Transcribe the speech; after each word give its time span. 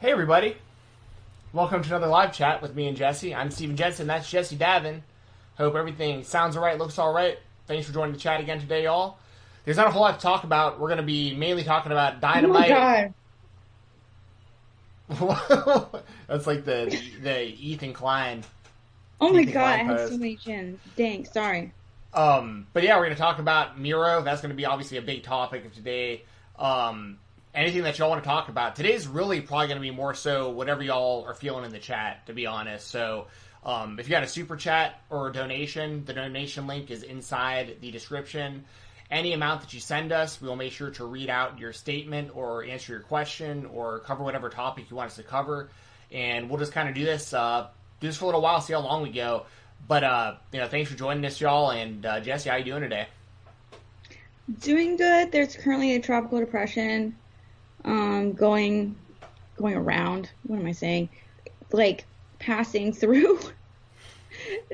Hey, 0.00 0.12
everybody. 0.12 0.56
Welcome 1.52 1.82
to 1.82 1.88
another 1.90 2.06
live 2.06 2.32
chat 2.32 2.62
with 2.62 2.74
me 2.74 2.88
and 2.88 2.96
Jesse. 2.96 3.34
I'm 3.34 3.50
Steven 3.50 3.76
Jensen. 3.76 4.06
That's 4.06 4.30
Jesse 4.30 4.56
Davin. 4.56 5.02
Hope 5.56 5.74
everything 5.74 6.24
sounds 6.24 6.56
all 6.56 6.62
right, 6.62 6.78
looks 6.78 6.98
all 6.98 7.12
right. 7.12 7.38
Thanks 7.66 7.86
for 7.86 7.92
joining 7.92 8.14
the 8.14 8.18
chat 8.18 8.40
again 8.40 8.60
today, 8.60 8.84
y'all. 8.84 9.18
There's 9.64 9.76
not 9.76 9.88
a 9.88 9.90
whole 9.90 10.00
lot 10.02 10.18
to 10.18 10.22
talk 10.22 10.44
about. 10.44 10.80
We're 10.80 10.88
going 10.88 10.96
to 10.98 11.02
be 11.02 11.34
mainly 11.34 11.64
talking 11.64 11.92
about 11.92 12.14
Oh 12.42 12.50
Dynamite. 12.50 12.70
my 12.70 13.12
god. 15.08 15.94
That's 16.28 16.46
like 16.46 16.64
the 16.64 16.96
the 17.22 17.42
Ethan 17.42 17.92
Klein. 17.92 18.42
Oh 19.20 19.32
my 19.32 19.40
Ethan 19.40 19.52
god, 19.52 19.80
I 19.80 19.82
Klein 19.82 19.86
had 19.86 19.96
post. 19.98 20.12
so 20.12 20.16
many 20.16 20.36
chins. 20.36 20.80
Dang, 20.96 21.24
sorry. 21.26 21.72
Um, 22.14 22.66
but 22.72 22.82
yeah, 22.84 22.96
we're 22.96 23.04
going 23.04 23.16
to 23.16 23.20
talk 23.20 23.38
about 23.38 23.78
Miro. 23.78 24.22
That's 24.22 24.40
going 24.40 24.50
to 24.50 24.56
be 24.56 24.64
obviously 24.66 24.96
a 24.98 25.02
big 25.02 25.22
topic 25.22 25.64
of 25.66 25.74
today. 25.74 26.24
Um, 26.58 27.18
anything 27.54 27.82
that 27.82 27.98
y'all 27.98 28.10
want 28.10 28.22
to 28.22 28.28
talk 28.28 28.48
about. 28.48 28.76
Today's 28.76 29.08
really 29.08 29.40
probably 29.40 29.66
going 29.66 29.78
to 29.78 29.82
be 29.82 29.90
more 29.90 30.14
so 30.14 30.50
whatever 30.50 30.82
y'all 30.82 31.24
are 31.26 31.34
feeling 31.34 31.64
in 31.64 31.72
the 31.72 31.78
chat, 31.78 32.26
to 32.26 32.32
be 32.32 32.46
honest. 32.46 32.88
So, 32.88 33.26
um, 33.64 33.98
if 33.98 34.06
you 34.06 34.10
got 34.10 34.22
a 34.22 34.28
super 34.28 34.56
chat 34.56 35.02
or 35.10 35.28
a 35.28 35.32
donation, 35.32 36.04
the 36.04 36.14
donation 36.14 36.66
link 36.66 36.90
is 36.90 37.02
inside 37.02 37.76
the 37.80 37.90
description. 37.90 38.64
Any 39.10 39.32
amount 39.32 39.62
that 39.62 39.74
you 39.74 39.80
send 39.80 40.12
us, 40.12 40.40
we 40.40 40.48
will 40.48 40.56
make 40.56 40.72
sure 40.72 40.90
to 40.90 41.04
read 41.04 41.28
out 41.28 41.58
your 41.58 41.72
statement 41.72 42.30
or 42.34 42.64
answer 42.64 42.92
your 42.92 43.02
question 43.02 43.66
or 43.66 43.98
cover 44.00 44.22
whatever 44.22 44.48
topic 44.48 44.88
you 44.88 44.96
want 44.96 45.10
us 45.10 45.16
to 45.16 45.24
cover. 45.24 45.68
And 46.12 46.48
we'll 46.48 46.60
just 46.60 46.72
kind 46.72 46.88
of 46.88 46.94
do 46.94 47.04
this, 47.04 47.34
uh, 47.34 47.68
do 48.00 48.06
this 48.06 48.16
for 48.16 48.26
a 48.26 48.28
little 48.28 48.40
while, 48.40 48.60
see 48.60 48.72
how 48.72 48.80
long 48.80 49.02
we 49.02 49.10
go. 49.10 49.46
But, 49.88 50.04
uh, 50.04 50.34
you 50.52 50.60
know, 50.60 50.68
thanks 50.68 50.90
for 50.90 50.96
joining 50.96 51.24
us, 51.24 51.40
y'all. 51.40 51.70
And, 51.70 52.06
uh, 52.06 52.20
Jesse, 52.20 52.48
how 52.48 52.56
you 52.56 52.64
doing 52.64 52.82
today? 52.82 53.08
Doing 54.60 54.96
good. 54.96 55.32
There's 55.32 55.56
currently 55.56 55.96
a 55.96 56.00
tropical 56.00 56.38
depression 56.38 57.16
um 57.84 58.32
going 58.32 58.96
going 59.56 59.74
around. 59.74 60.30
What 60.42 60.58
am 60.58 60.66
I 60.66 60.72
saying? 60.72 61.10
Like 61.72 62.06
passing 62.38 62.92
through. 63.00 63.38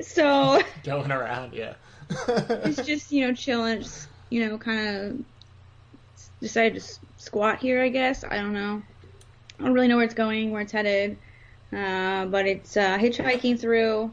so 0.01 0.63
Going 0.85 1.11
around, 1.11 1.55
yeah. 1.55 1.75
it's 2.11 2.87
just, 2.87 3.11
you 3.11 3.27
know, 3.27 3.35
chilling, 3.35 3.81
just, 3.81 4.09
you 4.31 4.47
know, 4.47 4.59
kind 4.59 4.89
of 4.89 5.19
decided 6.41 6.75
to 6.75 6.81
s- 6.81 7.01
squat 7.17 7.59
here, 7.59 7.83
I 7.83 7.89
guess. 7.89 8.23
I 8.25 8.37
don't 8.37 8.53
know. 8.53 8.83
I 9.59 9.65
don't 9.65 9.73
really 9.73 9.89
know 9.89 9.97
where 9.97 10.05
it's 10.05 10.15
going, 10.15 10.53
where 10.53 10.63
it's 10.63 10.73
headed. 10.73 11.19
Uh, 11.73 12.27
but 12.27 12.47
it's 12.47 12.77
uh, 12.77 12.97
hitchhiking 12.99 13.59
through. 13.61 14.13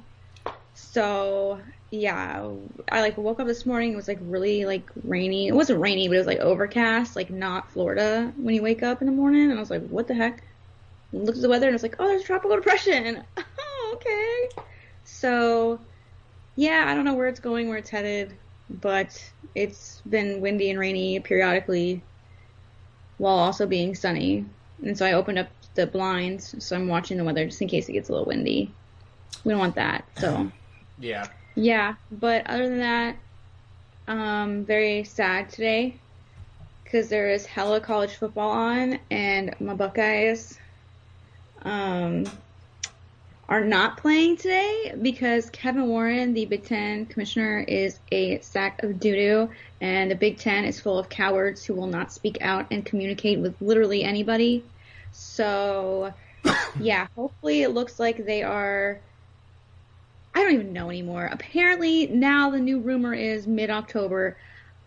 So 0.73 1.61
yeah, 1.93 2.49
I 2.91 3.01
like 3.01 3.19
woke 3.19 3.39
up 3.39 3.45
this 3.45 3.67
morning. 3.67 3.93
It 3.93 3.95
was 3.95 4.07
like 4.07 4.17
really 4.23 4.65
like 4.65 4.89
rainy. 5.03 5.47
It 5.47 5.53
wasn't 5.53 5.79
rainy, 5.79 6.07
but 6.07 6.15
it 6.15 6.17
was 6.17 6.25
like 6.25 6.39
overcast, 6.39 7.15
like 7.15 7.29
not 7.29 7.71
Florida 7.71 8.33
when 8.35 8.55
you 8.55 8.63
wake 8.63 8.81
up 8.81 9.01
in 9.01 9.05
the 9.05 9.13
morning. 9.13 9.51
And 9.51 9.53
I 9.53 9.59
was 9.59 9.69
like, 9.69 9.87
what 9.89 10.07
the 10.07 10.15
heck? 10.15 10.41
Looked 11.11 11.37
at 11.37 11.43
the 11.43 11.49
weather 11.49 11.67
and 11.67 11.73
I 11.73 11.75
was 11.75 11.83
like, 11.83 11.97
oh, 11.99 12.07
there's 12.07 12.23
a 12.23 12.25
tropical 12.25 12.55
depression. 12.55 13.23
oh, 13.37 13.91
okay. 13.93 14.63
So 15.03 15.79
yeah, 16.55 16.85
I 16.87 16.95
don't 16.95 17.05
know 17.05 17.13
where 17.13 17.27
it's 17.27 17.39
going, 17.39 17.69
where 17.69 17.77
it's 17.77 17.91
headed, 17.91 18.35
but 18.71 19.23
it's 19.53 20.01
been 20.09 20.41
windy 20.41 20.71
and 20.71 20.79
rainy 20.79 21.19
periodically 21.19 22.01
while 23.19 23.37
also 23.37 23.67
being 23.67 23.93
sunny. 23.93 24.45
And 24.81 24.97
so 24.97 25.05
I 25.05 25.13
opened 25.13 25.37
up 25.37 25.49
the 25.75 25.85
blinds, 25.85 26.55
so 26.57 26.75
I'm 26.75 26.87
watching 26.87 27.17
the 27.17 27.23
weather 27.23 27.45
just 27.45 27.61
in 27.61 27.67
case 27.67 27.87
it 27.87 27.93
gets 27.93 28.09
a 28.09 28.13
little 28.13 28.25
windy. 28.25 28.71
We 29.43 29.51
don't 29.51 29.59
want 29.59 29.75
that. 29.75 30.05
So, 30.17 30.51
yeah. 30.97 31.27
Yeah, 31.55 31.95
but 32.11 32.47
other 32.47 32.69
than 32.69 32.79
that, 32.79 33.17
um 34.07 34.65
very 34.65 35.05
sad 35.05 35.49
today 35.49 35.95
cuz 36.91 37.07
there 37.07 37.29
is 37.29 37.45
hella 37.45 37.79
college 37.79 38.13
football 38.15 38.51
on 38.51 38.99
and 39.09 39.55
my 39.61 39.73
Buckeyes 39.73 40.59
um 41.61 42.25
are 43.49 43.63
not 43.63 43.97
playing 43.97 44.37
today 44.37 44.95
because 45.01 45.49
Kevin 45.49 45.87
Warren, 45.87 46.33
the 46.33 46.45
Big 46.45 46.65
Ten 46.65 47.05
commissioner, 47.05 47.59
is 47.59 47.99
a 48.11 48.39
sack 48.39 48.81
of 48.83 48.99
doo-doo, 48.99 49.49
and 49.81 50.09
the 50.09 50.15
Big 50.15 50.39
Ten 50.39 50.65
is 50.65 50.79
full 50.79 50.97
of 50.97 51.09
cowards 51.09 51.65
who 51.65 51.73
will 51.73 51.87
not 51.87 52.11
speak 52.11 52.37
out 52.41 52.67
and 52.71 52.85
communicate 52.85 53.39
with 53.39 53.55
literally 53.61 54.03
anybody. 54.03 54.63
So, 55.11 56.13
yeah, 56.79 57.07
hopefully 57.15 57.63
it 57.63 57.69
looks 57.69 57.99
like 57.99 58.25
they 58.25 58.43
are. 58.43 59.01
I 60.35 60.41
don't 60.41 60.53
even 60.53 60.73
know 60.73 60.89
anymore. 60.89 61.29
Apparently, 61.31 62.07
now 62.07 62.49
the 62.49 62.59
new 62.59 62.79
rumor 62.79 63.13
is 63.13 63.45
mid 63.47 63.69
October. 63.69 64.37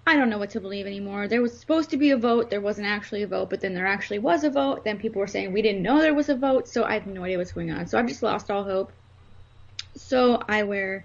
I 0.06 0.16
don't 0.16 0.30
know 0.30 0.38
what 0.38 0.50
to 0.50 0.60
believe 0.60 0.86
anymore. 0.86 1.28
There 1.28 1.42
was 1.42 1.58
supposed 1.58 1.90
to 1.90 1.96
be 1.96 2.10
a 2.10 2.16
vote. 2.16 2.50
There 2.50 2.60
wasn't 2.60 2.86
actually 2.86 3.22
a 3.22 3.26
vote, 3.26 3.50
but 3.50 3.60
then 3.60 3.74
there 3.74 3.86
actually 3.86 4.20
was 4.20 4.44
a 4.44 4.50
vote. 4.50 4.84
Then 4.84 4.98
people 4.98 5.20
were 5.20 5.26
saying 5.26 5.52
we 5.52 5.62
didn't 5.62 5.82
know 5.82 6.00
there 6.00 6.14
was 6.14 6.28
a 6.28 6.36
vote, 6.36 6.68
so 6.68 6.84
I 6.84 6.94
have 6.94 7.06
no 7.06 7.24
idea 7.24 7.38
what's 7.38 7.52
going 7.52 7.72
on. 7.72 7.86
So 7.86 7.98
I've 7.98 8.06
just 8.06 8.22
lost 8.22 8.50
all 8.50 8.64
hope. 8.64 8.92
So 9.96 10.42
I 10.48 10.62
wear 10.62 11.04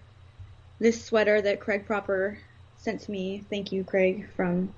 this 0.79 1.03
sweater 1.03 1.41
that 1.41 1.59
Craig 1.59 1.85
Proper 1.85 2.37
sent 2.77 3.01
to 3.01 3.11
me. 3.11 3.43
Thank 3.49 3.71
you, 3.71 3.83
Craig, 3.83 4.27
from 4.35 4.73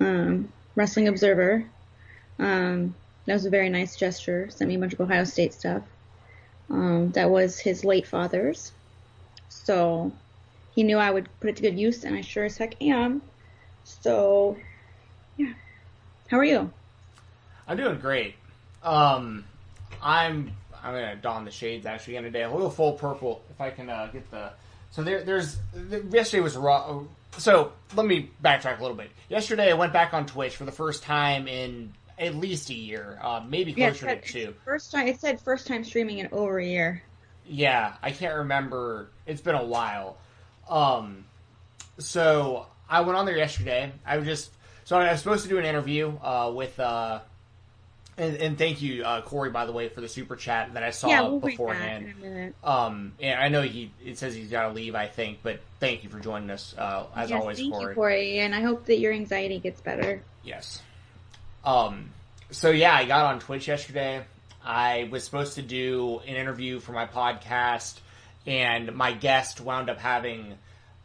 um, 0.00 0.52
Wrestling 0.74 1.08
Observer. 1.08 1.64
Um, 2.38 2.94
that 3.26 3.34
was 3.34 3.46
a 3.46 3.50
very 3.50 3.68
nice 3.68 3.96
gesture. 3.96 4.48
Sent 4.50 4.68
me 4.68 4.74
a 4.74 4.78
bunch 4.78 4.94
of 4.94 5.00
Ohio 5.00 5.24
State 5.24 5.52
stuff. 5.52 5.82
Um, 6.70 7.12
that 7.12 7.30
was 7.30 7.58
his 7.58 7.84
late 7.84 8.06
father's. 8.06 8.72
So 9.52 10.10
he 10.74 10.82
knew 10.82 10.96
I 10.98 11.10
would 11.10 11.28
put 11.40 11.50
it 11.50 11.56
to 11.56 11.62
good 11.62 11.78
use, 11.78 12.04
and 12.04 12.16
I 12.16 12.20
sure 12.22 12.44
as 12.44 12.56
heck 12.56 12.80
am. 12.82 13.22
So, 13.84 14.56
yeah. 15.36 15.52
How 16.28 16.38
are 16.38 16.44
you? 16.44 16.70
I'm 17.68 17.76
doing 17.76 17.98
great. 17.98 18.34
Um, 18.82 19.44
I'm 20.02 20.52
I'm 20.82 20.94
gonna 20.94 21.16
don 21.16 21.44
the 21.44 21.50
shades 21.50 21.86
actually 21.86 22.14
today. 22.14 22.42
A 22.42 22.50
little 22.50 22.70
full 22.70 22.92
purple 22.94 23.42
if 23.50 23.60
I 23.60 23.70
can 23.70 23.88
uh, 23.88 24.08
get 24.12 24.28
the. 24.30 24.52
So 24.90 25.02
there, 25.02 25.22
there's 25.22 25.58
yesterday 26.10 26.42
was 26.42 26.56
raw. 26.56 27.00
So 27.38 27.72
let 27.94 28.06
me 28.06 28.30
backtrack 28.42 28.78
a 28.78 28.82
little 28.82 28.96
bit. 28.96 29.10
Yesterday 29.28 29.70
I 29.70 29.74
went 29.74 29.92
back 29.92 30.12
on 30.12 30.26
Twitch 30.26 30.56
for 30.56 30.64
the 30.64 30.72
first 30.72 31.02
time 31.02 31.46
in 31.46 31.92
at 32.18 32.34
least 32.34 32.68
a 32.70 32.74
year, 32.74 33.18
uh, 33.22 33.42
maybe 33.46 33.72
Yeah, 33.72 33.88
closer 33.88 34.06
said, 34.06 34.22
to 34.24 34.32
two. 34.32 34.54
first 34.64 34.90
time. 34.92 35.06
It 35.06 35.20
said 35.20 35.40
first 35.40 35.66
time 35.66 35.84
streaming 35.84 36.18
in 36.18 36.28
over 36.32 36.58
a 36.58 36.66
year. 36.66 37.02
Yeah, 37.46 37.94
I 38.02 38.10
can't 38.10 38.36
remember. 38.38 39.08
It's 39.26 39.40
been 39.40 39.54
a 39.54 39.64
while. 39.64 40.16
Um, 40.68 41.24
so 41.98 42.66
I 42.88 43.00
went 43.02 43.18
on 43.18 43.26
there 43.26 43.36
yesterday. 43.36 43.92
I 44.06 44.16
was 44.18 44.26
just 44.26 44.50
so 44.84 44.98
I 44.98 45.10
was 45.10 45.20
supposed 45.20 45.44
to 45.44 45.48
do 45.48 45.58
an 45.58 45.64
interview 45.64 46.12
uh, 46.22 46.52
with. 46.54 46.78
Uh, 46.78 47.20
and, 48.18 48.36
and 48.36 48.58
thank 48.58 48.82
you, 48.82 49.04
uh, 49.04 49.22
Corey, 49.22 49.48
by 49.48 49.64
the 49.64 49.72
way, 49.72 49.88
for 49.88 50.02
the 50.02 50.08
super 50.08 50.36
chat 50.36 50.74
that 50.74 50.82
I 50.82 50.90
saw 50.90 51.08
yeah, 51.08 51.22
we'll 51.22 51.40
beforehand. 51.40 52.04
in 52.04 52.12
a 52.12 52.14
minute. 52.16 52.54
Um, 52.62 53.12
and 53.18 53.40
I 53.40 53.48
know 53.48 53.62
he 53.62 53.90
it 54.04 54.18
says 54.18 54.34
he's 54.34 54.50
got 54.50 54.68
to 54.68 54.74
leave, 54.74 54.94
I 54.94 55.06
think, 55.06 55.38
but 55.42 55.60
thank 55.80 56.04
you 56.04 56.10
for 56.10 56.20
joining 56.20 56.50
us 56.50 56.74
uh, 56.76 57.06
as 57.16 57.30
yes, 57.30 57.40
always, 57.40 57.58
thank 57.58 57.72
Corey. 57.72 57.92
you, 57.92 57.94
Corey, 57.94 58.38
and 58.40 58.54
I 58.54 58.60
hope 58.60 58.84
that 58.86 58.98
your 58.98 59.12
anxiety 59.14 59.58
gets 59.58 59.80
better. 59.80 60.22
Yes. 60.44 60.82
Um, 61.64 62.10
so 62.50 62.70
yeah, 62.70 62.94
I 62.94 63.06
got 63.06 63.32
on 63.32 63.40
Twitch 63.40 63.66
yesterday. 63.66 64.24
I 64.64 65.08
was 65.10 65.24
supposed 65.24 65.54
to 65.54 65.62
do 65.62 66.20
an 66.26 66.36
interview 66.36 66.80
for 66.80 66.92
my 66.92 67.06
podcast, 67.06 67.98
and 68.46 68.94
my 68.94 69.12
guest 69.12 69.60
wound 69.60 69.90
up 69.90 69.98
having, 69.98 70.56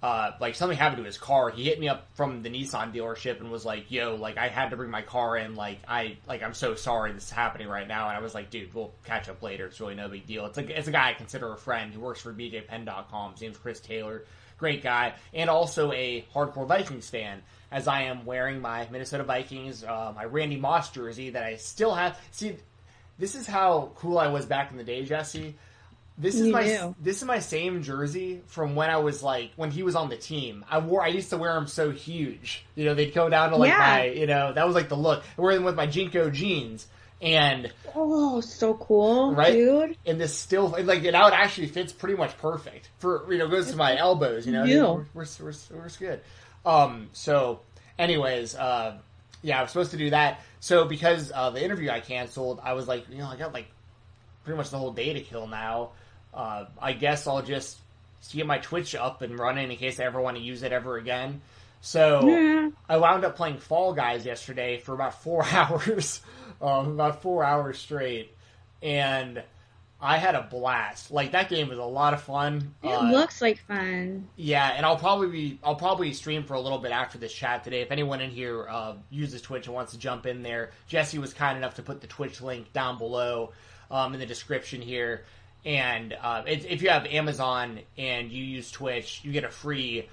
uh, 0.01 0.31
like 0.39 0.55
something 0.55 0.77
happened 0.77 0.97
to 0.97 1.03
his 1.03 1.17
car. 1.17 1.49
He 1.49 1.63
hit 1.63 1.79
me 1.79 1.87
up 1.87 2.07
from 2.13 2.43
the 2.43 2.49
Nissan 2.49 2.93
dealership 2.93 3.39
and 3.39 3.51
was 3.51 3.65
like, 3.65 3.89
"Yo, 3.89 4.15
like 4.15 4.37
I 4.37 4.47
had 4.47 4.69
to 4.69 4.77
bring 4.77 4.91
my 4.91 5.01
car 5.01 5.37
in. 5.37 5.55
Like 5.55 5.79
I, 5.87 6.17
like 6.27 6.43
I'm 6.43 6.53
so 6.53 6.75
sorry 6.75 7.11
this 7.11 7.25
is 7.25 7.31
happening 7.31 7.67
right 7.67 7.87
now." 7.87 8.09
And 8.09 8.17
I 8.17 8.21
was 8.21 8.35
like, 8.35 8.49
"Dude, 8.49 8.73
we'll 8.73 8.93
catch 9.05 9.27
up 9.29 9.41
later. 9.41 9.65
It's 9.67 9.79
really 9.79 9.95
no 9.95 10.07
big 10.07 10.27
deal." 10.27 10.45
It's 10.45 10.57
a, 10.57 10.77
it's 10.77 10.87
a 10.87 10.91
guy 10.91 11.09
I 11.09 11.13
consider 11.13 11.51
a 11.51 11.57
friend 11.57 11.93
who 11.93 11.99
works 11.99 12.21
for 12.21 12.33
BJPenn.com. 12.33 13.31
His 13.33 13.41
name's 13.41 13.57
Chris 13.57 13.79
Taylor. 13.79 14.25
Great 14.57 14.81
guy, 14.81 15.13
and 15.35 15.51
also 15.51 15.91
a 15.91 16.25
hardcore 16.33 16.67
Vikings 16.67 17.09
fan 17.09 17.43
as 17.71 17.87
I 17.87 18.03
am 18.03 18.25
wearing 18.25 18.61
my 18.61 18.87
Minnesota 18.89 19.23
Vikings, 19.23 19.83
uh, 19.83 20.13
my 20.15 20.25
Randy 20.25 20.57
Moss 20.57 20.91
jersey 20.91 21.31
that 21.31 21.43
I 21.43 21.57
still 21.57 21.93
have. 21.93 22.19
See, 22.31 22.55
this 23.19 23.35
is 23.35 23.47
how 23.47 23.91
cool 23.95 24.17
I 24.19 24.27
was 24.27 24.45
back 24.45 24.71
in 24.71 24.77
the 24.77 24.83
day, 24.83 25.03
Jesse. 25.05 25.55
This 26.19 26.33
is 26.35 26.47
You 26.47 26.53
my 26.53 26.63
knew. 26.63 26.95
this 26.99 27.17
is 27.17 27.25
my 27.25 27.37
same 27.39 27.83
jersey 27.83 28.41
from 28.47 28.73
when 28.75 28.89
I 28.89 28.97
was 28.97 29.21
like 29.21 29.51
when 29.55 29.69
he 29.69 29.83
was 29.83 29.95
on 29.95 30.09
the 30.09 30.17
team. 30.17 30.65
I 30.69 30.79
wore 30.79 31.03
I 31.03 31.09
used 31.09 31.29
to 31.29 31.37
wear 31.37 31.53
them 31.53 31.67
so 31.67 31.91
huge. 31.91 32.65
You 32.75 32.85
know, 32.85 32.95
they'd 32.95 33.13
go 33.13 33.29
down 33.29 33.51
to 33.51 33.55
like 33.57 33.69
Yeah. 33.69 33.77
my 33.77 34.05
you 34.05 34.25
know 34.25 34.51
that 34.53 34.65
was 34.65 34.73
like 34.75 34.89
the 34.89 34.95
look. 34.97 35.23
I 35.37 35.41
wear 35.41 35.53
them 35.53 35.63
with 35.63 35.75
my 35.75 35.85
JNCO 35.85 36.33
jeans 36.33 36.87
and 37.21 37.71
Oh, 37.95 38.41
so 38.41 38.73
cool, 38.75 39.33
Right? 39.35 39.53
dude. 39.53 39.97
and 40.07 40.19
this 40.19 40.35
still 40.35 40.69
like 40.83 41.03
it 41.03 41.13
out 41.13 41.33
actually 41.33 41.67
fits 41.67 41.93
pretty 41.93 42.15
much 42.17 42.35
perfect 42.39 42.89
for 42.97 43.31
you 43.31 43.37
know 43.37 43.47
goes 43.47 43.69
to 43.69 43.77
my 43.77 43.95
elbows. 43.95 44.47
You 44.47 44.53
know, 44.53 44.63
Yeah. 44.63 44.81
we're, 44.91 45.05
we're, 45.13 45.25
we're, 45.39 45.53
we're 45.71 45.89
good. 45.99 46.21
Um, 46.65 47.09
so, 47.13 47.59
anyways, 47.99 48.55
uh, 48.55 48.97
yeah, 49.41 49.59
I 49.59 49.61
was 49.61 49.71
supposed 49.71 49.91
to 49.91 49.97
do 49.97 50.09
that. 50.09 50.41
So 50.59 50.85
because 50.85 51.31
uh, 51.33 51.49
the 51.51 51.63
interview 51.63 51.89
I 51.89 51.99
canceled, 51.99 52.59
I 52.63 52.73
was 52.73 52.87
like, 52.87 53.09
you 53.09 53.17
know, 53.19 53.27
I 53.27 53.35
got 53.35 53.53
like 53.53 53.67
pretty 54.43 54.57
much 54.57 54.69
the 54.69 54.77
whole 54.77 54.91
day 54.91 55.13
to 55.13 55.21
kill 55.21 55.47
now. 55.47 55.91
Uh, 56.33 56.65
I 56.81 56.93
guess 56.93 57.27
I'll 57.27 57.41
just 57.41 57.77
get 58.31 58.45
my 58.45 58.57
Twitch 58.57 58.95
up 58.95 59.21
and 59.21 59.37
running 59.39 59.71
in 59.71 59.77
case 59.77 59.99
I 59.99 60.03
ever 60.05 60.19
want 60.19 60.37
to 60.37 60.43
use 60.43 60.63
it 60.63 60.71
ever 60.71 60.97
again. 60.97 61.41
So 61.81 62.27
Yeah. 62.27 62.69
I 62.89 62.97
wound 62.97 63.23
up 63.23 63.35
playing 63.35 63.59
Fall 63.59 63.93
Guys 63.93 64.25
yesterday 64.25 64.77
for 64.79 64.93
about 64.93 65.21
four 65.21 65.45
hours, 65.51 66.21
um, 66.61 66.91
about 66.91 67.21
four 67.21 67.43
hours 67.43 67.77
straight. 67.77 68.35
and 68.81 69.41
I 69.99 70.17
had 70.17 70.35
a 70.35 70.43
blast. 70.43 71.09
Like 71.09 71.31
that 71.31 71.49
game 71.49 71.69
was 71.69 71.79
a 71.79 71.83
lot 71.83 72.13
of 72.13 72.21
fun. 72.21 72.75
It 72.83 72.89
Uh, 72.89 73.09
looks 73.11 73.41
like 73.41 73.59
fun. 73.67 74.27
yeah, 74.35 74.73
and 74.75 74.85
I'll 74.85 74.97
probably 74.97 75.29
be 75.29 75.59
I'll 75.63 75.75
probably 75.75 76.13
stream 76.13 76.43
for 76.43 76.53
a 76.53 76.59
little 76.59 76.77
bit 76.77 76.91
after 76.91 77.17
this 77.17 77.33
chat 77.33 77.63
today. 77.63 77.81
If 77.81 77.91
anyone 77.91 78.21
in 78.21 78.29
here 78.29 78.67
uh, 78.69 78.93
uses 79.09 79.41
Twitch 79.41 79.65
and 79.65 79.73
wants 79.73 79.93
to 79.93 79.97
jump 79.97 80.25
in 80.27 80.43
there, 80.43 80.69
Jesse 80.87 81.17
was 81.17 81.33
kind 81.33 81.57
enough 81.57 81.75
to 81.75 81.81
put 81.81 82.01
the 82.01 82.07
Twitch 82.07 82.41
link 82.41 82.71
down 82.73 82.97
below 82.99 83.53
um, 83.89 84.13
in 84.13 84.19
the 84.19 84.25
description 84.27 84.81
here. 84.81 85.23
And 85.65 86.13
uh, 86.21 86.43
it, 86.45 86.65
if 86.65 86.81
you 86.83 86.89
have 86.89 87.05
Amazon 87.07 87.79
and 87.97 88.31
you 88.31 88.43
use 88.43 88.69
Twitch, 88.71 89.21
you 89.23 89.31
get 89.31 89.43
a 89.43 89.49
free 89.49 90.07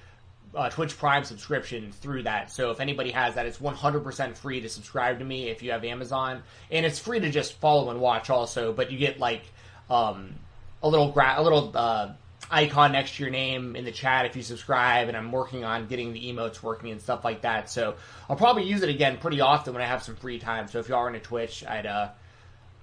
uh, 0.54 0.70
Twitch 0.70 0.96
Prime 0.96 1.24
subscription 1.24 1.92
through 1.92 2.22
that. 2.22 2.50
So 2.50 2.70
if 2.70 2.80
anybody 2.80 3.10
has 3.10 3.34
that, 3.34 3.44
it's 3.44 3.58
100% 3.58 4.36
free 4.36 4.60
to 4.62 4.68
subscribe 4.68 5.18
to 5.18 5.24
me 5.24 5.48
if 5.50 5.62
you 5.62 5.72
have 5.72 5.84
Amazon, 5.84 6.42
and 6.70 6.86
it's 6.86 6.98
free 6.98 7.20
to 7.20 7.30
just 7.30 7.52
follow 7.54 7.90
and 7.90 8.00
watch 8.00 8.30
also. 8.30 8.72
But 8.72 8.90
you 8.90 8.98
get 8.98 9.18
like 9.20 9.42
um, 9.90 10.34
a 10.82 10.88
little 10.88 11.12
gra- 11.12 11.34
a 11.36 11.42
little 11.42 11.72
uh, 11.74 12.12
icon 12.50 12.92
next 12.92 13.16
to 13.16 13.22
your 13.22 13.30
name 13.30 13.76
in 13.76 13.84
the 13.84 13.92
chat 13.92 14.26
if 14.26 14.36
you 14.36 14.42
subscribe. 14.42 15.08
And 15.08 15.16
I'm 15.16 15.32
working 15.32 15.64
on 15.64 15.86
getting 15.86 16.12
the 16.12 16.32
emotes 16.32 16.62
working 16.62 16.90
and 16.90 17.00
stuff 17.00 17.24
like 17.24 17.42
that. 17.42 17.70
So 17.70 17.94
I'll 18.28 18.36
probably 18.36 18.64
use 18.64 18.82
it 18.82 18.88
again 18.88 19.18
pretty 19.18 19.40
often 19.40 19.74
when 19.74 19.82
I 19.82 19.86
have 19.86 20.02
some 20.02 20.16
free 20.16 20.38
time. 20.38 20.68
So 20.68 20.78
if 20.78 20.88
y'all 20.88 20.98
are 20.98 21.08
into 21.08 21.20
Twitch, 21.20 21.64
I'd 21.66 21.86
uh, 21.86 22.10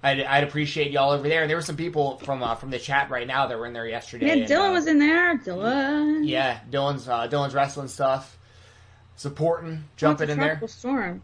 I'd, 0.02 0.20
I'd 0.20 0.44
appreciate 0.44 0.90
y'all 0.90 1.12
over 1.12 1.28
there. 1.28 1.42
And 1.42 1.50
there 1.50 1.56
were 1.56 1.62
some 1.62 1.76
people 1.76 2.18
from 2.18 2.42
uh, 2.42 2.56
from 2.56 2.70
the 2.70 2.78
chat 2.78 3.10
right 3.10 3.26
now 3.26 3.46
that 3.46 3.58
were 3.58 3.66
in 3.66 3.72
there 3.72 3.86
yesterday. 3.86 4.26
Yeah, 4.26 4.32
and, 4.32 4.46
Dylan 4.46 4.70
uh, 4.70 4.72
was 4.72 4.86
in 4.86 4.98
there. 4.98 5.38
Dylan. 5.38 6.28
yeah, 6.28 6.60
Dylan's 6.70 7.08
uh, 7.08 7.28
Dylan's 7.28 7.54
wrestling 7.54 7.88
stuff, 7.88 8.36
supporting, 9.16 9.84
jumping 9.96 10.28
in 10.28 10.38
there. 10.38 10.48
tropical 10.48 10.68
storm. 10.68 11.22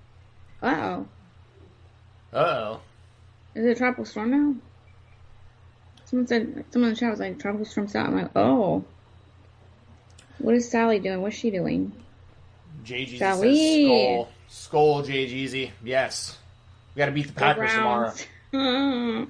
Oh. 0.62 1.06
oh. 2.32 2.80
Is 3.54 3.64
it 3.64 3.70
a 3.70 3.74
tropical 3.74 4.04
storm 4.04 4.30
now? 4.30 4.54
Someone 6.08 6.26
said, 6.26 6.64
someone 6.70 6.88
in 6.88 6.94
the 6.94 7.00
chat 7.00 7.10
was 7.10 7.20
like, 7.20 7.38
tropical 7.38 7.66
storm's 7.66 7.94
out. 7.94 8.06
I'm 8.06 8.16
like, 8.16 8.30
oh. 8.34 8.82
What 10.38 10.54
is 10.54 10.70
Sally 10.70 11.00
doing? 11.00 11.20
What's 11.20 11.36
she 11.36 11.50
doing? 11.50 11.92
JG 12.84 13.18
Shall 13.18 13.38
says 13.38 13.84
skull, 13.84 14.28
skull, 14.48 15.02
JGZ. 15.02 15.70
Yes, 15.84 16.38
we 16.94 17.00
got 17.00 17.06
to 17.06 17.12
beat 17.12 17.26
the 17.26 17.32
Packers 17.34 17.72
tomorrow. 17.72 18.14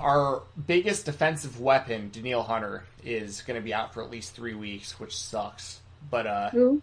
Our 0.00 0.42
biggest 0.66 1.04
defensive 1.04 1.60
weapon, 1.60 2.10
Danielle 2.12 2.44
Hunter, 2.44 2.84
is 3.04 3.42
going 3.42 3.60
to 3.60 3.64
be 3.64 3.74
out 3.74 3.92
for 3.92 4.02
at 4.02 4.10
least 4.10 4.34
three 4.34 4.54
weeks, 4.54 4.98
which 4.98 5.14
sucks. 5.14 5.80
But 6.10 6.26
uh, 6.26 6.50
Who? 6.50 6.80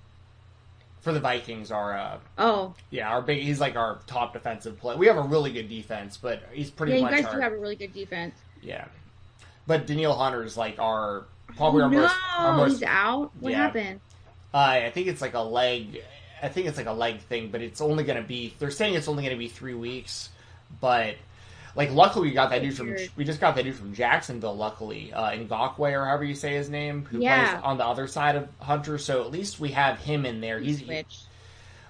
for 1.02 1.14
the 1.14 1.20
Vikings, 1.20 1.72
our 1.72 1.98
uh, 1.98 2.20
Oh, 2.38 2.76
yeah, 2.92 3.10
our 3.10 3.22
big 3.22 3.42
he's 3.42 3.60
like 3.60 3.76
our 3.76 4.00
top 4.06 4.34
defensive 4.34 4.78
player. 4.80 4.98
We 4.98 5.08
have 5.08 5.18
a 5.18 5.22
really 5.22 5.52
good 5.52 5.70
defense, 5.70 6.18
but 6.18 6.44
he's 6.52 6.70
pretty 6.70 6.94
yeah, 6.94 6.98
you 6.98 7.04
much 7.04 7.12
guys 7.14 7.26
our 7.26 7.36
do 7.36 7.42
have 7.42 7.54
a 7.54 7.58
really 7.58 7.76
good 7.76 7.94
defense. 7.94 8.36
Yeah. 8.62 8.86
But 9.68 9.86
Danielle 9.88 10.16
Hunter 10.16 10.44
is 10.44 10.58
like 10.58 10.80
our 10.80 11.26
probably 11.56 11.84
our 11.84 11.90
no, 11.90 12.02
most 12.02 12.16
our 12.38 12.58
most 12.58 12.72
he's 12.74 12.84
out. 12.84 13.32
What 13.40 13.52
Yeah. 13.52 13.58
happened? 13.58 14.00
Uh, 14.54 14.58
I 14.58 14.92
think 14.92 15.08
it's 15.08 15.22
like 15.22 15.34
a 15.36 15.40
leg. 15.42 16.04
I 16.42 16.48
think 16.50 16.68
it's 16.68 16.78
like 16.78 16.88
a 16.88 16.92
leg 16.94 17.20
thing, 17.22 17.50
but 17.52 17.62
it's 17.62 17.82
only 17.82 18.04
going 18.04 18.22
to 18.22 18.28
be. 18.28 18.54
They're 18.60 18.72
saying 18.72 18.94
it's 18.96 19.08
only 19.08 19.24
going 19.24 19.36
to 19.36 19.40
be 19.40 19.48
three 19.50 19.74
weeks, 19.76 20.30
but 20.82 21.16
like 21.76 21.92
luckily 21.92 22.30
we 22.30 22.34
got 22.34 22.50
that 22.50 22.62
dude 22.64 22.76
from. 22.76 22.96
We 23.16 23.26
just 23.26 23.40
got 23.40 23.56
that 23.56 23.64
dude 23.64 23.76
from 23.76 23.94
Jacksonville. 23.94 24.56
Luckily, 24.56 25.14
uh, 25.14 25.32
Ngakoue 25.32 25.92
or 25.94 26.06
however 26.06 26.24
you 26.24 26.34
say 26.36 26.54
his 26.56 26.70
name, 26.70 27.06
who 27.06 27.20
Yeah. 27.20 27.52
plays 27.52 27.64
on 27.64 27.78
the 27.78 27.86
other 27.86 28.08
side 28.08 28.36
of 28.36 28.48
Hunter. 28.60 28.98
So 28.98 29.22
at 29.22 29.32
least 29.32 29.60
we 29.60 29.70
have 29.72 30.00
him 30.00 30.26
in 30.26 30.42
there. 30.42 30.60
He's. 30.60 30.84
Switch. 30.84 31.20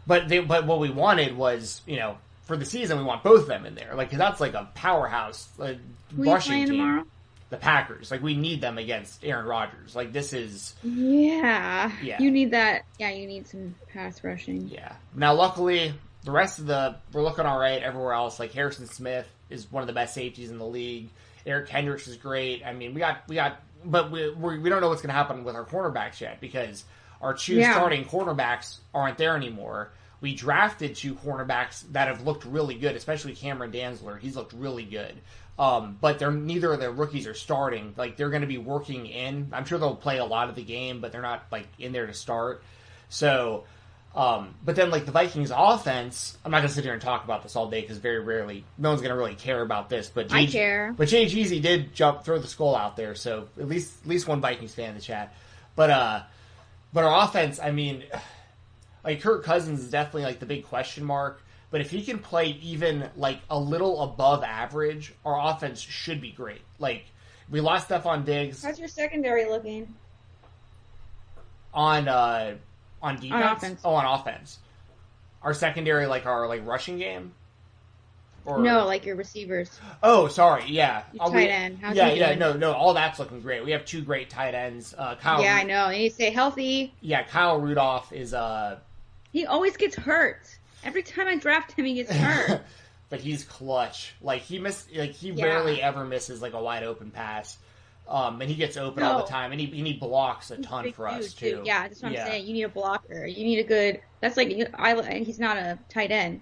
But 0.07 0.27
they, 0.27 0.39
but 0.39 0.65
what 0.65 0.79
we 0.79 0.89
wanted 0.89 1.37
was 1.37 1.81
you 1.85 1.97
know 1.97 2.17
for 2.49 2.57
the 2.57 2.65
season 2.65 2.97
we 2.97 3.03
want 3.05 3.23
both 3.23 3.43
of 3.43 3.47
them 3.47 3.65
in 3.65 3.75
there, 3.75 3.93
like 3.95 4.09
'cause 4.09 4.19
that's 4.19 4.41
like 4.41 4.55
a 4.55 4.69
powerhouse 4.75 5.47
uh, 5.59 5.75
Who 6.15 6.23
you 6.25 6.31
rushing 6.33 6.65
team. 6.65 6.67
tomorrow? 6.79 7.05
The 7.51 7.57
Packers, 7.57 8.11
like 8.11 8.21
we 8.21 8.35
need 8.35 8.59
them 8.61 8.77
against 8.77 9.23
Aaron 9.23 9.45
Rodgers. 9.45 9.95
Like 9.95 10.11
this 10.11 10.33
is. 10.33 10.75
Yeah. 10.83 11.91
Yeah. 12.01 12.19
You 12.21 12.29
need 12.31 12.51
that. 12.51 12.83
Yeah, 12.99 13.11
you 13.11 13.25
need 13.27 13.47
some 13.47 13.75
pass 13.93 14.23
rushing. 14.23 14.67
Yeah. 14.67 14.93
Now, 15.15 15.33
luckily, 15.33 15.93
the 16.25 16.31
rest 16.31 16.59
of 16.59 16.65
the 16.67 16.97
we're 17.13 17.23
looking 17.23 17.45
all 17.45 17.57
right 17.59 17.81
everywhere 17.81 18.13
else. 18.13 18.39
Like 18.39 18.51
Harrison 18.53 18.85
Smith 18.87 19.27
is 19.49 19.71
one 19.71 19.81
of 19.81 19.87
the 19.87 19.93
best 19.93 20.13
safeties 20.13 20.51
in 20.51 20.57
the 20.59 20.65
league. 20.65 21.09
Eric 21.45 21.69
Kendricks 21.69 22.07
is 22.07 22.17
great. 22.17 22.63
I 22.65 22.73
mean, 22.73 22.93
we 22.93 22.99
got 22.99 23.27
we 23.27 23.35
got, 23.35 23.61
but 23.85 24.11
we 24.11 24.29
we, 24.31 24.59
we 24.59 24.69
don't 24.69 24.81
know 24.81 24.89
what's 24.89 25.01
going 25.01 25.09
to 25.09 25.13
happen 25.15 25.43
with 25.43 25.55
our 25.55 25.65
cornerbacks 25.65 26.19
yet 26.21 26.39
because 26.41 26.83
our 27.21 27.33
two 27.33 27.55
Yeah. 27.55 27.73
starting 27.73 28.05
cornerbacks 28.05 28.77
aren't 28.93 29.17
there 29.17 29.35
anymore. 29.35 29.91
We 30.21 30.35
drafted 30.35 30.95
two 30.95 31.15
cornerbacks 31.15 31.83
that 31.91 32.07
have 32.07 32.25
looked 32.25 32.45
really 32.45 32.75
good, 32.75 32.95
especially 32.95 33.35
Cameron 33.35 33.71
Dantzler. 33.71 34.19
He's 34.19 34.35
looked 34.35 34.53
really 34.53 34.83
good. 34.83 35.13
Um, 35.57 35.97
but 35.99 36.19
they're 36.19 36.31
neither 36.31 36.71
of 36.71 36.79
their 36.79 36.91
rookies 36.91 37.27
are 37.27 37.33
starting. 37.33 37.93
Like 37.97 38.15
they're 38.15 38.29
going 38.29 38.41
to 38.41 38.47
be 38.47 38.57
working 38.57 39.05
in. 39.07 39.49
I'm 39.51 39.65
sure 39.65 39.77
they'll 39.77 39.95
play 39.95 40.17
a 40.17 40.25
lot 40.25 40.49
of 40.49 40.55
the 40.55 40.63
game, 40.63 41.01
but 41.01 41.11
they're 41.11 41.21
not 41.21 41.45
like 41.51 41.67
in 41.77 41.91
there 41.91 42.07
to 42.07 42.13
start. 42.13 42.63
So, 43.09 43.65
um, 44.15 44.55
but 44.63 44.75
then 44.75 44.89
like 44.89 45.05
the 45.05 45.11
Vikings 45.11 45.51
offense, 45.53 46.37
I'm 46.45 46.51
not 46.51 46.59
gonna 46.59 46.69
sit 46.69 46.83
here 46.83 46.93
and 46.93 47.01
talk 47.01 47.23
about 47.23 47.43
this 47.43 47.55
all 47.55 47.69
day 47.69 47.81
because 47.81 47.97
very 47.97 48.19
rarely, 48.19 48.63
no 48.77 48.89
one's 48.89 49.01
gonna 49.01 49.15
really 49.15 49.35
care 49.35 49.61
about 49.61 49.89
this. 49.89 50.07
But 50.07 50.31
I 50.31 50.45
Jay- 50.45 50.51
care. 50.51 50.93
But 50.95 51.09
Jay 51.09 51.25
Jeezy 51.25 51.61
did 51.61 51.93
jump, 51.93 52.23
throw 52.23 52.39
the 52.39 52.47
skull 52.47 52.75
out 52.75 52.95
there, 52.95 53.13
so 53.15 53.49
at 53.59 53.67
least 53.67 54.01
at 54.03 54.09
least 54.09 54.27
one 54.27 54.41
Vikings 54.41 54.73
fan 54.73 54.89
in 54.89 54.95
the 54.95 55.01
chat. 55.01 55.35
But 55.75 55.89
uh, 55.89 56.23
but 56.93 57.03
our 57.03 57.25
offense, 57.27 57.59
I 57.59 57.71
mean, 57.71 58.03
like 59.03 59.21
Kirk 59.21 59.43
Cousins 59.43 59.81
is 59.83 59.89
definitely 59.91 60.23
like 60.23 60.39
the 60.39 60.45
big 60.45 60.65
question 60.65 61.03
mark. 61.03 61.41
But 61.71 61.81
if 61.81 61.91
he 61.91 62.03
can 62.03 62.17
play 62.19 62.47
even 62.63 63.09
like 63.15 63.39
a 63.49 63.59
little 63.59 64.01
above 64.01 64.43
average, 64.43 65.13
our 65.23 65.39
offense 65.53 65.79
should 65.79 66.19
be 66.19 66.31
great. 66.31 66.61
Like 66.79 67.05
we 67.49 67.61
lost 67.61 67.89
Stefon 67.89 68.25
Diggs 68.25 68.63
How's 68.63 68.79
your 68.79 68.87
secondary 68.87 69.45
looking? 69.45 69.93
on 71.73 72.07
uh 72.07 72.55
on 73.01 73.15
defense. 73.19 73.57
offense. 73.57 73.81
Oh, 73.85 73.93
on 73.93 74.05
offense. 74.19 74.59
Our 75.41 75.53
secondary, 75.53 76.05
like 76.05 76.25
our 76.25 76.47
like 76.47 76.65
rushing 76.65 76.97
game. 76.97 77.33
Or 78.45 78.59
No, 78.59 78.85
like 78.85 79.05
your 79.05 79.15
receivers. 79.15 79.69
Oh, 80.01 80.27
sorry. 80.27 80.63
Yeah. 80.67 81.03
Your 81.13 81.23
Uh, 81.25 81.29
we- 81.29 81.33
tight 81.45 81.49
end. 81.51 81.77
How's 81.81 81.95
yeah, 81.95 82.07
yeah. 82.11 82.27
doing? 82.27 82.39
No, 82.39 82.53
no. 82.53 82.71
All 82.73 82.93
that's 82.93 83.19
looking 83.19 83.41
great. 83.41 83.63
We 83.63 83.71
have 83.71 83.85
two 83.85 84.01
great 84.01 84.29
tight 84.29 84.55
ends. 84.55 84.95
Uh, 84.97 85.15
Kyle. 85.15 85.41
Yeah, 85.41 85.55
I 85.55 85.63
know. 85.63 85.87
And 85.87 86.01
you 86.01 86.09
stay 86.09 86.31
healthy. 86.31 86.93
Yeah, 87.01 87.23
Kyle 87.23 87.59
Rudolph 87.59 88.11
is 88.11 88.33
uh, 88.33 88.79
He 89.31 89.45
always 89.45 89.77
gets 89.77 89.95
hurt. 89.95 90.39
Every 90.83 91.03
time 91.03 91.27
I 91.27 91.35
draft 91.35 91.73
him, 91.73 91.85
he 91.85 91.95
gets 91.95 92.11
hurt. 92.15 92.61
but 93.09 93.19
he's 93.21 93.43
clutch. 93.43 94.13
Like 94.21 94.41
he 94.41 94.59
miss, 94.59 94.87
like 94.95 95.11
he 95.11 95.31
Yeah. 95.31 95.45
rarely 95.45 95.81
ever 95.81 96.05
misses 96.05 96.41
like 96.41 96.53
a 96.53 96.61
wide 96.61 96.83
open 96.83 97.11
pass. 97.11 97.57
Um, 98.07 98.41
and 98.41 98.49
he 98.49 98.55
gets 98.55 98.75
open 98.75 99.03
all 99.03 99.19
the 99.23 99.27
time, 99.29 99.51
and 99.51 99.61
he 99.61 99.67
and 99.77 99.85
he 99.85 99.93
blocks 99.93 100.49
a 100.49 100.55
He's 100.55 100.65
ton 100.65 100.91
for 100.93 101.07
us 101.07 101.31
dude, 101.35 101.57
too. 101.57 101.61
Yeah, 101.63 101.83
that's 101.87 102.01
what 102.01 102.11
Yeah. 102.11 102.23
I'm 102.25 102.31
saying. 102.31 102.47
You 102.47 102.53
need 102.53 102.63
a 102.63 102.69
blocker. 102.69 103.23
You 103.27 103.43
need 103.43 103.59
a 103.59 103.63
good. 103.63 104.01
That's 104.19 104.35
like 104.35 104.49
I. 104.73 104.95
and 104.95 105.23
He's 105.27 105.37
not 105.37 105.57
a 105.57 105.77
tight 105.89 106.09
end, 106.09 106.41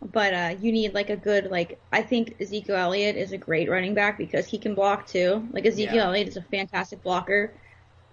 but 0.00 0.32
uh, 0.32 0.54
you 0.62 0.72
need 0.72 0.94
like 0.94 1.10
a 1.10 1.16
good 1.16 1.50
like. 1.50 1.78
I 1.92 2.00
think 2.00 2.36
Ezekiel 2.40 2.76
Elliott 2.76 3.16
is 3.16 3.32
a 3.32 3.36
great 3.36 3.68
running 3.68 3.92
back 3.92 4.16
because 4.16 4.46
he 4.46 4.56
can 4.56 4.74
block 4.74 5.06
too. 5.06 5.46
Like 5.52 5.66
Ezekiel 5.66 5.94
Yeah. 5.96 6.06
Elliott 6.06 6.28
is 6.28 6.38
a 6.38 6.42
fantastic 6.42 7.02
blocker, 7.02 7.52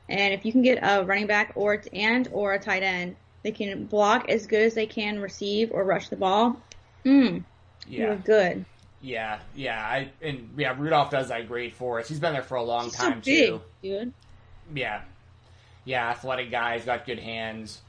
and 0.09 0.33
if 0.33 0.43
you 0.45 0.51
can 0.51 0.61
get 0.61 0.79
a 0.81 1.05
running 1.05 1.27
back 1.27 1.53
or 1.55 1.81
and 1.93 2.27
or 2.33 2.51
a 2.55 2.59
tight 2.59 2.83
end, 2.83 3.15
they 3.43 3.51
can 3.51 3.85
block 3.85 4.29
as 4.29 4.45
good 4.47 4.61
as 4.61 4.73
they 4.73 4.85
can 4.85 5.19
receive 5.19 5.71
or 5.71 5.83
rush 5.83 6.09
the 6.09 6.15
ball. 6.15 6.61
Mm, 7.05 7.43
yeah, 7.87 7.99
you're 8.07 8.15
good. 8.17 8.65
yeah, 9.01 9.39
yeah. 9.55 9.79
I 9.83 10.11
and 10.21 10.49
yeah, 10.57 10.75
Rudolph 10.77 11.09
does 11.09 11.29
that 11.29 11.47
great 11.47 11.73
for 11.75 11.99
us. 11.99 12.07
He's 12.07 12.19
been 12.19 12.33
there 12.33 12.43
for 12.43 12.55
a 12.55 12.63
long 12.63 12.85
He's 12.85 12.97
so 12.97 13.09
time 13.09 13.21
big, 13.23 13.47
too. 13.49 13.61
dude. 13.81 14.13
Yeah, 14.75 15.01
yeah, 15.85 16.09
athletic 16.09 16.51
guy. 16.51 16.75
He's 16.77 16.85
got 16.85 17.05
good 17.05 17.19
hands. 17.19 17.81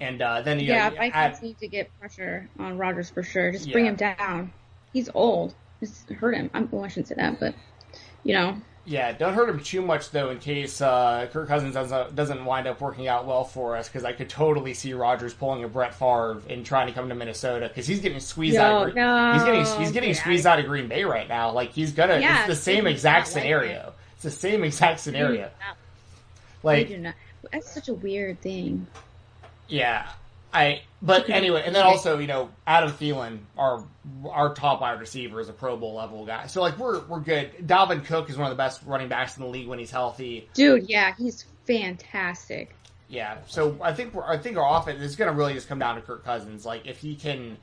And 0.00 0.20
uh, 0.20 0.42
then 0.42 0.58
you 0.58 0.66
Yeah, 0.66 0.88
know, 0.88 0.96
Vikings 0.96 1.14
add- 1.14 1.42
need 1.42 1.58
to 1.58 1.68
get 1.68 1.88
pressure 2.00 2.48
on 2.58 2.78
Rodgers 2.78 3.10
for 3.10 3.22
sure. 3.22 3.52
Just 3.52 3.70
bring 3.70 3.84
Yeah. 3.84 3.90
him 3.92 3.96
down. 3.96 4.52
He's 4.92 5.08
old. 5.14 5.54
Just 5.80 6.08
hurt 6.10 6.34
him. 6.34 6.50
I'm, 6.54 6.68
well, 6.70 6.84
I 6.84 6.88
shouldn't 6.88 7.08
say 7.08 7.14
that, 7.16 7.38
but 7.38 7.54
you 8.24 8.32
know, 8.34 8.56
Yeah, 8.86 9.12
don't 9.12 9.32
hurt 9.32 9.48
him 9.48 9.60
too 9.60 9.80
much 9.80 10.10
though, 10.10 10.28
in 10.28 10.38
case 10.38 10.82
uh, 10.82 11.26
Kirk 11.32 11.48
Cousins 11.48 11.72
doesn't 11.72 12.14
doesn't 12.14 12.44
wind 12.44 12.66
up 12.66 12.80
working 12.82 13.08
out 13.08 13.26
well 13.26 13.44
for 13.44 13.76
us. 13.76 13.88
Because 13.88 14.04
I 14.04 14.12
could 14.12 14.28
totally 14.28 14.74
see 14.74 14.92
Rodgers 14.92 15.32
pulling 15.32 15.64
a 15.64 15.68
Brett 15.68 15.94
Favre 15.94 16.42
and 16.50 16.66
trying 16.66 16.88
to 16.88 16.92
come 16.92 17.08
to 17.08 17.14
Minnesota 17.14 17.68
because 17.68 17.86
he's 17.86 18.00
getting 18.00 18.20
squeezed 18.20 18.56
out. 18.56 18.88
Of, 18.90 18.94
No, 18.94 19.16
Green- 19.16 19.34
he's 19.34 19.42
getting 19.44 19.80
he's 19.80 19.92
getting 19.92 20.10
get 20.10 20.18
squeezed 20.18 20.46
out 20.46 20.58
of 20.58 20.66
Green 20.66 20.88
Bay 20.88 21.04
right 21.04 21.26
now. 21.26 21.50
Like 21.50 21.70
he's 21.70 21.92
gonna. 21.92 22.18
Yeah, 22.18 22.40
it's 22.40 22.48
the 22.48 22.56
same 22.56 22.86
exact 22.86 23.26
like 23.28 23.32
scenario. 23.32 23.94
It's 24.14 24.22
the 24.24 24.30
same 24.30 24.62
exact 24.64 25.00
scenario. 25.00 25.46
I 25.62 25.74
Like 26.62 26.88
do 26.88 26.98
not. 26.98 27.14
That's 27.52 27.72
such 27.72 27.88
a 27.88 27.94
weird 27.94 28.40
thing. 28.42 28.86
Yeah, 29.68 30.06
I. 30.52 30.82
But 31.04 31.28
anyway, 31.28 31.62
and 31.66 31.74
then 31.74 31.84
also 31.84 32.18
you 32.18 32.26
know 32.26 32.50
Adam 32.66 32.90
Thielen, 32.90 33.40
our 33.58 33.84
our 34.28 34.54
top 34.54 34.80
wide 34.80 34.98
receiver, 34.98 35.38
is 35.38 35.50
a 35.50 35.52
Pro 35.52 35.76
Bowl 35.76 35.94
level 35.94 36.24
guy. 36.24 36.46
So 36.46 36.62
like 36.62 36.78
we're 36.78 37.04
we're 37.04 37.20
good. 37.20 37.52
Dalvin 37.66 38.04
Cook 38.06 38.30
is 38.30 38.38
one 38.38 38.50
of 38.50 38.50
the 38.50 38.60
best 38.60 38.80
running 38.86 39.08
backs 39.08 39.36
in 39.36 39.42
the 39.42 39.48
league 39.48 39.68
when 39.68 39.78
he's 39.78 39.90
healthy. 39.90 40.48
Dude, 40.54 40.88
yeah, 40.88 41.14
he's 41.16 41.44
fantastic. 41.66 42.74
Yeah, 43.08 43.38
so 43.46 43.78
I 43.82 43.92
think 43.92 44.14
we're, 44.14 44.24
I 44.24 44.38
think 44.38 44.56
our 44.56 44.80
offense 44.80 45.00
is 45.02 45.14
going 45.14 45.30
to 45.30 45.36
really 45.36 45.52
just 45.52 45.68
come 45.68 45.78
down 45.78 45.96
to 45.96 46.00
Kirk 46.00 46.24
Cousins. 46.24 46.64
Like 46.64 46.86
if 46.86 46.98
he 46.98 47.14
can, 47.16 47.58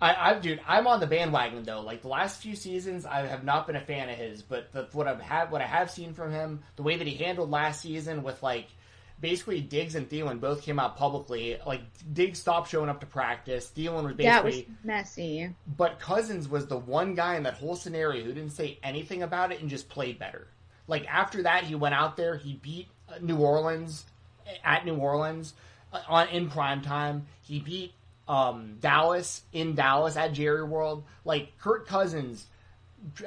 I, 0.00 0.32
I, 0.32 0.38
dude, 0.38 0.60
I'm 0.66 0.88
on 0.88 0.98
the 0.98 1.06
bandwagon 1.06 1.62
though. 1.62 1.80
Like 1.82 2.02
the 2.02 2.08
last 2.08 2.42
few 2.42 2.56
seasons, 2.56 3.06
I 3.06 3.26
have 3.26 3.44
not 3.44 3.68
been 3.68 3.76
a 3.76 3.80
fan 3.80 4.10
of 4.10 4.16
his, 4.16 4.42
but 4.42 4.72
the, 4.72 4.88
what 4.92 5.06
I've 5.06 5.20
had, 5.20 5.52
what 5.52 5.62
I 5.62 5.66
have 5.66 5.90
seen 5.90 6.14
from 6.14 6.32
him, 6.32 6.60
the 6.74 6.82
way 6.82 6.96
that 6.96 7.06
he 7.06 7.14
handled 7.14 7.50
last 7.50 7.80
season 7.80 8.24
with 8.24 8.42
like 8.42 8.66
basically 9.22 9.62
Diggs 9.62 9.94
and 9.94 10.10
Thielen 10.10 10.40
both 10.40 10.62
came 10.62 10.78
out 10.78 10.98
publicly. 10.98 11.56
Like 11.66 11.80
Diggs 12.12 12.40
stopped 12.40 12.68
showing 12.68 12.90
up 12.90 13.00
to 13.00 13.06
practice. 13.06 13.72
Thielen 13.74 14.04
was 14.04 14.14
basically 14.14 14.26
that 14.26 14.44
was 14.44 14.62
messy. 14.84 15.54
But 15.78 15.98
Cousins 15.98 16.48
was 16.48 16.66
the 16.66 16.76
one 16.76 17.14
guy 17.14 17.36
in 17.36 17.44
that 17.44 17.54
whole 17.54 17.76
scenario 17.76 18.24
who 18.24 18.34
didn't 18.34 18.50
say 18.50 18.78
anything 18.82 19.22
about 19.22 19.52
it 19.52 19.60
and 19.60 19.70
just 19.70 19.88
played 19.88 20.18
better. 20.18 20.48
Like 20.88 21.06
after 21.08 21.44
that, 21.44 21.64
he 21.64 21.74
went 21.74 21.94
out 21.94 22.18
there, 22.18 22.36
he 22.36 22.54
beat 22.54 22.88
New 23.22 23.38
Orleans 23.38 24.04
at 24.64 24.84
New 24.84 24.96
Orleans 24.96 25.54
uh, 25.92 26.00
on 26.08 26.28
in 26.28 26.50
prime 26.50 26.82
time. 26.82 27.26
He 27.42 27.60
beat 27.60 27.94
um, 28.28 28.76
Dallas 28.80 29.42
in 29.52 29.74
Dallas 29.76 30.16
at 30.16 30.32
Jerry 30.32 30.64
World. 30.64 31.04
Like 31.24 31.56
Kirk 31.58 31.86
Cousins 31.86 32.46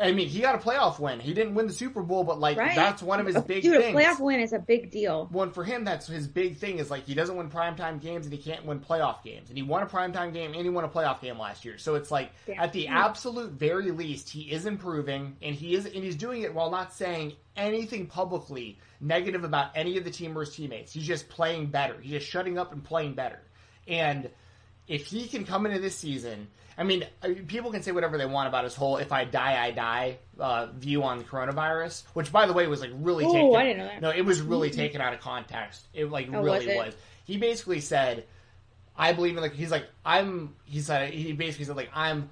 I 0.01 0.13
mean, 0.13 0.29
he 0.29 0.39
got 0.39 0.55
a 0.55 0.57
playoff 0.57 0.99
win. 0.99 1.19
He 1.19 1.33
didn't 1.33 1.53
win 1.53 1.67
the 1.67 1.73
Super 1.73 2.01
Bowl, 2.01 2.23
but 2.23 2.39
like 2.39 2.57
right. 2.57 2.75
that's 2.75 3.03
one 3.03 3.19
of 3.19 3.27
his 3.27 3.37
big 3.41 3.61
Dude, 3.61 3.81
things. 3.81 3.95
a 3.95 3.99
playoff 3.99 4.19
win 4.19 4.39
is 4.39 4.53
a 4.53 4.59
big 4.59 4.89
deal. 4.89 5.27
One 5.31 5.51
for 5.51 5.63
him, 5.63 5.83
that's 5.83 6.07
his 6.07 6.27
big 6.27 6.57
thing. 6.57 6.79
Is 6.79 6.89
like 6.89 7.05
he 7.05 7.13
doesn't 7.13 7.35
win 7.35 7.49
primetime 7.49 8.01
games 8.01 8.25
and 8.25 8.33
he 8.33 8.41
can't 8.41 8.65
win 8.65 8.79
playoff 8.79 9.23
games. 9.23 9.49
And 9.49 9.57
he 9.57 9.63
won 9.63 9.83
a 9.83 9.85
primetime 9.85 10.33
game 10.33 10.53
and 10.53 10.61
he 10.61 10.69
won 10.69 10.85
a 10.85 10.87
playoff 10.87 11.21
game 11.21 11.37
last 11.37 11.65
year. 11.65 11.77
So 11.77 11.95
it's 11.95 12.09
like 12.09 12.31
yeah. 12.47 12.63
at 12.63 12.73
the 12.73 12.85
mm-hmm. 12.85 12.95
absolute 12.95 13.51
very 13.51 13.91
least, 13.91 14.29
he 14.29 14.43
is 14.43 14.65
improving 14.65 15.35
and 15.41 15.53
he 15.53 15.75
is 15.75 15.85
and 15.85 15.95
he's 15.95 16.15
doing 16.15 16.43
it 16.43 16.53
while 16.53 16.71
not 16.71 16.93
saying 16.93 17.33
anything 17.57 18.07
publicly 18.07 18.79
negative 19.01 19.43
about 19.43 19.71
any 19.75 19.97
of 19.97 20.03
the 20.03 20.11
team 20.11 20.37
or 20.37 20.41
his 20.41 20.55
teammates. 20.55 20.93
He's 20.93 21.07
just 21.07 21.27
playing 21.27 21.67
better. 21.67 21.99
He's 22.01 22.11
just 22.11 22.27
shutting 22.27 22.57
up 22.57 22.71
and 22.71 22.83
playing 22.83 23.15
better. 23.15 23.41
And 23.87 24.29
if 24.87 25.05
he 25.07 25.27
can 25.27 25.45
come 25.45 25.65
into 25.65 25.79
this 25.79 25.95
season 25.95 26.47
I 26.77 26.83
mean, 26.83 27.05
people 27.47 27.71
can 27.71 27.83
say 27.83 27.91
whatever 27.91 28.17
they 28.17 28.25
want 28.25 28.49
about 28.49 28.65
his 28.65 28.75
whole 28.75 28.97
"if 28.97 29.11
I 29.11 29.23
die, 29.23 29.63
I 29.63 29.71
die" 29.71 30.17
uh, 30.37 30.67
view 30.75 31.03
on 31.03 31.23
coronavirus, 31.23 32.03
which, 32.13 32.31
by 32.31 32.45
the 32.47 32.53
way, 32.53 32.67
was 32.67 32.81
like 32.81 32.91
really. 32.95 33.23
Oh, 33.25 33.31
taken, 33.31 33.55
I 33.55 33.63
didn't 33.63 33.77
know 33.77 33.85
that. 33.85 34.01
No, 34.01 34.09
it 34.09 34.25
was 34.25 34.41
really 34.41 34.69
mm-hmm. 34.69 34.79
taken 34.79 35.01
out 35.01 35.13
of 35.13 35.21
context. 35.21 35.87
It 35.93 36.11
like 36.11 36.27
oh, 36.33 36.41
really 36.41 36.67
was, 36.67 36.87
was, 36.87 36.95
He 37.23 37.37
basically 37.37 37.79
said, 37.79 38.25
"I 38.97 39.13
believe 39.13 39.37
in 39.37 39.41
like." 39.41 39.53
He's 39.53 39.71
like, 39.71 39.85
"I'm." 40.05 40.55
He 40.65 40.81
said 40.81 41.13
he 41.13 41.31
basically 41.31 41.65
said 41.65 41.77
like, 41.77 41.91
"I'm 41.93 42.29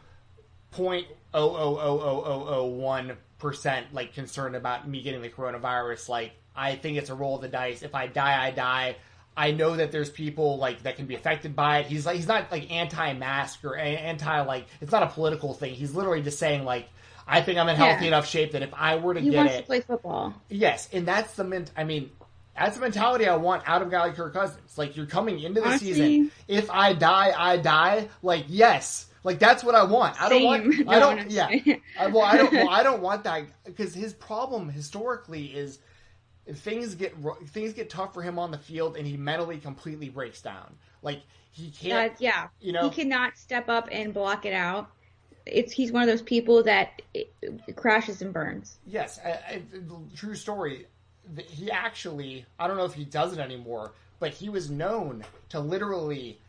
point 0.71 1.07
oh 1.33 1.49
oh 1.49 1.77
oh 1.79 1.99
oh 2.01 2.23
oh 2.25 2.45
oh 2.49 2.65
one 2.65 3.15
percent 3.37 3.93
like 3.93 4.13
concerned 4.13 4.57
about 4.57 4.87
me 4.87 5.01
getting 5.01 5.21
the 5.21 5.29
coronavirus. 5.29 6.09
Like, 6.09 6.33
I 6.53 6.75
think 6.75 6.97
it's 6.97 7.09
a 7.09 7.15
roll 7.15 7.37
of 7.37 7.41
the 7.41 7.47
dice. 7.47 7.81
If 7.81 7.95
I 7.95 8.07
die, 8.07 8.43
I 8.43 8.51
die." 8.51 8.97
I 9.35 9.51
know 9.51 9.75
that 9.75 9.91
there's 9.91 10.09
people 10.09 10.57
like 10.57 10.83
that 10.83 10.95
can 10.95 11.05
be 11.05 11.15
affected 11.15 11.55
by 11.55 11.79
it. 11.79 11.87
He's 11.87 12.05
like 12.05 12.17
he's 12.17 12.27
not 12.27 12.51
like 12.51 12.71
anti-mask 12.71 13.63
or 13.65 13.75
anti 13.75 14.41
like 14.41 14.67
it's 14.81 14.91
not 14.91 15.03
a 15.03 15.07
political 15.07 15.53
thing. 15.53 15.73
He's 15.73 15.95
literally 15.95 16.21
just 16.21 16.39
saying 16.39 16.65
like 16.65 16.87
I 17.27 17.41
think 17.41 17.57
I'm 17.57 17.69
in 17.69 17.75
healthy 17.75 18.03
yeah. 18.03 18.09
enough 18.09 18.27
shape 18.27 18.51
that 18.51 18.61
if 18.61 18.73
I 18.73 18.97
were 18.97 19.13
to 19.13 19.19
he 19.19 19.29
get 19.29 19.37
wants 19.37 19.53
it, 19.53 19.57
to 19.61 19.63
play 19.63 19.81
football. 19.81 20.33
Yes, 20.49 20.89
and 20.91 21.07
that's 21.07 21.33
the 21.35 21.43
ment. 21.43 21.71
I 21.75 21.83
mean, 21.83 22.11
that's 22.57 22.75
the 22.75 22.81
mentality 22.81 23.27
I 23.27 23.37
want 23.37 23.63
out 23.65 23.81
of 23.81 23.89
guy 23.89 24.07
like 24.07 24.15
Kirk 24.15 24.33
Cousins. 24.33 24.77
Like 24.77 24.95
you're 24.95 25.05
coming 25.05 25.39
into 25.39 25.61
the 25.61 25.67
Honestly, 25.67 25.93
season. 25.93 26.31
If 26.47 26.69
I 26.69 26.93
die, 26.93 27.33
I 27.35 27.57
die. 27.57 28.09
Like 28.21 28.45
yes. 28.47 29.07
Like 29.23 29.39
that's 29.39 29.63
what 29.63 29.73
I 29.73 29.83
want. 29.83 30.21
I 30.21 30.29
don't 30.29 30.43
want. 30.43 30.89
I 30.89 30.99
don't. 30.99 31.31
Yeah. 31.31 31.47
I, 31.97 32.07
well, 32.07 32.23
I 32.23 32.37
don't. 32.37 32.53
Well, 32.53 32.69
I 32.69 32.83
don't 32.83 33.01
want 33.01 33.23
that 33.23 33.45
because 33.65 33.93
his 33.95 34.13
problem 34.13 34.69
historically 34.69 35.45
is 35.45 35.79
things 36.51 36.95
get 36.95 37.15
things 37.47 37.73
get 37.73 37.89
tough 37.89 38.13
for 38.13 38.21
him 38.21 38.37
on 38.37 38.51
the 38.51 38.57
field, 38.57 38.97
and 38.97 39.07
he 39.07 39.17
mentally 39.17 39.57
completely 39.57 40.09
breaks 40.09 40.41
down. 40.41 40.75
Like 41.01 41.21
he 41.51 41.71
can't. 41.71 42.11
Uh, 42.11 42.15
yeah, 42.19 42.47
you 42.59 42.73
know, 42.73 42.89
he 42.89 42.95
cannot 42.95 43.37
step 43.37 43.69
up 43.69 43.87
and 43.91 44.13
block 44.13 44.45
it 44.45 44.53
out. 44.53 44.89
It's 45.45 45.71
he's 45.71 45.91
one 45.91 46.03
of 46.03 46.09
those 46.09 46.21
people 46.21 46.63
that 46.63 47.01
crashes 47.75 48.21
and 48.21 48.33
burns. 48.33 48.77
Yes, 48.85 49.19
I, 49.23 49.29
I, 49.29 49.61
true 50.15 50.35
story. 50.35 50.87
He 51.47 51.71
actually, 51.71 52.45
I 52.59 52.67
don't 52.67 52.77
know 52.77 52.85
if 52.85 52.93
he 52.93 53.05
does 53.05 53.33
it 53.33 53.39
anymore, 53.39 53.93
but 54.19 54.31
he 54.31 54.49
was 54.49 54.69
known 54.69 55.23
to 55.49 55.59
literally 55.59 56.39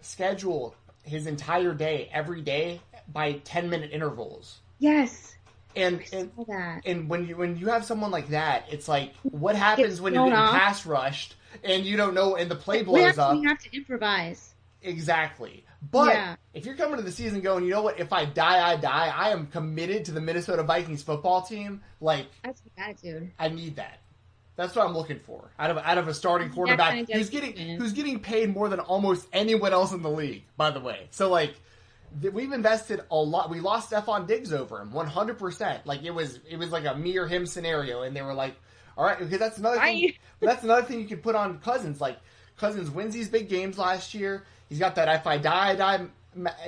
schedule 0.00 0.74
his 1.02 1.26
entire 1.26 1.74
day 1.74 2.08
every 2.12 2.40
day 2.40 2.80
by 3.12 3.32
10 3.44 3.68
minute 3.68 3.90
intervals. 3.92 4.60
Yes 4.78 5.33
and 5.76 6.02
and, 6.12 6.30
and 6.84 7.08
when 7.08 7.26
you 7.26 7.36
when 7.36 7.56
you 7.56 7.68
have 7.68 7.84
someone 7.84 8.10
like 8.10 8.28
that, 8.28 8.66
it's 8.70 8.88
like 8.88 9.14
what 9.22 9.56
happens 9.56 10.00
when 10.00 10.14
you're 10.14 10.24
getting 10.24 10.38
off. 10.38 10.54
pass 10.54 10.86
rushed 10.86 11.36
and 11.62 11.84
you 11.84 11.96
don't 11.96 12.14
know 12.14 12.36
and 12.36 12.50
the 12.50 12.56
play 12.56 12.82
blows 12.82 13.16
have, 13.16 13.18
up. 13.18 13.36
You 13.36 13.48
have 13.48 13.58
to 13.60 13.76
improvise. 13.76 14.54
Exactly. 14.82 15.64
But 15.90 16.14
yeah. 16.14 16.36
if 16.52 16.66
you're 16.66 16.76
coming 16.76 16.96
to 16.96 17.02
the 17.02 17.12
season 17.12 17.40
going, 17.40 17.64
you 17.64 17.70
know 17.70 17.82
what? 17.82 17.98
If 17.98 18.12
I 18.12 18.24
die, 18.24 18.72
I 18.72 18.76
die. 18.76 19.12
I 19.14 19.30
am 19.30 19.46
committed 19.46 20.04
to 20.06 20.12
the 20.12 20.20
Minnesota 20.20 20.62
Vikings 20.62 21.02
football 21.02 21.42
team. 21.42 21.82
Like 22.00 22.26
that's 22.42 22.62
attitude. 22.78 23.32
I 23.38 23.48
need 23.48 23.76
that. 23.76 24.00
That's 24.56 24.76
what 24.76 24.86
I'm 24.86 24.94
looking 24.94 25.18
for 25.18 25.50
out 25.58 25.70
of 25.70 25.78
out 25.78 25.98
of 25.98 26.06
a 26.06 26.14
starting 26.14 26.50
quarterback 26.50 27.10
who's 27.10 27.28
getting 27.28 27.56
who's 27.76 27.92
getting 27.92 28.20
paid 28.20 28.54
more 28.54 28.68
than 28.68 28.78
almost 28.80 29.26
anyone 29.32 29.72
else 29.72 29.92
in 29.92 30.02
the 30.02 30.10
league. 30.10 30.44
By 30.56 30.70
the 30.70 30.80
way, 30.80 31.08
so 31.10 31.28
like 31.28 31.54
we've 32.20 32.52
invested 32.52 33.02
a 33.10 33.16
lot. 33.16 33.50
We 33.50 33.60
lost 33.60 33.90
Stefon 33.90 34.26
Diggs 34.26 34.52
over 34.52 34.80
him, 34.80 34.92
one 34.92 35.06
hundred 35.06 35.38
percent. 35.38 35.86
Like 35.86 36.02
it 36.02 36.10
was, 36.10 36.40
it 36.48 36.58
was 36.58 36.70
like 36.70 36.84
a 36.84 36.94
me 36.94 37.16
or 37.16 37.26
him 37.26 37.46
scenario, 37.46 38.02
and 38.02 38.14
they 38.14 38.22
were 38.22 38.34
like, 38.34 38.54
"All 38.96 39.04
right," 39.04 39.18
because 39.18 39.38
that's 39.38 39.58
another 39.58 39.80
thing. 39.80 40.12
that's 40.40 40.64
another 40.64 40.82
thing 40.82 41.00
you 41.00 41.06
can 41.06 41.18
put 41.18 41.34
on 41.34 41.58
Cousins. 41.58 42.00
Like 42.00 42.18
Cousins 42.56 42.90
wins 42.90 43.14
these 43.14 43.28
big 43.28 43.48
games 43.48 43.78
last 43.78 44.14
year. 44.14 44.44
He's 44.68 44.78
got 44.78 44.94
that 44.96 45.08
"if 45.08 45.26
I 45.26 45.38
die, 45.38 45.70
I 45.70 45.76
die," 45.76 46.06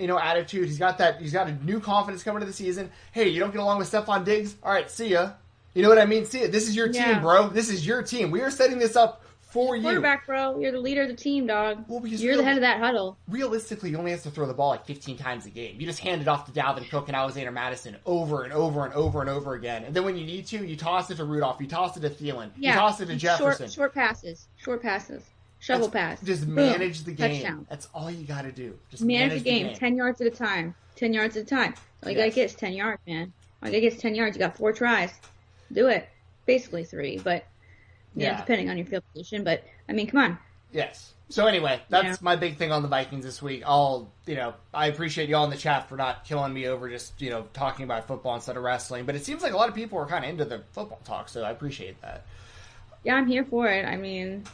you 0.01 0.07
know, 0.07 0.19
attitude. 0.19 0.67
He's 0.67 0.79
got 0.79 0.99
that. 0.99 1.21
He's 1.21 1.33
got 1.33 1.49
a 1.49 1.53
new 1.65 1.81
confidence 1.81 2.23
coming 2.23 2.41
to 2.41 2.47
the 2.47 2.53
season. 2.53 2.91
Hey, 3.13 3.29
you 3.29 3.41
don't 3.41 3.53
get 3.53 3.61
along 3.61 3.79
with 3.79 3.91
Stefon 3.91 4.25
Diggs? 4.25 4.57
All 4.63 4.73
right, 4.73 4.91
see 4.91 5.09
ya. 5.09 5.33
You 5.75 5.83
know 5.83 5.89
what 5.89 5.99
I 5.99 6.07
mean? 6.07 6.25
See 6.25 6.43
ya. 6.43 6.49
This 6.51 6.69
is 6.69 6.75
your 6.75 6.91
yeah. 6.91 7.13
team, 7.13 7.23
bro. 7.23 7.49
This 7.49 7.69
is 7.69 7.87
your 7.87 8.03
team. 8.03 8.31
We 8.31 8.41
are 8.41 8.51
setting 8.51 8.79
this 8.79 8.97
up 8.97 9.23
for 9.57 9.77
you. 9.77 9.83
Quarterback, 9.83 10.27
bro. 10.27 10.59
You're 10.61 10.73
the 10.73 10.81
leader 10.81 11.03
of 11.03 11.09
the 11.09 11.15
team, 11.15 11.47
dog. 11.47 11.85
Well, 11.89 12.07
you're 12.07 12.33
real, 12.33 12.39
the 12.39 12.45
head 12.45 12.57
of 12.57 12.61
that 12.61 12.79
huddle. 12.79 13.17
Realistically, 13.29 13.91
you 13.91 13.99
only 13.99 14.11
have 14.11 14.23
to 14.23 14.31
throw 14.31 14.47
the 14.47 14.55
ball 14.55 14.71
like 14.71 14.87
15 14.87 15.17
times 15.17 15.47
a 15.47 15.51
game. 15.51 15.77
You 15.81 15.87
just 15.87 15.99
hand 15.99 16.21
it 16.21 16.29
off 16.29 16.47
to 16.47 16.53
Dalvin 16.53 16.89
Cook 16.91 17.09
and 17.09 17.17
Alexander 17.17 17.51
Mattison 17.51 17.97
over 18.05 18.45
and 18.45 18.53
over 18.53 18.85
and 18.85 18.95
over 18.95 19.21
and 19.21 19.31
over 19.31 19.55
again. 19.55 19.85
And 19.85 19.95
then 19.95 20.05
when 20.05 20.17
you 20.17 20.27
need 20.27 20.47
to, 20.49 20.65
you 20.65 20.77
toss 20.77 21.11
it 21.11 21.17
to 21.17 21.25
Rudolph. 21.25 21.61
You 21.61 21.67
toss 21.67 21.97
it 21.97 22.01
to 22.01 22.11
Thielen. 22.11 22.51
Yeah. 22.57 22.75
You 22.75 22.81
toss 22.81 23.01
it 23.01 23.07
to 23.07 23.17
Jefferson. 23.17 23.67
Short, 23.67 23.73
short 23.75 23.95
passes. 23.95 24.47
Short 24.59 24.83
passes. 24.83 25.23
Shovel 25.59 25.91
pass. 25.91 26.21
Just 26.21 26.47
manage 26.47 27.05
Boom. 27.05 27.15
the 27.15 27.23
game. 27.23 27.43
Touchdown. 27.43 27.67
That's 27.69 27.89
all 27.95 28.11
you 28.11 28.25
got 28.25 28.43
to 28.43 28.53
do. 28.53 28.79
Just 28.91 29.03
manage, 29.03 29.31
manage 29.31 29.43
the, 29.43 29.51
game. 29.51 29.63
the, 29.65 29.69
game. 29.71 29.79
10 29.79 29.97
yards 29.97 30.21
at 30.21 30.27
a 30.27 30.31
time. 30.31 30.75
10 30.97 31.13
yards 31.13 31.37
at 31.37 31.43
a 31.43 31.47
time. 31.47 31.75
All 32.05 32.11
you 32.11 32.17
yes. 32.17 32.27
got 32.27 32.31
to 32.31 32.35
get 32.35 32.45
is 32.45 32.55
10 32.55 32.73
yards, 32.75 33.01
man. 33.07 33.33
All 33.63 33.69
you 33.69 33.73
got 33.73 33.77
to 33.77 33.81
get 33.81 33.93
is 33.95 33.99
10 33.99 34.15
yards. 34.15 34.37
You 34.37 34.41
got 34.41 34.57
four 34.57 34.73
tries. 34.73 35.13
Do 35.73 35.89
it. 35.89 36.09
Basically 36.45 36.85
three, 36.85 37.19
but 37.19 37.45
yeah, 38.17 38.33
yeah. 38.33 38.41
depending 38.41 38.71
on 38.71 38.77
your 38.77 38.87
field 38.87 39.05
position. 39.13 39.45
But 39.45 39.65
I 39.89 39.93
mean, 39.93 40.09
come 40.09 40.21
on. 40.21 40.39
Yes. 40.73 41.13
So 41.29 41.47
anyway, 41.47 41.81
that's 41.89 42.05
yeah. 42.05 42.17
my 42.21 42.37
big 42.37 42.57
thing 42.57 42.71
on 42.71 42.83
the 42.83 42.89
Vikings 42.89 43.25
this 43.25 43.43
week. 43.43 43.63
I'll, 43.67 44.13
you 44.27 44.37
know, 44.37 44.55
I 44.73 44.87
appreciate 44.87 45.29
y'all 45.29 45.45
in 45.45 45.51
the 45.51 45.57
chat 45.57 45.89
for 45.89 45.97
not 45.97 46.25
killing 46.25 46.53
me 46.53 46.69
over 46.69 46.89
just, 46.89 47.21
you 47.21 47.31
know, 47.31 47.47
talking 47.53 47.85
about 47.85 48.07
football 48.07 48.37
instead 48.37 48.57
of 48.57 48.63
wrestling. 48.63 49.07
But 49.07 49.17
it 49.17 49.25
seems 49.25 49.43
like 49.43 49.53
a 49.53 49.57
lot 49.57 49.69
of 49.69 49.75
people 49.75 49.99
are 49.99 50.07
kind 50.07 50.25
of 50.25 50.31
into 50.31 50.45
the 50.45 50.63
football 50.71 51.01
talk, 51.05 51.29
so 51.29 51.43
I 51.43 51.51
appreciate 51.51 52.01
that. 52.03 52.27
Yeah, 53.03 53.17
I'm 53.17 53.27
here 53.27 53.45
for 53.45 53.69
it. 53.69 53.85
I 53.85 53.97
mean, 53.97 54.45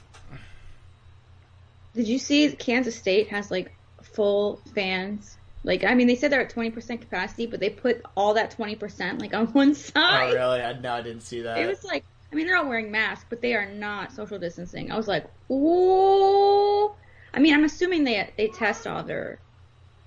did 1.95 2.09
you 2.09 2.19
see 2.19 2.51
Kansas 2.53 2.97
State 2.97 3.29
has 3.29 3.51
like 3.51 3.75
full 4.03 4.61
fans? 4.75 5.37
Like, 5.65 5.85
I 5.85 5.95
mean, 5.95 6.07
they 6.07 6.17
said 6.17 6.33
they're 6.33 6.41
at 6.41 6.53
20% 6.53 7.01
capacity, 7.01 7.47
but 7.47 7.61
they 7.61 7.71
put 7.71 8.03
all 8.17 8.35
that 8.35 8.57
20% 8.57 9.21
like 9.21 9.35
on 9.35 9.47
one 9.49 9.71
oh, 9.71 9.75
side. 9.75 10.31
Oh, 10.31 10.35
really? 10.35 10.63
I, 10.63 10.73
no, 10.81 10.95
I 10.95 11.03
didn't 11.03 11.23
see 11.23 11.43
that. 11.43 11.59
It 11.59 11.69
was 11.69 11.85
like 11.85 12.05
I 12.33 12.35
mean, 12.35 12.47
they're 12.47 12.57
all 12.57 12.69
wearing 12.69 12.91
masks, 12.91 13.27
but 13.29 13.43
they 13.43 13.55
are 13.55 13.67
not 13.67 14.11
social 14.11 14.39
distancing. 14.39 14.91
I 14.91 14.97
was 14.97 15.07
like, 15.07 15.27
ooh. 15.51 16.91
I 17.35 17.41
mean, 17.41 17.55
I'm 17.55 17.65
assuming 17.65 18.05
they 18.05 18.31
they 18.37 18.49
test 18.49 18.87
all 18.87 19.03
their 19.03 19.39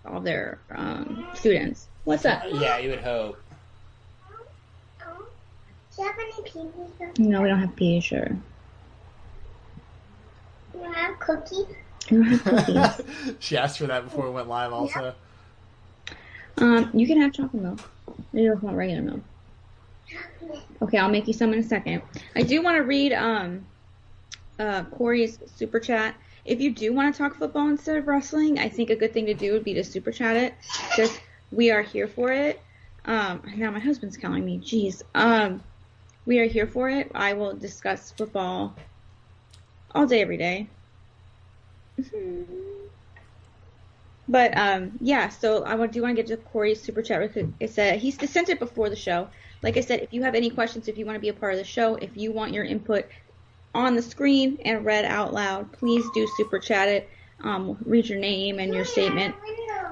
all 0.05 0.19
their 0.19 0.59
um, 0.71 1.27
students. 1.35 1.87
What's 2.03 2.23
that? 2.23 2.51
Yeah, 2.53 2.79
you 2.79 2.89
would 2.89 3.01
hope. 3.01 3.39
Do 5.95 6.01
you 6.01 6.07
have 6.07 6.15
any 6.19 6.49
peas? 6.49 7.19
No, 7.19 7.41
we 7.41 7.47
don't 7.47 7.59
have 7.59 7.75
peas. 7.75 8.03
Sure. 8.03 8.29
You 10.73 10.91
have 10.91 11.19
cookies. 11.19 11.65
You 12.09 12.23
don't 12.23 12.23
have 12.23 12.43
cookies. 12.43 13.35
she 13.39 13.57
asked 13.57 13.77
for 13.77 13.87
that 13.87 14.03
before 14.03 14.25
we 14.25 14.31
went 14.31 14.47
live. 14.47 14.73
Also. 14.73 15.13
Um, 16.57 16.89
you 16.93 17.07
can 17.07 17.21
have 17.21 17.33
chocolate 17.33 17.61
milk. 17.61 17.79
You 18.33 18.49
don't 18.49 18.63
want 18.63 18.77
regular 18.77 19.01
milk. 19.01 19.21
Okay, 20.81 20.97
I'll 20.97 21.09
make 21.09 21.27
you 21.27 21.33
some 21.33 21.53
in 21.53 21.59
a 21.59 21.63
second. 21.63 22.01
I 22.35 22.43
do 22.43 22.61
want 22.61 22.77
to 22.77 22.83
read 22.83 23.13
um, 23.13 23.65
uh, 24.59 24.83
Corey's 24.85 25.39
super 25.45 25.79
chat. 25.79 26.15
If 26.43 26.61
you 26.61 26.71
do 26.71 26.93
want 26.93 27.13
to 27.13 27.17
talk 27.17 27.35
football 27.35 27.69
instead 27.69 27.97
of 27.97 28.07
wrestling, 28.07 28.59
I 28.59 28.69
think 28.69 28.89
a 28.89 28.95
good 28.95 29.13
thing 29.13 29.25
to 29.25 29.33
do 29.33 29.53
would 29.53 29.63
be 29.63 29.73
to 29.73 29.83
super 29.83 30.11
chat 30.11 30.35
it 30.37 30.53
because 30.89 31.17
we 31.51 31.71
are 31.71 31.81
here 31.81 32.07
for 32.07 32.31
it. 32.31 32.61
Um, 33.05 33.41
now 33.55 33.71
my 33.71 33.79
husband's 33.79 34.17
calling 34.17 34.45
me. 34.45 34.59
Jeez. 34.59 35.01
Um, 35.15 35.63
we 36.25 36.39
are 36.39 36.45
here 36.45 36.67
for 36.67 36.89
it. 36.89 37.11
I 37.15 37.33
will 37.33 37.55
discuss 37.55 38.11
football 38.11 38.75
all 39.93 40.05
day, 40.05 40.21
every 40.21 40.37
day. 40.37 40.67
But 44.27 44.57
um, 44.57 44.93
yeah, 44.99 45.29
so 45.29 45.63
I 45.65 45.87
do 45.87 46.01
want 46.01 46.15
to 46.15 46.23
get 46.23 46.27
to 46.27 46.37
Corey's 46.37 46.81
super 46.81 47.01
chat. 47.01 47.21
It 47.59 47.69
said 47.69 47.99
he 47.99 48.11
sent 48.11 48.49
it 48.49 48.59
before 48.59 48.89
the 48.89 48.95
show. 48.95 49.29
Like 49.61 49.77
I 49.77 49.81
said, 49.81 50.01
if 50.01 50.13
you 50.13 50.23
have 50.23 50.35
any 50.35 50.49
questions, 50.49 50.87
if 50.87 50.97
you 50.97 51.05
want 51.05 51.15
to 51.15 51.21
be 51.21 51.29
a 51.29 51.33
part 51.33 51.53
of 51.53 51.59
the 51.59 51.65
show, 51.65 51.95
if 51.95 52.15
you 52.15 52.31
want 52.31 52.53
your 52.53 52.65
input 52.65 53.05
on 53.73 53.95
the 53.95 54.01
screen 54.01 54.57
and 54.63 54.85
read 54.85 55.05
out 55.05 55.33
loud, 55.33 55.71
please 55.73 56.05
do 56.13 56.27
super 56.37 56.59
chat 56.59 56.87
it. 56.87 57.09
Um, 57.43 57.77
read 57.85 58.07
your 58.07 58.19
name 58.19 58.59
and 58.59 58.73
your 58.73 58.85
statement, 58.85 59.35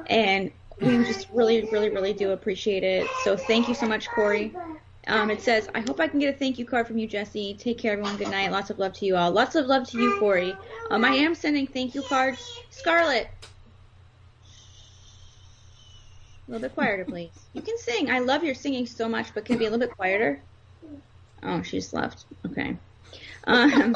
and 0.07 0.51
we 0.79 1.03
just 1.03 1.27
really, 1.33 1.67
really, 1.71 1.89
really 1.89 2.13
do 2.13 2.31
appreciate 2.31 2.83
it. 2.83 3.07
So 3.23 3.35
thank 3.35 3.67
you 3.67 3.75
so 3.75 3.85
much, 3.85 4.07
Corey. 4.09 4.55
Um, 5.07 5.29
it 5.29 5.41
says, 5.41 5.67
I 5.75 5.81
hope 5.81 5.99
I 5.99 6.07
can 6.07 6.19
get 6.19 6.33
a 6.33 6.37
thank 6.37 6.57
you 6.57 6.65
card 6.65 6.87
from 6.87 6.97
you, 6.97 7.07
Jesse. 7.07 7.55
Take 7.55 7.77
care, 7.77 7.91
everyone. 7.93 8.15
Good 8.15 8.29
night. 8.29 8.51
Lots 8.51 8.69
of 8.69 8.79
love 8.79 8.93
to 8.93 9.05
you 9.05 9.17
all. 9.17 9.31
Lots 9.31 9.55
of 9.55 9.65
love 9.65 9.87
to 9.89 10.01
you, 10.01 10.17
Corey. 10.19 10.55
Um, 10.89 11.03
I 11.03 11.09
am 11.09 11.35
sending 11.35 11.67
thank 11.67 11.93
you 11.93 12.01
cards. 12.03 12.61
Scarlett. 12.69 13.27
A 16.47 16.51
little 16.51 16.67
bit 16.67 16.75
quieter, 16.75 17.05
please. 17.05 17.31
You 17.53 17.61
can 17.61 17.77
sing. 17.77 18.11
I 18.11 18.19
love 18.19 18.43
your 18.43 18.55
singing 18.55 18.85
so 18.85 19.07
much, 19.07 19.33
but 19.33 19.45
can 19.45 19.57
be 19.57 19.65
a 19.65 19.69
little 19.69 19.85
bit 19.85 19.95
quieter? 19.95 20.41
Oh, 21.41 21.61
she 21.61 21.81
left. 21.93 22.25
Okay. 22.45 22.77
Um, 23.45 23.95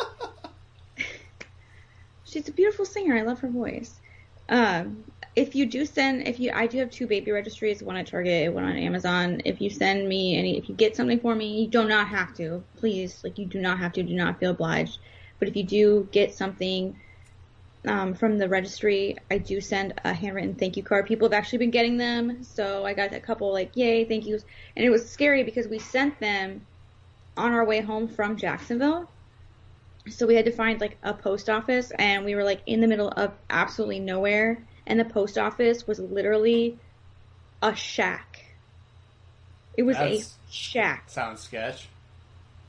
she's 2.24 2.48
a 2.48 2.51
beautiful 2.51 2.86
singer. 2.86 3.18
I 3.18 3.24
love 3.24 3.39
her 3.39 3.50
voice. 3.50 4.00
Um, 4.50 5.04
if 5.36 5.56
you 5.56 5.66
do 5.66 5.86
send, 5.86 6.27
if 6.27 6.39
you, 6.39 6.51
I 6.54 6.68
do 6.68 6.80
have 6.80 6.89
two 6.89 7.06
baby 7.06 7.32
registries, 7.32 7.84
one 7.84 7.98
at 7.98 8.08
Target, 8.08 8.54
one 8.54 8.63
on 8.63 8.77
Amazon. 8.77 9.42
If 9.44 9.62
you 9.62 9.70
send 9.70 10.08
me 10.08 10.38
any, 10.38 10.58
if 10.58 10.70
you 10.70 10.75
get 10.75 10.96
something 10.96 11.20
for 11.20 11.36
me, 11.36 11.62
you 11.62 11.68
do 11.68 11.88
not 11.88 12.08
have 12.08 12.34
to. 12.36 12.63
Please, 12.77 13.24
like 13.24 13.38
you 13.38 13.46
do 13.46 13.60
not 13.60 13.77
have 13.80 13.94
to. 13.94 14.04
Do 14.04 14.13
not 14.13 14.39
feel 14.39 14.51
obliged. 14.51 15.00
But 15.39 15.50
if 15.50 15.56
you 15.56 15.63
do 15.63 16.08
get 16.12 16.34
something 16.34 16.98
um, 17.86 18.13
from 18.13 18.38
the 18.38 18.50
registry, 18.50 19.17
I 19.29 19.38
do 19.38 19.62
send 19.62 19.93
a 20.03 20.13
handwritten 20.13 20.55
thank 20.55 20.77
you 20.77 20.84
card. 20.84 21.05
People 21.05 21.27
have 21.27 21.34
actually 21.34 21.60
been 21.60 21.72
getting 21.72 21.98
them, 21.98 22.43
so 22.43 22.86
I 22.86 22.93
got 22.93 23.13
a 23.13 23.19
couple 23.19 23.51
like 23.51 23.75
yay, 23.75 24.05
thank 24.05 24.25
yous, 24.25 24.43
and 24.75 24.86
it 24.86 24.89
was 24.89 25.10
scary 25.10 25.43
because 25.43 25.67
we 25.67 25.79
sent 25.79 26.19
them 26.19 26.65
on 27.36 27.53
our 27.53 27.65
way 27.65 27.81
home 27.81 28.07
from 28.07 28.38
Jacksonville. 28.38 29.10
So 30.10 30.25
we 30.25 30.36
had 30.36 30.46
to 30.46 30.51
find 30.51 30.79
like 30.79 30.98
a 31.03 31.13
post 31.13 31.50
office, 31.50 31.91
and 31.98 32.25
we 32.25 32.36
were 32.36 32.43
like 32.43 32.62
in 32.65 32.81
the 32.81 32.88
middle 32.88 33.10
of 33.10 33.34
absolutely 33.50 34.00
nowhere 34.00 34.60
and 34.88 35.00
the 35.00 35.05
post 35.05 35.38
office 35.38 35.86
was 35.86 36.00
literally 36.00 36.79
a 37.62 37.75
shack. 37.75 38.46
It 39.75 39.84
was 39.84 39.98
That's, 39.98 40.38
a 40.50 40.51
shack. 40.51 41.10
Sounds 41.10 41.41
sketch. 41.41 41.89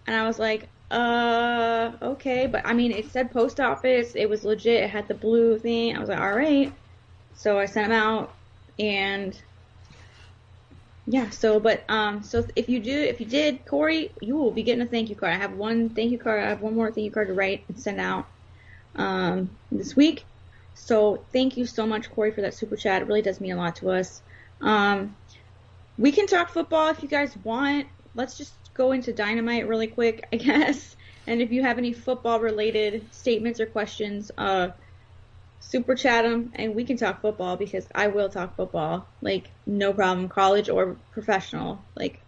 And 0.07 0.15
I 0.15 0.27
was 0.27 0.38
like, 0.38 0.69
uh, 0.90 1.92
okay, 2.02 2.47
but 2.47 2.66
I 2.66 2.73
mean, 2.73 2.92
it 2.92 3.11
said 3.11 3.30
post 3.30 3.61
office. 3.61 4.14
It 4.14 4.28
was 4.28 4.45
legit. 4.45 4.85
It 4.85 4.90
had 4.90 5.09
the 5.09 5.14
blue 5.14 5.59
thing. 5.59 5.97
I 5.97 6.00
was 6.00 6.09
like, 6.09 6.21
all 6.21 6.35
right. 6.35 6.73
So 7.35 7.59
I 7.59 7.66
sent 7.66 7.90
them 7.90 7.99
out, 7.99 8.35
and 8.78 9.40
yeah. 11.07 11.30
So, 11.30 11.61
but 11.61 11.85
um, 11.88 12.23
so 12.23 12.47
if 12.57 12.68
you 12.68 12.80
do, 12.80 12.92
if 12.92 13.21
you 13.21 13.26
did, 13.26 13.66
Corey, 13.66 14.12
you 14.21 14.37
will 14.37 14.50
be 14.50 14.62
getting 14.62 14.83
a 14.83 14.87
thank 14.87 15.11
you 15.11 15.16
card. 15.16 15.33
I 15.33 15.37
have 15.37 15.54
one 15.54 15.90
thank 15.90 16.11
you 16.11 16.18
card. 16.18 16.42
I 16.42 16.49
have 16.49 16.62
one 16.62 16.75
more 16.75 16.90
thank 16.90 17.04
you 17.04 17.11
card 17.11 17.28
to 17.28 17.35
write 17.35 17.64
and 17.68 17.78
send 17.78 18.00
out 18.00 18.26
um 18.97 19.50
this 19.71 19.95
week. 19.95 20.25
So 20.75 21.25
thank 21.33 21.57
you 21.57 21.66
so 21.66 21.87
much, 21.87 22.11
Corey, 22.11 22.30
for 22.33 22.40
that 22.42 22.54
super 22.54 22.76
chat. 22.76 23.02
It 23.02 23.09
really 23.09 23.23
does 23.23 23.40
mean 23.40 23.52
a 23.52 23.57
lot 23.57 23.76
to 23.76 23.90
us. 23.90 24.23
Um, 24.61 25.16
we 25.99 26.12
can 26.12 26.26
talk 26.26 26.50
football 26.50 26.88
if 26.90 27.02
you 27.02 27.09
guys 27.09 27.37
want. 27.37 27.88
Let's 28.14 28.38
just 28.38 28.58
go 28.79 28.93
into 28.93 29.13
dynamite 29.13 29.69
really 29.69 29.89
quick, 29.89 30.27
I 30.33 30.37
guess. 30.37 30.95
And 31.27 31.43
if 31.43 31.53
you 31.53 31.61
have 31.61 31.77
any 31.77 31.93
football 31.93 32.41
related 32.41 33.05
statements 33.13 33.61
or 33.61 33.67
questions, 33.67 34.31
uh, 34.39 34.69
super 35.61 35.95
chat 35.95 36.25
them 36.25 36.53
and 36.55 36.75
we 36.75 36.85
can 36.85 36.97
talk 36.97 37.21
football 37.21 37.59
because 37.59 37.87
I 37.95 38.07
will 38.07 38.31
talk 38.31 38.57
football. 38.57 39.07
Like, 39.21 39.51
no 39.67 39.93
problem, 39.93 40.31
college 40.31 40.71
or 40.71 40.97
professional. 41.11 41.85
Like, 41.95 42.23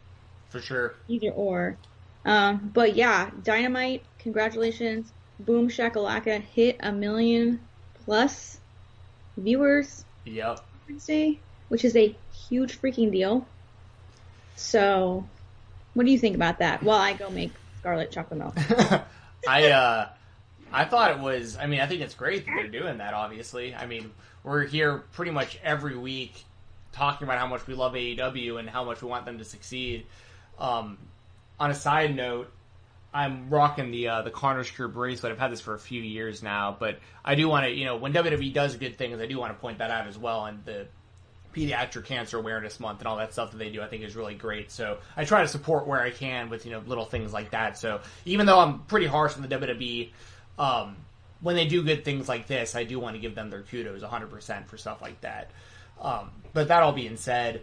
for 0.50 0.60
sure. 0.60 0.96
Either 1.08 1.30
or. 1.30 1.78
Um, 2.26 2.70
but 2.74 2.94
yeah, 2.94 3.30
dynamite, 3.42 4.02
congratulations. 4.18 5.10
Boom 5.38 5.70
Shakalaka 5.70 6.42
hit 6.42 6.76
a 6.80 6.92
million 6.92 7.58
plus 8.04 8.58
viewers. 9.38 10.04
Yep. 10.26 10.60
Wednesday, 10.86 11.40
which 11.68 11.86
is 11.86 11.96
a 11.96 12.14
huge 12.50 12.78
freaking 12.78 13.10
deal. 13.10 13.46
So, 14.56 15.26
what 15.94 16.06
do 16.06 16.12
you 16.12 16.18
think 16.18 16.36
about 16.36 16.58
that? 16.58 16.82
While 16.82 17.00
I 17.00 17.12
go 17.14 17.30
make 17.30 17.52
Scarlet 17.80 18.10
chocolate 18.10 18.38
milk. 18.38 18.54
I 19.48 19.70
uh, 19.70 20.08
I 20.72 20.84
thought 20.84 21.12
it 21.12 21.18
was. 21.18 21.56
I 21.56 21.66
mean, 21.66 21.80
I 21.80 21.86
think 21.86 22.02
it's 22.02 22.14
great 22.14 22.46
that 22.46 22.52
they're 22.54 22.68
doing 22.68 22.98
that. 22.98 23.14
Obviously, 23.14 23.74
I 23.74 23.86
mean, 23.86 24.12
we're 24.44 24.64
here 24.64 25.04
pretty 25.12 25.32
much 25.32 25.58
every 25.62 25.96
week 25.96 26.44
talking 26.92 27.26
about 27.26 27.38
how 27.38 27.46
much 27.46 27.66
we 27.66 27.74
love 27.74 27.94
AEW 27.94 28.58
and 28.58 28.68
how 28.68 28.84
much 28.84 29.02
we 29.02 29.08
want 29.08 29.24
them 29.24 29.38
to 29.38 29.44
succeed. 29.44 30.06
Um, 30.58 30.98
on 31.58 31.70
a 31.70 31.74
side 31.74 32.14
note, 32.14 32.50
I'm 33.12 33.50
rocking 33.50 33.90
the 33.90 34.08
uh, 34.08 34.22
the 34.22 34.30
Cornerstone 34.30 34.92
bracelet. 34.92 35.32
I've 35.32 35.38
had 35.38 35.52
this 35.52 35.60
for 35.60 35.74
a 35.74 35.78
few 35.78 36.02
years 36.02 36.42
now, 36.42 36.76
but 36.78 36.98
I 37.24 37.34
do 37.34 37.48
want 37.48 37.64
to, 37.64 37.70
you 37.70 37.84
know, 37.84 37.96
when 37.96 38.12
WWE 38.12 38.52
does 38.52 38.76
good 38.76 38.96
things, 38.96 39.20
I 39.20 39.26
do 39.26 39.38
want 39.38 39.52
to 39.54 39.60
point 39.60 39.78
that 39.78 39.90
out 39.90 40.06
as 40.06 40.16
well. 40.16 40.44
And 40.46 40.64
the 40.64 40.86
Pediatric 41.54 42.04
Cancer 42.04 42.38
Awareness 42.38 42.78
Month 42.80 43.00
and 43.00 43.08
all 43.08 43.16
that 43.16 43.32
stuff 43.32 43.50
that 43.50 43.58
they 43.58 43.70
do, 43.70 43.82
I 43.82 43.88
think 43.88 44.02
is 44.02 44.16
really 44.16 44.34
great. 44.34 44.70
So 44.70 44.98
I 45.16 45.24
try 45.24 45.42
to 45.42 45.48
support 45.48 45.86
where 45.86 46.00
I 46.00 46.10
can 46.10 46.48
with 46.48 46.64
you 46.64 46.72
know 46.72 46.82
little 46.86 47.04
things 47.04 47.32
like 47.32 47.50
that. 47.50 47.78
So 47.78 48.00
even 48.24 48.46
though 48.46 48.58
I'm 48.58 48.80
pretty 48.80 49.06
harsh 49.06 49.36
on 49.36 49.42
the 49.42 49.48
WWE, 49.48 50.10
um, 50.58 50.96
when 51.40 51.56
they 51.56 51.66
do 51.66 51.82
good 51.82 52.04
things 52.04 52.28
like 52.28 52.46
this, 52.46 52.74
I 52.76 52.84
do 52.84 53.00
want 53.00 53.16
to 53.16 53.20
give 53.20 53.34
them 53.34 53.50
their 53.50 53.62
kudos 53.62 54.02
100% 54.02 54.66
for 54.66 54.76
stuff 54.76 55.00
like 55.00 55.20
that. 55.22 55.50
Um, 56.00 56.30
but 56.52 56.68
that 56.68 56.82
all 56.82 56.92
being 56.92 57.16
said, 57.16 57.62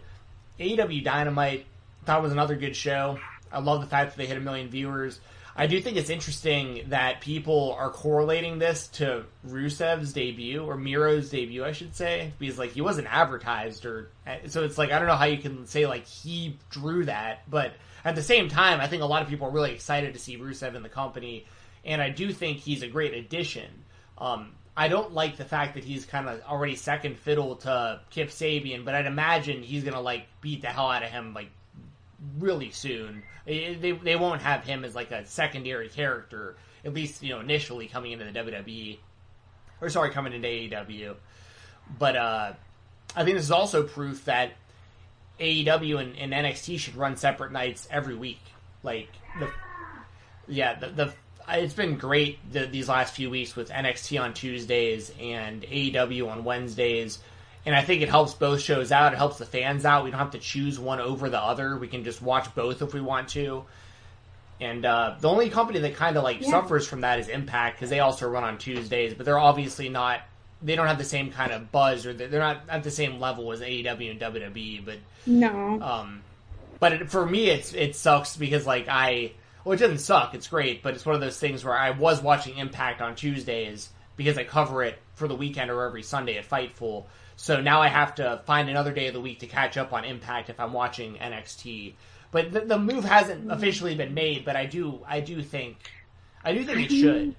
AEW 0.58 1.04
Dynamite 1.04 1.66
thought 2.04 2.22
was 2.22 2.32
another 2.32 2.56
good 2.56 2.74
show. 2.74 3.18
I 3.52 3.60
love 3.60 3.80
the 3.80 3.86
fact 3.86 4.10
that 4.10 4.18
they 4.18 4.26
hit 4.26 4.36
a 4.36 4.40
million 4.40 4.68
viewers. 4.68 5.20
I 5.58 5.66
do 5.66 5.80
think 5.80 5.96
it's 5.96 6.08
interesting 6.08 6.84
that 6.90 7.20
people 7.20 7.74
are 7.76 7.90
correlating 7.90 8.60
this 8.60 8.86
to 8.88 9.24
Rusev's 9.44 10.12
debut 10.12 10.64
or 10.64 10.76
Miro's 10.76 11.30
debut, 11.30 11.64
I 11.64 11.72
should 11.72 11.96
say, 11.96 12.32
because 12.38 12.60
like 12.60 12.70
he 12.70 12.80
wasn't 12.80 13.12
advertised 13.12 13.84
or 13.84 14.08
so 14.46 14.62
it's 14.62 14.78
like 14.78 14.92
I 14.92 15.00
don't 15.00 15.08
know 15.08 15.16
how 15.16 15.24
you 15.24 15.38
can 15.38 15.66
say 15.66 15.84
like 15.84 16.06
he 16.06 16.56
drew 16.70 17.06
that, 17.06 17.42
but 17.50 17.72
at 18.04 18.14
the 18.14 18.22
same 18.22 18.48
time, 18.48 18.80
I 18.80 18.86
think 18.86 19.02
a 19.02 19.06
lot 19.06 19.22
of 19.22 19.28
people 19.28 19.48
are 19.48 19.50
really 19.50 19.72
excited 19.72 20.14
to 20.14 20.20
see 20.20 20.38
Rusev 20.38 20.76
in 20.76 20.84
the 20.84 20.88
company, 20.88 21.44
and 21.84 22.00
I 22.00 22.10
do 22.10 22.32
think 22.32 22.58
he's 22.58 22.82
a 22.82 22.88
great 22.88 23.14
addition. 23.14 23.68
Um, 24.16 24.52
I 24.76 24.86
don't 24.86 25.12
like 25.12 25.38
the 25.38 25.44
fact 25.44 25.74
that 25.74 25.82
he's 25.82 26.06
kind 26.06 26.28
of 26.28 26.40
already 26.42 26.76
second 26.76 27.18
fiddle 27.18 27.56
to 27.56 28.00
Kip 28.10 28.28
Sabian, 28.28 28.84
but 28.84 28.94
I'd 28.94 29.06
imagine 29.06 29.64
he's 29.64 29.82
gonna 29.82 30.00
like 30.00 30.28
beat 30.40 30.62
the 30.62 30.68
hell 30.68 30.88
out 30.88 31.02
of 31.02 31.10
him 31.10 31.34
like 31.34 31.50
really 32.38 32.70
soon. 32.70 33.22
They, 33.46 33.98
they 34.02 34.16
won't 34.16 34.42
have 34.42 34.64
him 34.64 34.84
as 34.84 34.94
like 34.94 35.10
a 35.10 35.26
secondary 35.26 35.88
character, 35.88 36.56
at 36.84 36.92
least 36.92 37.22
you 37.22 37.30
know 37.30 37.40
initially 37.40 37.86
coming 37.86 38.12
into 38.12 38.24
the 38.24 38.32
WWE, 38.32 38.98
or 39.80 39.88
sorry, 39.88 40.10
coming 40.10 40.32
into 40.32 40.46
AEW. 40.46 41.14
But 41.98 42.16
uh, 42.16 42.52
I 43.16 43.24
think 43.24 43.36
this 43.36 43.44
is 43.44 43.50
also 43.50 43.82
proof 43.84 44.24
that 44.26 44.52
AEW 45.40 46.00
and, 46.00 46.16
and 46.18 46.32
NXT 46.32 46.78
should 46.78 46.96
run 46.96 47.16
separate 47.16 47.52
nights 47.52 47.88
every 47.90 48.14
week. 48.14 48.40
Like 48.82 49.08
the 49.38 49.50
yeah 50.46 50.78
the, 50.78 50.88
the 50.88 51.12
it's 51.48 51.74
been 51.74 51.96
great 51.96 52.38
the, 52.52 52.66
these 52.66 52.88
last 52.88 53.14
few 53.14 53.30
weeks 53.30 53.56
with 53.56 53.70
NXT 53.70 54.20
on 54.20 54.34
Tuesdays 54.34 55.12
and 55.20 55.62
AEW 55.62 56.30
on 56.30 56.44
Wednesdays 56.44 57.18
and 57.66 57.74
I 57.74 57.82
think 57.82 58.02
it 58.02 58.08
helps 58.08 58.34
both 58.34 58.60
shows 58.60 58.92
out. 58.92 59.12
It 59.12 59.16
helps 59.16 59.38
the 59.38 59.46
fans 59.46 59.84
out. 59.84 60.04
We 60.04 60.10
don't 60.10 60.20
have 60.20 60.30
to 60.32 60.38
choose 60.38 60.78
one 60.78 61.00
over 61.00 61.28
the 61.28 61.40
other. 61.40 61.76
We 61.76 61.88
can 61.88 62.04
just 62.04 62.22
watch 62.22 62.54
both 62.54 62.82
if 62.82 62.94
we 62.94 63.00
want 63.00 63.28
to. 63.30 63.64
And 64.60 64.84
uh, 64.84 65.16
the 65.20 65.28
only 65.28 65.50
company 65.50 65.78
that 65.80 65.94
kind 65.94 66.16
of 66.16 66.24
like 66.24 66.40
yeah. 66.40 66.50
suffers 66.50 66.86
from 66.86 67.02
that 67.02 67.20
is 67.20 67.28
Impact 67.28 67.76
because 67.76 67.90
they 67.90 68.00
also 68.00 68.28
run 68.28 68.44
on 68.44 68.58
Tuesdays, 68.58 69.14
but 69.14 69.24
they're 69.24 69.38
obviously 69.38 69.88
not. 69.88 70.22
They 70.60 70.74
don't 70.74 70.88
have 70.88 70.98
the 70.98 71.04
same 71.04 71.30
kind 71.30 71.52
of 71.52 71.70
buzz, 71.70 72.04
or 72.04 72.12
they're 72.12 72.40
not 72.40 72.62
at 72.68 72.82
the 72.82 72.90
same 72.90 73.20
level 73.20 73.52
as 73.52 73.60
AEW 73.60 74.10
and 74.10 74.20
WWE. 74.20 74.84
But 74.84 74.98
no. 75.26 75.80
Um, 75.80 76.22
but 76.80 76.92
it, 76.92 77.10
for 77.10 77.24
me, 77.24 77.50
it's 77.50 77.72
it 77.72 77.94
sucks 77.94 78.36
because 78.36 78.66
like 78.66 78.86
I, 78.88 79.32
well, 79.64 79.74
it 79.74 79.78
doesn't 79.78 79.98
suck. 79.98 80.34
It's 80.34 80.48
great, 80.48 80.82
but 80.82 80.94
it's 80.94 81.06
one 81.06 81.14
of 81.14 81.20
those 81.20 81.38
things 81.38 81.64
where 81.64 81.76
I 81.76 81.90
was 81.90 82.20
watching 82.20 82.58
Impact 82.58 83.00
on 83.00 83.14
Tuesdays 83.14 83.90
because 84.16 84.36
I 84.36 84.44
cover 84.44 84.82
it 84.82 84.98
for 85.14 85.28
the 85.28 85.36
weekend 85.36 85.70
or 85.70 85.84
every 85.84 86.02
Sunday 86.02 86.36
at 86.36 86.48
Fightful. 86.48 87.04
So 87.40 87.60
now 87.60 87.80
I 87.80 87.86
have 87.86 88.16
to 88.16 88.42
find 88.46 88.68
another 88.68 88.92
day 88.92 89.06
of 89.06 89.14
the 89.14 89.20
week 89.20 89.38
to 89.38 89.46
catch 89.46 89.76
up 89.76 89.92
on 89.92 90.04
Impact 90.04 90.50
if 90.50 90.58
I'm 90.58 90.72
watching 90.72 91.14
NXT. 91.14 91.94
But 92.32 92.50
the, 92.50 92.60
the 92.62 92.78
move 92.78 93.04
hasn't 93.04 93.44
hmm. 93.44 93.50
officially 93.52 93.94
been 93.94 94.12
made, 94.12 94.44
but 94.44 94.56
I 94.56 94.66
do 94.66 95.00
I 95.06 95.20
do 95.20 95.40
think 95.40 95.76
I 96.44 96.52
do 96.52 96.64
think 96.64 96.90
it 96.90 96.94
should. 96.94 97.36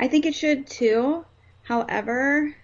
I 0.00 0.08
think 0.08 0.26
it 0.26 0.34
should 0.34 0.66
too. 0.66 1.24
However, 1.62 2.54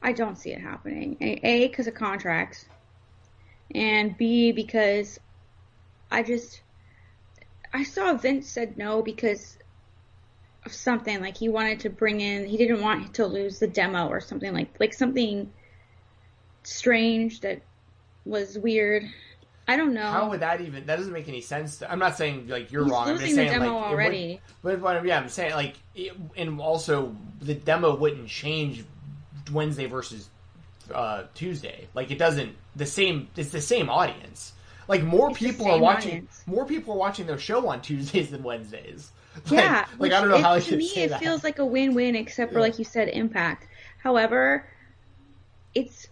I 0.00 0.12
don't 0.12 0.38
see 0.38 0.52
it 0.52 0.60
happening. 0.60 1.16
A 1.20 1.66
because 1.66 1.88
of 1.88 1.94
contracts, 1.94 2.64
and 3.74 4.16
B 4.16 4.52
because 4.52 5.18
I 6.08 6.22
just 6.22 6.62
I 7.72 7.82
saw 7.82 8.14
Vince 8.14 8.48
said 8.48 8.78
no 8.78 9.02
because 9.02 9.57
something 10.72 11.20
like 11.20 11.36
he 11.36 11.48
wanted 11.48 11.80
to 11.80 11.90
bring 11.90 12.20
in. 12.20 12.46
He 12.46 12.56
didn't 12.56 12.80
want 12.80 13.14
to 13.14 13.26
lose 13.26 13.58
the 13.58 13.66
demo 13.66 14.08
or 14.08 14.20
something 14.20 14.52
like 14.52 14.78
like 14.80 14.92
something 14.94 15.50
strange 16.62 17.40
that 17.40 17.62
was 18.24 18.58
weird. 18.58 19.04
I 19.66 19.76
don't 19.76 19.92
know. 19.92 20.02
How 20.10 20.30
would 20.30 20.40
that 20.40 20.62
even? 20.62 20.86
That 20.86 20.96
doesn't 20.96 21.12
make 21.12 21.28
any 21.28 21.42
sense. 21.42 21.78
To, 21.78 21.90
I'm 21.92 21.98
not 21.98 22.16
saying 22.16 22.48
like 22.48 22.72
you're 22.72 22.84
He's 22.84 22.92
wrong. 22.92 23.08
I'm 23.08 23.18
just 23.18 23.34
saying 23.34 23.50
demo 23.50 23.74
like 23.74 23.84
already. 23.84 24.40
would- 24.62 24.80
but, 24.80 25.00
but 25.00 25.04
yeah, 25.06 25.18
I'm 25.20 25.28
saying 25.28 25.52
like, 25.52 25.74
it, 25.94 26.12
and 26.36 26.58
also 26.60 27.14
the 27.40 27.54
demo 27.54 27.94
wouldn't 27.94 28.28
change 28.28 28.84
Wednesday 29.52 29.86
versus 29.86 30.30
uh, 30.94 31.24
Tuesday. 31.34 31.86
Like 31.94 32.10
it 32.10 32.18
doesn't. 32.18 32.56
The 32.76 32.86
same. 32.86 33.28
It's 33.36 33.50
the 33.50 33.60
same 33.60 33.90
audience. 33.90 34.52
Like 34.88 35.02
more 35.02 35.30
It's 35.30 35.38
people 35.38 35.70
are 35.70 35.78
watching. 35.78 36.10
audience. 36.12 36.42
More 36.46 36.64
people 36.64 36.94
are 36.94 36.98
watching 36.98 37.26
their 37.26 37.38
show 37.38 37.68
on 37.68 37.82
Tuesdays 37.82 38.30
than 38.30 38.42
Wednesdays. 38.42 39.12
Like, 39.50 39.50
yeah, 39.52 39.86
Like 39.98 40.12
I 40.12 40.20
don't 40.20 40.30
know 40.30 40.38
which 40.38 40.42
how 40.42 40.54
I 40.54 40.60
to 40.60 40.76
me 40.76 40.86
it 40.94 41.10
that. 41.10 41.18
feels 41.18 41.44
like 41.44 41.58
a 41.58 41.66
win-win, 41.66 42.16
except 42.16 42.52
for 42.52 42.58
Yeah. 42.58 42.60
like 42.60 42.78
you 42.78 42.84
said, 42.84 43.08
impact. 43.08 43.66
However, 43.98 44.68
it's 45.74 46.08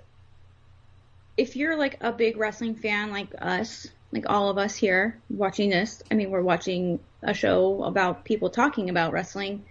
if 1.36 1.56
you're 1.56 1.76
like 1.76 1.96
a 2.00 2.12
big 2.12 2.36
wrestling 2.36 2.74
fan 2.76 3.10
like 3.10 3.34
us, 3.40 3.86
like 4.12 4.24
all 4.28 4.48
of 4.50 4.58
us 4.58 4.76
here 4.76 5.22
watching 5.28 5.70
this. 5.70 6.02
I 6.10 6.14
mean, 6.14 6.30
we're 6.30 6.42
watching 6.42 7.00
a 7.22 7.34
show 7.34 7.82
about 7.84 8.24
people 8.24 8.50
talking 8.50 8.88
about 8.90 9.12
wrestling. 9.12 9.64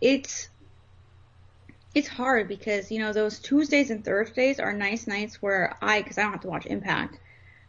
It's 0.00 0.48
it's 1.94 2.08
hard 2.08 2.48
because 2.48 2.90
you 2.90 2.98
know 2.98 3.12
those 3.12 3.38
Tuesdays 3.38 3.90
and 3.90 4.04
Thursdays 4.04 4.58
are 4.60 4.72
nice 4.72 5.06
nights 5.06 5.40
where 5.40 5.76
I, 5.80 6.02
because 6.02 6.18
I 6.18 6.22
don't 6.22 6.32
have 6.32 6.40
to 6.42 6.48
watch 6.48 6.66
Impact 6.66 7.18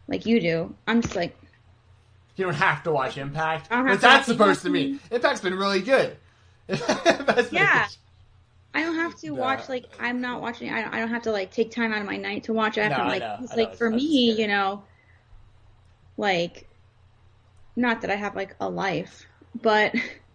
like 0.08 0.26
you 0.26 0.40
do. 0.40 0.76
I'm 0.86 1.02
just 1.02 1.16
like 1.16 1.36
You 2.36 2.44
don't 2.44 2.54
have 2.54 2.82
to 2.84 2.92
watch 2.92 3.16
Impact. 3.18 3.68
I 3.70 3.76
don't 3.76 3.86
have 3.86 3.92
What's 3.94 4.02
that 4.02 4.24
supposed 4.26 4.62
to 4.62 4.70
mean? 4.70 5.00
Impact's 5.10 5.40
been 5.40 5.54
really 5.54 5.80
good. 5.80 6.16
Yeah. 7.50 7.86
I 8.74 8.82
don't 8.82 8.96
have 8.96 9.14
to 9.20 9.28
Nah. 9.30 9.34
watch 9.40 9.68
like 9.70 9.86
I'm 9.98 10.20
not 10.20 10.42
watching. 10.42 10.70
I 10.70 10.82
don't, 10.82 10.92
I 10.94 10.98
don't 11.00 11.08
have 11.08 11.22
to 11.22 11.30
like 11.32 11.50
take 11.50 11.70
time 11.70 11.92
out 11.94 12.00
of 12.00 12.06
my 12.06 12.18
night 12.18 12.44
to 12.44 12.52
watch 12.52 12.76
it. 12.76 12.88
No, 12.90 12.98
like 13.04 13.20
know, 13.20 13.36
know, 13.40 13.46
like 13.56 13.68
it's- 13.68 13.78
for 13.78 13.88
me, 13.90 14.32
you 14.38 14.46
know, 14.46 14.82
like 16.18 16.68
not 17.74 18.02
that 18.02 18.10
I 18.10 18.16
have 18.16 18.36
like 18.36 18.54
a 18.60 18.68
life, 18.68 19.24
but 19.62 19.94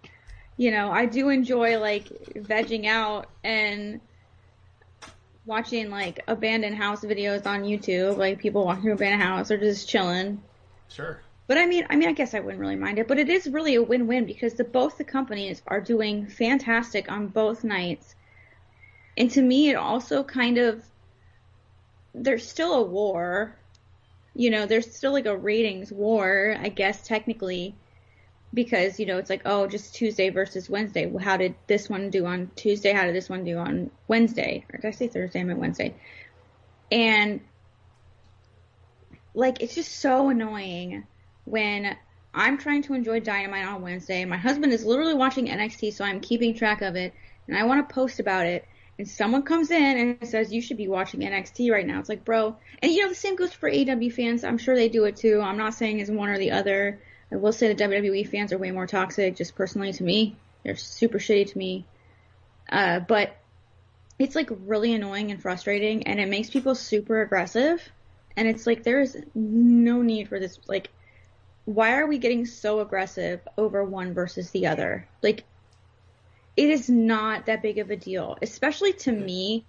you 0.57 0.71
know, 0.71 0.91
I 0.91 1.05
do 1.05 1.29
enjoy 1.29 1.77
like 1.79 2.05
vegging 2.35 2.87
out 2.87 3.27
and 3.43 3.99
watching 5.45 5.89
like 5.91 6.23
abandoned 6.27 6.75
house 6.77 7.01
videos 7.03 7.45
on 7.45 7.61
YouTube, 7.63 8.17
like 8.17 8.39
people 8.39 8.65
walking 8.65 8.83
through 8.83 8.93
abandoned 8.93 9.21
house 9.21 9.51
or 9.51 9.57
just 9.57 9.87
chilling. 9.87 10.41
Sure. 10.89 11.21
But 11.51 11.57
I 11.57 11.65
mean, 11.65 11.85
I 11.89 11.97
mean, 11.97 12.07
I 12.07 12.13
guess 12.13 12.33
I 12.33 12.39
wouldn't 12.39 12.61
really 12.61 12.77
mind 12.77 12.97
it. 12.97 13.09
But 13.09 13.19
it 13.19 13.27
is 13.27 13.45
really 13.45 13.75
a 13.75 13.83
win-win 13.83 14.23
because 14.23 14.53
the 14.53 14.63
both 14.63 14.97
the 14.97 15.03
companies 15.03 15.61
are 15.67 15.81
doing 15.81 16.27
fantastic 16.27 17.11
on 17.11 17.27
both 17.27 17.65
nights, 17.65 18.15
and 19.17 19.29
to 19.31 19.41
me, 19.41 19.67
it 19.67 19.75
also 19.75 20.23
kind 20.23 20.57
of 20.57 20.81
there's 22.15 22.47
still 22.47 22.75
a 22.75 22.81
war. 22.81 23.57
You 24.33 24.49
know, 24.49 24.65
there's 24.65 24.95
still 24.95 25.11
like 25.11 25.25
a 25.25 25.35
ratings 25.35 25.91
war, 25.91 26.55
I 26.57 26.69
guess 26.69 27.05
technically, 27.05 27.75
because 28.53 28.97
you 28.97 29.05
know 29.05 29.17
it's 29.17 29.29
like 29.29 29.41
oh, 29.43 29.67
just 29.67 29.93
Tuesday 29.93 30.29
versus 30.29 30.69
Wednesday. 30.69 31.11
How 31.19 31.35
did 31.35 31.55
this 31.67 31.89
one 31.89 32.11
do 32.11 32.27
on 32.27 32.49
Tuesday? 32.55 32.93
How 32.93 33.03
did 33.03 33.13
this 33.13 33.27
one 33.27 33.43
do 33.43 33.57
on 33.57 33.91
Wednesday? 34.07 34.63
Or 34.71 34.79
did 34.79 34.87
I 34.87 34.91
say 34.91 35.09
Thursday? 35.09 35.41
I 35.41 35.43
meant 35.43 35.59
Wednesday. 35.59 35.95
And 36.89 37.41
like 39.33 39.61
it's 39.61 39.75
just 39.75 39.99
so 39.99 40.29
annoying 40.29 41.07
when 41.51 41.97
I'm 42.33 42.57
trying 42.57 42.81
to 42.83 42.93
enjoy 42.93 43.19
Dynamite 43.19 43.67
on 43.67 43.81
Wednesday. 43.81 44.23
My 44.23 44.37
husband 44.37 44.71
is 44.71 44.85
literally 44.85 45.13
watching 45.13 45.47
NXT, 45.47 45.93
so 45.93 46.05
I'm 46.05 46.21
keeping 46.21 46.55
track 46.55 46.81
of 46.81 46.95
it, 46.95 47.13
and 47.47 47.57
I 47.57 47.65
want 47.65 47.87
to 47.87 47.93
post 47.93 48.21
about 48.21 48.45
it. 48.45 48.65
And 48.97 49.07
someone 49.07 49.43
comes 49.43 49.69
in 49.69 49.97
and 50.21 50.29
says, 50.29 50.53
"You 50.53 50.61
should 50.61 50.77
be 50.77 50.87
watching 50.87 51.21
NXT 51.21 51.71
right 51.71 51.85
now." 51.85 51.99
It's 51.99 52.07
like, 52.07 52.23
bro. 52.23 52.55
And 52.81 52.91
you 52.91 53.03
know, 53.03 53.09
the 53.09 53.15
same 53.15 53.35
goes 53.35 53.51
for 53.51 53.69
AW 53.69 54.09
fans. 54.09 54.43
I'm 54.43 54.57
sure 54.57 54.75
they 54.75 54.89
do 54.89 55.05
it 55.05 55.17
too. 55.17 55.41
I'm 55.41 55.57
not 55.57 55.73
saying 55.73 55.99
it's 55.99 56.09
one 56.09 56.29
or 56.29 56.37
the 56.37 56.51
other. 56.51 57.01
I 57.31 57.35
will 57.35 57.51
say 57.51 57.73
the 57.73 57.83
WWE 57.83 58.27
fans 58.29 58.53
are 58.53 58.57
way 58.57 58.71
more 58.71 58.87
toxic, 58.87 59.35
just 59.35 59.55
personally 59.55 59.91
to 59.93 60.03
me. 60.03 60.37
They're 60.63 60.75
super 60.77 61.19
shitty 61.19 61.51
to 61.51 61.57
me. 61.57 61.85
Uh, 62.69 62.99
but 62.99 63.35
it's 64.19 64.35
like 64.35 64.49
really 64.65 64.93
annoying 64.93 65.31
and 65.31 65.41
frustrating, 65.41 66.07
and 66.07 66.19
it 66.19 66.29
makes 66.29 66.49
people 66.49 66.75
super 66.75 67.21
aggressive. 67.21 67.81
And 68.37 68.47
it's 68.47 68.65
like 68.65 68.83
there 68.83 69.01
is 69.01 69.17
no 69.35 70.01
need 70.01 70.29
for 70.29 70.39
this. 70.39 70.59
Like, 70.67 70.89
why 71.75 71.97
are 71.97 72.07
we 72.07 72.17
getting 72.17 72.45
so 72.45 72.79
aggressive 72.79 73.41
over 73.57 73.83
one 73.83 74.13
versus 74.13 74.51
the 74.51 74.67
other? 74.67 75.07
Like, 75.21 75.43
it 76.57 76.69
is 76.69 76.89
not 76.89 77.45
that 77.45 77.61
big 77.61 77.77
of 77.77 77.89
a 77.89 77.95
deal, 77.95 78.37
especially 78.41 78.93
to 78.93 79.11
me. 79.11 79.65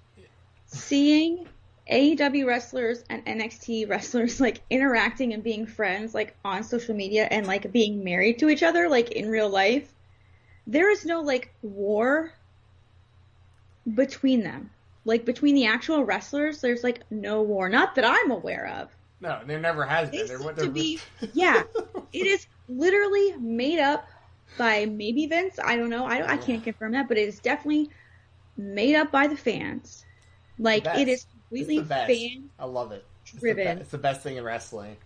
Seeing 0.66 1.46
AEW 1.90 2.46
wrestlers 2.46 3.04
and 3.10 3.24
NXT 3.26 3.88
wrestlers 3.88 4.40
like 4.40 4.62
interacting 4.70 5.32
and 5.32 5.42
being 5.42 5.66
friends 5.66 6.14
like 6.14 6.36
on 6.44 6.64
social 6.64 6.94
media 6.94 7.26
and 7.30 7.46
like 7.46 7.72
being 7.72 8.02
married 8.04 8.38
to 8.38 8.48
each 8.48 8.62
other 8.62 8.88
like 8.88 9.10
in 9.10 9.28
real 9.28 9.48
life. 9.48 9.92
There 10.66 10.90
is 10.90 11.04
no 11.04 11.20
like 11.20 11.54
war 11.62 12.32
between 13.92 14.42
them. 14.42 14.70
Like 15.04 15.24
between 15.24 15.56
the 15.56 15.66
actual 15.66 16.04
wrestlers, 16.04 16.60
there's 16.60 16.84
like 16.84 17.00
no 17.10 17.42
war. 17.42 17.68
Not 17.68 17.96
that 17.96 18.04
I'm 18.04 18.30
aware 18.30 18.68
of. 18.80 18.88
No, 19.22 19.38
there 19.46 19.60
never 19.60 19.86
has 19.86 20.10
been. 20.10 20.26
There, 20.26 20.38
there, 20.38 20.64
to 20.66 20.70
be, 20.70 20.98
yeah. 21.32 21.62
It 22.12 22.26
is 22.26 22.46
literally 22.68 23.34
made 23.38 23.78
up 23.78 24.06
by 24.58 24.84
maybe 24.84 25.26
Vince. 25.26 25.58
I 25.64 25.76
don't 25.78 25.88
know. 25.88 26.04
I, 26.04 26.18
don't, 26.18 26.28
I 26.28 26.36
can't 26.36 26.62
confirm 26.62 26.92
that, 26.92 27.08
but 27.08 27.16
it 27.16 27.26
is 27.26 27.38
definitely 27.38 27.88
made 28.58 28.94
up 28.96 29.10
by 29.10 29.28
the 29.28 29.36
fans. 29.36 30.04
Like 30.58 30.84
best. 30.84 31.00
it 31.00 31.08
is 31.08 31.24
completely 31.24 31.78
the 31.78 31.86
fan 31.86 32.50
I 32.58 32.66
love 32.66 32.92
it. 32.92 33.06
It's 33.32 33.40
the, 33.40 33.54
be- 33.54 33.62
it's 33.62 33.90
the 33.90 33.96
best 33.96 34.20
thing 34.20 34.36
in 34.36 34.44
wrestling. 34.44 34.98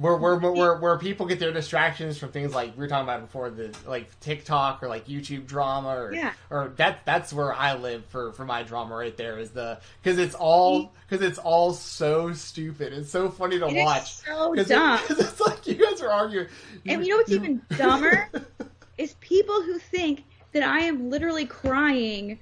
Where, 0.00 0.16
where, 0.16 0.36
where, 0.38 0.76
where 0.78 0.96
people 0.96 1.26
get 1.26 1.38
their 1.40 1.52
distractions 1.52 2.16
from 2.16 2.30
things 2.32 2.54
like 2.54 2.74
we 2.74 2.80
were 2.80 2.88
talking 2.88 3.04
about 3.06 3.20
before, 3.20 3.50
the 3.50 3.76
like 3.86 4.18
TikTok 4.20 4.82
or 4.82 4.88
like 4.88 5.06
YouTube 5.06 5.46
drama, 5.46 5.88
or 5.90 6.14
Yeah. 6.14 6.32
or 6.48 6.72
that 6.76 7.00
that's 7.04 7.34
where 7.34 7.52
I 7.52 7.74
live 7.74 8.06
for 8.06 8.32
for 8.32 8.46
my 8.46 8.62
drama 8.62 8.94
right 8.96 9.14
there 9.14 9.38
is 9.38 9.50
the 9.50 9.78
because 10.02 10.18
it's 10.18 10.34
all 10.34 10.90
because 11.06 11.22
it's 11.22 11.36
all 11.38 11.74
so 11.74 12.32
stupid. 12.32 12.94
It's 12.94 13.10
so 13.10 13.28
funny 13.28 13.58
to 13.58 13.66
It 13.68 13.84
watch. 13.84 14.14
so 14.14 14.54
'Cause 14.54 14.68
dumb. 14.68 15.00
It, 15.00 15.06
'cause 15.06 15.18
it's 15.18 15.38
like 15.40 15.66
you 15.66 15.74
guys 15.74 16.00
are 16.00 16.10
arguing, 16.10 16.48
And 16.86 17.04
you 17.04 17.10
know 17.10 17.16
what's 17.18 17.30
even 17.32 17.60
dumber? 17.76 18.26
is 18.96 19.12
people 19.20 19.60
who 19.62 19.78
think 19.78 20.24
that 20.52 20.62
I 20.62 20.78
am 20.80 21.10
literally 21.10 21.44
crying 21.44 22.38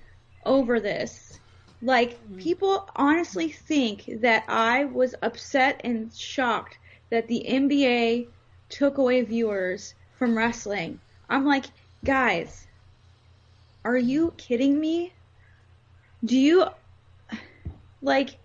over 0.47 0.79
this. 0.79 1.41
Like, 1.83 2.19
mm. 2.31 2.39
people 2.41 2.89
honestly 2.95 3.49
think 3.51 4.09
that 4.23 4.45
I 4.49 4.85
was 4.85 5.17
upset 5.23 5.81
and 5.83 6.13
shocked 6.15 6.79
that 7.11 7.29
the 7.29 7.45
NBA 7.49 8.29
took 8.69 8.99
away 8.99 9.23
viewers 9.23 9.95
from 10.19 10.37
wrestling. 10.37 11.01
I'm 11.29 11.45
like, 11.45 11.67
guys, 12.05 12.67
are 13.85 13.97
you 13.97 14.35
kidding 14.37 14.79
me? 14.79 15.13
Do 16.25 16.37
you, 16.37 16.65
like, 18.03 18.39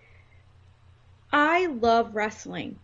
I 1.32 1.66
love 1.66 2.16
wrestling. 2.16 2.78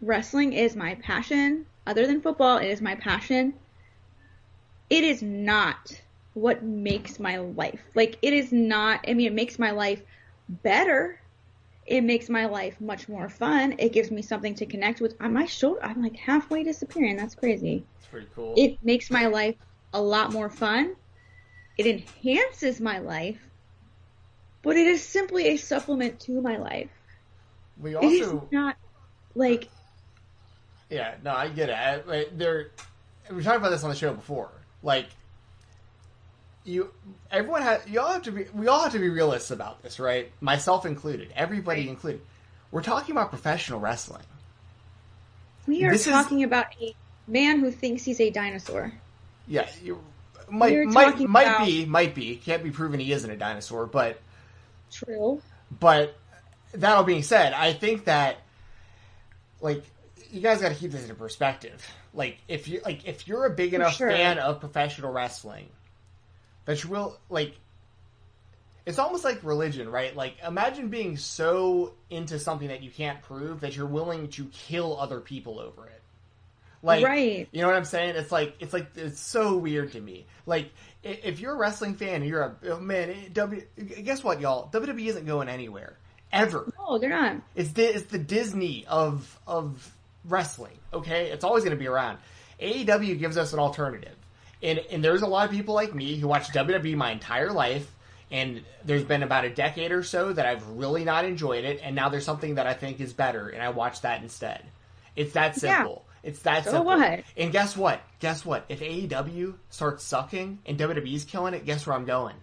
Wrestling 0.00 0.52
is 0.52 0.74
my 0.76 0.96
passion. 0.96 1.66
Other 1.86 2.06
than 2.06 2.20
football, 2.20 2.58
it 2.58 2.66
is 2.66 2.80
my 2.80 2.94
passion. 2.96 3.54
It 4.90 5.04
is 5.04 5.22
not 5.22 6.00
what 6.34 6.62
makes 6.62 7.20
my 7.20 7.38
life. 7.38 7.80
Like, 7.94 8.18
it 8.20 8.32
is 8.32 8.52
not, 8.52 9.04
I 9.08 9.14
mean, 9.14 9.28
it 9.28 9.32
makes 9.32 9.58
my 9.58 9.70
life 9.70 10.02
better. 10.48 11.20
It 11.86 12.02
makes 12.02 12.28
my 12.28 12.46
life 12.46 12.80
much 12.80 13.08
more 13.08 13.28
fun. 13.28 13.74
It 13.78 13.92
gives 13.92 14.10
me 14.10 14.22
something 14.22 14.54
to 14.56 14.66
connect 14.66 15.00
with. 15.00 15.16
On 15.20 15.32
my 15.32 15.44
shoulder, 15.46 15.80
I'm 15.82 16.02
like 16.02 16.16
halfway 16.16 16.64
disappearing. 16.64 17.16
That's 17.16 17.34
crazy. 17.34 17.84
It's 17.98 18.06
pretty 18.06 18.28
cool. 18.34 18.54
It 18.56 18.78
makes 18.82 19.10
my 19.10 19.26
life 19.26 19.56
a 19.92 20.00
lot 20.00 20.32
more 20.32 20.48
fun. 20.48 20.96
It 21.76 21.86
enhances 21.86 22.80
my 22.80 22.98
life. 22.98 23.38
But 24.62 24.76
it 24.76 24.86
is 24.86 25.06
simply 25.06 25.48
a 25.48 25.56
supplement 25.56 26.20
to 26.20 26.40
my 26.40 26.56
life. 26.56 26.90
we 27.78 27.94
It 27.94 28.02
is 28.02 28.28
also 28.28 28.48
not 28.50 28.76
like 29.34 29.68
Yeah, 30.90 31.14
no, 31.22 31.34
I 31.34 31.48
get 31.48 31.68
it. 31.68 31.72
I, 31.72 32.02
like, 32.02 32.38
there, 32.38 32.70
we 33.30 33.42
talked 33.42 33.58
about 33.58 33.70
this 33.70 33.84
on 33.84 33.90
the 33.90 33.96
show 33.96 34.14
before. 34.14 34.50
Like, 34.82 35.06
you, 36.64 36.90
everyone 37.30 37.62
has, 37.62 37.86
you 37.86 38.00
all 38.00 38.12
have 38.12 38.22
to 38.22 38.32
be, 38.32 38.46
we 38.54 38.68
all 38.68 38.82
have 38.82 38.92
to 38.92 38.98
be 38.98 39.08
realists 39.10 39.50
about 39.50 39.82
this, 39.82 39.98
right? 40.00 40.30
Myself 40.40 40.86
included, 40.86 41.30
everybody 41.36 41.82
Right. 41.82 41.90
included. 41.90 42.20
We're 42.70 42.82
talking 42.82 43.12
about 43.14 43.30
professional 43.30 43.80
wrestling. 43.80 44.22
we 45.66 45.84
are 45.84 45.90
This 45.92 46.06
is- 46.06 46.12
talking 46.12 46.42
about 46.42 46.66
a 46.80 46.94
man 47.26 47.60
who 47.60 47.70
thinks 47.70 48.04
he's 48.04 48.20
a 48.20 48.30
dinosaur. 48.30 48.92
Yeah, 49.46 49.68
you 49.82 50.02
might 50.50 50.72
We're 50.72 50.86
might 50.86 51.04
talking 51.12 51.30
might 51.30 51.42
about- 51.46 51.66
be 51.66 51.84
might 51.86 52.14
be 52.14 52.36
can't 52.36 52.62
be 52.62 52.70
proven 52.70 53.00
he 53.00 53.12
isn't 53.12 53.30
a 53.30 53.36
dinosaur, 53.36 53.86
but 53.86 54.20
True. 54.90 55.40
But 55.80 56.16
that 56.72 56.96
all 56.96 57.04
being 57.04 57.22
said, 57.22 57.52
I 57.52 57.72
think 57.72 58.04
that 58.04 58.36
like 59.60 59.84
you 60.30 60.40
guys 60.40 60.60
got 60.60 60.68
to 60.70 60.74
keep 60.74 60.90
this 60.92 61.02
into 61.02 61.14
perspective. 61.14 61.86
Like 62.12 62.38
if 62.48 62.68
you 62.68 62.80
like 62.84 63.06
if 63.06 63.26
you're 63.26 63.46
a 63.46 63.50
big 63.50 63.72
enough 63.74 63.96
sure. 63.96 64.10
fan 64.10 64.38
of 64.38 64.60
professional 64.60 65.12
wrestling, 65.12 65.68
that 66.64 66.82
you 66.82 66.90
will 66.90 67.18
like 67.28 67.54
it's 68.86 68.98
almost 68.98 69.24
like 69.24 69.42
religion, 69.42 69.88
right? 69.88 70.14
Like 70.14 70.36
imagine 70.46 70.88
being 70.88 71.16
so 71.16 71.94
into 72.10 72.38
something 72.38 72.68
that 72.68 72.82
you 72.82 72.90
can't 72.90 73.22
prove 73.22 73.60
that 73.60 73.76
you're 73.76 73.86
willing 73.86 74.28
to 74.30 74.44
kill 74.46 74.98
other 74.98 75.20
people 75.20 75.58
over 75.58 75.86
it. 75.86 76.00
Like, 76.82 77.02
Right. 77.02 77.48
You 77.50 77.62
know 77.62 77.68
what 77.68 77.76
I'm 77.76 77.86
saying? 77.86 78.16
It's 78.16 78.30
like 78.30 78.56
it's 78.60 78.74
like 78.74 78.88
it's 78.96 79.20
so 79.20 79.56
weird 79.56 79.92
to 79.92 80.00
me. 80.00 80.26
Like 80.44 80.70
if 81.02 81.40
you're 81.40 81.52
a 81.52 81.56
wrestling 81.56 81.94
fan 81.94 82.22
you're 82.22 82.42
a 82.42 82.56
oh, 82.72 82.80
man, 82.80 83.14
W 83.32 83.62
guess 84.02 84.22
what, 84.22 84.40
y'all? 84.40 84.68
WWE 84.70 85.06
isn't 85.06 85.26
going 85.26 85.48
anywhere 85.48 85.96
ever. 86.30 86.70
No, 86.78 86.98
they're 86.98 87.08
not. 87.08 87.36
It's 87.54 87.72
the 87.72 87.84
it's 87.84 88.06
the 88.06 88.18
Disney 88.18 88.84
of 88.86 89.38
of 89.46 89.90
wrestling. 90.26 90.76
Okay, 90.92 91.30
it's 91.30 91.44
always 91.44 91.64
going 91.64 91.76
to 91.76 91.80
be 91.80 91.88
around. 91.88 92.18
AEW 92.60 93.18
gives 93.18 93.36
us 93.36 93.52
an 93.52 93.58
alternative, 93.58 94.16
and 94.64 94.78
and 94.90 95.04
there's 95.04 95.22
a 95.22 95.26
lot 95.26 95.44
of 95.46 95.52
people 95.52 95.74
like 95.74 95.94
me 95.94 96.16
who 96.16 96.26
watched 96.26 96.52
WWE 96.52 96.96
my 96.96 97.12
entire 97.12 97.52
life, 97.52 97.88
and 98.30 98.62
there's 98.84 99.04
been 99.04 99.22
about 99.22 99.44
a 99.44 99.50
decade 99.50 99.92
or 99.92 100.02
so 100.02 100.32
that 100.32 100.46
I've 100.46 100.66
really 100.70 101.04
not 101.04 101.24
enjoyed 101.24 101.64
it, 101.64 101.80
and 101.84 101.94
now 101.94 102.08
there's 102.08 102.24
something 102.24 102.56
that 102.56 102.66
I 102.66 102.74
think 102.74 103.00
is 103.00 103.12
better, 103.12 103.48
and 103.48 103.62
I 103.62 103.68
watch 103.68 104.00
that 104.00 104.22
instead. 104.22 104.64
It's 105.14 105.34
that 105.34 105.56
Yeah. 105.62 105.76
simple. 105.76 106.04
It's 106.24 106.40
that 106.40 106.64
So 106.64 106.70
simple. 106.70 106.86
what? 106.86 107.20
And 107.36 107.52
guess 107.52 107.76
what? 107.76 108.00
Guess 108.18 108.44
what? 108.46 108.64
If 108.70 108.80
AEW 108.80 109.54
starts 109.70 110.02
sucking 110.04 110.58
and 110.64 110.78
WWE's 110.78 111.24
killing 111.24 111.52
it, 111.54 111.66
guess 111.66 111.86
where 111.86 111.94
I'm 111.94 112.06
going? 112.06 112.34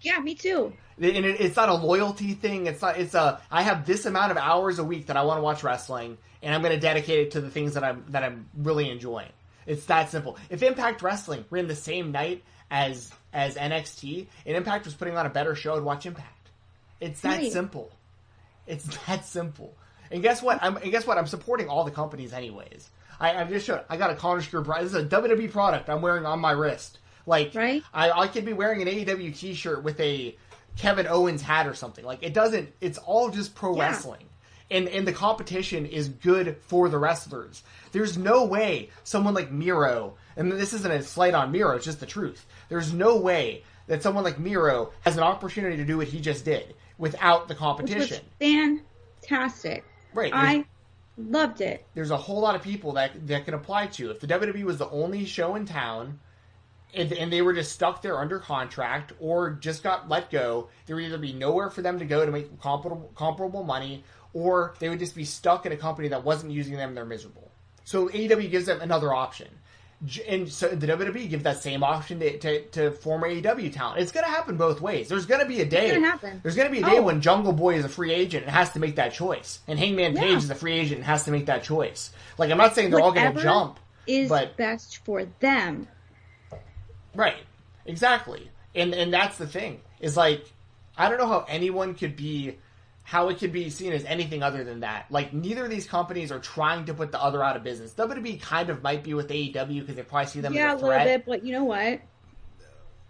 Yeah, 0.00 0.18
me 0.18 0.34
too. 0.34 0.72
And 1.00 1.06
it, 1.24 1.40
it's 1.40 1.56
not 1.56 1.68
a 1.68 1.74
loyalty 1.74 2.34
thing. 2.34 2.66
It's 2.66 2.82
not. 2.82 2.98
It's 2.98 3.14
a. 3.14 3.40
I 3.50 3.62
have 3.62 3.86
this 3.86 4.06
amount 4.06 4.32
of 4.32 4.36
hours 4.36 4.78
a 4.80 4.84
week 4.84 5.06
that 5.06 5.16
I 5.16 5.22
want 5.22 5.38
to 5.38 5.42
watch 5.42 5.62
wrestling, 5.62 6.18
and 6.42 6.52
I'm 6.54 6.60
going 6.62 6.74
to 6.74 6.80
dedicate 6.80 7.20
it 7.20 7.30
to 7.32 7.40
the 7.40 7.50
things 7.50 7.74
that 7.74 7.84
I'm 7.84 8.04
that 8.08 8.24
I'm 8.24 8.46
really 8.56 8.90
enjoying. 8.90 9.30
It's 9.68 9.84
that 9.86 10.10
simple. 10.10 10.36
If 10.50 10.62
Impact 10.64 11.00
Wrestling 11.02 11.44
ran 11.50 11.68
the 11.68 11.76
same 11.76 12.10
night 12.10 12.42
as 12.70 13.12
as 13.32 13.56
NXT, 13.56 14.26
and 14.46 14.56
Impact 14.56 14.84
was 14.86 14.94
putting 14.94 15.16
on 15.16 15.26
a 15.26 15.30
better 15.30 15.54
show, 15.54 15.76
I'd 15.76 15.82
watch 15.82 16.06
Impact. 16.06 16.48
It's 17.00 17.20
that 17.20 17.38
Right. 17.38 17.52
simple. 17.52 17.90
It's 18.66 18.84
that 19.06 19.24
simple. 19.24 19.74
And 20.10 20.22
guess 20.22 20.42
what? 20.42 20.58
I'm 20.62 20.76
and 20.78 20.90
guess 20.90 21.06
what? 21.06 21.18
I'm 21.18 21.26
supporting 21.26 21.68
all 21.68 21.84
the 21.84 21.90
companies 21.90 22.32
anyways. 22.32 22.88
I, 23.20 23.36
I 23.40 23.44
just 23.44 23.66
showed. 23.66 23.82
I 23.88 23.96
got 23.96 24.10
a 24.10 24.14
Connor's 24.14 24.46
Cure. 24.46 24.62
This 24.62 24.84
is 24.86 24.94
a 24.94 25.04
WWE 25.04 25.50
product 25.52 25.88
I'm 25.90 26.00
wearing 26.00 26.24
on 26.24 26.40
my 26.40 26.52
wrist. 26.52 26.98
Like 27.26 27.54
Right. 27.54 27.82
I, 27.92 28.10
I 28.10 28.26
could 28.28 28.44
be 28.46 28.52
wearing 28.54 28.80
an 28.80 28.88
AEW 28.88 29.36
T-shirt 29.36 29.82
with 29.82 30.00
a 30.00 30.34
Kevin 30.76 31.06
Owens 31.06 31.42
hat 31.42 31.66
or 31.66 31.74
something. 31.74 32.04
Like 32.06 32.22
it 32.22 32.32
doesn't. 32.32 32.72
It's 32.80 32.96
all 32.98 33.28
just 33.30 33.54
pro 33.54 33.76
Yeah. 33.76 33.82
wrestling, 33.88 34.24
and 34.70 34.88
and 34.88 35.06
the 35.06 35.12
competition 35.12 35.86
is 35.86 36.08
good 36.08 36.56
for 36.66 36.88
the 36.88 36.98
wrestlers. 36.98 37.62
There's 37.92 38.18
no 38.18 38.44
way 38.44 38.90
someone 39.04 39.34
like 39.34 39.50
Miro, 39.50 40.14
and 40.36 40.52
this 40.52 40.72
isn't 40.72 40.90
a 40.90 41.02
slight 41.02 41.34
on 41.34 41.52
Miro. 41.52 41.76
It's 41.76 41.84
just 41.84 42.00
the 42.00 42.06
truth. 42.06 42.46
There's 42.68 42.92
no 42.92 43.16
way 43.16 43.64
that 43.86 44.02
someone 44.02 44.24
like 44.24 44.38
Miro 44.38 44.92
has 45.00 45.16
an 45.16 45.22
opportunity 45.22 45.76
to 45.78 45.84
do 45.84 45.96
what 45.96 46.08
he 46.08 46.20
just 46.20 46.44
did 46.44 46.74
without 46.98 47.48
the 47.48 47.54
competition. 47.54 48.22
fantastic. 48.40 49.84
Right. 50.12 50.32
I 50.34 50.64
loved 51.16 51.60
it. 51.60 51.86
there's 51.94 52.10
a 52.10 52.16
whole 52.16 52.40
lot 52.40 52.54
of 52.54 52.62
people 52.62 52.92
that 52.92 53.26
that 53.26 53.44
can 53.44 53.54
apply 53.54 53.86
to. 53.88 54.10
If 54.10 54.20
the 54.20 54.26
WWE 54.26 54.64
was 54.64 54.78
the 54.78 54.88
only 54.90 55.24
show 55.24 55.56
in 55.56 55.66
town, 55.66 56.20
and, 56.94 57.12
and 57.12 57.32
they 57.32 57.42
were 57.42 57.52
just 57.52 57.72
stuck 57.72 58.02
there 58.02 58.18
under 58.18 58.38
contract 58.38 59.12
or 59.20 59.50
just 59.50 59.82
got 59.82 60.08
let 60.08 60.30
go, 60.30 60.68
there 60.86 60.96
would 60.96 61.04
either 61.04 61.18
be 61.18 61.32
nowhere 61.32 61.70
for 61.70 61.82
them 61.82 61.98
to 61.98 62.04
go 62.04 62.24
to 62.24 62.32
make 62.32 62.60
comparable 62.60 63.10
comparable 63.14 63.62
money, 63.62 64.04
or 64.42 64.74
they 64.78 64.88
would 64.88 64.98
just 64.98 65.14
be 65.16 65.24
stuck 65.24 65.66
in 65.66 65.72
a 65.72 65.76
company 65.76 66.08
that 66.08 66.24
wasn't 66.24 66.52
using 66.52 66.74
them. 66.76 66.90
and 66.90 66.96
They're 66.96 67.04
miserable. 67.04 67.50
So 67.84 68.08
AEW 68.08 68.50
gives 68.50 68.66
them 68.66 68.80
another 68.80 69.12
option. 69.14 69.48
And 70.28 70.48
so 70.48 70.68
the 70.68 70.86
WWE 70.86 71.28
gives 71.28 71.42
that 71.42 71.60
same 71.60 71.82
option 71.82 72.20
to, 72.20 72.38
to, 72.38 72.62
to 72.76 72.90
former 72.92 73.28
AEW 73.28 73.72
talent. 73.72 74.00
It's 74.00 74.12
going 74.12 74.24
to 74.24 74.30
happen 74.30 74.56
both 74.56 74.80
ways. 74.80 75.08
There's 75.08 75.26
going 75.26 75.40
to 75.40 75.46
be 75.46 75.60
a 75.60 75.64
day. 75.64 75.90
gonna. 75.98 76.40
There's 76.42 76.54
going 76.54 76.68
to 76.68 76.72
be 76.72 76.82
a 76.82 76.86
day 76.86 76.98
Oh. 76.98 77.02
when 77.02 77.20
Jungle 77.20 77.52
Boy 77.52 77.74
is 77.74 77.84
a 77.84 77.88
free 77.88 78.12
agent 78.12 78.44
and 78.44 78.52
has 78.54 78.70
to 78.74 78.78
make 78.78 78.94
that 78.96 79.12
choice, 79.12 79.58
and 79.66 79.76
Hangman 79.76 80.14
Yeah. 80.14 80.20
Page 80.20 80.36
is 80.38 80.50
a 80.50 80.54
free 80.54 80.74
agent 80.74 80.98
and 80.98 81.04
has 81.04 81.24
to 81.24 81.32
make 81.32 81.46
that 81.46 81.64
choice. 81.64 82.12
Like 82.38 82.52
I'm 82.52 82.58
not 82.58 82.76
saying 82.76 82.90
they're 82.90 83.00
all 83.00 83.10
going 83.10 83.26
to 83.26 83.30
Whatever 83.32 83.42
jump, 83.42 83.80
Is 84.06 84.28
but 84.28 84.56
best 84.56 84.98
for 85.04 85.24
them. 85.40 85.88
right, 87.14 87.42
exactly. 87.86 88.50
And 88.76 88.94
and 88.94 89.12
that's 89.12 89.36
the 89.38 89.46
thing 89.46 89.80
is 90.00 90.16
like 90.16 90.44
I 90.96 91.08
don't 91.08 91.18
know 91.18 91.26
how 91.26 91.44
anyone 91.48 91.94
could 91.94 92.14
be 92.16 92.56
how 93.08 93.30
it 93.30 93.38
could 93.38 93.52
be 93.52 93.70
seen 93.70 93.90
as 93.94 94.04
anything 94.04 94.42
other 94.42 94.64
than 94.64 94.80
that. 94.80 95.06
Like 95.10 95.32
neither 95.32 95.64
of 95.64 95.70
these 95.70 95.86
companies 95.86 96.30
are 96.30 96.38
trying 96.38 96.84
to 96.84 96.92
put 96.92 97.10
the 97.10 97.18
other 97.18 97.42
out 97.42 97.56
of 97.56 97.64
business. 97.64 97.94
WWE 97.94 98.38
kind 98.42 98.68
of 98.68 98.82
might 98.82 99.02
be 99.02 99.14
with 99.14 99.28
AEW 99.30 99.80
because 99.80 99.96
they 99.96 100.02
probably 100.02 100.26
see 100.26 100.40
them 100.42 100.52
Yeah, 100.52 100.72
a 100.72 100.74
as 100.74 100.82
a 100.82 100.84
little 100.84 100.88
threat. 100.90 101.06
bit, 101.06 101.26
but 101.26 101.42
you 101.42 101.54
know 101.54 101.64
what? 101.64 102.02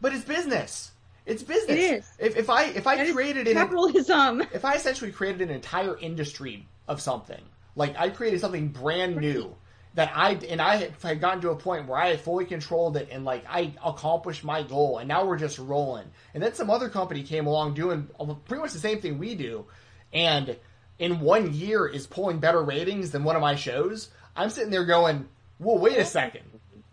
But 0.00 0.12
it's 0.12 0.24
business. 0.24 0.92
It's 1.26 1.42
business. 1.42 1.70
It 1.70 1.78
is. 1.80 2.08
If 2.20 2.36
if 2.36 2.48
I 2.48 2.66
if 2.66 2.86
I 2.86 2.94
That 2.96 3.12
created 3.12 3.48
an 3.48 3.54
capitalism. 3.54 4.40
if 4.52 4.64
I 4.64 4.76
essentially 4.76 5.10
created 5.10 5.40
an 5.42 5.50
entire 5.50 5.98
industry 5.98 6.68
of 6.86 7.00
something, 7.00 7.42
like 7.74 7.98
I 7.98 8.10
created 8.10 8.40
something 8.40 8.68
brand 8.68 9.16
new 9.16 9.52
that 9.94 10.12
I 10.14 10.34
and 10.48 10.62
I 10.62 10.76
had 11.02 11.20
gotten 11.20 11.40
to 11.40 11.50
a 11.50 11.56
point 11.56 11.88
where 11.88 11.98
I 11.98 12.10
had 12.10 12.20
fully 12.20 12.44
controlled 12.44 12.96
it 12.96 13.08
and 13.10 13.24
like 13.24 13.44
I 13.48 13.72
accomplished 13.84 14.44
my 14.44 14.62
goal, 14.62 14.98
and 14.98 15.08
now 15.08 15.26
we're 15.26 15.38
just 15.38 15.58
rolling. 15.58 16.06
And 16.34 16.42
then 16.42 16.54
some 16.54 16.70
other 16.70 16.88
company 16.88 17.24
came 17.24 17.48
along 17.48 17.74
doing 17.74 18.08
uh, 18.20 18.32
pretty 18.46 18.62
much 18.62 18.72
the 18.72 18.78
same 18.78 19.00
thing 19.00 19.18
we 19.18 19.34
do, 19.34 19.66
and 20.12 20.56
in 20.98 21.20
one 21.20 21.54
year 21.54 21.86
is 21.86 22.06
pulling 22.06 22.38
better 22.38 22.62
ratings 22.62 23.10
than 23.10 23.24
one 23.24 23.36
of 23.36 23.42
my 23.42 23.54
shows. 23.54 24.10
I'm 24.36 24.50
sitting 24.50 24.70
there 24.70 24.84
going, 24.84 25.28
"Well, 25.58 25.78
wait 25.78 25.98
a 25.98 26.04
second, 26.04 26.44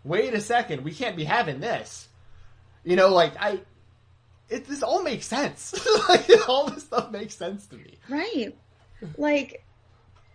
wait 0.04 0.34
a 0.34 0.40
second, 0.40 0.84
we 0.84 0.92
can't 0.92 1.16
be 1.16 1.24
having 1.24 1.60
this." 1.60 2.08
You 2.84 2.96
know, 2.96 3.08
like 3.08 3.32
I. 3.40 3.60
It, 4.48 4.66
this 4.66 4.84
all 4.84 5.02
makes 5.02 5.26
sense. 5.26 5.74
like, 6.08 6.28
all 6.48 6.68
this 6.68 6.84
stuff 6.84 7.10
makes 7.10 7.34
sense 7.34 7.66
to 7.66 7.76
me. 7.76 7.98
Right. 8.08 8.56
Like, 9.18 9.64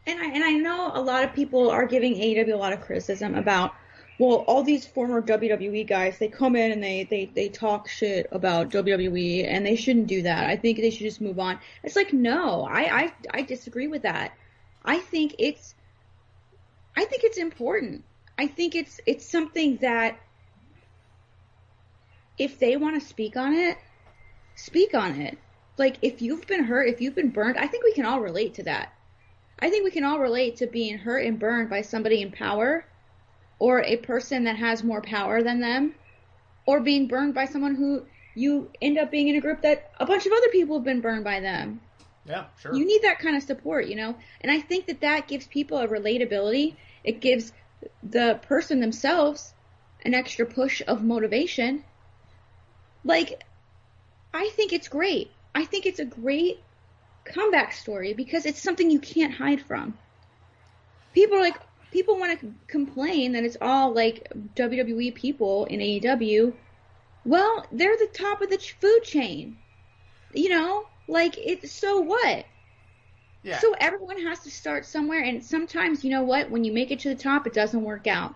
and 0.06 0.20
I 0.20 0.26
and 0.26 0.44
I 0.44 0.52
know 0.52 0.92
a 0.94 1.02
lot 1.02 1.24
of 1.24 1.34
people 1.34 1.70
are 1.70 1.86
giving 1.86 2.16
AEW 2.16 2.54
a 2.54 2.58
lot 2.58 2.74
of 2.74 2.82
criticism 2.82 3.36
about, 3.36 3.74
well, 4.20 4.44
all 4.48 4.64
these 4.64 4.86
former 4.86 5.22
WWE 5.22 5.88
guys, 5.88 6.18
they 6.20 6.28
come 6.28 6.56
in 6.56 6.72
and 6.72 6.84
they 6.84 7.06
they 7.06 7.26
they 7.26 7.50
talk 7.50 7.88
shit 7.88 8.28
about 8.32 8.70
WWE, 8.70 9.48
and 9.48 9.66
they 9.66 9.76
shouldn't 9.76 10.08
do 10.08 10.22
that. 10.24 10.50
I 10.50 10.56
think 10.56 10.78
they 10.78 10.90
should 10.92 11.06
just 11.06 11.22
move 11.22 11.40
on. 11.40 11.60
It's 11.84 11.96
like, 11.96 12.14
no, 12.14 12.68
I 12.70 13.04
I 13.04 13.14
I 13.32 13.42
disagree 13.42 13.88
with 13.88 14.04
that. 14.04 14.34
I 14.84 15.00
think 15.00 15.36
it's, 15.40 15.76
I 16.96 17.06
think 17.06 17.24
it's 17.24 17.38
important. 17.38 18.04
I 18.38 18.48
think 18.48 18.76
it's 18.76 19.00
it's 19.06 19.26
something 19.26 19.78
that 19.78 20.20
if 22.38 22.60
they 22.60 22.78
want 22.78 23.02
to 23.02 23.08
speak 23.08 23.38
on 23.38 23.54
it, 23.54 23.78
speak 24.56 24.94
on 24.94 25.20
it. 25.22 25.38
Like 25.78 25.98
if 26.02 26.22
you've 26.22 26.46
been 26.48 26.64
hurt, 26.64 26.90
if 26.90 27.02
you've 27.02 27.16
been 27.16 27.30
burned, 27.30 27.58
I 27.58 27.68
think 27.68 27.84
we 27.84 27.94
can 27.94 28.06
all 28.06 28.20
relate 28.20 28.56
to 28.56 28.64
that. 28.64 28.94
I 29.60 29.70
think 29.70 29.84
we 29.84 29.92
can 29.92 30.04
all 30.04 30.20
relate 30.20 30.58
to 30.58 30.68
being 30.68 30.98
hurt 30.98 31.26
and 31.26 31.40
burned 31.40 31.70
by 31.70 31.82
somebody 31.82 32.22
in 32.22 32.32
power 32.32 32.86
or 33.62 33.84
a 33.84 33.96
person 33.98 34.46
that 34.46 34.56
has 34.56 34.84
more 34.84 35.04
power 35.04 35.44
than 35.44 35.60
them 35.60 35.94
or 36.66 36.80
being 36.80 37.06
burned 37.06 37.36
by 37.36 37.46
someone 37.46 37.76
who 37.76 38.04
you 38.34 38.72
end 38.82 38.98
up 38.98 39.12
being 39.12 39.28
in 39.28 39.36
a 39.36 39.40
group 39.40 39.62
that 39.62 39.92
a 40.00 40.06
bunch 40.06 40.26
of 40.26 40.32
other 40.32 40.48
people 40.48 40.78
have 40.78 40.84
been 40.84 41.00
burned 41.00 41.24
by 41.24 41.40
them. 41.40 41.80
Yeah, 42.26 42.46
sure. 42.60 42.74
You 42.74 42.84
need 42.84 43.04
that 43.04 43.20
kind 43.20 43.36
of 43.38 43.44
support, 43.44 43.86
you 43.86 43.96
know? 43.96 44.16
And 44.42 44.52
I 44.52 44.62
think 44.62 44.88
that 44.88 45.02
that 45.02 45.28
gives 45.28 45.46
people 45.46 45.78
a 45.78 45.88
relatability. 45.88 46.76
It 47.04 47.22
gives 47.22 47.54
the 48.02 48.40
person 48.48 48.80
themselves 48.80 49.54
an 50.04 50.16
extra 50.16 50.48
push 50.48 50.82
of 50.88 51.04
motivation. 51.04 51.84
Like, 53.04 53.44
I 54.34 54.50
think 54.56 54.74
it's 54.74 54.88
great. 54.88 55.30
I 55.54 55.66
think 55.66 55.86
it's 55.86 56.00
a 56.00 56.06
great 56.06 56.64
comeback 57.26 57.74
story 57.74 58.14
because 58.14 58.48
it's 58.48 58.60
something 58.60 58.90
you 58.90 59.00
can't 59.00 59.36
hide 59.36 59.62
from. 59.62 60.00
People 61.14 61.38
are 61.38 61.42
like, 61.42 61.60
people 61.92 62.18
want 62.18 62.40
to 62.40 62.54
complain 62.68 63.34
that 63.34 63.44
it's 63.44 63.58
all 63.62 63.94
like 63.94 64.32
WWE 64.56 65.14
people 65.14 65.66
in 65.66 65.80
AEW. 65.80 66.54
Well, 67.26 67.66
they're 67.72 67.98
the 67.98 68.10
top 68.14 68.42
of 68.42 68.50
the 68.50 68.58
ch- 68.58 68.78
food 68.80 69.04
chain. 69.04 69.58
You 70.34 70.50
know, 70.50 70.86
like 71.08 71.38
it's 71.38 71.72
so 71.72 72.00
what? 72.00 72.46
yeah. 73.44 73.60
So 73.60 73.74
everyone 73.80 74.22
has 74.22 74.40
to 74.42 74.52
start 74.52 74.86
somewhere, 74.86 75.24
and 75.24 75.44
sometimes 75.44 76.04
you 76.04 76.12
know 76.12 76.24
what? 76.24 76.50
When 76.50 76.64
you 76.64 76.72
make 76.72 76.92
it 76.92 77.00
to 77.02 77.10
the 77.10 77.22
top, 77.22 77.48
it 77.48 77.54
doesn't 77.54 77.84
work 77.84 78.08
out. 78.08 78.36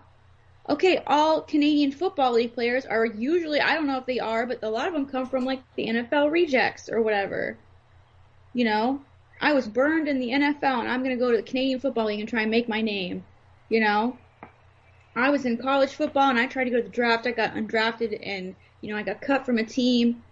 Okay, 0.68 1.00
all 1.06 1.42
Canadian 1.42 1.92
Football 1.92 2.32
League 2.32 2.54
players 2.54 2.84
are 2.86 3.06
usually 3.06 3.60
I 3.60 3.74
don't 3.74 3.86
know 3.86 3.98
if 3.98 4.06
they 4.06 4.18
are, 4.18 4.46
but 4.46 4.62
a 4.62 4.70
lot 4.70 4.88
of 4.88 4.94
them 4.94 5.06
come 5.06 5.26
from 5.26 5.44
like 5.44 5.62
the 5.76 5.86
NFL 5.86 6.30
rejects 6.30 6.88
or 6.88 7.02
whatever. 7.02 7.56
You 8.52 8.64
know, 8.64 9.02
I 9.40 9.52
was 9.52 9.68
burned 9.68 10.08
in 10.08 10.18
the 10.18 10.30
NFL, 10.30 10.80
and 10.80 10.88
I'm 10.88 11.02
gonna 11.02 11.16
go 11.16 11.30
to 11.30 11.36
the 11.36 11.42
Canadian 11.42 11.78
Football 11.80 12.06
League 12.06 12.20
and 12.20 12.28
try 12.28 12.42
and 12.42 12.50
make 12.50 12.68
my 12.68 12.80
name. 12.80 13.24
You 13.68 13.80
know, 13.80 14.16
I 15.14 15.30
was 15.30 15.44
in 15.44 15.58
college 15.58 15.92
football, 15.92 16.30
and 16.30 16.38
I 16.38 16.46
tried 16.46 16.64
to 16.64 16.70
go 16.70 16.76
to 16.76 16.82
the 16.82 16.88
draft. 16.88 17.26
I 17.26 17.32
got 17.32 17.54
undrafted, 17.54 18.18
and 18.22 18.54
you 18.80 18.90
know 18.92 18.96
I 18.98 19.02
got 19.02 19.20
cut 19.20 19.44
from 19.46 19.58
a 19.58 19.64
team 19.64 20.22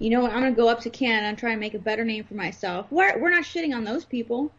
you 0.00 0.08
know 0.08 0.20
what, 0.20 0.32
I'm 0.32 0.40
gonna 0.40 0.52
go 0.52 0.68
up 0.68 0.80
to 0.80 0.90
Canada 0.90 1.26
and 1.26 1.38
try 1.38 1.50
and 1.50 1.60
make 1.60 1.74
a 1.74 1.78
better 1.78 2.04
name 2.04 2.24
for 2.24 2.34
myself. 2.34 2.86
We're 2.90 3.18
we're 3.18 3.30
not 3.30 3.44
shitting 3.44 3.74
on 3.76 3.84
those 3.84 4.04
people. 4.04 4.50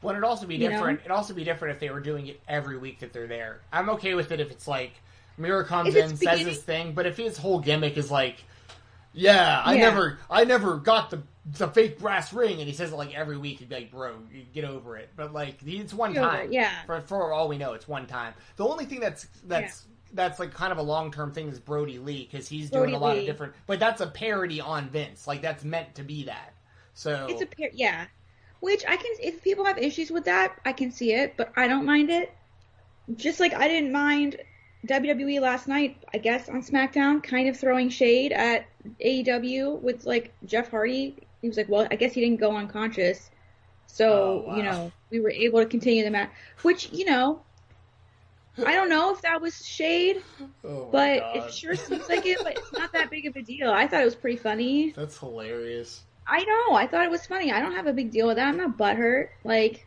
Well, 0.00 0.12
it'd 0.14 0.24
also 0.24 0.46
be 0.46 0.54
You 0.54 0.64
know? 0.64 0.70
different. 0.70 1.00
It'd 1.00 1.10
also 1.10 1.34
be 1.34 1.44
different 1.44 1.74
if 1.74 1.80
they 1.80 1.90
were 1.90 2.00
doing 2.00 2.28
it 2.28 2.40
every 2.48 2.78
week 2.78 3.00
that 3.00 3.12
they're 3.12 3.26
there. 3.26 3.60
I'm 3.72 3.90
okay 3.90 4.14
with 4.14 4.30
it 4.32 4.40
if 4.40 4.50
it's 4.50 4.68
like 4.68 4.92
Miro 5.36 5.64
comes 5.64 5.94
in, 5.94 6.16
says 6.16 6.44
this 6.44 6.62
thing, 6.62 6.92
but 6.92 7.06
if 7.06 7.16
his 7.16 7.36
whole 7.36 7.58
gimmick 7.58 7.96
is 7.96 8.10
like, 8.10 8.44
Yeah, 9.12 9.60
I 9.64 9.74
Yeah. 9.74 9.80
never, 9.82 10.18
I 10.30 10.44
never 10.44 10.76
got 10.76 11.10
the 11.10 11.22
the 11.44 11.68
fake 11.68 11.98
brass 11.98 12.32
ring, 12.32 12.58
and 12.58 12.68
he 12.68 12.72
says 12.72 12.92
it 12.92 12.96
like 12.96 13.14
every 13.14 13.36
week. 13.36 13.58
He'd 13.58 13.68
be 13.68 13.74
like, 13.74 13.90
"Bro, 13.90 14.16
get 14.52 14.64
over 14.64 14.96
it." 14.96 15.10
But 15.16 15.32
like, 15.32 15.56
it's 15.64 15.92
one 15.92 16.14
time. 16.14 16.52
yeah. 16.52 16.84
For 16.86 17.00
for 17.00 17.32
all 17.32 17.48
we 17.48 17.58
know, 17.58 17.72
it's 17.72 17.88
one 17.88 18.06
time. 18.06 18.34
The 18.56 18.66
only 18.66 18.84
thing 18.84 19.00
that's 19.00 19.26
that's 19.44 19.86
that's 20.12 20.38
like 20.38 20.52
kind 20.54 20.72
of 20.72 20.78
a 20.78 20.82
long 20.82 21.10
term 21.10 21.32
thing 21.32 21.48
is 21.48 21.58
Brodie 21.58 21.98
Lee 21.98 22.28
because 22.30 22.48
he's 22.48 22.70
doing 22.70 22.94
a 22.94 22.98
lot 22.98 23.16
of 23.18 23.26
different. 23.26 23.54
But 23.66 23.80
that's 23.80 24.00
a 24.00 24.06
parody 24.06 24.60
on 24.60 24.88
Vince. 24.88 25.26
Like 25.26 25.42
that's 25.42 25.64
meant 25.64 25.94
to 25.96 26.02
be 26.02 26.24
that. 26.24 26.54
So 26.94 27.26
It's 27.28 27.42
a 27.42 27.46
pair, 27.46 27.70
yeah. 27.72 28.06
Which 28.60 28.84
I 28.86 28.96
can, 28.96 29.10
if 29.20 29.42
people 29.42 29.64
have 29.64 29.78
issues 29.78 30.12
with 30.12 30.24
that, 30.26 30.56
I 30.64 30.72
can 30.72 30.92
see 30.92 31.12
it, 31.12 31.34
but 31.36 31.52
I 31.56 31.66
don't 31.66 31.84
mind 31.84 32.10
it. 32.10 32.32
Just 33.16 33.40
like 33.40 33.52
I 33.54 33.66
didn't 33.66 33.90
mind 33.90 34.36
WWE 34.86 35.40
last 35.40 35.66
night, 35.66 35.96
I 36.14 36.18
guess 36.18 36.48
on 36.48 36.62
SmackDown, 36.62 37.22
kind 37.22 37.48
of 37.48 37.58
throwing 37.58 37.88
shade 37.88 38.30
at 38.32 38.66
AEW 39.04 39.80
with 39.80 40.04
like 40.06 40.32
Jeff 40.44 40.70
Hardy. 40.70 41.16
He 41.42 41.48
was 41.48 41.56
like, 41.56 41.68
"Well, 41.68 41.86
I 41.90 41.96
guess 41.96 42.14
he 42.14 42.20
didn't 42.22 42.40
go 42.40 42.56
unconscious." 42.56 43.30
So 43.86 44.44
Oh, 44.46 44.48
wow. 44.48 44.56
you 44.56 44.62
know, 44.62 44.92
we 45.10 45.20
were 45.20 45.30
able 45.30 45.58
to 45.60 45.66
continue 45.66 46.02
the 46.04 46.10
match. 46.10 46.30
Which 46.62 46.90
you 46.92 47.04
know, 47.04 47.42
I 48.64 48.72
don't 48.74 48.88
know 48.88 49.12
if 49.12 49.22
that 49.22 49.40
was 49.40 49.64
shade, 49.66 50.22
Oh 50.64 50.88
but 50.92 51.20
God. 51.20 51.36
it 51.48 51.52
sure 51.54 51.74
seems 51.74 52.08
like 52.08 52.24
it. 52.26 52.38
But 52.42 52.58
it's 52.58 52.72
not 52.72 52.92
that 52.92 53.10
big 53.10 53.26
of 53.26 53.36
a 53.36 53.42
deal. 53.42 53.70
I 53.70 53.86
thought 53.86 54.02
it 54.02 54.04
was 54.06 54.14
pretty 54.14 54.36
funny. 54.38 54.90
that's 54.92 55.18
hilarious. 55.18 56.02
I 56.26 56.44
know. 56.44 56.76
I 56.76 56.86
thought 56.86 57.04
it 57.04 57.10
was 57.10 57.26
funny. 57.26 57.50
I 57.50 57.60
don't 57.60 57.72
have 57.74 57.86
a 57.88 57.92
big 57.92 58.10
deal 58.12 58.28
with 58.28 58.36
that. 58.36 58.46
I'm 58.46 58.56
not 58.56 58.78
butthurt. 58.78 59.28
Like, 59.42 59.84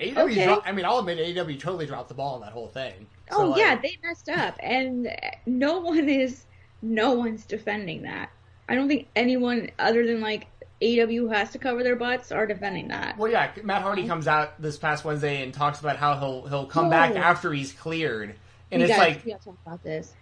AEW, 0.00 0.18
Okay. 0.32 0.44
dro- 0.44 0.62
I 0.64 0.72
mean, 0.72 0.84
I'll 0.84 0.98
admit 0.98 1.18
AEW 1.18 1.60
totally 1.60 1.86
dropped 1.86 2.08
the 2.08 2.14
ball 2.14 2.34
on 2.34 2.40
that 2.40 2.52
whole 2.52 2.66
thing. 2.66 3.06
Oh, 3.30 3.36
so, 3.36 3.42
oh 3.44 3.48
like, 3.50 3.60
yeah, 3.60 3.80
they 3.80 3.96
messed 4.02 4.28
up, 4.30 4.56
and 4.60 5.08
no 5.46 5.78
one 5.78 6.08
is, 6.08 6.44
no 6.82 7.12
one's 7.12 7.44
defending 7.46 8.02
that. 8.02 8.30
I 8.68 8.74
don't 8.74 8.88
think 8.88 9.06
anyone 9.14 9.70
other 9.78 10.04
than 10.06 10.20
like 10.20 10.48
AW 10.82 11.28
has 11.28 11.50
to 11.50 11.58
cover 11.58 11.82
their 11.82 11.96
butts 11.96 12.32
are 12.32 12.46
defending 12.46 12.88
that. 12.88 13.18
Well, 13.18 13.30
yeah, 13.30 13.50
Matt 13.62 13.82
Hardy 13.82 14.06
comes 14.06 14.26
out 14.26 14.60
this 14.60 14.78
past 14.78 15.04
Wednesday 15.04 15.42
and 15.42 15.52
talks 15.52 15.80
about 15.80 15.96
how 15.96 16.18
he'll 16.18 16.46
he'll 16.46 16.66
come 16.66 16.88
back 16.88 17.14
after 17.16 17.52
he's 17.52 17.72
cleared, 17.72 18.34
and 18.70 18.82
we 18.82 18.88
it's 18.88 18.96
gotta, 18.96 19.10
like, 19.10 19.24
we 19.24 19.32
talk 19.32 19.56
about 19.66 19.82
this. 19.82 20.14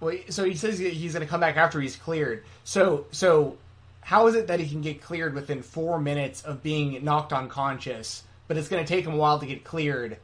well, 0.00 0.16
so 0.30 0.44
he 0.44 0.54
says 0.54 0.78
he's 0.78 1.12
going 1.12 1.24
to 1.24 1.30
come 1.30 1.40
back 1.40 1.56
after 1.56 1.80
he's 1.80 1.96
cleared. 1.96 2.44
So, 2.64 3.06
so 3.10 3.58
how 4.00 4.26
is 4.26 4.34
it 4.34 4.46
that 4.46 4.60
he 4.60 4.68
can 4.68 4.80
get 4.80 5.00
cleared 5.02 5.34
within 5.34 5.62
four 5.62 5.98
minutes 6.00 6.42
of 6.42 6.62
being 6.62 7.02
knocked 7.04 7.32
unconscious, 7.32 8.22
but 8.48 8.56
it's 8.56 8.68
going 8.68 8.84
to 8.84 8.88
take 8.88 9.04
him 9.06 9.14
a 9.14 9.16
while 9.16 9.38
to 9.38 9.46
get 9.46 9.64
cleared 9.64 10.18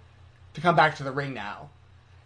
to 0.55 0.61
come 0.61 0.77
back 0.77 0.96
to 0.96 1.03
the 1.03 1.12
ring 1.12 1.35
now? 1.35 1.70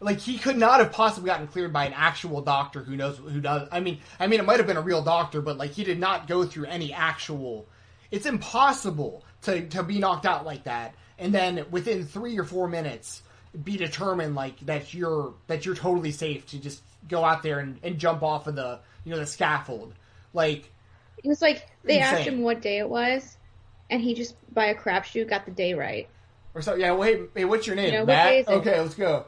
Like 0.00 0.20
he 0.20 0.38
could 0.38 0.58
not 0.58 0.80
have 0.80 0.92
possibly 0.92 1.28
gotten 1.28 1.46
cleared 1.46 1.72
by 1.72 1.86
an 1.86 1.92
actual 1.94 2.42
doctor 2.42 2.82
who 2.82 2.96
knows 2.96 3.18
who 3.18 3.40
does. 3.40 3.68
I 3.72 3.80
mean, 3.80 4.00
I 4.20 4.26
mean, 4.26 4.40
it 4.40 4.44
might 4.44 4.58
have 4.58 4.66
been 4.66 4.76
a 4.76 4.82
real 4.82 5.02
doctor, 5.02 5.40
but 5.40 5.56
like 5.56 5.70
he 5.70 5.84
did 5.84 5.98
not 5.98 6.26
go 6.26 6.44
through 6.44 6.66
any 6.66 6.92
actual. 6.92 7.66
It's 8.10 8.26
impossible 8.26 9.24
to 9.42 9.66
to 9.68 9.82
be 9.82 9.98
knocked 9.98 10.26
out 10.26 10.44
like 10.44 10.64
that, 10.64 10.94
and 11.18 11.32
then 11.32 11.64
within 11.70 12.04
three 12.04 12.38
or 12.38 12.44
four 12.44 12.68
minutes 12.68 13.22
be 13.62 13.76
determined 13.76 14.34
like 14.34 14.58
that 14.60 14.92
you're 14.92 15.32
that 15.46 15.64
you're 15.64 15.76
totally 15.76 16.10
safe 16.10 16.44
to 16.46 16.58
just 16.58 16.82
go 17.08 17.24
out 17.24 17.42
there 17.42 17.60
and, 17.60 17.78
and 17.82 17.98
jump 17.98 18.22
off 18.22 18.46
of 18.46 18.56
the 18.56 18.80
you 19.04 19.12
know 19.12 19.18
the 19.18 19.26
scaffold. 19.26 19.94
Like 20.32 20.70
It 21.22 21.28
was 21.28 21.40
like 21.40 21.68
they 21.84 22.00
asked 22.00 22.26
him 22.26 22.42
what 22.42 22.60
day 22.60 22.78
it 22.78 22.88
was, 22.88 23.36
and 23.90 24.02
he 24.02 24.14
just 24.14 24.34
by 24.52 24.66
a 24.66 24.74
crapshoot 24.74 25.28
got 25.28 25.44
the 25.44 25.52
day 25.52 25.74
right. 25.74 26.08
or 26.54 26.62
so. 26.62 26.74
Yeah. 26.74 26.92
Well, 26.92 27.02
hey, 27.02 27.22
hey, 27.34 27.44
what's 27.44 27.66
your 27.66 27.76
name, 27.76 27.92
You 27.92 28.00
know, 28.00 28.06
Matt? 28.06 28.28
day 28.28 28.38
is 28.40 28.48
it? 28.48 28.52
Okay, 28.52 28.80
let's 28.80 28.94
go. 28.94 29.26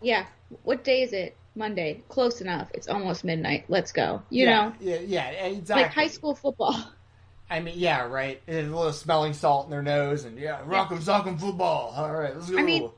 Yeah, 0.00 0.26
what 0.62 0.84
day 0.84 1.02
is 1.02 1.12
it? 1.12 1.36
Monday. 1.54 2.02
Close 2.08 2.40
enough. 2.40 2.70
It's 2.74 2.86
almost 2.86 3.24
midnight. 3.24 3.64
Let's 3.68 3.92
go. 3.92 4.22
You 4.28 4.44
yeah, 4.44 4.50
know, 4.50 4.72
Yeah. 4.80 4.98
Yeah. 5.00 5.28
Exactly. 5.30 5.84
like 5.84 5.92
high 5.92 6.08
school 6.08 6.34
football. 6.34 6.74
I 7.50 7.60
mean, 7.60 7.74
yeah, 7.78 8.02
right. 8.06 8.42
A 8.48 8.62
little 8.62 8.92
smelling 8.92 9.32
salt 9.32 9.66
in 9.66 9.70
their 9.70 9.82
nose, 9.82 10.24
and 10.24 10.36
yeah, 10.36 10.62
rock'em 10.64 10.98
sock'em 10.98 11.38
football. 11.38 11.94
All 11.96 12.12
right, 12.12 12.34
let's 12.34 12.50
go. 12.50 12.58
I 12.58 12.62
mean, 12.62 12.90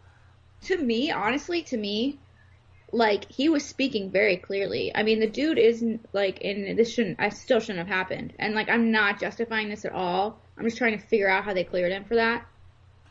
to 0.63 0.79
me, 0.79 1.11
honestly, 1.11 1.63
to 1.65 1.77
me, 1.77 2.19
like 2.93 3.31
he 3.31 3.49
was 3.49 3.65
speaking 3.65 4.11
very 4.11 4.37
clearly. 4.37 4.91
I 4.95 5.03
mean, 5.03 5.21
the 5.21 5.29
dude 5.29 5.59
isn't 5.59 6.09
like, 6.13 6.43
and 6.43 6.79
this 6.79 6.93
shouldn't, 6.93 7.21
I 7.21 7.29
still 7.29 7.61
shouldn't 7.61 7.79
have 7.79 7.89
happened. 7.89 8.33
And 8.39 8.55
like, 8.55 8.69
I'm 8.69 8.91
not 8.91 9.21
justifying 9.21 9.69
this 9.69 9.85
at 9.85 9.93
all. 9.93 10.39
I'm 10.57 10.65
just 10.65 10.79
trying 10.79 10.99
to 10.99 11.07
figure 11.07 11.29
out 11.29 11.45
how 11.45 11.53
they 11.53 11.65
cleared 11.65 11.93
him 11.93 12.05
for 12.05 12.17
that. 12.17 12.47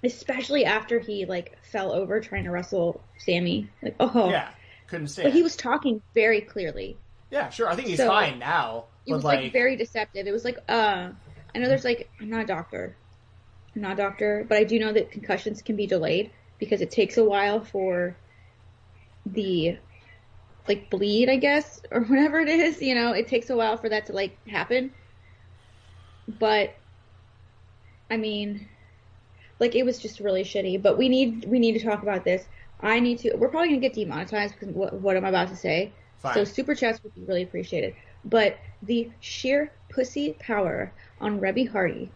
Especially 0.04 0.64
after 0.66 1.00
he 1.00 1.26
like 1.26 1.58
fell 1.64 1.92
over 1.92 2.20
trying 2.20 2.44
to 2.44 2.52
wrestle 2.52 3.02
Sammy. 3.18 3.70
Like, 3.82 3.96
oh, 4.00 4.30
yeah, 4.30 4.50
couldn't 4.88 5.08
say. 5.08 5.24
but 5.24 5.34
he 5.34 5.42
was 5.44 5.56
talking 5.56 6.02
very 6.14 6.42
clearly. 6.42 6.98
yeah, 7.32 7.50
sure. 7.50 7.68
I 7.70 7.76
think 7.76 7.88
he's 7.88 7.98
So, 7.98 8.08
fine 8.08 8.40
now. 8.40 8.86
It 9.06 9.14
was 9.14 9.24
like, 9.24 9.42
like 9.42 9.54
very 9.54 9.76
deceptive. 9.76 10.28
It 10.28 10.32
was 10.32 10.44
like, 10.46 10.58
uh, 10.70 11.10
I 11.56 11.58
know 11.60 11.68
there's 11.68 11.86
like, 11.86 12.10
I'm 12.20 12.30
not 12.30 12.42
a 12.42 12.46
doctor. 12.46 12.96
I'm 13.76 13.82
not 13.82 13.94
a 13.94 13.96
doctor, 13.96 14.46
but 14.48 14.58
I 14.58 14.64
do 14.66 14.80
know 14.80 14.92
that 14.94 15.12
concussions 15.12 15.62
can 15.62 15.76
be 15.76 15.88
delayed 15.88 16.32
because 16.60 16.82
it 16.82 16.92
takes 16.92 17.18
a 17.18 17.24
while 17.24 17.64
for 17.64 18.16
the 19.26 19.78
like 20.68 20.90
bleed, 20.90 21.30
I 21.30 21.38
guess, 21.38 21.82
or 21.92 22.02
whatever 22.06 22.40
it 22.40 22.50
is, 22.50 22.82
you 22.82 22.96
know, 22.96 23.14
it 23.14 23.28
takes 23.28 23.50
a 23.50 23.56
while 23.56 23.78
for 23.78 23.90
that 23.90 24.08
to 24.08 24.14
like 24.14 24.38
happen. 24.48 24.92
But 26.28 26.76
I 28.10 28.18
mean, 28.18 28.68
like 29.60 29.76
it 29.76 29.84
was 29.84 30.00
just 30.00 30.20
really 30.20 30.44
shitty, 30.44 30.82
but 30.82 30.98
we 30.98 31.10
need 31.10 31.46
we 31.46 31.60
need 31.60 31.74
to 31.74 31.84
talk 31.84 32.04
about 32.04 32.24
this. 32.24 32.46
I 32.82 33.00
need 33.00 33.20
to 33.20 33.36
we're 33.36 33.50
probably 33.50 33.70
going 33.70 33.82
to 33.82 33.88
get 33.88 33.96
demonetized 33.96 34.54
because 34.60 34.74
what, 34.74 34.94
what 34.94 35.18
I'm 35.18 35.26
about 35.26 35.50
to 35.50 35.56
say. 35.56 35.92
fine. 36.20 36.34
So 36.34 36.44
super 36.44 36.76
chats 36.76 37.02
would 37.04 37.16
be 37.16 37.22
really 37.22 37.44
appreciated. 37.44 37.96
But 38.24 38.58
the 38.84 39.10
sheer 39.20 39.72
pussy 39.90 40.34
power 40.40 40.92
on 41.20 41.40
Reby 41.40 41.70
Hardy 41.70 42.12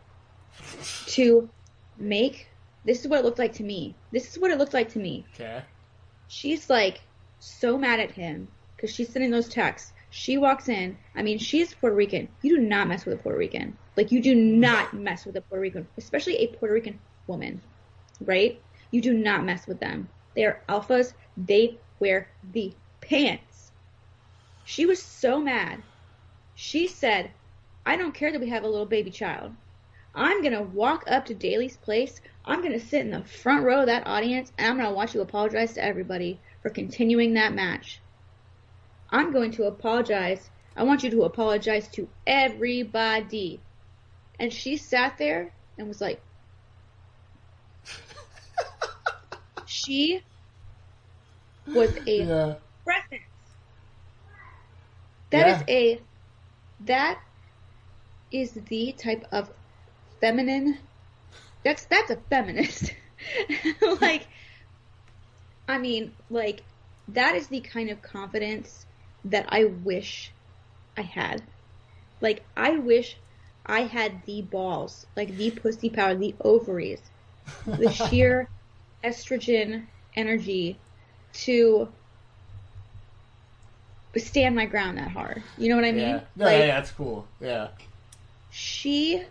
to 1.07 1.49
make 1.97 2.47
this 2.83 3.01
is 3.01 3.07
what 3.07 3.19
it 3.19 3.25
looked 3.25 3.39
like 3.39 3.53
to 3.53 3.63
me. 3.63 3.95
This 4.11 4.29
is 4.31 4.39
what 4.39 4.51
it 4.51 4.57
looked 4.57 4.73
like 4.73 4.89
to 4.93 4.99
me. 4.99 5.25
okay. 5.33 5.63
She's 6.27 6.69
like 6.69 7.01
so 7.39 7.77
mad 7.77 7.99
at 7.99 8.11
him 8.11 8.47
because 8.75 8.93
she's 8.93 9.09
sending 9.09 9.31
those 9.31 9.49
texts. 9.49 9.93
She 10.09 10.37
walks 10.37 10.67
in. 10.67 10.97
I 11.15 11.23
mean, 11.23 11.37
she's 11.37 11.73
Puerto 11.73 11.95
Rican. 11.95 12.27
You 12.41 12.57
do 12.57 12.61
not 12.61 12.87
mess 12.87 13.05
with 13.05 13.19
a 13.19 13.21
Puerto 13.21 13.37
Rican. 13.37 13.77
Like 13.95 14.11
you 14.11 14.21
do 14.21 14.35
not 14.35 14.93
mess 14.93 15.25
with 15.25 15.35
a 15.37 15.41
Puerto 15.41 15.61
Rican, 15.61 15.87
especially 15.97 16.37
a 16.37 16.47
Puerto 16.47 16.73
Rican 16.73 16.99
woman, 17.31 17.61
right? 18.19 18.61
You 18.91 19.01
do 19.01 19.13
not 19.13 19.45
mess 19.45 19.65
with 19.65 19.79
them. 19.79 20.09
They 20.35 20.43
are 20.43 20.61
alphas. 20.67 21.13
They 21.37 21.79
wear 21.99 22.27
the 22.51 22.73
pants. 22.99 23.71
She 24.65 24.85
was 24.85 25.01
so 25.01 25.39
mad. 25.39 25.81
She 26.55 26.87
said, 26.87 27.31
I 27.85 27.95
don't 27.95 28.13
care 28.13 28.31
that 28.31 28.41
we 28.41 28.49
have 28.49 28.63
a 28.63 28.69
little 28.69 28.85
baby 28.85 29.11
child. 29.11 29.53
I'm 30.13 30.41
going 30.41 30.53
to 30.53 30.61
walk 30.61 31.05
up 31.07 31.25
to 31.27 31.33
Daily's 31.33 31.77
Place. 31.77 32.19
I'm 32.43 32.59
going 32.59 32.73
to 32.73 32.85
sit 32.85 33.01
in 33.01 33.11
the 33.11 33.23
front 33.23 33.63
row 33.63 33.81
of 33.81 33.85
that 33.85 34.07
audience 34.07 34.51
and 34.57 34.67
I'm 34.67 34.77
going 34.77 34.89
to 34.89 34.93
watch 34.95 35.15
you 35.15 35.21
apologize 35.21 35.73
to 35.73 35.83
everybody 35.83 36.39
for 36.61 36.69
continuing 36.69 37.33
that 37.35 37.53
match. 37.53 38.01
I'm 39.09 39.31
going 39.31 39.51
to 39.51 39.63
apologize. 39.63 40.49
I 40.75 40.83
want 40.83 41.03
you 41.03 41.09
to 41.11 41.23
apologize 41.23 41.87
to 41.89 42.09
everybody. 42.27 43.61
And 44.37 44.51
she 44.51 44.75
sat 44.75 45.17
there 45.17 45.53
and 45.77 45.87
was 45.87 46.01
like, 46.01 46.21
she 49.85 50.21
was 51.73 51.97
a 52.07 52.27
Yeah. 52.27 52.59
presence. 52.85 53.57
That 55.31 55.47
is 55.47 55.63
Yeah. 55.63 55.67
a 55.67 56.05
that 56.79 57.21
is 58.31 58.53
the 58.53 58.93
type 58.93 59.23
of 59.31 59.53
feminine 60.21 60.87
that's 61.63 61.85
that's 61.85 62.11
a 62.11 62.17
feminist. 62.29 62.93
like 64.01 64.27
I 65.67 65.77
mean, 65.79 66.17
like 66.29 66.65
that 67.07 67.35
is 67.35 67.47
the 67.47 67.61
kind 67.61 67.89
of 67.89 68.01
confidence 68.01 68.85
that 69.23 69.45
I 69.49 69.65
wish 69.65 70.35
I 70.97 71.01
had. 71.03 71.51
Like 72.21 72.45
I 72.55 72.77
wish 72.77 73.19
I 73.65 73.81
had 73.81 74.23
the 74.25 74.41
balls, 74.43 75.05
like 75.15 75.35
the 75.37 75.51
pussy 75.51 75.89
power, 75.89 76.15
the 76.15 76.35
ovaries, 76.41 77.11
the 77.77 77.89
sheer 77.89 78.49
estrogen 79.03 79.85
energy 80.15 80.77
to 81.33 81.87
stand 84.17 84.55
my 84.55 84.65
ground 84.65 84.97
that 84.97 85.11
hard. 85.11 85.41
You 85.57 85.69
know 85.69 85.75
what 85.75 85.85
I 85.85 85.91
mean? 85.91 86.07
Yeah. 86.07 86.21
No, 86.35 86.45
like 86.45 86.59
yeah, 86.59 86.67
that's 86.67 86.91
cool. 86.91 87.25
Yeah. 87.39 87.69
she 88.49 89.23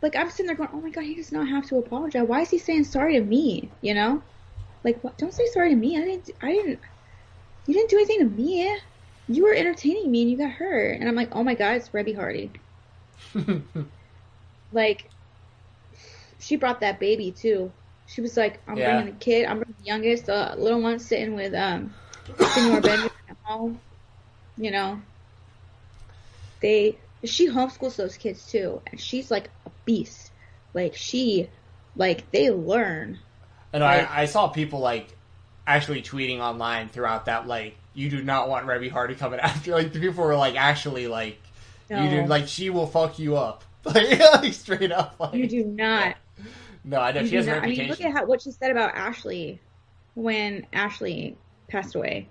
like 0.00 0.16
I'm 0.16 0.30
sitting 0.30 0.46
there 0.46 0.56
going, 0.56 0.70
Oh 0.72 0.80
my 0.80 0.90
god, 0.90 1.04
he 1.04 1.14
does 1.14 1.32
not 1.32 1.48
have 1.48 1.66
to 1.68 1.76
apologize. 1.76 2.26
Why 2.26 2.40
is 2.40 2.50
he 2.50 2.58
saying 2.58 2.84
sorry 2.84 3.14
to 3.14 3.20
me? 3.20 3.70
You 3.82 3.94
know? 3.94 4.22
Like 4.84 5.02
what 5.04 5.18
don't 5.18 5.32
say 5.32 5.46
sorry 5.52 5.70
to 5.70 5.76
me. 5.76 5.96
I 5.98 6.04
didn't 6.04 6.30
I 6.40 6.52
didn't 6.52 6.80
you 7.66 7.74
didn't 7.74 7.90
do 7.90 7.96
anything 7.96 8.18
to 8.18 8.24
me. 8.24 8.78
You 9.28 9.44
were 9.44 9.54
entertaining 9.54 10.10
me 10.10 10.22
and 10.22 10.30
you 10.30 10.36
got 10.36 10.50
hurt. 10.50 10.98
And 10.98 11.08
I'm 11.08 11.14
like, 11.14 11.28
Oh 11.32 11.44
my 11.44 11.54
god, 11.54 11.76
it's 11.76 11.90
Reby 11.90 12.16
Hardy. 12.16 12.50
Like 14.72 15.10
she 16.38 16.56
brought 16.56 16.80
that 16.80 16.98
baby 16.98 17.30
too. 17.30 17.72
She 18.12 18.20
was 18.20 18.36
like, 18.36 18.60
I'm 18.68 18.76
Yeah. 18.76 18.96
bringing 18.96 19.14
the 19.14 19.18
kid, 19.20 19.46
I'm 19.46 19.58
bringing 19.58 19.74
the 19.80 19.86
youngest, 19.86 20.26
the 20.26 20.54
little 20.58 20.80
one 20.80 20.98
sitting 20.98 21.34
with 21.34 21.54
um 21.54 21.94
Senor 22.38 22.80
Benjamin 22.80 23.10
at 23.28 23.36
home. 23.42 23.80
You 24.56 24.70
know. 24.70 25.00
they 26.60 26.98
she 27.24 27.48
homeschools 27.48 27.96
those 27.96 28.16
kids 28.16 28.46
too, 28.50 28.80
and 28.90 29.00
she's 29.00 29.30
like 29.30 29.48
a 29.66 29.70
beast. 29.84 30.30
Like 30.74 30.94
she, 30.96 31.48
like 31.96 32.30
they 32.32 32.50
learn. 32.50 33.18
And 33.72 33.82
Like- 33.82 34.10
I, 34.10 34.22
I 34.22 34.24
saw 34.26 34.48
people 34.48 34.80
like 34.80 35.08
actually 35.66 36.02
tweeting 36.02 36.40
online 36.40 36.88
throughout 36.88 37.26
that 37.26 37.46
like 37.46 37.76
you 37.94 38.10
do 38.10 38.22
not 38.22 38.48
want 38.48 38.66
Remy 38.66 38.88
Hardy 38.88 39.14
coming 39.14 39.40
after. 39.42 39.72
Like 39.72 39.92
the 39.92 40.00
people 40.00 40.24
were 40.24 40.36
like 40.36 40.56
actually 40.56 41.06
like 41.08 41.38
you 41.88 42.08
do 42.08 42.26
like 42.26 42.48
she 42.48 42.70
will 42.70 42.86
fuck 42.86 43.18
you 43.18 43.36
up. 43.36 43.64
Like, 43.84 44.20
like 44.34 44.52
straight 44.54 44.92
up. 44.92 45.16
Like, 45.18 45.34
You 45.34 45.48
do 45.48 45.64
not. 45.64 46.14
No, 46.84 46.98
I 47.00 47.12
know 47.12 47.20
You 47.20 47.26
she 47.28 47.36
has 47.36 47.46
a 47.46 47.50
not. 47.50 47.62
I 47.64 47.66
mean, 47.68 47.88
look 47.88 48.00
at 48.00 48.12
how, 48.12 48.24
what 48.26 48.42
she 48.42 48.50
said 48.50 48.70
about 48.70 48.94
Ashley 48.94 49.60
when 50.14 50.66
Ashley 50.72 51.36
passed 51.68 51.94
away. 51.94 52.28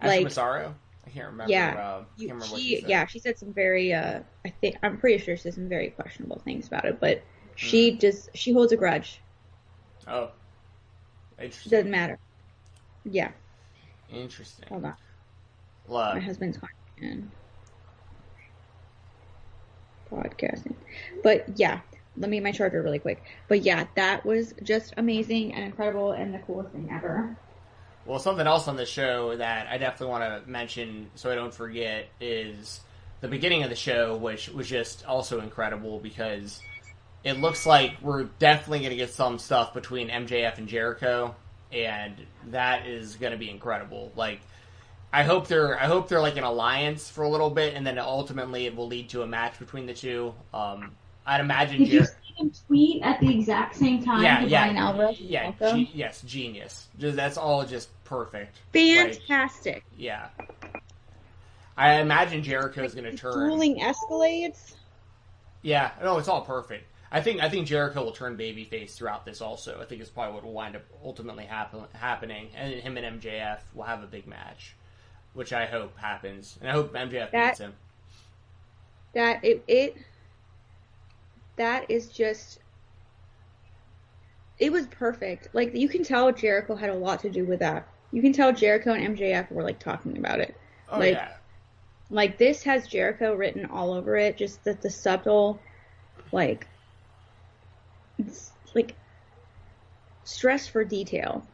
Ashley 0.00 0.16
like- 0.16 0.24
Massaro. 0.24 0.74
I 1.06 1.10
can't 1.10 1.26
remember. 1.30 1.50
Yeah. 1.50 1.70
Uh, 1.76 2.04
You, 2.16 2.28
can't 2.28 2.40
remember 2.42 2.56
she, 2.56 2.76
she 2.80 2.84
yeah, 2.86 3.06
she 3.06 3.18
said 3.18 3.36
some 3.38 3.52
very, 3.52 3.92
uh, 3.92 4.20
I 4.44 4.48
think, 4.48 4.76
I'm 4.82 4.96
pretty 4.98 5.22
sure 5.24 5.36
she 5.36 5.42
said 5.42 5.54
some 5.54 5.68
very 5.68 5.88
questionable 5.90 6.38
things 6.44 6.66
about 6.68 6.84
it, 6.84 7.00
but 7.00 7.18
Hmm. 7.18 7.22
she 7.56 7.96
just, 7.96 8.30
she 8.36 8.52
holds 8.52 8.72
a 8.72 8.76
grudge. 8.76 9.20
Oh, 10.06 10.30
It 11.38 11.44
interesting. 11.44 11.70
doesn't 11.70 11.90
matter. 11.90 12.18
Yeah, 13.04 13.30
Interesting. 14.12 14.68
hold 14.68 14.84
on. 14.84 14.94
Look, 15.88 16.14
My 16.14 16.20
husband's 16.20 16.58
calling 16.58 16.74
in. 17.12 17.30
Podcasting. 20.10 20.74
But 21.22 21.46
yeah, 21.58 21.80
let 22.20 22.30
me 22.30 22.36
get 22.36 22.44
my 22.44 22.52
charger 22.52 22.82
really 22.82 22.98
quick. 22.98 23.22
But 23.48 23.62
yeah, 23.62 23.86
that 23.96 24.24
was 24.24 24.54
just 24.62 24.94
amazing 24.96 25.54
and 25.54 25.64
incredible 25.64 26.12
and 26.12 26.32
the 26.32 26.38
coolest 26.40 26.70
thing 26.70 26.88
ever. 26.92 27.36
Well, 28.06 28.18
something 28.18 28.46
else 28.46 28.68
on 28.68 28.76
the 28.76 28.86
show 28.86 29.36
that 29.36 29.66
I 29.68 29.78
definitely 29.78 30.12
want 30.12 30.44
to 30.44 30.50
mention 30.50 31.10
so 31.14 31.30
I 31.30 31.34
don't 31.34 31.52
forget 31.52 32.08
is 32.20 32.80
the 33.20 33.28
beginning 33.28 33.62
of 33.62 33.70
the 33.70 33.76
show, 33.76 34.16
which 34.16 34.48
was 34.48 34.68
just 34.68 35.04
also 35.06 35.40
incredible 35.40 35.98
because 35.98 36.60
it 37.24 37.38
looks 37.38 37.66
like 37.66 37.96
we're 38.00 38.24
definitely 38.24 38.80
going 38.80 38.90
to 38.90 38.96
get 38.96 39.10
some 39.10 39.38
stuff 39.38 39.74
between 39.74 40.08
MJF 40.08 40.58
and 40.58 40.68
Jericho, 40.68 41.34
and 41.72 42.14
that 42.48 42.86
is 42.86 43.16
going 43.16 43.32
to 43.32 43.38
be 43.38 43.50
incredible. 43.50 44.12
Like, 44.16 44.40
I 45.12 45.24
hope 45.24 45.48
they're 45.48 45.78
I 45.78 45.86
hope 45.86 46.08
they're 46.08 46.20
like 46.20 46.36
an 46.36 46.44
alliance 46.44 47.10
for 47.10 47.24
a 47.24 47.28
little 47.28 47.50
bit, 47.50 47.74
and 47.74 47.86
then 47.86 47.98
ultimately 47.98 48.66
it 48.66 48.76
will 48.76 48.86
lead 48.86 49.10
to 49.10 49.22
a 49.22 49.26
match 49.26 49.58
between 49.58 49.86
the 49.86 49.94
two. 49.94 50.34
Um, 50.54 50.92
I'd 51.26 51.40
imagine. 51.40 51.78
Did 51.78 51.88
you 51.92 52.04
see 52.04 52.34
him 52.36 52.52
tweet 52.66 53.02
at 53.02 53.20
the 53.20 53.32
exact 53.38 53.76
same 53.76 54.02
time 54.02 54.22
yeah, 54.22 54.40
to 54.40 54.48
yeah, 54.48 54.64
Bryan 54.64 54.76
Alvarez? 54.76 55.20
yeah, 55.20 55.52
ge- 55.52 55.90
yes, 55.94 56.22
genius. 56.22 56.88
Just, 56.98 57.16
that's 57.16 57.36
all 57.36 57.64
just 57.64 57.88
perfect. 58.04 58.58
Like, 58.74 59.14
Fantastic. 59.14 59.84
yeah. 59.96 60.28
I 61.76 61.94
imagine 62.00 62.42
Jericho's 62.42 62.94
going 62.94 63.10
to 63.10 63.16
turn. 63.16 63.32
Dueling 63.48 63.80
Escalades. 63.80 64.74
Yeah, 65.62 65.90
no, 66.02 66.18
it's 66.18 66.28
all 66.28 66.42
perfect. 66.42 66.84
I 67.12 67.20
think 67.20 67.42
I 67.42 67.48
think 67.48 67.66
Jericho 67.66 68.04
will 68.04 68.12
turn 68.12 68.36
babyface 68.36 68.92
throughout 68.92 69.24
this. 69.24 69.40
Also, 69.40 69.80
I 69.80 69.84
think 69.84 70.00
it's 70.00 70.10
probably 70.10 70.34
what 70.34 70.44
will 70.44 70.52
wind 70.52 70.76
up 70.76 70.82
ultimately 71.04 71.44
happen, 71.44 71.82
happening, 71.92 72.48
and 72.56 72.72
him 72.74 72.96
and 72.96 73.20
MJF 73.20 73.58
will 73.74 73.82
have 73.82 74.02
a 74.02 74.06
big 74.06 74.26
match, 74.26 74.76
which 75.34 75.52
I 75.52 75.66
hope 75.66 75.98
happens, 75.98 76.56
and 76.60 76.70
I 76.70 76.72
hope 76.72 76.92
MJF 76.94 77.30
That- 77.32 77.50
beats 77.50 77.60
him. 77.60 77.74
That 79.12 79.44
it 79.44 79.64
it 79.66 79.96
that 81.60 81.90
is 81.90 82.08
just 82.08 82.58
it 84.58 84.72
was 84.72 84.86
perfect. 84.86 85.48
Like 85.52 85.74
you 85.74 85.88
can 85.90 86.02
tell 86.02 86.32
Jericho 86.32 86.74
had 86.74 86.88
a 86.88 86.94
lot 86.94 87.20
to 87.20 87.30
do 87.30 87.44
with 87.44 87.60
that. 87.60 87.86
You 88.12 88.22
can 88.22 88.32
tell 88.32 88.50
Jericho 88.52 88.92
and 88.94 89.16
MJF 89.16 89.52
were 89.52 89.62
like 89.62 89.78
talking 89.78 90.16
about 90.16 90.40
it. 90.40 90.56
Oh 90.88 90.98
like- 90.98 91.14
yeah, 91.14 91.32
Like 92.08 92.38
this 92.38 92.62
has 92.62 92.88
Jericho 92.88 93.34
written 93.34 93.66
all 93.66 93.92
over 93.92 94.16
it. 94.16 94.38
Just 94.38 94.64
that 94.64 94.80
the 94.80 94.88
subtle, 94.90 95.60
like, 96.32 96.66
it's 98.18 98.52
like 98.74 98.94
stress 100.24 100.66
for 100.66 100.82
detail. 100.82 101.46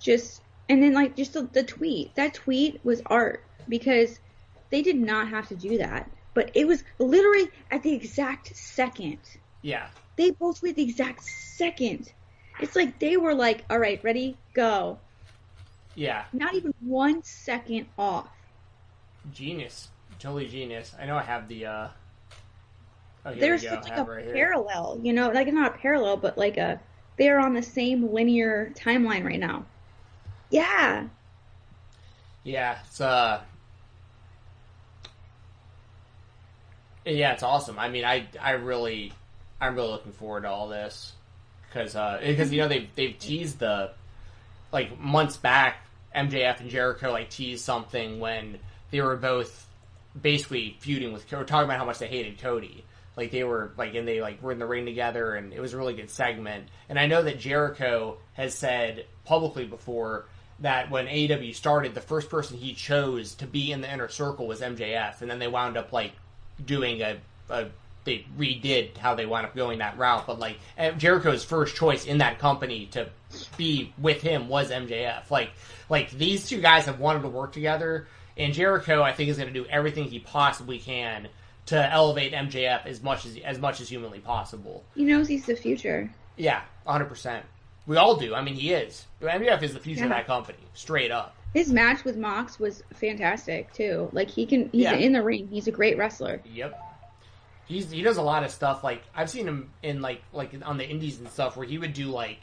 Just 0.00 0.40
and 0.70 0.82
then 0.82 0.94
like 0.94 1.14
just 1.14 1.34
the, 1.34 1.42
the 1.42 1.62
tweet. 1.62 2.14
That 2.14 2.32
tweet 2.32 2.82
was 2.84 3.02
art 3.04 3.44
because 3.68 4.18
they 4.70 4.80
did 4.80 4.96
not 4.96 5.28
have 5.28 5.48
to 5.48 5.56
do 5.56 5.76
that, 5.78 6.10
but 6.34 6.50
it 6.54 6.66
was 6.66 6.84
literally 6.98 7.50
at 7.70 7.82
the 7.82 7.94
exact 7.94 8.54
second. 8.56 9.18
yeah, 9.62 9.88
They 10.16 10.30
both 10.32 10.60
tweeted 10.60 10.76
the 10.76 10.82
exact 10.82 11.22
second. 11.22 12.12
It's 12.58 12.76
like 12.76 12.98
they 12.98 13.16
were 13.16 13.34
like, 13.34 13.64
"All 13.70 13.78
right, 13.78 14.02
ready, 14.04 14.38
go." 14.54 15.00
yeah. 15.94 16.24
Not 16.32 16.54
even 16.54 16.74
one 16.80 17.22
second 17.22 17.88
off. 17.96 18.28
Genius, 19.30 19.90
totally 20.18 20.46
genius. 20.48 20.94
I 20.98 21.06
know 21.06 21.16
I 21.16 21.22
have 21.22 21.48
the. 21.48 21.66
uh 21.66 21.88
Oh, 23.26 23.34
there's 23.34 23.66
such 23.66 23.90
like 23.90 23.96
a 23.96 24.04
right 24.06 24.24
here. 24.24 24.34
parallel, 24.34 25.00
you 25.02 25.12
know, 25.12 25.30
like 25.30 25.52
not 25.52 25.74
a 25.74 25.78
parallel, 25.78 26.16
but 26.18 26.36
like 26.38 26.56
a 26.56 26.80
they're 27.18 27.38
on 27.38 27.54
the 27.54 27.62
same 27.62 28.12
linear 28.12 28.72
timeline 28.76 29.24
right 29.24 29.38
now. 29.40 29.66
Yeah, 30.50 31.08
Yeah, 32.42 32.78
it's 32.84 33.00
uh 33.00 33.42
Yeah, 37.04 37.32
it's 37.32 37.42
awesome. 37.42 37.78
I 37.78 37.88
mean, 37.88 38.04
I 38.04 38.26
I 38.40 38.52
really 38.52 39.12
I'm 39.60 39.74
really 39.74 39.90
looking 39.90 40.12
forward 40.12 40.42
to 40.42 40.48
all 40.48 40.68
this 40.68 41.12
cuz 41.72 41.96
uh 41.96 42.20
because 42.24 42.52
you 42.52 42.60
know 42.60 42.68
they 42.68 42.88
they've 42.94 43.18
teased 43.18 43.58
the 43.58 43.90
like 44.72 44.98
months 44.98 45.36
back 45.36 45.84
MJF 46.14 46.60
and 46.60 46.70
Jericho 46.70 47.12
like 47.12 47.30
teased 47.30 47.64
something 47.64 48.20
when 48.20 48.58
they 48.90 49.00
were 49.00 49.16
both 49.16 49.66
basically 50.20 50.76
feuding 50.80 51.12
with 51.12 51.30
or 51.32 51.44
talking 51.44 51.64
about 51.64 51.78
how 51.78 51.84
much 51.84 51.98
they 51.98 52.06
hated 52.06 52.38
Cody. 52.38 52.84
Like 53.16 53.30
they 53.30 53.44
were 53.44 53.72
like 53.76 53.94
and 53.94 54.06
they 54.06 54.20
like 54.20 54.42
were 54.42 54.52
in 54.52 54.58
the 54.58 54.66
ring 54.66 54.86
together 54.86 55.34
and 55.34 55.52
it 55.52 55.60
was 55.60 55.74
a 55.74 55.76
really 55.76 55.94
good 55.94 56.10
segment. 56.10 56.68
And 56.88 56.98
I 56.98 57.06
know 57.06 57.22
that 57.22 57.38
Jericho 57.38 58.18
has 58.34 58.54
said 58.54 59.06
publicly 59.24 59.66
before 59.66 60.26
that 60.60 60.90
when 60.90 61.06
AEW 61.06 61.54
started, 61.54 61.94
the 61.94 62.00
first 62.00 62.30
person 62.30 62.56
he 62.56 62.74
chose 62.74 63.34
to 63.36 63.46
be 63.46 63.72
in 63.72 63.80
the 63.80 63.92
inner 63.92 64.08
circle 64.08 64.46
was 64.46 64.60
MJF, 64.60 65.20
and 65.20 65.30
then 65.30 65.38
they 65.38 65.48
wound 65.48 65.76
up 65.76 65.92
like 65.92 66.12
doing 66.64 67.02
a, 67.02 67.18
a 67.50 67.66
they 68.04 68.24
redid 68.38 68.96
how 68.98 69.14
they 69.14 69.26
wound 69.26 69.46
up 69.46 69.56
going 69.56 69.78
that 69.78 69.98
route. 69.98 70.26
But 70.26 70.38
like 70.38 70.58
eh, 70.76 70.92
Jericho's 70.92 71.44
first 71.44 71.74
choice 71.74 72.04
in 72.04 72.18
that 72.18 72.38
company 72.38 72.86
to 72.92 73.08
be 73.56 73.92
with 73.98 74.22
him 74.22 74.48
was 74.48 74.70
MJF. 74.70 75.30
Like 75.30 75.50
like 75.88 76.10
these 76.10 76.46
two 76.46 76.60
guys 76.60 76.86
have 76.86 77.00
wanted 77.00 77.22
to 77.22 77.28
work 77.28 77.52
together, 77.52 78.06
and 78.36 78.52
Jericho 78.52 79.02
I 79.02 79.12
think 79.12 79.30
is 79.30 79.36
going 79.36 79.52
to 79.52 79.54
do 79.54 79.66
everything 79.68 80.04
he 80.04 80.20
possibly 80.20 80.78
can 80.78 81.28
to 81.66 81.92
elevate 81.92 82.32
MJF 82.32 82.86
as 82.86 83.02
much 83.02 83.24
as 83.26 83.38
as 83.38 83.58
much 83.58 83.80
as 83.80 83.88
humanly 83.88 84.20
possible. 84.20 84.84
he 84.94 85.04
knows 85.04 85.28
he's 85.28 85.46
the 85.46 85.56
future. 85.56 86.10
Yeah, 86.36 86.62
hundred 86.86 87.06
percent. 87.06 87.44
We 87.86 87.96
all 87.96 88.16
do. 88.16 88.34
I 88.34 88.42
mean, 88.42 88.54
he 88.54 88.72
is. 88.72 89.04
MJF 89.20 89.62
is 89.62 89.74
the 89.74 89.80
future 89.80 90.04
of 90.04 90.10
that 90.10 90.26
company, 90.26 90.58
straight 90.72 91.10
up. 91.10 91.36
His 91.54 91.72
match 91.72 92.04
with 92.04 92.16
Mox 92.16 92.58
was 92.58 92.82
fantastic 92.92 93.72
too. 93.72 94.10
Like 94.12 94.28
he 94.28 94.44
can, 94.44 94.68
he's 94.70 94.82
Yeah. 94.82 94.94
in 94.94 95.12
the 95.12 95.22
ring. 95.22 95.48
He's 95.48 95.68
a 95.68 95.72
great 95.72 95.96
wrestler. 95.96 96.42
Yep. 96.52 96.78
He's 97.66 97.90
he 97.90 98.02
does 98.02 98.18
a 98.18 98.22
lot 98.22 98.44
of 98.44 98.50
stuff 98.50 98.84
like 98.84 99.02
I've 99.14 99.30
seen 99.30 99.46
him 99.46 99.70
in 99.82 100.02
like 100.02 100.20
like 100.32 100.50
on 100.64 100.76
the 100.76 100.86
indies 100.86 101.18
and 101.18 101.28
stuff 101.30 101.56
where 101.56 101.66
he 101.66 101.78
would 101.78 101.94
do 101.94 102.08
like 102.08 102.38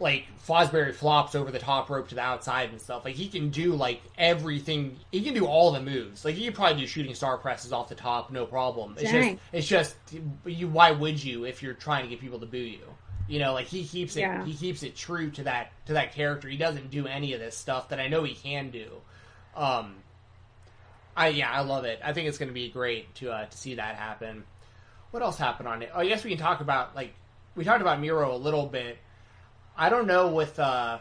like 0.00 0.24
Fosbury 0.48 0.94
flops 0.94 1.34
over 1.34 1.50
the 1.50 1.58
top 1.58 1.90
rope 1.90 2.08
to 2.08 2.14
the 2.14 2.22
outside 2.22 2.70
and 2.70 2.80
stuff. 2.80 3.04
Like 3.04 3.14
he 3.14 3.28
can 3.28 3.50
do 3.50 3.74
like 3.74 4.00
everything. 4.16 4.96
He 5.12 5.20
can 5.20 5.34
do 5.34 5.46
all 5.46 5.70
the 5.70 5.80
moves. 5.82 6.24
Like 6.24 6.34
he 6.34 6.46
could 6.46 6.54
probably 6.54 6.80
do 6.80 6.86
shooting 6.86 7.14
star 7.14 7.36
presses 7.36 7.70
off 7.72 7.88
the 7.90 7.94
top, 7.94 8.32
no 8.32 8.46
problem. 8.46 8.94
It's 8.98 9.12
Dang. 9.12 9.34
just 9.34 9.42
it's 9.52 9.68
just 9.68 9.96
you. 10.46 10.68
Why 10.68 10.90
would 10.90 11.22
you 11.22 11.44
if 11.44 11.62
you're 11.62 11.74
trying 11.74 12.02
to 12.04 12.08
get 12.08 12.18
people 12.18 12.40
to 12.40 12.46
boo 12.46 12.56
you? 12.56 12.80
You 13.30 13.38
know, 13.38 13.52
like 13.52 13.66
he 13.66 13.86
keeps 13.86 14.16
it. 14.16 14.22
Yeah. 14.22 14.44
He 14.44 14.54
keeps 14.54 14.82
it 14.82 14.96
true 14.96 15.30
to 15.30 15.44
that 15.44 15.70
to 15.86 15.92
that 15.92 16.14
character. 16.14 16.48
He 16.48 16.56
doesn't 16.56 16.90
do 16.90 17.06
any 17.06 17.32
of 17.32 17.38
this 17.38 17.56
stuff 17.56 17.90
that 17.90 18.00
I 18.00 18.08
know 18.08 18.24
he 18.24 18.34
can 18.34 18.70
do. 18.70 18.88
Um, 19.54 19.94
I 21.16 21.28
yeah, 21.28 21.48
I 21.48 21.60
love 21.60 21.84
it. 21.84 22.00
I 22.02 22.12
think 22.12 22.28
it's 22.28 22.38
going 22.38 22.48
to 22.48 22.54
be 22.54 22.68
great 22.70 23.14
to 23.16 23.30
uh, 23.30 23.46
to 23.46 23.56
see 23.56 23.76
that 23.76 23.94
happen. 23.94 24.42
What 25.12 25.22
else 25.22 25.38
happened 25.38 25.68
on 25.68 25.80
it? 25.82 25.90
Oh, 25.94 26.00
I 26.00 26.08
guess 26.08 26.24
we 26.24 26.30
can 26.30 26.40
talk 26.40 26.60
about 26.60 26.96
like 26.96 27.12
we 27.54 27.62
talked 27.62 27.82
about 27.82 28.00
Miro 28.00 28.34
a 28.34 28.36
little 28.36 28.66
bit. 28.66 28.98
I 29.76 29.90
don't 29.90 30.08
know 30.08 30.32
with 30.32 30.58
uh 30.58 30.98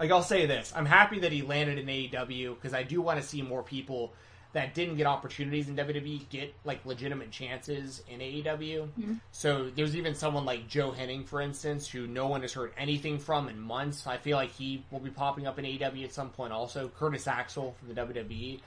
like 0.00 0.10
I'll 0.10 0.22
say 0.22 0.46
this. 0.46 0.72
I'm 0.74 0.86
happy 0.86 1.20
that 1.20 1.30
he 1.30 1.42
landed 1.42 1.78
in 1.78 1.86
AEW 1.86 2.54
because 2.54 2.72
I 2.72 2.84
do 2.84 3.02
want 3.02 3.20
to 3.20 3.26
see 3.26 3.42
more 3.42 3.62
people 3.62 4.14
that 4.54 4.72
didn't 4.72 4.96
get 4.96 5.06
opportunities 5.06 5.68
in 5.68 5.76
WWE 5.76 6.28
get 6.30 6.54
like 6.64 6.86
legitimate 6.86 7.30
chances 7.30 8.02
in 8.08 8.20
AEW. 8.20 8.88
So 9.32 9.68
there's 9.74 9.96
even 9.96 10.14
someone 10.14 10.44
like 10.44 10.68
Joe 10.68 10.92
Hennig, 10.92 11.26
for 11.26 11.40
instance, 11.40 11.88
who 11.88 12.06
no 12.06 12.28
one 12.28 12.42
has 12.42 12.52
heard 12.52 12.72
anything 12.78 13.18
from 13.18 13.48
in 13.48 13.60
months. 13.60 14.06
I 14.06 14.16
feel 14.16 14.36
like 14.36 14.52
he 14.52 14.84
will 14.90 15.00
be 15.00 15.10
popping 15.10 15.46
up 15.46 15.58
in 15.58 15.64
AEW 15.64 16.04
at 16.04 16.12
some 16.12 16.30
point. 16.30 16.52
Also, 16.52 16.88
Curtis 16.88 17.26
Axel 17.26 17.74
from 17.78 17.92
the 17.92 18.00
WWE. 18.00 18.60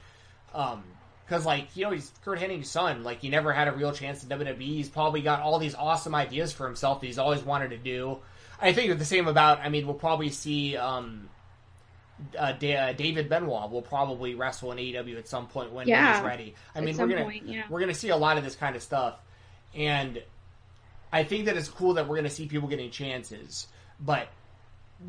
Um, 0.53 0.83
because 1.25 1.45
like 1.45 1.75
you 1.75 1.83
know 1.83 1.91
he's 1.91 2.11
Curt 2.23 2.39
Hennig's 2.39 2.69
son. 2.69 3.03
Like 3.03 3.19
he 3.19 3.29
never 3.29 3.51
had 3.51 3.67
a 3.67 3.71
real 3.71 3.91
chance 3.91 4.23
in 4.23 4.29
WWE. 4.29 4.61
He's 4.61 4.89
probably 4.89 5.21
got 5.21 5.41
all 5.41 5.59
these 5.59 5.75
awesome 5.75 6.15
ideas 6.15 6.53
for 6.53 6.65
himself 6.65 7.01
that 7.01 7.07
he's 7.07 7.17
always 7.17 7.43
wanted 7.43 7.69
to 7.69 7.77
do. 7.77 8.19
I 8.61 8.73
think 8.73 8.97
the 8.97 9.05
same 9.05 9.27
about. 9.27 9.59
I 9.59 9.69
mean, 9.69 9.85
we'll 9.85 9.95
probably 9.95 10.29
see. 10.29 10.75
Um, 10.75 11.29
uh, 12.37 12.51
Da- 12.53 12.75
uh, 12.77 12.93
David 12.93 13.29
Benoit 13.29 13.69
will 13.71 13.81
probably 13.81 14.35
wrestle 14.35 14.71
in 14.71 14.77
AEW 14.77 15.17
at 15.17 15.27
some 15.27 15.47
point 15.47 15.71
when, 15.71 15.87
Yeah, 15.87 16.17
he's 16.17 16.25
ready. 16.25 16.55
I 16.75 16.81
mean, 16.81 16.97
we're 16.97 17.07
gonna 17.07 17.23
point, 17.23 17.47
yeah. 17.47 17.63
we're 17.69 17.79
gonna 17.79 17.93
see 17.93 18.09
a 18.09 18.17
lot 18.17 18.37
of 18.37 18.43
this 18.43 18.55
kind 18.55 18.75
of 18.75 18.81
stuff, 18.83 19.15
and 19.75 20.21
I 21.13 21.23
think 21.23 21.45
that 21.45 21.55
it's 21.57 21.69
cool 21.69 21.93
that 21.95 22.07
we're 22.07 22.15
gonna 22.15 22.29
see 22.29 22.47
people 22.47 22.67
getting 22.67 22.91
chances, 22.91 23.67
but 23.99 24.27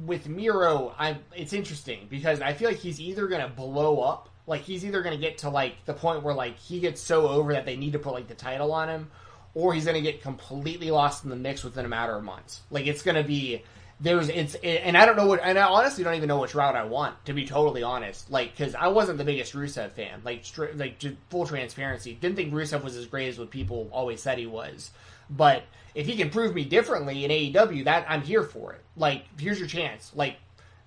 with 0.04 0.28
Miro, 0.28 0.94
I 0.98 1.16
it's 1.34 1.52
interesting 1.52 2.06
because 2.10 2.40
I 2.40 2.52
feel 2.52 2.68
like 2.68 2.78
he's 2.78 3.00
either 3.00 3.26
gonna 3.26 3.48
blow 3.48 4.00
up, 4.00 4.28
like 4.46 4.60
he's 4.60 4.84
either 4.84 5.00
gonna 5.02 5.16
get 5.16 5.38
to 5.38 5.50
like 5.50 5.76
the 5.86 5.94
point 5.94 6.22
where 6.22 6.34
like 6.34 6.58
he 6.58 6.80
gets 6.80 7.00
so 7.00 7.26
over 7.28 7.54
that 7.54 7.64
they 7.64 7.76
need 7.76 7.94
to 7.94 7.98
put 7.98 8.12
like 8.12 8.28
the 8.28 8.34
title 8.34 8.72
on 8.72 8.88
him, 8.88 9.10
or 9.54 9.72
he's 9.72 9.86
gonna 9.86 10.00
get 10.02 10.20
completely 10.22 10.90
lost 10.90 11.24
in 11.24 11.30
the 11.30 11.36
mix 11.36 11.64
within 11.64 11.86
a 11.86 11.88
matter 11.88 12.14
of 12.14 12.22
months. 12.22 12.60
Like 12.70 12.86
it's 12.86 13.02
gonna 13.02 13.24
be 13.24 13.62
there's 14.00 14.28
it's 14.28 14.54
and 14.54 14.96
I 14.96 15.06
don't 15.06 15.16
know 15.16 15.26
what 15.26 15.40
and 15.42 15.58
I 15.58 15.64
honestly 15.64 16.04
don't 16.04 16.14
even 16.14 16.28
know 16.28 16.38
which 16.38 16.54
route 16.54 16.76
I 16.76 16.84
want 16.84 17.24
to 17.24 17.32
be 17.32 17.44
totally 17.44 17.82
honest. 17.82 18.30
Like 18.30 18.56
because 18.56 18.74
I 18.74 18.88
wasn't 18.88 19.18
the 19.18 19.24
biggest 19.24 19.54
Rusev 19.54 19.92
fan. 19.92 20.22
Like 20.24 20.44
stri- 20.44 20.78
like 20.78 21.02
full 21.30 21.46
transparency, 21.46 22.14
didn't 22.14 22.36
think 22.36 22.52
Rusev 22.52 22.84
was 22.84 22.96
as 22.96 23.06
great 23.06 23.28
as 23.28 23.38
what 23.38 23.50
people 23.50 23.88
always 23.92 24.22
said 24.22 24.38
he 24.38 24.46
was. 24.46 24.90
But 25.28 25.64
if 25.94 26.06
he 26.06 26.16
can 26.16 26.30
prove 26.30 26.54
me 26.54 26.64
differently 26.64 27.24
in 27.24 27.30
AEW, 27.30 27.84
that 27.84 28.06
I'm 28.08 28.22
here 28.22 28.44
for 28.44 28.72
it. 28.72 28.82
Like 28.96 29.24
here's 29.38 29.58
your 29.58 29.68
chance. 29.68 30.12
Like 30.14 30.36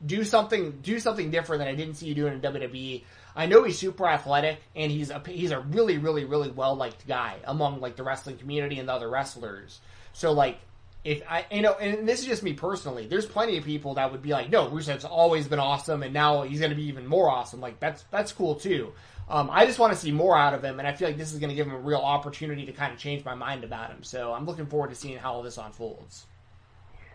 do 0.05 0.23
something 0.23 0.79
do 0.81 0.99
something 0.99 1.31
different 1.31 1.59
that 1.59 1.67
I 1.67 1.75
didn't 1.75 1.95
see 1.95 2.07
you 2.07 2.15
doing 2.15 2.33
in 2.33 2.41
WWE. 2.41 3.03
I 3.35 3.45
know 3.45 3.63
he's 3.63 3.77
super 3.77 4.07
athletic 4.07 4.59
and 4.73 4.89
he's 4.89 5.09
a 5.09 5.21
he's 5.27 5.51
a 5.51 5.59
really 5.59 5.97
really 5.97 6.23
really 6.23 6.49
well 6.49 6.75
liked 6.75 7.05
guy 7.07 7.39
among 7.43 7.81
like 7.81 7.97
the 7.97 8.03
wrestling 8.03 8.37
community 8.37 8.79
and 8.79 8.87
the 8.87 8.93
other 8.93 9.09
wrestlers. 9.09 9.81
So 10.13 10.31
like 10.31 10.59
if 11.03 11.23
I 11.27 11.45
you 11.51 11.61
know 11.61 11.73
and 11.73 12.07
this 12.07 12.19
is 12.19 12.25
just 12.25 12.43
me 12.43 12.53
personally, 12.53 13.07
there's 13.07 13.25
plenty 13.25 13.57
of 13.57 13.65
people 13.65 13.95
that 13.95 14.11
would 14.11 14.21
be 14.21 14.29
like, 14.29 14.49
no, 14.49 14.69
Rusev's 14.69 15.05
always 15.05 15.47
been 15.47 15.59
awesome 15.59 16.03
and 16.03 16.13
now 16.13 16.43
he's 16.43 16.59
going 16.59 16.71
to 16.71 16.75
be 16.75 16.85
even 16.85 17.07
more 17.07 17.29
awesome. 17.29 17.59
Like 17.59 17.79
that's 17.79 18.03
that's 18.11 18.31
cool 18.31 18.55
too. 18.55 18.93
Um, 19.29 19.49
I 19.49 19.65
just 19.65 19.79
want 19.79 19.93
to 19.93 19.99
see 19.99 20.11
more 20.11 20.37
out 20.37 20.53
of 20.53 20.61
him, 20.61 20.79
and 20.79 20.87
I 20.87 20.93
feel 20.93 21.07
like 21.07 21.17
this 21.17 21.31
is 21.31 21.39
going 21.39 21.51
to 21.51 21.55
give 21.55 21.65
him 21.65 21.73
a 21.73 21.79
real 21.79 21.99
opportunity 21.99 22.65
to 22.65 22.73
kind 22.73 22.91
of 22.91 22.99
change 22.99 23.23
my 23.23 23.33
mind 23.33 23.63
about 23.63 23.89
him. 23.89 24.03
So 24.03 24.33
I'm 24.33 24.45
looking 24.45 24.65
forward 24.65 24.89
to 24.89 24.95
seeing 24.95 25.17
how 25.17 25.33
all 25.33 25.41
this 25.41 25.57
unfolds. 25.57 26.25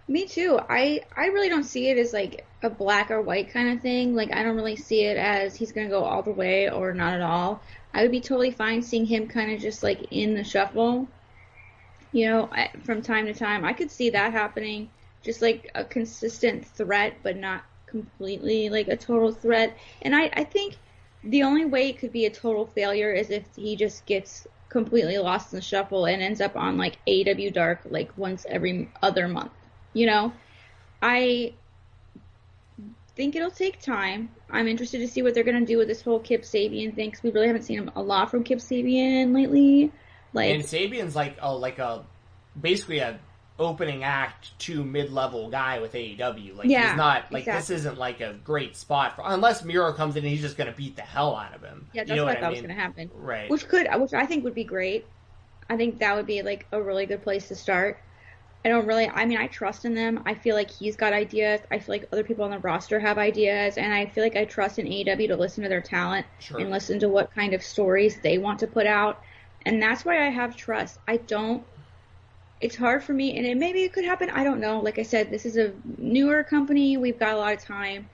Me 0.09 0.25
too. 0.25 0.59
I 0.69 1.01
I 1.17 1.27
really 1.27 1.49
don't 1.49 1.65
see 1.65 1.89
it 1.89 1.99
as 1.99 2.13
like 2.13 2.47
a 2.63 2.71
black 2.71 3.11
or 3.11 3.21
white 3.21 3.51
kind 3.53 3.71
of 3.71 3.83
thing. 3.83 4.15
Like 4.15 4.33
I 4.33 4.43
don't 4.45 4.57
really 4.57 4.77
see 4.77 5.05
it 5.05 5.17
as 5.17 5.57
he's 5.57 5.73
gonna 5.73 5.89
go 5.89 6.05
all 6.05 6.23
the 6.23 6.31
way 6.31 6.71
or 6.71 6.95
not 6.95 7.15
at 7.15 7.23
all. 7.23 7.61
I 7.93 8.03
would 8.03 8.13
be 8.13 8.21
totally 8.21 8.51
fine 8.51 8.83
seeing 8.83 9.05
him 9.05 9.27
kind 9.27 9.53
of 9.53 9.61
just 9.61 9.83
like 9.83 10.13
in 10.13 10.35
the 10.35 10.45
shuffle. 10.45 11.09
You 12.13 12.29
know, 12.29 12.51
from 12.85 13.03
time 13.03 13.27
to 13.27 13.35
time, 13.35 13.65
I 13.65 13.73
could 13.73 13.91
see 13.91 14.11
that 14.11 14.33
happening. 14.33 14.91
Just 15.23 15.43
like 15.43 15.71
a 15.75 15.85
consistent 15.85 16.65
threat, 16.65 17.15
but 17.23 17.37
not 17.37 17.65
completely 17.87 18.69
like 18.71 18.89
a 18.89 18.97
total 18.97 19.33
threat. 19.33 19.77
And 20.03 20.15
I 20.15 20.31
I 20.33 20.45
think 20.45 20.77
the 21.25 21.43
only 21.43 21.65
way 21.65 21.89
it 21.89 21.99
could 21.99 22.13
be 22.13 22.27
a 22.27 22.31
total 22.31 22.67
failure 22.67 23.13
is 23.13 23.31
if 23.31 23.45
he 23.57 23.75
just 23.77 24.07
gets 24.07 24.47
completely 24.69 25.19
lost 25.19 25.53
in 25.53 25.57
the 25.57 25.63
shuffle 25.63 26.05
and 26.07 26.23
ends 26.23 26.41
up 26.41 26.57
on 26.57 26.77
like 26.79 26.99
AW 27.09 27.51
Dark 27.53 27.81
like 27.91 28.17
once 28.17 28.47
every 28.49 28.89
other 29.03 29.27
month. 29.27 29.53
You 29.93 30.07
know, 30.07 30.33
I 31.03 31.55
think 33.17 33.35
it'll 33.35 33.51
take 33.51 33.81
time. 33.81 34.29
I'm 34.51 34.69
interested 34.69 34.99
to 34.99 35.09
see 35.09 35.23
what 35.23 35.35
they're 35.35 35.43
going 35.45 35.59
to 35.61 35.67
do 35.67 35.79
with 35.79 35.89
this 35.89 36.03
whole 36.03 36.21
Kip 36.21 36.43
Sabian 36.43 36.95
thing 36.95 37.11
'cause 37.11 37.23
we 37.23 37.31
really 37.31 37.47
haven't 37.47 37.63
seen 37.63 37.91
a 37.97 38.03
lot 38.03 38.31
from 38.31 38.45
Kip 38.45 38.59
Sabian 38.59 39.35
lately. 39.35 39.91
Like, 40.37 40.55
and 40.55 40.63
Sabian's 40.63 41.17
like 41.17 41.37
a 41.41 41.55
like 41.55 41.79
a 41.79 42.05
basically 42.61 42.99
a 42.99 43.19
opening 43.59 44.05
act 44.05 44.59
to 44.59 44.85
mid 44.85 45.11
level 45.13 45.49
guy 45.49 45.81
with 45.81 45.93
AEW. 45.95 46.57
Like 46.57 46.69
Yeah, 46.69 46.91
he's 46.91 46.97
not 46.97 47.33
like 47.33 47.45
this 47.47 47.71
isn't 47.71 47.99
like 47.99 48.21
a 48.21 48.35
great 48.45 48.77
spot 48.77 49.17
for 49.17 49.23
unless 49.25 49.65
Miro 49.65 49.93
comes 49.93 50.17
in 50.17 50.25
and 50.25 50.31
he's 50.31 50.43
just 50.43 50.57
going 50.57 50.71
to 50.71 50.77
beat 50.77 50.97
the 50.97 51.03
hell 51.03 51.35
out 51.35 51.55
of 51.55 51.63
him. 51.63 51.87
yeah, 51.93 52.03
that's 52.03 52.11
you 52.11 52.17
know 52.17 52.25
what, 52.27 52.37
I 52.37 52.41
thought 52.41 52.47
I 52.47 52.51
was 52.51 52.61
going 52.61 52.75
to 52.75 52.81
happen. 52.81 53.11
Right. 53.15 53.51
Which 53.51 53.67
could, 53.69 53.89
which 53.97 54.15
I 54.15 54.27
think 54.27 54.45
would 54.45 54.55
be 54.55 54.65
great. 54.65 55.07
I 55.69 55.77
think 55.77 55.99
that 55.99 56.15
would 56.15 56.27
be 56.27 56.43
like 56.43 56.67
a 56.73 56.81
really 56.81 57.07
good 57.07 57.23
place 57.23 57.49
to 57.49 57.55
start. 57.55 57.99
I 58.65 58.69
don't 58.69 58.87
really, 58.87 59.09
I 59.09 59.25
mean, 59.27 59.39
I 59.39 59.47
trust 59.47 59.85
in 59.85 59.95
them. 59.95 60.23
I 60.27 60.35
feel 60.35 60.57
like 60.57 60.71
he's 60.71 60.97
got 60.97 61.13
ideas. 61.13 61.61
I 61.71 61.79
feel 61.79 61.95
like 61.95 62.09
other 62.13 62.25
people 62.25 62.45
on 62.45 62.51
the 62.51 62.59
roster 62.59 62.99
have 62.99 63.17
ideas, 63.17 63.79
and 63.79 63.95
I 63.95 64.07
feel 64.07 64.25
like 64.25 64.35
I 64.35 64.45
trust 64.45 64.81
in 64.81 64.87
AEW 64.87 65.29
to 65.29 65.37
listen 65.37 65.63
to 65.63 65.69
their 65.69 65.81
talent 65.81 66.27
Sure. 66.41 66.59
and 66.59 66.71
listen 66.71 66.99
to 66.99 67.09
what 67.09 67.33
kind 67.33 67.55
of 67.55 67.63
stories 67.63 68.19
they 68.23 68.39
want 68.39 68.59
to 68.61 68.67
put 68.67 68.87
out. 68.87 69.23
And 69.67 69.83
that's 69.83 70.05
why 70.05 70.25
I 70.27 70.31
have 70.31 70.57
trust. 70.57 70.99
I 71.09 71.17
don't. 71.19 71.63
It's 72.61 72.77
hard 72.77 73.03
for 73.03 73.13
me, 73.13 73.37
and 73.37 73.45
it 73.47 73.59
maybe 73.59 73.83
it 73.83 73.93
could 73.93 74.05
happen. 74.05 74.31
I 74.31 74.45
don't 74.45 74.61
know. 74.61 74.81
Like 74.81 74.99
I 74.99 75.03
said, 75.03 75.31
this 75.31 75.45
is 75.45 75.57
a 75.59 75.73
newer 75.99 76.43
company. 76.43 76.97
We've 76.97 77.19
got 77.19 77.35
a 77.35 77.37
lot 77.37 77.53
of 77.53 77.61
time. 77.63 78.09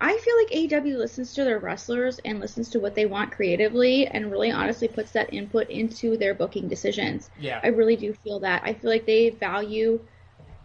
I 0.00 0.16
feel 0.18 0.36
like 0.36 0.82
AEW 0.84 0.98
listens 0.98 1.32
to 1.34 1.44
their 1.44 1.58
wrestlers 1.58 2.20
and 2.24 2.38
listens 2.38 2.68
to 2.70 2.80
what 2.80 2.94
they 2.94 3.06
want 3.06 3.32
creatively, 3.32 4.06
and 4.06 4.30
really 4.30 4.50
honestly 4.52 4.86
puts 4.86 5.12
that 5.12 5.32
input 5.32 5.70
into 5.70 6.16
their 6.18 6.34
booking 6.34 6.68
decisions. 6.68 7.30
yeah. 7.40 7.60
I 7.64 7.68
really 7.68 7.96
do 7.96 8.12
feel 8.12 8.40
that. 8.40 8.62
I 8.64 8.74
feel 8.74 8.90
like 8.90 9.06
they 9.06 9.30
value 9.30 9.98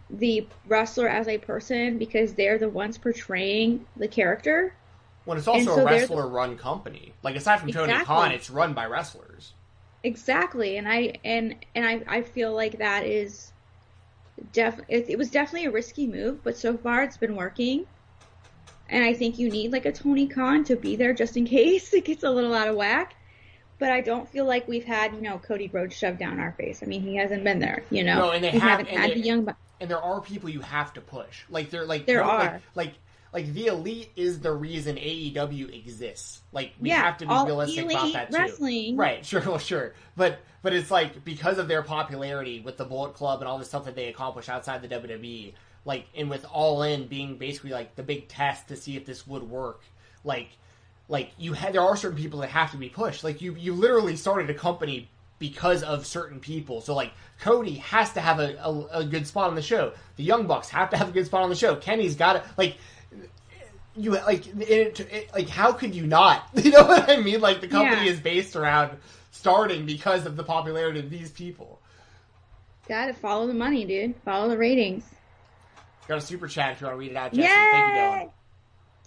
the 0.09 0.47
wrestler 0.67 1.07
as 1.07 1.28
a 1.28 1.38
person 1.38 1.97
because 1.97 2.34
they're 2.34 2.57
the 2.57 2.67
ones 2.70 2.97
portraying 2.97 3.86
the 3.95 4.07
character. 4.07 4.74
when 5.26 5.38
it's 5.38 5.47
also 5.47 5.59
and 5.59 5.67
a 5.70 5.72
so 5.72 5.76
they're 5.76 5.86
the- 5.86 5.91
wrestler 6.15 6.28
run 6.28 6.57
company. 6.57 7.13
Like 7.24 7.36
aside 7.36 7.59
from 7.61 7.72
Tony 7.72 7.91
Exactly. 7.93 8.05
Khan, 8.05 8.32
it's 8.34 8.49
run 8.49 8.74
by 8.74 8.86
wrestlers. 8.86 9.53
Exactly, 10.03 10.77
and 10.77 10.87
I 10.87 11.13
and 11.25 11.55
and 11.75 11.85
I 11.85 12.01
I 12.07 12.21
feel 12.21 12.53
like 12.53 12.77
that 12.79 13.05
is 13.05 13.51
def 14.53 14.79
it, 14.87 15.09
it 15.09 15.17
was 15.17 15.29
definitely 15.29 15.67
a 15.67 15.71
risky 15.71 16.07
move, 16.07 16.43
but 16.43 16.57
so 16.57 16.77
far 16.77 17.03
it's 17.03 17.17
been 17.17 17.35
working. 17.35 17.85
And 18.91 19.03
I 19.03 19.13
think 19.13 19.37
you 19.37 19.49
need 19.51 19.71
like 19.71 19.85
a 19.85 19.91
Tony 19.91 20.27
Khan 20.27 20.63
to 20.65 20.75
be 20.75 20.95
there 20.95 21.13
just 21.13 21.35
in 21.37 21.45
case 21.57 21.93
it 21.93 22.05
gets 22.05 22.23
a 22.23 22.29
little 22.29 22.53
out 22.53 22.67
of 22.69 22.75
whack. 22.75 23.15
But 23.77 23.91
I 23.91 24.01
don't 24.01 24.27
feel 24.27 24.45
like 24.45 24.67
we've 24.67 24.85
had 24.85 25.13
you 25.13 25.21
know 25.21 25.37
Cody 25.37 25.69
Rhodes 25.71 25.95
shoved 25.97 26.19
down 26.19 26.39
our 26.39 26.53
face. 26.53 26.81
I 26.81 26.85
mean 26.85 27.01
he 27.01 27.15
hasn't 27.17 27.43
been 27.43 27.59
there, 27.59 27.83
you 27.89 28.03
know. 28.03 28.19
No, 28.19 28.31
and 28.31 28.43
they 28.43 28.51
we 28.51 28.59
have- 28.59 28.69
haven't 28.79 28.87
and 28.87 28.99
had 28.99 29.09
they- 29.11 29.15
the 29.15 29.19
young. 29.27 29.53
And 29.81 29.89
there 29.89 30.01
are 30.01 30.19
people 30.19 30.49
you 30.49 30.59
have 30.59 30.93
to 30.93 31.01
push. 31.01 31.43
Like 31.49 31.69
they're 31.69 31.85
like 31.85 32.05
There 32.05 32.23
are. 32.23 32.39
like 32.53 32.61
like 32.75 32.93
the 33.32 33.67
elite 33.67 34.11
is 34.15 34.39
the 34.39 34.51
reason 34.51 34.95
AEW 34.95 35.75
exists. 35.77 36.41
Like 36.51 36.73
we 36.80 36.89
yeah, 36.89 37.03
have 37.03 37.17
to 37.17 37.27
be 37.27 37.34
realistic 37.34 37.86
about 37.86 38.13
that 38.13 38.32
too. 38.32 38.38
wrestling. 38.38 38.97
Right, 38.97 39.25
sure, 39.25 39.41
well, 39.41 39.59
sure. 39.59 39.93
But 40.15 40.39
but 40.61 40.73
it's 40.73 40.89
like 40.89 41.23
because 41.23 41.57
of 41.57 41.67
their 41.67 41.84
popularity 41.84 42.59
with 42.59 42.77
the 42.77 42.86
Bullet 42.86 43.13
Club 43.13 43.41
and 43.41 43.47
all 43.47 43.59
the 43.59 43.65
stuff 43.65 43.86
that 43.86 43.95
they 43.95 44.07
accomplish 44.07 44.49
outside 44.49 44.82
the 44.82 44.88
WWE, 44.88 45.53
like 45.86 46.07
and 46.15 46.30
with 46.30 46.45
All 46.51 46.82
In 46.84 47.07
being 47.07 47.38
basically 47.38 47.71
like 47.71 47.95
the 47.95 48.03
big 48.03 48.27
test 48.27 48.67
to 48.69 48.75
see 48.75 48.97
if 48.97 49.05
this 49.05 49.27
would 49.27 49.43
work, 49.43 49.82
like 50.23 50.49
like 51.07 51.32
you 51.38 51.53
had 51.53 51.73
there 51.73 51.82
are 51.82 51.95
certain 51.95 52.17
people 52.17 52.39
that 52.39 52.49
have 52.49 52.71
to 52.71 52.77
be 52.77 52.89
pushed. 52.89 53.23
Like 53.23 53.41
you 53.41 53.55
you 53.55 53.73
literally 53.73 54.15
started 54.15 54.49
a 54.49 54.55
company 54.55 55.09
because 55.39 55.84
of 55.84 56.05
certain 56.05 56.39
people. 56.39 56.82
So 56.82 56.93
like 56.93 57.13
Cody 57.39 57.75
has 57.75 58.11
to 58.13 58.21
have 58.21 58.39
a, 58.39 58.55
a, 58.57 58.99
a 58.99 59.05
good 59.05 59.25
spot 59.25 59.49
on 59.49 59.55
the 59.55 59.61
show. 59.61 59.93
The 60.17 60.23
Young 60.23 60.47
Bucks 60.47 60.69
have 60.69 60.89
to 60.91 60.97
have 60.97 61.09
a 61.09 61.11
good 61.11 61.25
spot 61.25 61.43
on 61.43 61.49
the 61.49 61.55
show. 61.55 61.75
Kenny's 61.77 62.15
got 62.15 62.34
to 62.34 62.43
like 62.57 62.77
you 63.99 64.11
like 64.11 64.47
it, 64.47 64.99
it, 64.99 65.33
like 65.33 65.49
how 65.49 65.71
could 65.73 65.93
you 65.93 66.07
not? 66.07 66.47
You 66.63 66.71
know 66.71 66.83
what 66.83 67.09
I 67.09 67.17
mean? 67.17 67.41
Like 67.41 67.61
the 67.61 67.67
company 67.67 68.05
Yeah. 68.05 68.11
is 68.13 68.19
based 68.19 68.55
around 68.55 68.97
starting 69.31 69.85
because 69.85 70.25
of 70.25 70.35
the 70.35 70.43
popularity 70.43 70.99
of 70.99 71.09
these 71.09 71.31
people. 71.31 71.79
Gotta 72.87 73.13
follow 73.13 73.47
the 73.47 73.53
money, 73.53 73.85
dude. 73.85 74.15
Follow 74.25 74.49
the 74.49 74.57
ratings. 74.57 75.03
Got 76.07 76.17
a 76.17 76.21
super 76.21 76.47
chat 76.47 76.73
if 76.73 76.81
you 76.81 76.87
want 76.87 76.95
to 76.95 76.99
read 76.99 77.11
it 77.11 77.17
out, 77.17 77.33
Jesse. 77.33 77.47
Thank 77.47 77.93
you, 77.93 77.99
Dylan. 77.99 78.31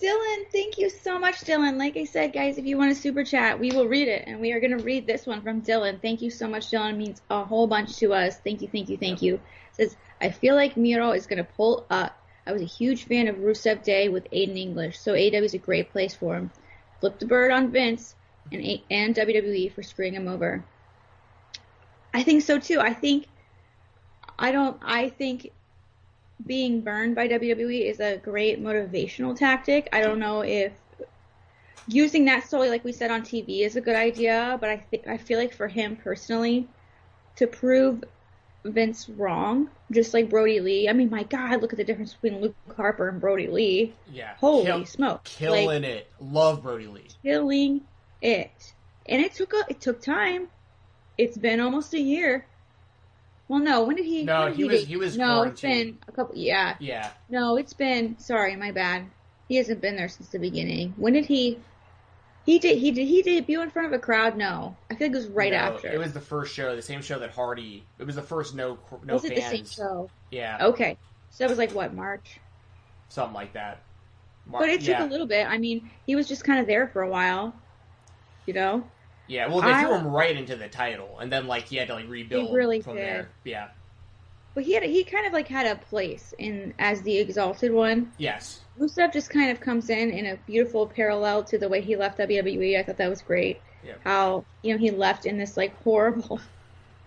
Dylan, 0.02 0.44
thank 0.52 0.78
you 0.78 0.88
so 0.90 1.18
much, 1.18 1.36
Dylan. 1.40 1.76
Like 1.78 1.96
I 1.96 2.04
said, 2.04 2.32
guys, 2.32 2.58
if 2.58 2.64
you 2.64 2.76
want 2.76 2.92
a 2.92 2.94
super 2.94 3.24
chat, 3.24 3.58
we 3.58 3.70
will 3.72 3.86
read 3.88 4.08
it, 4.08 4.24
and 4.26 4.40
we 4.40 4.52
are 4.52 4.60
going 4.60 4.76
to 4.76 4.82
read 4.84 5.06
this 5.06 5.26
one 5.26 5.42
from 5.42 5.62
Dylan. 5.62 6.00
Thank 6.00 6.22
you 6.22 6.30
so 6.30 6.48
much, 6.48 6.70
Dylan. 6.70 6.90
It 6.92 6.96
means 6.96 7.22
a 7.30 7.44
whole 7.44 7.66
bunch 7.66 7.96
to 7.98 8.12
us. 8.12 8.38
Thank 8.38 8.62
you, 8.62 8.68
thank 8.68 8.88
you, 8.88 8.96
thank 8.96 9.20
you. 9.22 9.34
It 9.34 9.40
says, 9.72 9.96
I 10.20 10.30
feel 10.30 10.54
like 10.54 10.76
Miro 10.76 11.10
is 11.12 11.26
going 11.26 11.38
to 11.38 11.50
pull 11.56 11.86
up. 11.90 12.16
I 12.46 12.52
was 12.52 12.62
a 12.62 12.66
huge 12.66 13.04
fan 13.04 13.28
of 13.28 13.36
Rusev 13.36 13.84
Day 13.84 14.08
with 14.08 14.30
Aiden 14.30 14.58
English, 14.58 14.98
so 14.98 15.12
AW 15.12 15.42
is 15.42 15.54
a 15.54 15.58
great 15.58 15.92
place 15.92 16.14
for 16.14 16.36
him. 16.36 16.50
Flip 17.00 17.18
the 17.18 17.26
bird 17.26 17.50
on 17.50 17.70
Vince 17.70 18.14
and, 18.50 18.80
and 18.90 19.14
WWE 19.14 19.72
for 19.72 19.82
screwing 19.82 20.14
him 20.14 20.28
over. 20.28 20.64
I 22.12 22.22
think 22.22 22.42
so 22.42 22.58
too. 22.58 22.80
I 22.80 22.92
think, 22.92 23.26
I 24.38 24.50
don't, 24.52 24.76
I 24.82 25.08
think 25.08 25.52
being 26.44 26.80
burned 26.80 27.14
by 27.14 27.28
WWE 27.28 27.88
is 27.88 28.00
a 28.00 28.16
great 28.16 28.62
motivational 28.62 29.36
tactic. 29.36 29.88
I 29.92 30.00
don't 30.00 30.18
know 30.18 30.42
if 30.42 30.72
using 31.86 32.24
that 32.26 32.48
solely, 32.48 32.68
like 32.68 32.84
we 32.84 32.92
said 32.92 33.10
on 33.10 33.22
TV, 33.22 33.60
is 33.60 33.76
a 33.76 33.80
good 33.80 33.96
idea, 33.96 34.58
but 34.60 34.68
I 34.68 34.76
think 34.76 35.06
I 35.06 35.16
feel 35.16 35.38
like 35.38 35.54
for 35.54 35.68
him 35.68 35.96
personally, 35.96 36.68
to 37.36 37.46
prove 37.46 38.02
Vince 38.64 39.08
wrong, 39.08 39.68
just 39.90 40.14
like 40.14 40.30
Brodie 40.30 40.60
Lee. 40.60 40.88
I 40.88 40.92
mean, 40.92 41.10
my 41.10 41.24
God, 41.24 41.60
look 41.62 41.72
at 41.72 41.76
the 41.76 41.84
difference 41.84 42.14
between 42.14 42.40
Luke 42.40 42.54
Harper 42.76 43.08
and 43.08 43.20
Brodie 43.20 43.48
Lee. 43.48 43.92
Yeah, 44.12 44.34
Holy 44.36 44.64
Kill- 44.66 44.86
smoke! 44.86 45.24
killing 45.24 45.66
like, 45.66 45.82
it. 45.82 46.10
Love 46.20 46.62
Brodie 46.62 46.86
Lee. 46.86 47.08
killing 47.22 47.80
it, 48.20 48.72
and 49.06 49.20
it 49.20 49.34
took 49.34 49.52
a, 49.52 49.64
it 49.68 49.80
took 49.80 50.00
time. 50.00 50.48
It's 51.18 51.36
been 51.36 51.60
almost 51.60 51.92
a 51.94 52.00
year. 52.00 52.46
Well, 53.48 53.58
no, 53.60 53.84
when 53.84 53.96
did 53.96 54.06
he? 54.06 54.22
No, 54.22 54.48
did 54.48 54.56
he 54.56 54.64
was- 54.64 54.80
date? 54.80 54.88
he 54.88 54.96
was 54.96 55.16
No, 55.18 55.42
it's 55.42 55.60
been 55.60 55.98
a 56.08 56.12
couple. 56.12 56.36
Yeah, 56.36 56.76
Yeah, 56.78 57.10
no, 57.28 57.56
it's 57.56 57.72
been. 57.74 58.18
Sorry, 58.18 58.54
my 58.56 58.70
bad. 58.70 59.04
He 59.48 59.56
hasn't 59.56 59.80
been 59.82 59.96
there 59.96 60.08
since 60.08 60.28
the 60.30 60.38
beginning. 60.38 60.94
When 60.96 61.12
did 61.12 61.26
he? 61.26 61.58
He 62.44 62.58
did. 62.58 62.78
He 62.78 62.90
did. 62.90 63.06
He 63.06 63.22
debut 63.22 63.60
in 63.62 63.70
front 63.70 63.86
of 63.86 63.92
a 63.92 63.98
crowd. 63.98 64.36
No, 64.36 64.76
I 64.90 64.94
feel 64.94 65.06
like 65.08 65.14
it 65.14 65.18
was 65.18 65.28
right 65.28 65.52
No, 65.52 65.58
after. 65.58 65.88
It 65.88 65.98
was 65.98 66.12
the 66.12 66.20
first 66.20 66.52
show, 66.52 66.74
the 66.74 66.82
same 66.82 67.00
show 67.02 67.18
that 67.20 67.30
Hardy. 67.30 67.84
It 67.98 68.04
was 68.06 68.16
the 68.16 68.22
first 68.22 68.54
no 68.54 68.78
no 69.04 69.14
Was 69.14 69.24
it 69.24 69.34
the 69.34 69.40
same 69.42 69.64
show? 69.64 70.10
Yeah, 70.30 70.58
Okay, 70.60 70.96
so 71.30 71.44
that 71.44 71.50
was 71.50 71.58
like 71.58 71.72
what 71.72 71.94
March. 71.94 72.40
something 73.08 73.34
like 73.34 73.52
that. 73.52 73.82
Mar- 74.46 74.60
But 74.62 74.70
it 74.70 74.80
took 74.80 74.88
yeah. 74.88 75.04
a 75.04 75.06
little 75.06 75.26
bit. 75.26 75.46
I 75.46 75.58
mean, 75.58 75.88
he 76.04 76.16
was 76.16 76.26
just 76.26 76.42
kind 76.42 76.58
of 76.58 76.66
there 76.66 76.88
for 76.88 77.02
a 77.02 77.08
while. 77.08 77.54
You 78.46 78.54
know. 78.54 78.84
Yeah, 79.28 79.46
well, 79.46 79.60
they 79.60 79.70
I- 79.70 79.84
threw 79.84 79.94
him 79.94 80.08
right 80.08 80.36
into 80.36 80.56
the 80.56 80.68
title, 80.68 81.18
and 81.20 81.30
then 81.32 81.46
like 81.46 81.68
he 81.68 81.76
had 81.76 81.86
to 81.88 81.94
like 81.94 82.08
rebuild 82.08 82.52
really 82.52 82.80
from 82.80 82.96
did. 82.96 83.04
there. 83.04 83.28
Yeah. 83.44 83.68
But 84.54 84.64
he 84.64 84.74
had 84.74 84.82
he 84.82 85.04
kind 85.04 85.26
of 85.26 85.32
like 85.32 85.48
had 85.48 85.66
a 85.66 85.76
place 85.76 86.34
in 86.38 86.74
as 86.78 87.02
the 87.02 87.18
exalted 87.18 87.72
one. 87.72 88.12
Yes. 88.18 88.60
Rusev 88.78 89.12
just 89.12 89.30
kind 89.30 89.50
of 89.50 89.60
comes 89.60 89.88
in 89.90 90.10
in 90.10 90.26
a 90.26 90.36
beautiful 90.46 90.86
parallel 90.86 91.44
to 91.44 91.58
the 91.58 91.68
way 91.68 91.80
he 91.80 91.96
left 91.96 92.18
WWE. 92.18 92.78
I 92.78 92.82
thought 92.82 92.98
that 92.98 93.08
was 93.08 93.22
great. 93.22 93.60
Yeah. 93.84 93.94
How 94.04 94.44
you 94.62 94.72
know 94.72 94.78
he 94.78 94.90
left 94.90 95.26
in 95.26 95.38
this 95.38 95.56
like 95.56 95.74
horrible, 95.82 96.40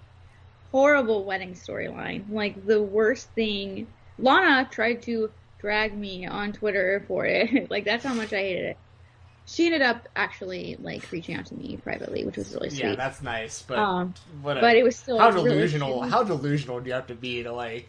horrible 0.72 1.24
wedding 1.24 1.54
storyline. 1.54 2.30
Like 2.30 2.66
the 2.66 2.82
worst 2.82 3.30
thing. 3.30 3.88
Lana 4.18 4.68
tried 4.72 5.02
to 5.04 5.30
drag 5.60 5.96
me 5.96 6.26
on 6.26 6.52
Twitter 6.54 7.04
for 7.08 7.26
it. 7.26 7.70
like 7.70 7.86
that's 7.86 8.06
how 8.06 8.14
much 8.14 8.34
I 8.34 8.38
hated 8.38 8.66
it. 8.66 8.78
She 9.48 9.66
ended 9.68 9.82
up 9.84 10.08
actually 10.16 10.76
like 10.80 11.12
reaching 11.12 11.36
out 11.36 11.46
to 11.48 11.56
me 11.56 11.78
privately, 11.84 12.26
which 12.26 12.38
was 12.38 12.54
really 12.54 12.70
sweet. 12.72 12.84
Yeah, 12.84 12.96
that's 12.96 13.22
nice, 13.22 13.62
but 13.62 13.78
um, 13.78 14.14
what 14.42 14.58
a, 14.58 14.62
but 14.62 14.76
it 14.76 14.84
was 14.84 14.96
still 14.96 15.20
how 15.20 15.30
delusional? 15.32 16.02
shitty. 16.02 16.10
how 16.10 16.24
delusional 16.24 16.80
do 16.80 16.88
you 16.88 16.94
have 16.94 17.08
to 17.08 17.16
be 17.16 17.44
to 17.44 17.52
like 17.52 17.88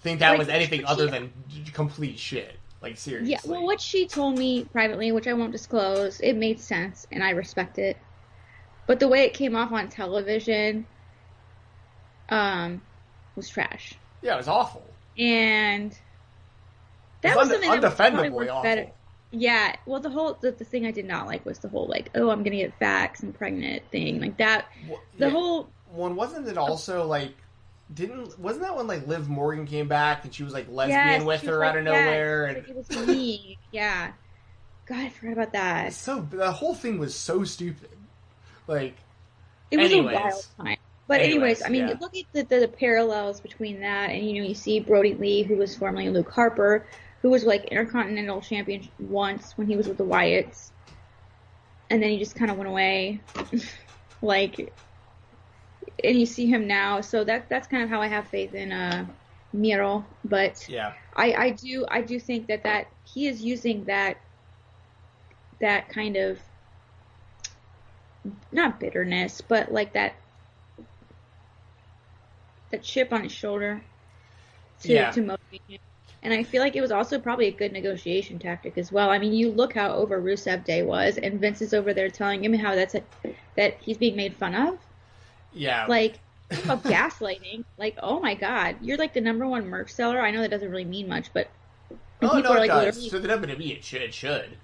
think 0.00 0.20
that 0.20 0.30
Like, 0.30 0.38
was 0.40 0.48
anything 0.48 0.80
she- 0.80 0.86
other 0.86 1.06
than 1.06 1.32
complete 1.72 2.18
shit? 2.18 2.56
Like 2.82 2.96
seriously. 2.98 3.32
Yeah, 3.32 3.38
well, 3.46 3.64
what 3.64 3.80
she 3.80 4.06
told 4.06 4.38
me 4.38 4.64
privately, 4.64 5.12
which 5.12 5.26
I 5.26 5.34
won't 5.34 5.52
disclose, 5.52 6.18
it 6.20 6.34
made 6.34 6.60
sense 6.60 7.06
and 7.12 7.22
I 7.22 7.30
respect 7.30 7.78
it. 7.78 7.98
But 8.86 9.00
the 9.00 9.08
way 9.08 9.24
it 9.24 9.34
came 9.34 9.54
off 9.54 9.70
on 9.72 9.88
television, 9.88 10.86
um, 12.28 12.80
was 13.36 13.48
trash. 13.48 13.94
Yeah, 14.22 14.34
it 14.34 14.38
was 14.38 14.48
awful. 14.48 14.84
And 15.18 15.92
that 17.22 17.28
It's 17.28 17.36
was 17.36 17.50
unde- 17.50 17.64
something 17.64 17.80
that 17.80 17.92
undefendably 17.96 18.30
worked 18.30 18.50
awful. 18.50 18.62
better. 18.62 18.86
Yeah, 19.32 19.76
well, 19.86 20.00
the 20.00 20.10
whole 20.10 20.34
the, 20.40 20.50
the 20.52 20.64
thing 20.64 20.86
I 20.86 20.90
did 20.90 21.04
not 21.04 21.26
like 21.26 21.44
was 21.46 21.60
the 21.60 21.68
whole 21.68 21.86
like, 21.86 22.10
oh, 22.14 22.30
I'm 22.30 22.42
gonna 22.42 22.56
get 22.56 22.78
facts 22.78 23.22
and 23.22 23.34
pregnant 23.34 23.88
thing, 23.90 24.20
like 24.20 24.38
that. 24.38 24.66
Well, 24.86 25.02
The 25.18 25.26
yeah. 25.26 25.30
whole 25.30 25.72
one 25.86 26.16
wasn't 26.16 26.48
it 26.48 26.58
also 26.58 27.06
like 27.06 27.34
didn't 27.92 28.38
wasn't 28.38 28.64
that 28.64 28.76
when 28.76 28.86
like 28.86 29.06
Liv 29.06 29.28
Morgan 29.28 29.66
came 29.66 29.88
back 29.88 30.24
and 30.24 30.34
she 30.34 30.42
was 30.44 30.52
like 30.52 30.68
lesbian 30.68 31.24
yes, 31.24 31.24
with 31.24 31.44
her 31.44 31.62
was 31.62 31.64
out 31.64 31.76
of 31.76 31.84
yes, 31.84 31.84
nowhere 31.84 32.46
and 32.46 32.66
it 32.68 32.74
was 32.76 32.90
me. 32.90 33.58
yeah, 33.72 34.12
God, 34.86 34.98
I 34.98 35.08
forgot 35.10 35.32
about 35.34 35.52
that. 35.54 35.94
it's 35.94 35.96
so 35.96 36.20
the 36.30 36.52
whole 36.52 36.74
thing 36.74 36.98
was 36.98 37.14
so 37.14 37.44
stupid. 37.44 37.90
Like 38.66 38.96
It 39.70 39.78
was 39.78 39.92
Anyways. 39.92 40.06
a 40.14 40.20
wild 40.20 40.46
time. 40.58 40.76
But 41.08 41.20
anyways, 41.22 41.60
Anyways, 41.60 41.62
I 41.62 41.68
mean, 41.68 41.88
yeah. 41.88 41.94
look 42.00 42.14
at 42.16 42.24
the, 42.32 42.42
the, 42.44 42.60
the 42.60 42.68
parallels 42.68 43.40
between 43.40 43.80
that 43.80 44.10
and 44.10 44.24
you 44.28 44.40
know 44.42 44.48
you 44.48 44.54
see 44.54 44.78
Brodie 44.80 45.14
Lee, 45.14 45.42
who 45.42 45.56
was 45.56 45.74
formerly 45.76 46.08
Luke 46.08 46.30
Harper, 46.30 46.86
who 47.22 47.30
was 47.30 47.44
like 47.44 47.64
Intercontinental 47.66 48.40
Champion 48.40 48.88
once 48.98 49.52
when 49.56 49.66
he 49.66 49.76
was 49.76 49.86
with 49.86 49.98
the 49.98 50.04
Wyatts, 50.04 50.70
and 51.90 52.02
then 52.02 52.10
he 52.10 52.18
just 52.18 52.34
kind 52.34 52.50
of 52.50 52.56
went 52.56 52.68
away, 52.70 53.20
like, 54.22 54.72
and 56.02 56.18
you 56.18 56.26
see 56.26 56.46
him 56.46 56.66
now. 56.66 57.00
So 57.00 57.24
that 57.24 57.48
that's 57.50 57.66
kind 57.68 57.82
of 57.82 57.90
how 57.90 58.00
I 58.00 58.08
have 58.08 58.28
faith 58.28 58.54
in 58.54 58.72
uh 58.72 59.06
Miro, 59.52 60.04
but 60.24 60.66
yeah. 60.68 60.92
I, 61.14 61.32
I 61.32 61.50
do 61.50 61.84
I 61.88 62.02
do 62.02 62.18
think 62.18 62.48
that 62.48 62.62
that 62.62 62.86
he 63.04 63.26
is 63.26 63.42
using 63.42 63.84
that 63.84 64.16
that 65.60 65.88
kind 65.88 66.16
of 66.16 66.38
not 68.52 68.80
bitterness, 68.80 69.40
but 69.40 69.72
like 69.72 69.94
that 69.94 70.14
that 72.70 72.82
chip 72.82 73.12
on 73.12 73.24
his 73.24 73.32
shoulder 73.32 73.82
to 74.82 74.92
Yeah. 74.92 75.10
to 75.10 75.20
motivate 75.20 75.62
him. 75.66 75.80
And 76.22 76.34
I 76.34 76.42
feel 76.42 76.60
like 76.60 76.76
it 76.76 76.82
was 76.82 76.90
also 76.90 77.18
probably 77.18 77.46
a 77.46 77.52
good 77.52 77.72
negotiation 77.72 78.38
tactic 78.38 78.76
as 78.76 78.92
well. 78.92 79.10
I 79.10 79.18
mean, 79.18 79.32
you 79.32 79.50
look 79.50 79.72
how 79.72 79.92
over 79.92 80.20
Rusev 80.20 80.64
Day 80.64 80.82
was, 80.82 81.16
and 81.16 81.40
Vince 81.40 81.62
is 81.62 81.72
over 81.72 81.94
there 81.94 82.10
telling 82.10 82.44
him 82.44 82.52
how 82.52 82.74
that's 82.74 82.94
a, 82.94 83.02
that 83.56 83.78
he's 83.80 83.96
being 83.96 84.16
made 84.16 84.34
fun 84.36 84.54
of. 84.54 84.78
Yeah. 85.54 85.86
Like, 85.86 86.18
about 86.50 86.82
gaslighting. 86.84 87.64
Like, 87.78 87.96
oh 88.02 88.20
my 88.20 88.34
god, 88.34 88.76
you're 88.82 88.98
like 88.98 89.14
the 89.14 89.20
number 89.20 89.46
one 89.46 89.66
merch 89.66 89.90
seller. 89.90 90.20
I 90.20 90.30
know 90.30 90.40
that 90.42 90.50
doesn't 90.50 90.70
really 90.70 90.84
mean 90.84 91.08
much, 91.08 91.32
but 91.32 91.48
oh 92.22 92.38
no, 92.38 92.50
are 92.50 92.56
it 92.56 92.60
like 92.60 92.70
does. 92.70 93.08
To 93.08 93.18
the 93.18 93.28
WWE 93.28 93.78
it 93.78 93.84
should 93.84 94.02
it 94.02 94.14
should. 94.14 94.56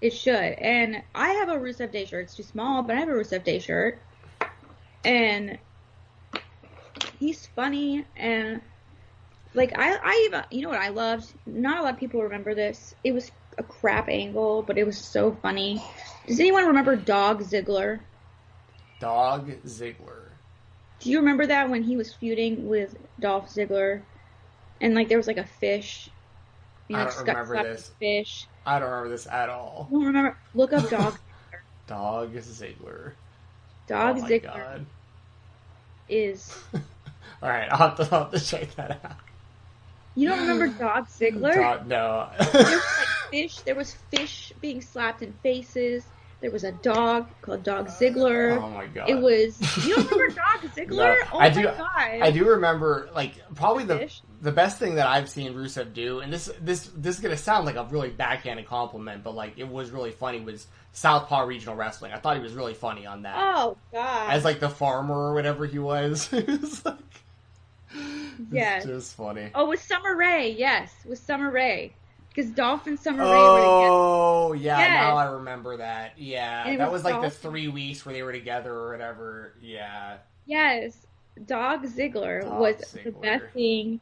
it 0.00 0.12
should. 0.12 0.34
And 0.34 1.02
I 1.14 1.30
have 1.30 1.48
a 1.48 1.56
Rusev 1.56 1.92
Day 1.92 2.04
shirt. 2.04 2.24
It's 2.24 2.34
too 2.34 2.42
small, 2.42 2.82
but 2.82 2.96
I 2.96 3.00
have 3.00 3.08
a 3.08 3.12
Rusev 3.12 3.44
Day 3.44 3.58
shirt. 3.58 4.00
And 5.04 5.58
he's 7.18 7.46
funny 7.46 8.04
and 8.16 8.60
like 9.58 9.78
I 9.78 9.96
I 10.02 10.22
even 10.26 10.44
you 10.50 10.62
know 10.62 10.70
what 10.70 10.78
I 10.78 10.88
loved? 10.88 11.26
Not 11.44 11.78
a 11.78 11.82
lot 11.82 11.94
of 11.94 12.00
people 12.00 12.22
remember 12.22 12.54
this. 12.54 12.94
It 13.04 13.12
was 13.12 13.30
a 13.58 13.62
crap 13.62 14.08
angle, 14.08 14.62
but 14.62 14.78
it 14.78 14.84
was 14.84 14.96
so 14.96 15.36
funny. 15.42 15.82
Does 16.26 16.40
anyone 16.40 16.66
remember 16.66 16.96
Dog 16.96 17.42
Ziggler? 17.42 18.00
Dog 19.00 19.50
Ziggler. 19.64 20.28
Do 21.00 21.10
you 21.10 21.18
remember 21.18 21.46
that 21.46 21.68
when 21.68 21.82
he 21.82 21.96
was 21.96 22.14
feuding 22.14 22.68
with 22.68 22.96
Dolph 23.20 23.48
Ziggler, 23.48 24.02
and 24.80 24.94
like 24.94 25.08
there 25.08 25.18
was 25.18 25.26
like 25.26 25.36
a 25.36 25.46
fish? 25.46 26.08
You 26.88 26.96
I 26.96 27.04
don't 27.04 27.18
remember 27.18 27.62
this. 27.62 27.90
Fish. 27.98 28.46
I 28.64 28.78
don't 28.78 28.88
remember 28.88 29.10
this 29.10 29.26
at 29.26 29.48
all. 29.48 29.88
Don't 29.90 30.06
remember. 30.06 30.38
Look 30.54 30.72
up 30.72 30.88
Dog. 30.88 31.18
Dog 31.86 32.32
Ziggler. 32.34 33.12
Dog 33.86 34.18
oh 34.18 34.22
Ziggler 34.22 34.42
god. 34.42 34.86
is. 36.08 36.56
All 37.42 37.48
right, 37.48 37.68
I'll 37.70 37.90
have, 37.90 37.96
to, 37.96 38.14
I'll 38.14 38.24
have 38.24 38.32
to 38.32 38.40
check 38.40 38.74
that 38.74 39.00
out. 39.04 39.16
You 40.18 40.28
don't 40.28 40.40
remember 40.40 40.66
Dog 40.78 41.06
Ziggler? 41.08 41.54
Dog, 41.54 41.86
no. 41.86 42.28
There 42.38 42.62
was 42.64 42.64
like 42.72 43.08
fish. 43.30 43.56
There 43.60 43.74
was 43.74 43.94
fish 44.10 44.52
being 44.60 44.80
slapped 44.80 45.22
in 45.22 45.32
faces. 45.42 46.04
There 46.40 46.50
was 46.52 46.62
a 46.62 46.70
dog 46.70 47.26
called 47.42 47.64
Dog 47.64 47.88
Ziggler. 47.88 48.60
oh 48.62 48.70
my 48.70 48.86
god. 48.86 49.08
It 49.10 49.16
was. 49.16 49.58
You 49.86 49.96
don't 49.96 50.10
remember 50.10 50.34
Dog 50.34 50.70
Ziggler? 50.72 50.96
No, 50.96 51.14
oh 51.32 51.38
I 51.38 51.48
my 51.48 51.50
do- 51.50 51.62
god! 51.64 51.82
I 52.22 52.30
do 52.30 52.44
remember, 52.48 53.10
like, 53.14 53.34
probably 53.56 53.84
the 53.84 53.98
Fish. 53.98 54.22
the 54.40 54.52
best 54.52 54.78
thing 54.78 54.94
that 54.96 55.06
I've 55.08 55.28
seen 55.28 55.52
Rusev 55.54 55.92
do, 55.94 56.20
and 56.20 56.32
this 56.32 56.48
this 56.60 56.90
this 56.96 57.16
is 57.16 57.22
gonna 57.22 57.36
sound 57.36 57.64
like 57.66 57.74
a 57.76 57.84
really 57.90 58.10
backhanded 58.10 58.66
compliment, 58.66 59.24
but 59.24 59.34
like 59.34 59.54
it 59.56 59.66
was 59.68 59.90
really 59.90 60.12
funny. 60.12 60.40
Was 60.40 60.66
Southpaw 60.92 61.42
Regional 61.42 61.74
Wrestling? 61.76 62.12
I 62.12 62.18
thought 62.18 62.36
he 62.36 62.42
was 62.42 62.52
really 62.54 62.74
funny 62.74 63.04
on 63.06 63.22
that, 63.22 63.36
Oh 63.36 63.76
god! 63.92 64.30
as 64.32 64.44
like 64.44 64.58
the 64.60 64.68
farmer 64.70 65.14
or 65.30 65.34
whatever 65.34 65.66
he 65.66 65.78
was. 65.80 66.32
it 66.32 66.46
was 66.46 66.84
like, 66.84 66.96
Yes. 68.50 68.84
it's 68.84 68.86
just 68.86 69.16
funny. 69.16 69.50
oh, 69.54 69.68
with 69.68 69.82
Summer 69.82 70.16
Rae. 70.16 70.50
Yes, 70.56 70.92
with 71.06 71.18
Summer 71.18 71.50
Rae. 71.50 71.92
Because 72.28 72.50
Dolph 72.52 72.86
and 72.86 72.98
Summer 72.98 73.24
Rae 73.24 73.30
were 73.30 73.56
together. 73.58 73.88
Oh 73.90 74.52
yeah, 74.52 74.78
Yes. 74.78 74.90
now 74.90 75.16
I 75.16 75.24
remember 75.32 75.76
that. 75.78 76.12
Yeah, 76.18 76.76
that 76.76 76.92
was 76.92 77.02
was 77.02 77.12
like 77.12 77.22
the 77.22 77.30
three 77.30 77.66
weeks 77.68 78.06
where 78.06 78.12
they 78.12 78.22
were 78.22 78.32
together 78.32 78.72
or 78.72 78.92
whatever. 78.92 79.54
Yeah, 79.60 80.18
Yes, 80.46 81.06
Dog 81.46 81.84
Ziggler 81.84 82.42
Dog 82.42 82.60
was 82.60 82.76
the 83.02 83.10
best 83.10 83.44
thing 83.54 84.00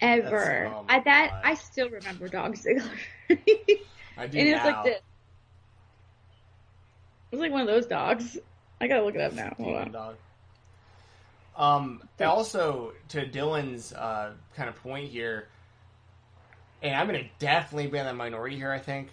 ever. 0.00 0.72
Oh 0.74 0.84
I 0.88 1.00
that 1.00 1.30
God. 1.30 1.40
I 1.44 1.54
still 1.54 1.88
remember 1.90 2.28
Dog 2.28 2.54
Ziggler. 2.56 2.90
I 4.16 4.26
do 4.26 4.38
and 4.38 4.48
it's 4.48 4.64
like 4.64 4.84
this. 4.84 4.96
It 7.30 7.36
was 7.36 7.40
like 7.40 7.52
one 7.52 7.60
of 7.60 7.66
those 7.66 7.86
dogs. 7.86 8.38
I 8.80 8.88
gotta 8.88 9.04
look 9.04 9.14
it 9.14 9.20
up 9.20 9.34
now. 9.34 9.52
Hold 9.56 9.68
Demon 9.68 9.82
on. 9.82 9.92
dog. 9.92 10.16
Um, 11.58 12.02
also 12.20 12.92
to 13.08 13.26
Dylan's 13.26 13.92
uh, 13.92 14.32
kind 14.54 14.68
of 14.68 14.76
point 14.76 15.10
here, 15.10 15.48
and 16.82 16.94
I'm 16.94 17.06
gonna 17.06 17.28
definitely 17.40 17.88
be 17.88 17.98
in 17.98 18.06
the 18.06 18.14
minority 18.14 18.56
here. 18.56 18.70
I 18.70 18.78
think, 18.78 19.08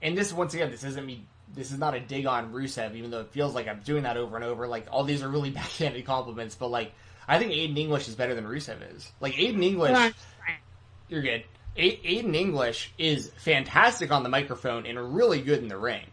and 0.00 0.16
this 0.16 0.32
once 0.32 0.54
again, 0.54 0.70
this 0.70 0.84
isn't 0.84 1.04
me. 1.04 1.26
This 1.54 1.72
is 1.72 1.78
not 1.78 1.94
a 1.94 2.00
dig 2.00 2.26
on 2.26 2.52
Rusev, 2.52 2.94
even 2.94 3.10
though 3.10 3.20
it 3.20 3.30
feels 3.32 3.54
like 3.54 3.66
I'm 3.66 3.80
doing 3.80 4.04
that 4.04 4.16
over 4.16 4.36
and 4.36 4.44
over. 4.44 4.68
Like 4.68 4.86
all 4.92 5.02
these 5.02 5.22
are 5.22 5.28
really 5.28 5.50
backhanded 5.58 6.06
compliments, 6.06 6.54
but 6.54 6.68
like 6.68 6.92
I 7.26 7.38
think 7.40 7.50
Aiden 7.52 7.76
English 7.76 8.06
is 8.06 8.14
better 8.14 8.34
than 8.34 8.44
Rusev 8.44 8.76
is. 8.94 9.10
Like 9.20 9.34
Aiden 9.34 9.64
English, 9.64 9.90
you're 11.08 11.22
good. 11.22 11.42
A- 11.76 11.96
Aiden 11.96 12.34
English 12.36 12.92
is 12.96 13.30
fantastic 13.38 14.12
on 14.12 14.22
the 14.22 14.28
microphone 14.28 14.86
and 14.86 15.14
really 15.14 15.40
good 15.42 15.58
in 15.58 15.68
the 15.68 15.76
ring. 15.76 16.04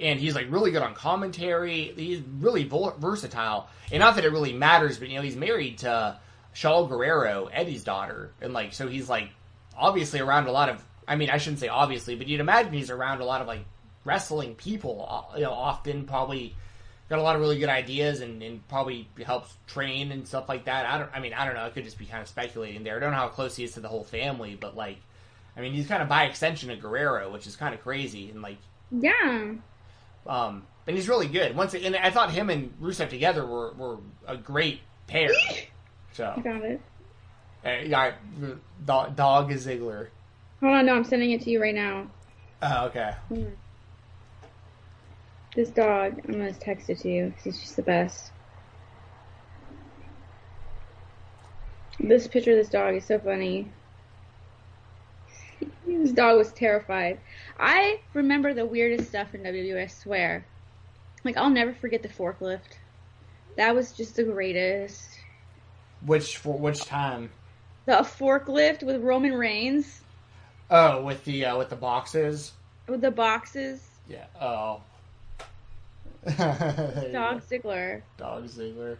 And 0.00 0.20
he's 0.20 0.34
like 0.34 0.46
really 0.50 0.70
good 0.70 0.82
on 0.82 0.94
commentary. 0.94 1.92
He's 1.96 2.20
really 2.20 2.64
versatile. 2.64 3.68
And 3.90 4.00
not 4.00 4.14
that 4.16 4.24
it 4.24 4.30
really 4.30 4.52
matters, 4.52 4.98
but 4.98 5.08
you 5.08 5.16
know, 5.16 5.22
he's 5.22 5.36
married 5.36 5.78
to 5.78 6.18
Shaul 6.54 6.88
Guerrero, 6.88 7.46
Eddie's 7.46 7.84
daughter. 7.84 8.32
And 8.40 8.52
like, 8.52 8.74
so 8.74 8.88
he's 8.88 9.08
like 9.08 9.30
obviously 9.76 10.20
around 10.20 10.46
a 10.46 10.52
lot 10.52 10.68
of, 10.68 10.84
I 11.06 11.16
mean, 11.16 11.30
I 11.30 11.38
shouldn't 11.38 11.60
say 11.60 11.68
obviously, 11.68 12.14
but 12.14 12.28
you'd 12.28 12.40
imagine 12.40 12.72
he's 12.72 12.90
around 12.90 13.20
a 13.20 13.24
lot 13.24 13.40
of 13.40 13.46
like 13.46 13.64
wrestling 14.04 14.54
people, 14.54 15.06
uh, 15.08 15.36
you 15.36 15.44
know, 15.44 15.52
often 15.52 16.04
probably 16.04 16.54
got 17.08 17.18
a 17.18 17.22
lot 17.22 17.36
of 17.36 17.40
really 17.40 17.58
good 17.58 17.68
ideas 17.68 18.20
and, 18.20 18.42
and 18.42 18.66
probably 18.68 19.08
helps 19.24 19.56
train 19.66 20.12
and 20.12 20.28
stuff 20.28 20.48
like 20.48 20.66
that. 20.66 20.86
I 20.86 20.98
don't, 20.98 21.10
I 21.14 21.20
mean, 21.20 21.32
I 21.32 21.44
don't 21.44 21.54
know. 21.54 21.64
I 21.64 21.70
could 21.70 21.84
just 21.84 21.98
be 21.98 22.04
kind 22.04 22.22
of 22.22 22.28
speculating 22.28 22.84
there. 22.84 22.96
I 22.96 23.00
don't 23.00 23.12
know 23.12 23.16
how 23.16 23.28
close 23.28 23.56
he 23.56 23.64
is 23.64 23.72
to 23.72 23.80
the 23.80 23.88
whole 23.88 24.04
family, 24.04 24.56
but 24.60 24.76
like, 24.76 24.98
I 25.56 25.60
mean, 25.60 25.72
he's 25.72 25.88
kind 25.88 26.02
of 26.02 26.08
by 26.08 26.24
extension 26.24 26.70
of 26.70 26.80
Guerrero, 26.80 27.32
which 27.32 27.46
is 27.46 27.56
kind 27.56 27.74
of 27.74 27.82
crazy 27.82 28.30
and 28.30 28.42
like 28.42 28.58
Yeah. 28.90 29.54
Um, 30.26 30.66
and 30.86 30.96
he's 30.96 31.08
really 31.08 31.26
good. 31.28 31.54
Once 31.56 31.74
and 31.74 31.94
I 31.96 32.10
thought 32.10 32.30
him 32.30 32.50
and 32.50 32.72
Rusev 32.80 33.08
together 33.10 33.44
were, 33.46 33.72
were 33.72 33.98
a 34.26 34.36
great 34.36 34.80
pair. 35.06 35.30
So 36.12 36.32
I 36.36 36.40
found 36.42 36.64
it. 36.64 36.80
uh, 37.64 37.70
yeah, 37.84 38.12
dog, 38.84 39.14
dog 39.16 39.52
is 39.52 39.66
Ziggler. 39.66 40.08
Hold 40.60 40.74
on, 40.74 40.86
no, 40.86 40.94
I'm 40.96 41.04
sending 41.04 41.30
it 41.30 41.42
to 41.42 41.50
you 41.50 41.60
right 41.62 41.74
now. 41.74 42.08
Oh, 42.62 42.86
okay. 42.86 43.14
This 45.54 45.70
dog, 45.70 46.20
I'm 46.26 46.32
gonna 46.32 46.52
text 46.52 46.90
it 46.90 46.98
to 47.00 47.08
you 47.08 47.30
'cause 47.36 47.44
he's 47.44 47.60
just 47.60 47.76
the 47.76 47.82
best. 47.82 48.32
This 52.00 52.26
picture 52.28 52.52
of 52.52 52.58
this 52.58 52.68
dog 52.68 52.94
is 52.94 53.04
so 53.04 53.18
funny. 53.18 53.70
this 55.86 56.12
dog 56.12 56.36
was 56.38 56.52
terrified. 56.52 57.18
I 57.58 58.00
remember 58.14 58.54
the 58.54 58.66
weirdest 58.66 59.08
stuff 59.08 59.34
in 59.34 59.42
WWE, 59.42 59.82
I 59.82 59.86
swear. 59.88 60.44
Like, 61.24 61.36
I'll 61.36 61.50
never 61.50 61.72
forget 61.72 62.02
the 62.02 62.08
forklift. 62.08 62.60
That 63.56 63.74
was 63.74 63.92
just 63.92 64.16
the 64.16 64.24
greatest. 64.24 65.02
Which 66.06 66.36
for 66.36 66.56
which 66.56 66.84
time? 66.84 67.30
The 67.86 67.94
forklift 67.94 68.84
with 68.84 69.02
Roman 69.02 69.34
Reigns, 69.34 70.00
Oh, 70.70 71.02
with 71.02 71.24
the 71.24 71.46
uh, 71.46 71.56
with 71.58 71.70
the 71.70 71.76
boxes. 71.76 72.52
with 72.86 73.00
the 73.00 73.10
boxes. 73.10 73.80
Yeah. 74.08 74.26
Oh. 74.40 74.82
Dog. 76.26 77.42
Ziggler. 77.48 78.02
Dog 78.18 78.44
Ziggler. 78.44 78.96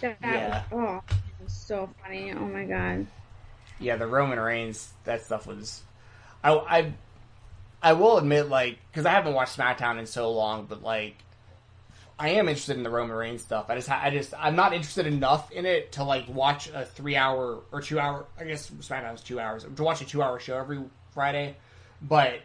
That 0.00 0.16
Yeah. 0.22 0.64
was, 0.72 1.02
oh, 1.08 1.14
was 1.44 1.52
so 1.52 1.88
funny. 2.02 2.32
Oh 2.32 2.46
my 2.48 2.64
god. 2.64 3.06
Yeah, 3.78 3.96
the 3.96 4.06
Roman 4.06 4.40
Reigns. 4.40 4.92
That 5.04 5.22
stuff 5.24 5.46
was. 5.46 5.82
I 6.44 6.52
I 6.52 6.92
I 7.82 7.92
will 7.94 8.18
admit, 8.18 8.48
like, 8.48 8.78
because 8.90 9.06
I 9.06 9.10
haven't 9.10 9.34
watched 9.34 9.56
SmackDown 9.58 9.98
in 9.98 10.06
so 10.06 10.30
long, 10.32 10.66
but 10.66 10.82
like, 10.82 11.16
I 12.18 12.30
am 12.30 12.48
interested 12.48 12.76
in 12.76 12.84
the 12.84 12.90
Roman 12.90 13.16
Reigns 13.16 13.42
stuff. 13.42 13.66
I 13.68 13.74
just, 13.74 13.90
I 13.90 14.10
just, 14.10 14.32
I'm 14.38 14.54
not 14.54 14.72
interested 14.72 15.06
enough 15.06 15.50
in 15.50 15.66
it 15.66 15.92
to 15.92 16.04
like 16.04 16.28
watch 16.28 16.68
a 16.68 16.84
three 16.84 17.16
hour 17.16 17.60
or 17.72 17.80
two 17.80 17.98
hour. 17.98 18.26
I 18.38 18.44
guess 18.44 18.70
SmackDown's 18.70 19.22
two 19.22 19.40
hours 19.40 19.64
to 19.74 19.82
watch 19.82 20.00
a 20.00 20.04
two 20.04 20.22
hour 20.22 20.38
show 20.38 20.56
every 20.58 20.80
Friday, 21.12 21.56
but 22.00 22.40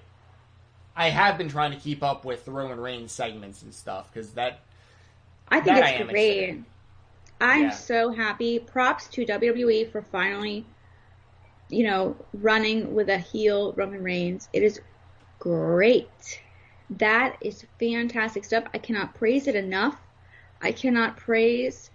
I 0.96 1.10
have 1.10 1.38
been 1.38 1.50
trying 1.50 1.72
to 1.72 1.78
keep 1.78 2.02
up 2.02 2.26
with 2.26 2.46
the 2.46 2.52
Roman 2.52 2.80
Reigns 2.80 3.12
segments 3.12 3.62
and 3.62 3.74
stuff 3.74 4.12
because 4.12 4.32
that 4.34 4.62
I 5.50 5.60
think 5.62 5.76
That 5.76 5.84
I 5.84 5.90
it's 5.90 6.02
am 6.02 6.08
great. 6.08 6.64
I'm 7.40 7.62
Yeah. 7.66 7.70
so 7.70 8.10
happy. 8.12 8.60
Props 8.60 9.08
to 9.10 9.26
WWE 9.26 9.92
for 9.92 10.02
finally, 10.02 10.66
you 11.70 11.84
know, 11.84 12.16
running 12.34 12.94
with 12.94 13.10
a 13.10 13.18
heel 13.18 13.74
Roman 13.74 14.04
Reigns. 14.04 14.48
It 14.54 14.64
is 14.64 14.80
great. 15.40 16.42
That 16.90 17.38
is 17.42 17.66
fantastic 17.80 18.46
stuff. 18.46 18.66
I 18.74 18.78
cannot 18.78 19.16
praise 19.16 19.48
it 19.48 19.56
enough. 19.56 20.00
I 20.62 20.72
cannot 20.72 21.18
praise 21.18 21.92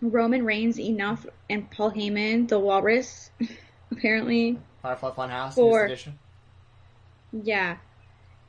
Roman 0.00 0.44
Reigns 0.44 0.78
enough 0.78 1.26
and 1.50 1.68
Paul 1.70 1.90
Heyman, 1.90 2.48
the 2.48 2.58
Walrus, 2.58 3.30
apparently. 3.90 4.58
Firefly 4.82 5.10
Funhouse 5.10 5.54
For- 5.54 5.88
this 5.88 5.92
edition. 5.92 6.18
Yeah. 7.32 7.78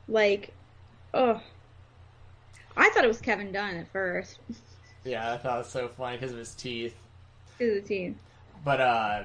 Like, 0.08 0.54
oh. 1.12 1.42
I 2.76 2.88
thought 2.90 3.04
it 3.04 3.08
was 3.08 3.20
Kevin 3.20 3.52
Dunn 3.52 3.76
at 3.76 3.90
first. 3.92 4.38
Yeah, 5.02 5.32
I 5.32 5.38
thought 5.38 5.54
it 5.54 5.58
was 5.60 5.68
so 5.68 5.88
funny 5.88 6.18
because 6.18 6.32
of 6.32 6.38
his 6.38 6.54
teeth. 6.54 6.94
To 7.58 7.74
the 7.74 7.80
team. 7.80 8.18
But 8.62 8.82
uh, 8.82 9.24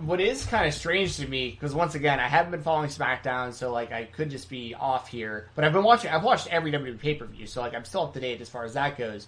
what 0.00 0.20
is 0.20 0.44
kind 0.46 0.66
of 0.66 0.74
strange 0.74 1.16
to 1.16 1.26
me 1.26 1.50
because 1.50 1.74
once 1.74 1.94
again, 1.94 2.20
I 2.20 2.28
haven't 2.28 2.52
been 2.52 2.62
following 2.62 2.88
SmackDown, 2.88 3.52
so 3.52 3.72
like 3.72 3.92
I 3.92 4.04
could 4.04 4.30
just 4.30 4.48
be 4.48 4.74
off 4.74 5.08
here. 5.08 5.48
But 5.54 5.64
I've 5.64 5.72
been 5.72 5.82
watching. 5.82 6.10
I've 6.10 6.22
watched 6.22 6.46
every 6.48 6.70
WWE 6.70 7.00
pay 7.00 7.14
per 7.14 7.26
view, 7.26 7.46
so 7.46 7.60
like 7.60 7.74
I'm 7.74 7.84
still 7.84 8.02
up 8.02 8.14
to 8.14 8.20
date 8.20 8.40
as 8.40 8.48
far 8.48 8.64
as 8.64 8.74
that 8.74 8.96
goes. 8.96 9.26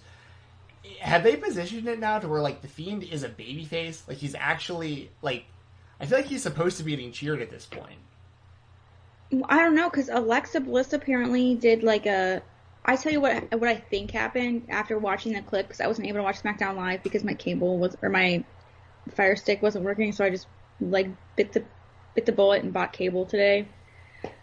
Have 0.99 1.23
they 1.23 1.35
positioned 1.35 1.87
it 1.87 1.99
now 1.99 2.19
to 2.19 2.27
where 2.27 2.41
like 2.41 2.61
the 2.61 2.67
Fiend 2.67 3.03
is 3.03 3.23
a 3.23 3.29
babyface? 3.29 4.07
Like 4.07 4.17
he's 4.17 4.33
actually 4.33 5.11
like, 5.21 5.45
I 5.99 6.05
feel 6.05 6.19
like 6.19 6.27
he's 6.27 6.43
supposed 6.43 6.77
to 6.77 6.83
be 6.83 6.91
getting 6.91 7.11
cheered 7.11 7.41
at 7.41 7.49
this 7.49 7.65
point. 7.65 7.99
I 9.45 9.59
don't 9.59 9.75
know 9.75 9.89
because 9.89 10.09
Alexa 10.09 10.61
Bliss 10.61 10.93
apparently 10.93 11.55
did 11.55 11.83
like 11.83 12.05
a. 12.05 12.41
I 12.83 12.95
tell 12.95 13.11
you 13.11 13.21
what, 13.21 13.51
what 13.51 13.69
I 13.69 13.75
think 13.75 14.09
happened 14.09 14.65
after 14.69 14.97
watching 14.97 15.33
the 15.33 15.41
clip 15.41 15.67
because 15.67 15.81
I 15.81 15.87
wasn't 15.87 16.07
able 16.07 16.19
to 16.19 16.23
watch 16.23 16.41
SmackDown 16.41 16.77
live 16.77 17.03
because 17.03 17.23
my 17.23 17.35
cable 17.35 17.77
was 17.77 17.95
or 18.01 18.09
my 18.09 18.43
Fire 19.09 19.35
Stick 19.35 19.61
wasn't 19.61 19.85
working, 19.85 20.11
so 20.13 20.25
I 20.25 20.29
just 20.29 20.47
like 20.81 21.07
bit 21.35 21.53
the 21.53 21.63
bit 22.15 22.25
the 22.25 22.31
bullet 22.31 22.63
and 22.63 22.73
bought 22.73 22.93
cable 22.93 23.25
today. 23.25 23.67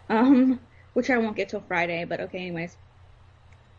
Um, 0.09 0.59
which 0.93 1.09
I 1.09 1.17
won't 1.17 1.35
get 1.35 1.49
till 1.49 1.61
Friday, 1.61 2.05
but 2.05 2.19
okay, 2.19 2.39
anyways. 2.39 2.75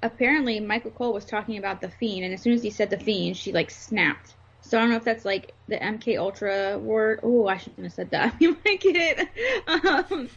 Apparently, 0.02 0.61
Michael 0.61 0.92
Cole 0.92 1.12
was 1.12 1.24
talking 1.24 1.58
about 1.58 1.80
the 1.80 1.90
Fiend, 1.90 2.24
and 2.24 2.32
as 2.32 2.40
soon 2.40 2.54
as 2.54 2.62
he 2.62 2.70
said 2.70 2.90
the 2.90 2.98
Fiend, 2.98 3.36
she 3.36 3.52
like 3.52 3.70
snapped. 3.70 4.34
So 4.62 4.78
I 4.78 4.82
don't 4.82 4.90
know 4.90 4.96
if 4.96 5.04
that's 5.04 5.24
like 5.24 5.52
the 5.68 5.76
MK 5.76 6.18
Ultra 6.18 6.78
word. 6.78 7.20
Oh, 7.22 7.46
I 7.48 7.56
shouldn't 7.56 7.82
have 7.82 7.92
said 7.92 8.11
that. 8.11 8.36
You 8.40 8.56
might 8.64 8.80
get 8.80 8.96
it. 8.96 9.28
Um, 9.66 10.28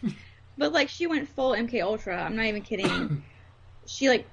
but 0.57 0.73
like 0.73 0.89
she 0.89 1.07
went 1.07 1.29
full 1.29 1.51
MK 1.51 1.81
Ultra. 1.83 2.21
I'm 2.21 2.35
not 2.35 2.45
even 2.45 2.61
kidding. 2.61 3.23
she 3.85 4.09
like 4.09 4.25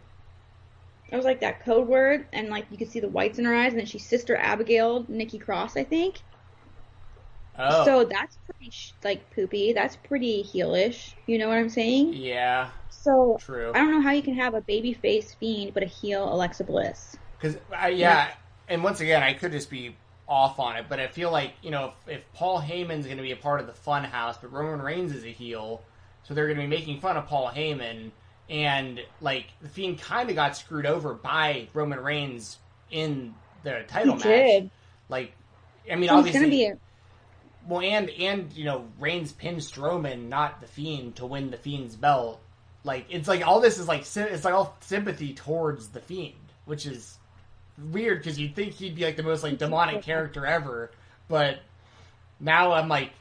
I 1.12 1.16
was 1.16 1.24
like 1.24 1.40
that 1.40 1.64
code 1.64 1.88
word, 1.88 2.26
and 2.32 2.48
like 2.48 2.66
you 2.70 2.78
could 2.78 2.90
see 2.90 3.00
the 3.00 3.08
whites 3.08 3.38
in 3.38 3.44
her 3.44 3.54
eyes, 3.54 3.72
and 3.72 3.80
then 3.80 3.86
she 3.86 3.98
sister 3.98 4.36
Abigail 4.36 5.04
Nikki 5.08 5.38
Cross, 5.38 5.76
I 5.76 5.84
think. 5.84 6.20
Oh, 7.60 7.84
So 7.84 8.04
that's 8.04 8.38
pretty 8.46 8.70
sh- 8.70 8.94
like 9.04 9.30
poopy. 9.30 9.72
That's 9.72 9.96
pretty 9.96 10.42
heelish. 10.42 11.14
You 11.26 11.38
know 11.38 11.48
what 11.48 11.58
I'm 11.58 11.68
saying? 11.68 12.14
yeah, 12.14 12.70
So 12.90 13.38
true. 13.38 13.72
I 13.74 13.78
don't 13.78 13.90
know 13.92 14.00
how 14.00 14.12
you 14.12 14.22
can 14.22 14.34
have 14.34 14.54
a 14.54 14.60
baby 14.60 14.92
face 14.92 15.34
fiend 15.34 15.74
but 15.74 15.82
a 15.82 15.86
heel 15.86 16.32
Alexa 16.32 16.64
Bliss. 16.64 17.16
Because 17.38 17.56
yeah, 17.96 18.32
and 18.68 18.84
once 18.84 19.00
again, 19.00 19.22
I 19.22 19.34
could 19.34 19.52
just 19.52 19.70
be 19.70 19.96
off 20.28 20.58
on 20.60 20.76
it, 20.76 20.86
but 20.88 21.00
I 21.00 21.08
feel 21.08 21.30
like 21.30 21.54
you 21.62 21.70
know 21.70 21.92
if, 22.06 22.14
if 22.18 22.32
Paul 22.34 22.60
Heyman's 22.60 23.06
going 23.06 23.16
to 23.16 23.22
be 23.22 23.32
a 23.32 23.36
part 23.36 23.60
of 23.60 23.66
the 23.66 23.72
Fun 23.72 24.04
House, 24.04 24.36
but 24.38 24.52
Roman 24.52 24.80
Reigns 24.84 25.12
is 25.14 25.24
a 25.24 25.28
heel, 25.28 25.82
so 26.22 26.34
they're 26.34 26.46
going 26.46 26.58
to 26.58 26.62
be 26.62 26.68
making 26.68 27.00
fun 27.00 27.16
of 27.16 27.26
Paul 27.26 27.50
Heyman, 27.50 28.10
and 28.48 29.00
like 29.20 29.46
the 29.60 29.68
Fiend 29.68 30.00
kind 30.00 30.28
of 30.28 30.36
got 30.36 30.56
screwed 30.56 30.86
over 30.86 31.14
by 31.14 31.68
Roman 31.72 32.00
Reigns 32.00 32.58
in 32.90 33.34
the 33.62 33.84
title 33.88 34.16
match. 34.16 34.24
did. 34.24 34.70
Like, 35.08 35.32
I 35.90 35.96
mean, 35.96 36.10
So 36.10 36.16
obviously, 36.18 36.40
gonna 36.40 36.50
be 36.50 36.66
a 36.66 36.74
well, 37.68 37.80
and 37.80 38.10
and 38.10 38.52
you 38.52 38.64
know, 38.64 38.86
Reigns 38.98 39.32
pinned 39.32 39.58
Strowman, 39.58 40.28
not 40.28 40.60
the 40.60 40.66
Fiend, 40.66 41.16
to 41.16 41.26
win 41.26 41.50
the 41.50 41.56
Fiend's 41.56 41.96
belt. 41.96 42.40
Like 42.84 43.06
it's 43.10 43.28
like 43.28 43.46
all 43.46 43.60
this 43.60 43.78
is 43.78 43.86
like 43.88 44.00
it's 44.02 44.44
like 44.44 44.54
all 44.54 44.76
sympathy 44.80 45.34
towards 45.34 45.88
the 45.88 46.00
Fiend, 46.00 46.34
which 46.64 46.86
is 46.86 47.18
weird 47.92 48.18
because 48.18 48.38
you'd 48.38 48.54
think 48.54 48.72
he'd 48.74 48.94
be 48.94 49.04
like 49.04 49.16
the 49.16 49.22
most 49.22 49.42
like 49.42 49.58
demonic 49.58 50.02
character 50.10 50.46
ever, 50.46 50.90
but 51.28 51.60
now 52.38 52.72
I'm 52.72 52.88
like. 52.88 53.12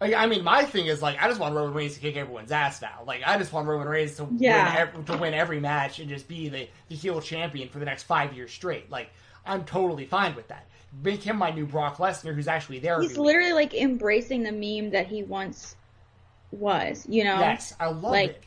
Like, 0.00 0.14
I 0.14 0.26
mean, 0.28 0.44
my 0.44 0.64
thing 0.64 0.86
is 0.86 1.02
like 1.02 1.20
I 1.20 1.26
just 1.26 1.40
want 1.40 1.56
Roman 1.56 1.74
Reigns 1.74 1.94
to 1.94 2.00
kick 2.00 2.16
everyone's 2.16 2.52
ass 2.52 2.80
now. 2.80 3.02
Like 3.04 3.22
I 3.26 3.36
just 3.36 3.52
want 3.52 3.66
Roman 3.66 3.88
Reigns 3.88 4.14
to 4.18 4.28
Yeah. 4.36 4.86
win 4.94 5.04
to 5.06 5.16
win 5.16 5.34
every 5.34 5.58
match 5.58 5.98
and 5.98 6.08
just 6.08 6.28
be 6.28 6.48
the, 6.48 6.68
the 6.88 6.94
heel 6.94 7.20
champion 7.20 7.68
for 7.68 7.80
the 7.80 7.84
next 7.84 8.04
five 8.04 8.32
years 8.32 8.52
straight. 8.52 8.88
Like 8.92 9.10
I'm 9.44 9.64
totally 9.64 10.06
fine 10.06 10.36
with 10.36 10.46
that. 10.48 10.67
Make 11.02 11.22
him 11.22 11.36
my 11.36 11.50
new 11.50 11.66
Brock 11.66 11.98
Lesnar, 11.98 12.34
who's 12.34 12.48
actually 12.48 12.78
there. 12.78 13.00
he's 13.00 13.18
literally 13.18 13.52
like 13.52 13.74
embracing 13.74 14.42
the 14.42 14.52
meme 14.52 14.90
that 14.92 15.06
he 15.06 15.22
once 15.22 15.76
was. 16.50 17.04
You 17.08 17.24
know? 17.24 17.38
Yes, 17.40 17.74
I 17.78 17.86
love 17.88 18.02
Like- 18.04 18.30
it. 18.30 18.42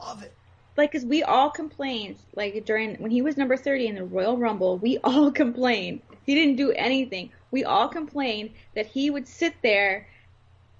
I 0.00 0.06
love 0.08 0.22
it. 0.22 0.32
like 0.76 0.92
because 0.92 1.06
we 1.06 1.22
all 1.22 1.48
complained 1.48 2.16
like 2.34 2.66
during 2.66 2.96
when 2.96 3.10
he 3.10 3.22
was 3.22 3.38
number 3.38 3.56
30 3.56 3.86
in 3.86 3.94
the 3.94 4.04
royal 4.04 4.36
rumble 4.36 4.76
we 4.76 4.98
all 5.04 5.32
complained 5.32 6.02
he 6.26 6.34
didn't 6.34 6.56
do 6.56 6.70
anything 6.72 7.30
we 7.50 7.64
all 7.64 7.88
complained 7.88 8.50
that 8.74 8.84
he 8.84 9.08
would 9.08 9.26
sit 9.26 9.54
there 9.62 10.06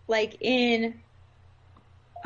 like 0.06 0.36
in 0.40 1.00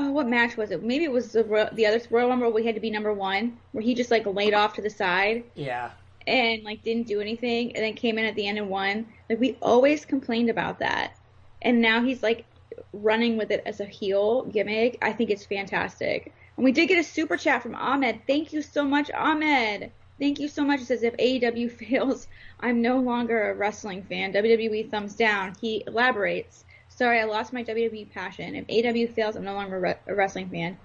oh 0.00 0.10
what 0.10 0.26
match 0.26 0.56
was 0.56 0.72
it 0.72 0.82
maybe 0.82 1.04
it 1.04 1.12
was 1.12 1.30
the, 1.30 1.70
the 1.74 1.86
other 1.86 2.00
royal 2.10 2.28
rumble 2.28 2.50
where 2.50 2.60
he 2.60 2.66
had 2.66 2.74
to 2.74 2.80
be 2.80 2.90
number 2.90 3.12
one 3.14 3.56
where 3.70 3.84
he 3.84 3.94
just 3.94 4.10
like 4.10 4.26
laid 4.26 4.52
off 4.52 4.74
to 4.74 4.82
the 4.82 4.90
side 4.90 5.44
Yeah, 5.54 5.90
and 6.26 6.62
like 6.64 6.82
didn't 6.82 7.06
do 7.06 7.20
anything 7.20 7.74
and 7.74 7.84
then 7.84 7.94
came 7.94 8.18
in 8.18 8.24
at 8.24 8.34
the 8.34 8.46
end 8.46 8.58
and 8.58 8.68
won. 8.68 9.06
Like 9.28 9.40
we 9.40 9.56
always 9.62 10.04
complained 10.04 10.50
about 10.50 10.78
that. 10.80 11.16
And 11.62 11.80
now 11.80 12.02
he's 12.02 12.22
like 12.22 12.44
running 12.92 13.36
with 13.36 13.50
it 13.50 13.62
as 13.66 13.80
a 13.80 13.84
heel 13.84 14.44
gimmick. 14.44 14.98
I 15.02 15.12
think 15.12 15.30
it's 15.30 15.46
fantastic. 15.46 16.32
And 16.56 16.64
we 16.64 16.72
did 16.72 16.86
get 16.88 16.98
a 16.98 17.04
super 17.04 17.36
chat 17.36 17.62
from 17.62 17.74
ahmed. 17.74 18.20
Thank 18.26 18.52
you 18.52 18.62
so 18.62 18.84
much 18.84 19.10
ahmed. 19.10 19.90
Thank 20.18 20.38
you 20.38 20.48
so 20.48 20.64
much. 20.64 20.80
It 20.80 20.86
says 20.86 21.02
if 21.02 21.16
aew 21.16 21.70
fails 21.88 22.26
i'm 22.60 22.82
no 22.82 22.98
longer 22.98 23.50
a 23.50 23.54
wrestling 23.54 24.02
fan. 24.02 24.32
Wwe 24.32 24.90
thumbs 24.90 25.14
down. 25.14 25.54
He 25.60 25.84
elaborates 25.86 26.64
sorry 26.88 27.20
i 27.20 27.24
lost 27.24 27.52
my 27.52 27.64
wwe 27.64 28.10
passion. 28.12 28.54
If 28.54 28.66
aew 28.66 29.12
fails 29.14 29.36
i'm 29.36 29.44
no 29.44 29.54
longer 29.54 29.76
a 29.76 29.80
re- 29.80 29.98
a 30.06 30.14
wrestling 30.14 30.50
fan. 30.50 30.76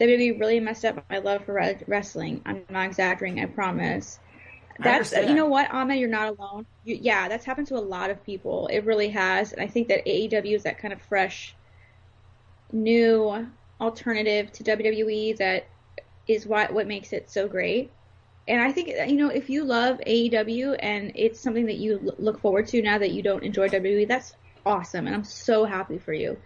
WWE 0.00 0.38
really 0.38 0.60
messed 0.60 0.84
up 0.84 1.02
my 1.08 1.18
love 1.18 1.44
for 1.44 1.54
re- 1.54 1.78
wrestling. 1.86 2.42
I'm 2.44 2.64
not 2.68 2.86
exaggerating, 2.86 3.42
I 3.42 3.46
promise 3.46 4.18
that's 4.78 5.12
you 5.12 5.34
know 5.34 5.46
what, 5.46 5.72
Ahmed, 5.72 5.98
you're 5.98 6.08
not 6.08 6.36
alone. 6.38 6.66
You, 6.84 6.98
yeah, 7.00 7.28
that's 7.28 7.44
happened 7.44 7.68
to 7.68 7.76
a 7.76 7.80
lot 7.80 8.10
of 8.10 8.24
people. 8.24 8.68
It 8.68 8.84
really 8.84 9.08
has, 9.10 9.52
and 9.52 9.60
I 9.60 9.66
think 9.66 9.88
that 9.88 10.04
AEW 10.06 10.54
is 10.54 10.62
that 10.64 10.78
kind 10.78 10.92
of 10.92 11.00
fresh, 11.02 11.54
new 12.72 13.46
alternative 13.80 14.50
to 14.52 14.64
WWE 14.64 15.36
that 15.36 15.66
is 16.26 16.46
what 16.46 16.72
what 16.72 16.86
makes 16.86 17.12
it 17.12 17.30
so 17.30 17.48
great. 17.48 17.90
And 18.48 18.60
I 18.60 18.72
think 18.72 18.88
you 18.88 19.16
know 19.16 19.28
if 19.28 19.50
you 19.50 19.64
love 19.64 19.98
AEW 20.06 20.76
and 20.78 21.12
it's 21.14 21.40
something 21.40 21.66
that 21.66 21.76
you 21.76 22.14
look 22.18 22.40
forward 22.40 22.68
to 22.68 22.82
now 22.82 22.98
that 22.98 23.10
you 23.10 23.22
don't 23.22 23.42
enjoy 23.42 23.68
WWE, 23.68 24.06
that's 24.06 24.34
awesome, 24.64 25.06
and 25.06 25.14
I'm 25.14 25.24
so 25.24 25.64
happy 25.64 25.98
for 25.98 26.12
you. 26.12 26.36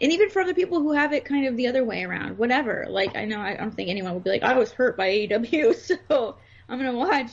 And 0.00 0.10
even 0.12 0.28
for 0.28 0.42
other 0.42 0.54
people 0.54 0.80
who 0.80 0.92
have 0.92 1.12
it 1.12 1.24
kind 1.24 1.46
of 1.46 1.56
the 1.56 1.68
other 1.68 1.84
way 1.84 2.02
around, 2.02 2.36
whatever. 2.36 2.86
Like 2.88 3.16
I 3.16 3.24
know 3.24 3.40
I 3.40 3.54
don't 3.54 3.74
think 3.74 3.90
anyone 3.90 4.14
would 4.14 4.24
be 4.24 4.30
like 4.30 4.42
I 4.42 4.54
was 4.54 4.72
hurt 4.72 4.96
by 4.96 5.08
AEW, 5.08 5.74
so 6.08 6.36
I'm 6.68 6.78
gonna 6.78 6.96
watch 6.96 7.30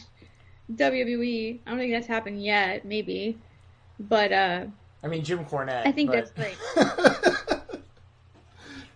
WWE. 0.76 1.59
I 1.65 1.69
don't 1.69 1.80
think 1.80 1.93
that's 1.93 2.07
happened 2.07 2.43
yet, 2.43 2.86
maybe, 2.86 3.38
but 3.99 4.32
uh. 4.32 4.65
I 5.03 5.07
mean 5.07 5.24
Jim 5.24 5.45
Cornette. 5.45 5.86
I 5.86 5.91
think 5.91 6.11
but... 6.11 6.15
that's 6.15 6.32
great. 6.32 6.57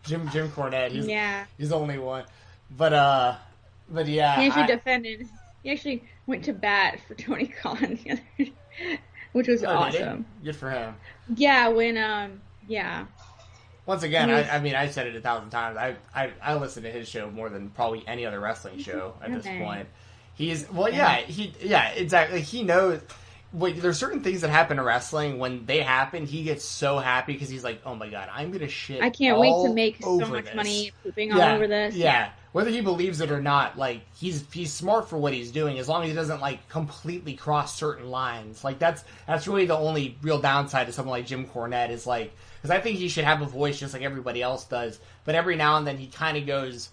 Jim 0.04 0.30
Jim 0.30 0.50
Cornette. 0.50 0.92
He's, 0.92 1.08
yeah. 1.08 1.46
He's 1.58 1.70
the 1.70 1.78
only 1.78 1.98
one. 1.98 2.26
But 2.78 2.94
uh, 2.94 3.36
but 3.90 4.08
yeah. 4.08 4.40
He 4.40 4.48
actually 4.48 4.64
I, 4.64 4.68
defended. 4.68 5.28
He 5.64 5.72
actually 5.72 6.04
went 6.28 6.46
to 6.46 6.54
bat 6.54 7.00
for 7.08 7.16
Tony 7.16 7.48
Khan 7.48 8.00
the 8.04 8.12
other, 8.12 8.52
which 9.34 9.48
was 9.48 9.64
oh, 9.64 9.70
awesome. 9.70 10.26
Good 10.44 10.56
for 10.56 10.70
him. 10.70 10.96
Yeah, 11.36 11.70
when 11.70 11.98
um, 11.98 12.42
yeah. 12.68 13.06
Once 13.86 14.02
again, 14.02 14.32
was, 14.32 14.48
I, 14.48 14.56
I, 14.56 14.60
mean, 14.60 14.74
I 14.76 14.88
said 14.88 15.06
it 15.06 15.16
a 15.16 15.22
thousand 15.22 15.52
times. 15.52 15.78
I, 15.78 15.96
I 16.14 16.32
I 16.42 16.56
listen 16.56 16.84
to 16.84 16.92
his 16.92 17.08
show 17.08 17.30
more 17.30 17.50
than 17.50 17.70
probably 17.70 18.04
any 18.08 18.26
other 18.26 18.40
wrestling 18.40 18.80
show 18.80 19.14
at 19.22 19.30
okay. 19.30 19.36
this 19.38 19.46
point. 19.46 19.88
He's 20.36 20.70
well, 20.70 20.92
yeah, 20.92 21.18
he 21.18 21.54
yeah, 21.62 21.90
exactly. 21.90 22.42
He 22.42 22.64
knows 22.64 23.02
wait, 23.56 23.82
there's 23.82 23.98
certain 23.98 24.22
things 24.22 24.42
that 24.42 24.50
happen 24.50 24.78
in 24.78 24.84
wrestling. 24.84 25.40
When 25.40 25.66
they 25.66 25.82
happen, 25.82 26.26
he 26.26 26.44
gets 26.44 26.64
so 26.64 27.00
happy 27.00 27.34
because 27.34 27.50
he's 27.50 27.64
like, 27.64 27.82
"Oh 27.86 27.96
my 27.96 28.10
god, 28.10 28.30
I'm 28.32 28.52
gonna 28.52 28.68
shit." 28.68 29.02
I 29.02 29.10
can't 29.10 29.40
wait 29.40 29.54
to 29.64 29.74
make 29.74 30.02
so 30.02 30.20
much 30.20 30.46
this. 30.46 30.56
money 30.56 30.92
pooping 31.04 31.30
yeah, 31.30 31.50
all 31.50 31.56
over 31.56 31.68
this. 31.68 31.96
Yeah. 31.96 32.32
whether 32.52 32.70
he 32.70 32.82
believes 32.82 33.22
it 33.22 33.32
or 33.32 33.42
not, 33.42 33.78
like 33.78 34.02
he's 34.16 34.44
he's 34.52 34.72
smart 34.74 35.10
for 35.10 35.18
what 35.18 35.34
he's 35.34 35.52
doing. 35.52 35.80
As 35.80 35.88
long 35.88 36.04
as 36.04 36.10
he 36.10 36.16
doesn't 36.16 36.42
like 36.42 36.68
completely 36.70 37.34
cross 37.34 37.76
certain 37.76 38.10
lines, 38.10 38.64
like 38.64 38.78
that's 38.80 39.04
that's 39.26 39.48
really 39.48 39.66
the 39.66 39.78
only 39.78 40.18
real 40.22 40.40
downside 40.40 40.88
to 40.88 40.94
someone 40.94 41.18
like 41.18 41.26
Jim 41.26 41.48
Cornette 41.48 41.90
is 41.90 42.06
like 42.06 42.36
because 42.58 42.72
I 42.72 42.82
think 42.82 42.98
he 42.98 43.08
should 43.08 43.26
have 43.26 43.42
a 43.42 43.46
voice 43.46 43.80
just 43.80 43.94
like 43.94 44.04
everybody 44.04 44.42
else 44.42 44.66
does, 44.66 45.00
but 45.24 45.36
every 45.36 45.56
now 45.56 45.78
and 45.78 45.88
then 45.88 45.98
he 45.98 46.08
kind 46.08 46.38
of 46.38 46.46
goes 46.46 46.90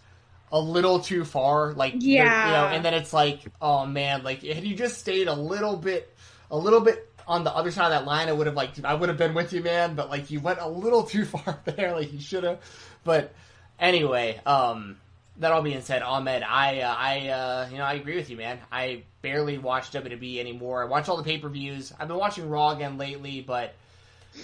a 0.53 0.61
little 0.61 1.01
too 1.01 1.25
far, 1.25 1.73
like 1.73 1.95
yeah, 1.99 2.47
you 2.47 2.53
know, 2.53 2.77
and 2.77 2.85
then 2.85 2.93
it's 2.95 3.13
like, 3.13 3.41
oh 3.61 3.87
man, 3.87 4.23
like 4.23 4.43
had 4.43 4.65
you 4.65 4.77
just 4.77 4.99
stayed 4.99 5.27
a 5.27 5.35
little 5.35 5.77
bit 5.77 6.15
a 6.51 6.57
little 6.57 6.81
bit 6.81 7.11
on 7.27 7.45
the 7.45 7.55
other 7.55 7.71
side 7.71 7.87
of 7.87 7.91
that 7.93 8.05
line, 8.05 8.29
I 8.29 8.33
would 8.33 8.47
have 8.47 8.55
like 8.57 8.85
I 8.85 8.95
would 8.95 9.09
have 9.09 9.19
been 9.19 9.33
with 9.35 9.53
you, 9.53 9.63
man. 9.63 9.95
But 9.95 10.11
like 10.11 10.31
you 10.31 10.41
went 10.41 10.61
a 10.61 10.69
little 10.69 11.05
too 11.05 11.25
far 11.27 11.61
there, 11.65 11.93
like 11.93 12.13
you 12.13 12.21
should 12.21 12.45
have. 12.45 12.61
But 13.03 13.33
anyway, 13.81 14.41
um, 14.45 14.99
that 15.39 15.53
all 15.53 15.63
being 15.63 15.81
said, 15.81 16.03
Ahmed, 16.03 16.43
I 16.43 16.81
uh, 16.81 16.95
I 16.97 17.29
uh, 17.29 17.69
you 17.71 17.79
know 17.79 17.85
I 17.85 17.95
agree 17.95 18.17
with 18.17 18.29
you, 18.29 18.37
man. 18.37 18.59
I 18.71 19.05
barely 19.23 19.57
watch 19.57 19.91
WWE 19.91 20.39
anymore. 20.39 20.83
I 20.83 20.87
watch 20.87 21.09
all 21.09 21.17
the 21.17 21.25
pay 21.25 21.39
per 21.39 21.49
views. 21.49 21.93
I've 21.99 22.09
been 22.09 22.19
watching 22.19 22.49
Raw 22.49 22.71
again 22.71 22.99
lately, 22.99 23.41
but 23.41 23.75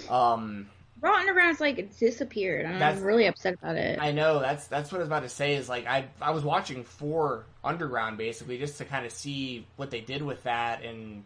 um. 0.08 0.68
Raw 1.00 1.14
Underground's 1.14 1.60
like 1.60 1.78
it 1.78 1.98
disappeared. 1.98 2.66
I'm 2.66 3.02
really 3.02 3.26
upset 3.26 3.54
about 3.54 3.76
it. 3.76 3.98
I 4.00 4.12
know 4.12 4.40
that's 4.40 4.66
that's 4.66 4.90
what 4.90 4.98
I 4.98 5.00
was 5.00 5.08
about 5.08 5.22
to 5.22 5.28
say. 5.28 5.54
Is 5.54 5.68
like 5.68 5.86
I 5.86 6.06
I 6.20 6.30
was 6.30 6.42
watching 6.42 6.84
for 6.84 7.44
Underground 7.62 8.18
basically 8.18 8.58
just 8.58 8.78
to 8.78 8.84
kind 8.84 9.06
of 9.06 9.12
see 9.12 9.66
what 9.76 9.90
they 9.90 10.00
did 10.00 10.22
with 10.22 10.42
that 10.44 10.82
and 10.84 11.24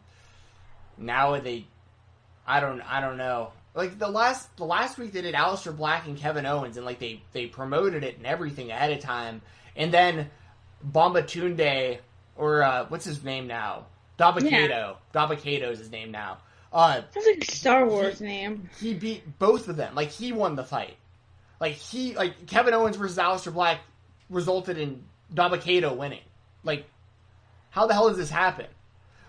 now 0.99 1.39
they, 1.39 1.67
I 2.47 2.61
don't, 2.61 2.81
I 2.83 3.01
don't 3.01 3.17
know. 3.17 3.53
Like 3.75 3.99
the 3.99 4.09
last, 4.09 4.55
the 4.57 4.65
last 4.65 4.99
week 4.99 5.13
they 5.13 5.23
did 5.23 5.35
Aleister 5.35 5.75
Black 5.75 6.07
and 6.07 6.17
Kevin 6.17 6.45
Owens, 6.45 6.77
and 6.77 6.85
like 6.85 6.99
they 6.99 7.23
they 7.33 7.47
promoted 7.47 8.05
it 8.05 8.19
and 8.19 8.27
everything 8.27 8.71
ahead 8.71 8.93
of 8.93 9.01
time, 9.01 9.41
and 9.77 9.93
then 9.93 10.31
Babatunde 10.87 11.99
or 12.37 12.63
uh, 12.63 12.85
what's 12.89 13.07
his 13.07 13.25
name 13.25 13.47
now? 13.47 13.87
Dabba-Kato. 14.19 14.51
Yeah. 14.51 14.95
Dabba-Kato 15.15 15.71
is 15.71 15.79
his 15.79 15.91
name 15.91 16.11
now. 16.11 16.39
Uh, 16.73 17.03
Sounds 17.13 17.27
like 17.27 17.49
a 17.49 17.53
Star 17.53 17.87
Wars 17.87 18.19
he, 18.19 18.25
name. 18.25 18.71
He 18.81 18.95
beat 18.95 19.39
both 19.39 19.69
of 19.69 19.77
them. 19.77 19.95
Like 19.95 20.11
he 20.11 20.33
won 20.33 20.57
the 20.57 20.65
fight. 20.65 20.97
Like 21.61 21.75
he 21.75 22.15
like 22.15 22.47
Kevin 22.47 22.75
Owens 22.75 22.97
versus 22.97 23.19
Aleister 23.19 23.53
Black 23.53 23.81
resulted 24.31 24.79
in 24.79 25.05
Dabba-Kato 25.35 25.95
winning. 25.95 26.23
Like 26.65 26.87
how 27.71 27.87
the 27.87 27.95
hell 27.95 28.09
does 28.09 28.19
this 28.19 28.31
happen? 28.31 28.67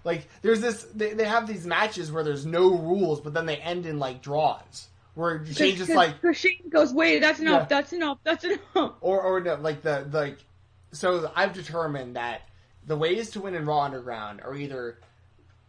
Like 0.03 0.27
there's 0.41 0.61
this 0.61 0.83
they, 0.95 1.13
they 1.13 1.25
have 1.25 1.47
these 1.47 1.65
matches 1.65 2.11
where 2.11 2.23
there's 2.23 2.45
no 2.45 2.77
rules, 2.77 3.21
but 3.21 3.33
then 3.33 3.45
they 3.45 3.57
end 3.57 3.85
in 3.85 3.99
like 3.99 4.21
draws. 4.21 4.87
Where 5.15 5.45
Shane 5.45 5.75
just 5.75 5.91
like 5.91 6.15
Shane 6.33 6.69
goes, 6.69 6.91
wait, 6.91 7.19
that's 7.19 7.39
enough, 7.39 7.63
yeah. 7.63 7.67
that's 7.67 7.93
enough, 7.93 8.17
that's 8.23 8.43
enough. 8.43 8.93
Or 9.01 9.21
or 9.21 9.39
no, 9.41 9.55
like 9.55 9.81
the 9.81 10.07
like 10.11 10.37
so 10.91 11.31
I've 11.35 11.53
determined 11.53 12.15
that 12.15 12.41
the 12.85 12.97
ways 12.97 13.29
to 13.31 13.41
win 13.41 13.53
in 13.53 13.65
Raw 13.65 13.81
Underground 13.81 14.41
are 14.41 14.55
either 14.55 14.97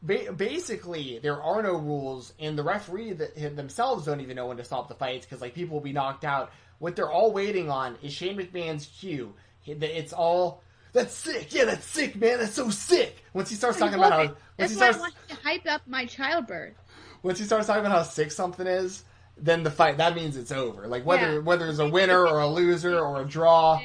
ba- 0.05 0.33
basically 0.33 1.19
there 1.23 1.43
are 1.43 1.63
no 1.63 1.75
rules, 1.75 2.33
and 2.39 2.57
the 2.57 2.63
referee 2.63 3.15
that, 3.15 3.57
themselves 3.57 4.07
don't 4.07 4.21
even 4.21 4.37
know 4.37 4.47
when 4.47 4.59
to 4.59 4.65
stop 4.65 4.89
the 4.89 4.95
fights 4.95 5.27
because 5.27 5.41
like 5.41 5.55
people 5.55 5.75
will 5.75 5.85
be 5.85 5.93
knocked 5.93 6.25
out. 6.25 6.53
What 6.79 6.97
they're 6.97 7.11
all 7.11 7.33
waiting 7.33 7.71
on 7.71 7.97
is 8.03 8.13
Shane 8.13 8.37
McMahon's 8.37 8.87
cue. 8.87 9.35
It's 9.67 10.13
all 10.13 10.63
that's 10.93 11.15
sick. 11.15 11.53
Yeah, 11.55 11.65
that's 11.65 11.85
sick, 11.85 12.17
man. 12.17 12.39
That's 12.39 12.55
so 12.55 12.71
sick. 12.71 13.25
Once 13.33 13.51
he 13.51 13.57
starts 13.57 13.79
talking 13.79 13.99
about 13.99 14.13
how, 14.13 14.19
once 14.19 14.37
that's 14.57 14.73
he 14.73 14.77
starts, 14.77 14.99
why 14.99 15.07
I 15.07 15.09
want 15.09 15.29
to 15.29 15.37
hype 15.37 15.67
up 15.67 15.83
my 15.87 16.07
childbirth. 16.07 16.75
Once 17.23 17.39
he 17.39 17.45
starts 17.45 17.67
talking 17.67 17.85
about 17.85 17.97
how 17.97 18.03
sick 18.03 18.31
something 18.31 18.67
is, 18.67 19.05
then 19.39 19.63
the 19.63 19.71
fight 19.71 19.97
that 19.97 20.15
means 20.15 20.37
it's 20.37 20.53
over. 20.53 20.87
Like 20.87 21.07
whether 21.07 21.35
yeah. 21.35 21.39
whether 21.39 21.67
it's 21.69 21.79
a 21.79 21.89
winner 21.89 22.27
or 22.27 22.41
a 22.41 22.47
loser 22.47 22.99
or 22.99 23.23
a 23.23 23.25
draw. 23.25 23.81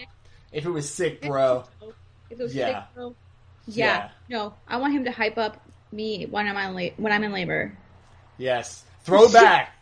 If 0.51 0.65
it 0.65 0.69
was 0.69 0.89
sick, 0.89 1.21
bro. 1.21 1.63
If 2.29 2.39
it 2.39 2.43
was 2.43 2.55
yeah. 2.55 2.65
sick, 2.65 2.95
bro. 2.95 3.15
Yeah. 3.67 3.85
yeah. 3.85 4.09
No, 4.29 4.53
I 4.67 4.77
want 4.77 4.93
him 4.93 5.05
to 5.05 5.11
hype 5.11 5.37
up 5.37 5.61
me 5.91 6.25
when 6.25 6.47
I'm 6.47 6.57
on 6.57 6.75
la- 6.75 6.95
when 6.97 7.11
I'm 7.11 7.23
in 7.23 7.31
labor. 7.31 7.75
Yes. 8.37 8.85
Throwback. 9.03 9.73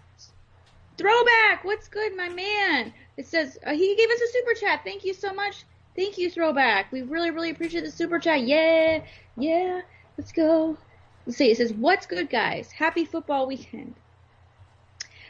Throwback. 0.97 1.63
What's 1.63 1.87
good, 1.87 2.15
my 2.15 2.29
man? 2.29 2.93
It 3.17 3.27
says 3.27 3.57
uh, 3.65 3.71
he 3.71 3.95
gave 3.95 4.09
us 4.09 4.21
a 4.21 4.31
super 4.31 4.53
chat. 4.53 4.81
Thank 4.83 5.05
you 5.05 5.13
so 5.13 5.33
much. 5.33 5.63
Thank 5.95 6.17
you, 6.17 6.29
Throwback. 6.29 6.91
We 6.91 7.01
really, 7.01 7.31
really 7.31 7.49
appreciate 7.49 7.83
the 7.83 7.91
super 7.91 8.19
chat. 8.19 8.41
Yeah, 8.41 9.01
yeah. 9.35 9.81
Let's 10.17 10.31
go. 10.31 10.77
Let's 11.25 11.37
see. 11.37 11.51
It 11.51 11.57
says, 11.57 11.73
"What's 11.73 12.05
good, 12.05 12.29
guys? 12.29 12.71
Happy 12.71 13.05
football 13.05 13.47
weekend." 13.47 13.95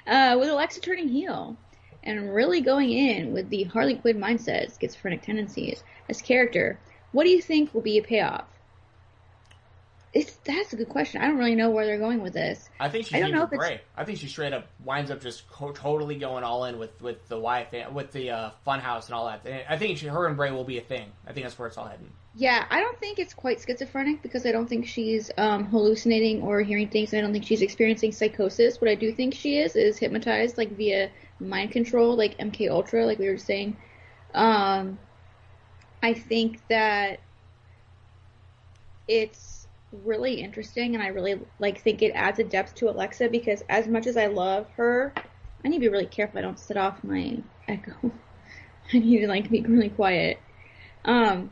Uh, 0.06 0.38
with 0.40 0.50
Alexa 0.50 0.80
turning 0.80 1.10
heel 1.10 1.58
and 2.04 2.34
really 2.34 2.62
going 2.62 2.92
in 2.92 3.34
with 3.34 3.50
the 3.50 3.64
Harley 3.64 3.96
Quinn 3.96 4.18
mindset, 4.18 4.80
schizophrenic 4.80 5.22
tendencies 5.22 5.84
as 6.08 6.22
character, 6.22 6.80
what 7.12 7.26
do 7.26 7.30
you 7.30 7.42
think 7.42 7.74
will 7.74 7.82
be 7.82 7.98
a 7.98 8.04
payoff? 8.04 8.48
It's 10.14 10.34
that's 10.46 10.74
a 10.74 10.78
good 10.78 10.90
question. 10.90 11.22
I 11.22 11.28
don't 11.28 11.38
really 11.38 11.56
know 11.56 11.70
where 11.70 11.86
they're 11.86 12.00
going 12.00 12.22
with 12.22 12.34
this. 12.34 12.70
I 12.80 12.90
think 12.90 13.06
she's 13.06 13.16
I 13.16 13.20
don't 13.20 13.34
know 13.34 13.48
if. 13.52 13.82
I 13.96 14.04
think 14.04 14.18
she 14.20 14.28
straight 14.28 14.54
up 14.54 14.68
winds 14.84 15.12
up 15.12 15.22
just 15.22 15.50
co- 15.50 15.72
totally 15.72 16.16
going 16.16 16.44
all 16.44 16.66
in 16.66 16.80
with 16.80 17.02
with 17.02 17.28
the 17.28 17.40
fam- 17.40 17.94
with 17.94 18.12
the 18.14 18.32
uh, 18.32 18.50
Funhouse 18.66 19.08
and 19.08 19.16
all 19.16 19.28
that. 19.28 19.46
And 19.46 19.64
I 19.70 19.78
think 19.78 19.98
she, 19.98 20.08
her 20.08 20.26
and 20.28 20.38
Bray 20.38 20.52
will 20.52 20.64
be 20.64 20.78
a 20.78 20.82
thing. 20.82 21.12
I 21.28 21.34
think 21.34 21.46
that's 21.46 21.60
where 21.60 21.68
it's 21.68 21.78
all 21.78 21.88
heading. 21.88 22.12
Yeah, 22.36 22.66
I 22.70 22.80
don't 22.82 22.98
think 23.00 23.20
it's 23.20 23.34
quite 23.34 23.60
schizophrenic 23.60 24.22
because 24.22 24.46
I 24.46 24.52
don't 24.52 24.68
think 24.68 24.88
she's 24.88 25.32
um, 25.38 25.66
hallucinating 25.66 26.44
or 26.44 26.62
hearing 26.62 26.88
things. 26.88 27.14
I 27.14 27.20
don't 27.20 27.34
think 27.34 27.46
she's 27.46 27.64
experiencing 27.64 28.12
psychosis. 28.12 28.80
What 28.80 28.90
I 28.92 28.96
do 28.96 29.12
think 29.12 29.34
she 29.34 29.58
is 29.58 29.76
is 29.76 29.98
hypnotized, 29.98 30.58
like 30.58 30.72
via 30.78 31.10
mind 31.40 31.72
control, 31.72 32.16
like 32.16 32.38
MK 32.38 32.70
Ultra, 32.70 33.06
like 33.06 33.20
we 33.20 33.28
were 33.28 33.38
saying. 33.38 33.76
Um, 34.34 35.00
I 36.02 36.14
think 36.14 36.62
that 36.68 37.20
it's 39.08 39.47
really 39.92 40.42
interesting 40.42 40.96
and 40.96 41.04
I 41.04 41.08
really 41.08 41.40
like 41.60 41.82
think 41.82 42.02
it 42.02 42.12
adds 42.12 42.40
a 42.40 42.44
depth 42.44 42.76
to 42.76 42.90
Alexa 42.90 43.30
because 43.30 43.64
as 43.70 43.88
much 43.88 44.06
as 44.06 44.18
I 44.18 44.28
love 44.28 44.68
her, 44.76 45.14
I 45.64 45.68
need 45.68 45.78
to 45.78 45.82
be 45.82 45.90
really 45.90 46.06
careful 46.06 46.40
I 46.40 46.42
don't 46.42 46.60
set 46.60 46.78
off 46.78 47.04
my 47.04 47.38
echo. 47.68 48.12
I 48.94 49.00
need 49.00 49.20
to 49.20 49.28
like 49.28 49.50
be 49.50 49.62
really 49.62 49.90
quiet. 49.90 50.40
Um 51.06 51.52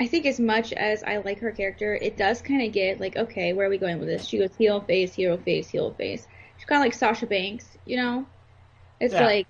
I 0.00 0.06
think 0.06 0.26
as 0.26 0.40
much 0.40 0.72
as 0.72 1.02
I 1.02 1.18
like 1.18 1.40
her 1.40 1.52
character, 1.52 1.94
it 1.94 2.16
does 2.16 2.42
kind 2.42 2.62
of 2.62 2.72
get 2.72 2.98
like, 2.98 3.16
okay, 3.16 3.52
where 3.52 3.66
are 3.66 3.70
we 3.70 3.78
going 3.78 3.98
with 3.98 4.08
this? 4.08 4.24
She 4.24 4.38
goes 4.38 4.54
heel 4.56 4.80
face, 4.80 5.14
hero 5.14 5.36
face, 5.36 5.68
heel 5.68 5.94
face. 5.94 6.26
She's 6.56 6.64
kind 6.64 6.80
of 6.80 6.86
like 6.86 6.94
Sasha 6.94 7.26
Banks, 7.26 7.66
you 7.84 7.98
know? 7.98 8.26
It's 8.98 9.14
yeah. 9.14 9.26
like, 9.26 9.46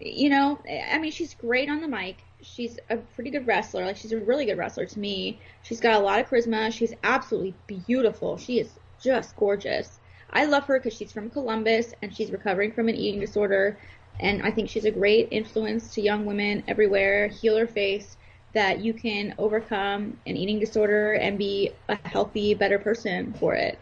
you 0.00 0.30
know, 0.30 0.58
I 0.90 0.98
mean, 0.98 1.12
she's 1.12 1.34
great 1.34 1.68
on 1.68 1.82
the 1.82 1.88
mic 1.88 2.16
she's 2.42 2.78
a 2.88 2.96
pretty 2.96 3.30
good 3.30 3.46
wrestler. 3.46 3.84
Like 3.84 3.96
she's 3.96 4.12
a 4.12 4.18
really 4.18 4.46
good 4.46 4.58
wrestler 4.58 4.86
to 4.86 4.98
me. 4.98 5.40
She's 5.62 5.80
got 5.80 5.94
a 5.94 6.04
lot 6.04 6.20
of 6.20 6.28
charisma. 6.28 6.72
She's 6.72 6.94
absolutely 7.02 7.54
beautiful. 7.66 8.36
She 8.36 8.58
is 8.60 8.78
just 9.00 9.36
gorgeous. 9.36 9.98
I 10.30 10.44
love 10.44 10.64
her 10.66 10.78
because 10.78 10.96
she's 10.96 11.12
from 11.12 11.30
Columbus 11.30 11.92
and 12.02 12.14
she's 12.14 12.30
recovering 12.30 12.72
from 12.72 12.88
an 12.88 12.94
eating 12.94 13.20
disorder. 13.20 13.78
And 14.20 14.42
I 14.42 14.50
think 14.50 14.68
she's 14.68 14.84
a 14.84 14.90
great 14.90 15.28
influence 15.30 15.94
to 15.94 16.02
young 16.02 16.26
women 16.26 16.62
everywhere. 16.68 17.28
healer 17.28 17.66
face. 17.66 18.16
that 18.52 18.80
you 18.80 18.92
can 18.92 19.34
overcome 19.38 20.18
an 20.26 20.36
eating 20.36 20.58
disorder 20.58 21.12
and 21.12 21.38
be 21.38 21.70
a 21.88 21.96
healthy, 22.08 22.54
better 22.54 22.78
person 22.78 23.32
for 23.34 23.54
it. 23.54 23.78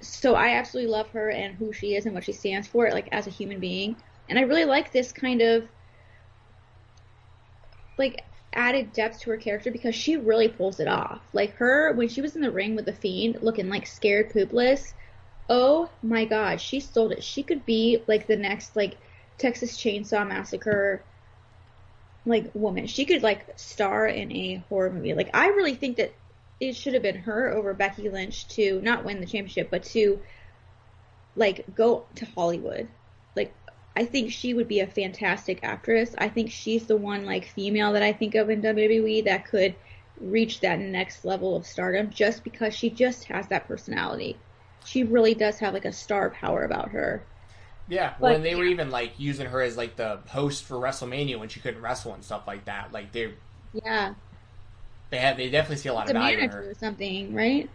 So 0.00 0.34
I 0.34 0.50
absolutely 0.56 0.90
love 0.90 1.10
her 1.10 1.30
and 1.30 1.54
who 1.54 1.72
she 1.72 1.94
is 1.94 2.06
and 2.06 2.14
what 2.14 2.24
she 2.24 2.32
stands 2.32 2.66
for, 2.66 2.90
like 2.90 3.08
as 3.12 3.26
a 3.26 3.30
human 3.30 3.60
being. 3.60 3.96
And 4.28 4.38
I 4.38 4.42
really 4.42 4.64
like 4.64 4.92
this 4.92 5.12
kind 5.12 5.40
of 5.42 5.68
like 8.00 8.24
added 8.52 8.92
depth 8.92 9.20
to 9.20 9.30
her 9.30 9.36
character 9.36 9.70
because 9.70 9.94
she 9.94 10.16
really 10.16 10.48
pulls 10.48 10.80
it 10.80 10.88
off. 10.88 11.20
Like 11.32 11.54
her 11.56 11.92
when 11.92 12.08
she 12.08 12.20
was 12.20 12.34
in 12.34 12.42
the 12.42 12.50
ring 12.50 12.74
with 12.74 12.86
the 12.86 12.92
fiend 12.92 13.38
looking 13.42 13.68
like 13.68 13.86
scared 13.86 14.32
poopless, 14.32 14.92
oh 15.48 15.88
my 16.02 16.24
god, 16.24 16.60
she 16.60 16.80
sold 16.80 17.12
it. 17.12 17.22
She 17.22 17.44
could 17.44 17.64
be 17.64 18.02
like 18.08 18.26
the 18.26 18.36
next 18.36 18.74
like 18.74 18.96
Texas 19.38 19.76
Chainsaw 19.76 20.26
Massacre 20.26 21.04
like 22.26 22.50
woman. 22.54 22.86
She 22.86 23.04
could 23.04 23.22
like 23.22 23.46
star 23.58 24.06
in 24.06 24.32
a 24.32 24.64
horror 24.68 24.90
movie. 24.90 25.14
Like 25.14 25.30
I 25.32 25.48
really 25.48 25.74
think 25.74 25.98
that 25.98 26.12
it 26.58 26.74
should 26.74 26.94
have 26.94 27.02
been 27.02 27.16
her 27.16 27.50
over 27.50 27.72
Becky 27.72 28.08
Lynch 28.10 28.48
to 28.48 28.80
not 28.82 29.04
win 29.04 29.20
the 29.20 29.26
championship, 29.26 29.70
but 29.70 29.84
to 29.84 30.20
like 31.36 31.64
go 31.74 32.06
to 32.16 32.26
Hollywood. 32.34 32.88
I 33.94 34.04
think 34.04 34.32
she 34.32 34.52
would 34.52 34.66
be 34.66 34.80
a 34.80 34.86
fantastic 34.88 35.60
actress. 35.62 36.12
I 36.18 36.28
think 36.28 36.50
she's 36.50 36.88
the 36.88 36.96
one 36.96 37.24
like 37.24 37.44
female 37.44 37.92
that 37.92 38.02
I 38.02 38.12
think 38.12 38.34
of 38.34 38.50
in 38.50 38.60
WWE 38.60 39.22
that 39.22 39.44
could 39.46 39.76
reach 40.20 40.58
that 40.60 40.80
next 40.80 41.24
level 41.24 41.54
of 41.54 41.64
stardom 41.66 42.10
just 42.10 42.42
because 42.42 42.74
she 42.74 42.90
just 42.90 43.26
has 43.26 43.46
that 43.46 43.68
personality. 43.68 44.42
She 44.82 45.04
really 45.04 45.34
does 45.34 45.60
have 45.60 45.72
like 45.74 45.84
a 45.84 45.92
star 45.92 46.30
power 46.30 46.64
about 46.64 46.90
her. 46.90 47.28
Yeah, 47.86 48.14
when 48.18 48.42
they 48.42 48.54
were 48.54 48.64
even 48.64 48.90
like 48.90 49.18
using 49.18 49.46
her 49.46 49.60
as 49.60 49.76
like 49.76 49.96
the 49.96 50.22
host 50.28 50.64
for 50.64 50.76
WrestleMania 50.76 51.38
when 51.38 51.48
she 51.48 51.60
couldn't 51.60 51.82
wrestle 51.82 52.14
and 52.14 52.24
stuff 52.24 52.46
like 52.46 52.66
that, 52.66 52.92
like 52.92 53.12
they 53.12 53.34
Yeah. 53.72 54.14
they 55.10 55.18
had 55.18 55.36
they 55.36 55.50
definitely 55.50 55.76
see 55.76 55.88
a 55.88 55.94
lot 55.94 56.06
It's 56.06 56.08
of 56.08 56.12
a 56.12 56.14
value 56.14 56.38
in 56.40 56.50
her. 56.50 56.68
or 56.68 56.74
something, 56.74 57.32
right? 57.32 57.70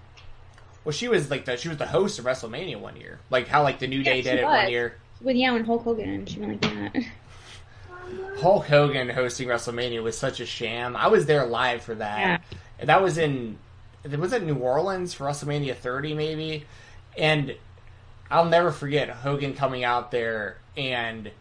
Well, 0.83 0.93
she 0.93 1.07
was 1.07 1.29
like 1.31 1.45
the 1.45 1.57
she 1.57 1.67
was 1.69 1.77
the 1.77 1.87
host 1.87 2.19
of 2.19 2.25
WrestleMania 2.25 2.79
one 2.79 2.95
year, 2.95 3.21
like 3.29 3.47
how 3.47 3.63
like 3.63 3.79
the 3.79 3.87
New 3.87 4.03
Yeah, 4.03 4.13
Day 4.13 4.21
did 4.21 4.39
it 4.39 4.49
was. 4.49 4.49
one 4.49 4.67
year. 4.69 5.01
When 5.19 5.35
yeah, 5.37 5.51
when 5.53 5.65
Hulk 5.65 5.83
Hogan, 5.83 6.25
she 6.25 6.39
went 6.39 6.63
like 6.63 6.93
that. 6.93 7.03
Hulk 8.39 8.65
Hogan 8.65 9.09
hosting 9.09 9.47
WrestleMania 9.47 10.03
was 10.03 10.17
such 10.17 10.39
a 10.39 10.45
sham. 10.45 10.95
I 10.95 11.07
was 11.07 11.25
there 11.25 11.45
live 11.45 11.81
for 11.81 11.95
that. 11.95 12.43
Yeah. 12.79 12.85
That 12.85 13.01
was 13.01 13.17
in 13.17 13.57
was 14.03 14.33
it 14.33 14.43
New 14.43 14.55
Orleans 14.55 15.13
for 15.13 15.25
WrestleMania 15.25 15.75
30 15.75 16.13
maybe, 16.13 16.65
and 17.17 17.55
I'll 18.29 18.45
never 18.45 18.71
forget 18.71 19.09
Hogan 19.09 19.53
coming 19.53 19.83
out 19.83 20.11
there 20.11 20.57
and 20.77 21.31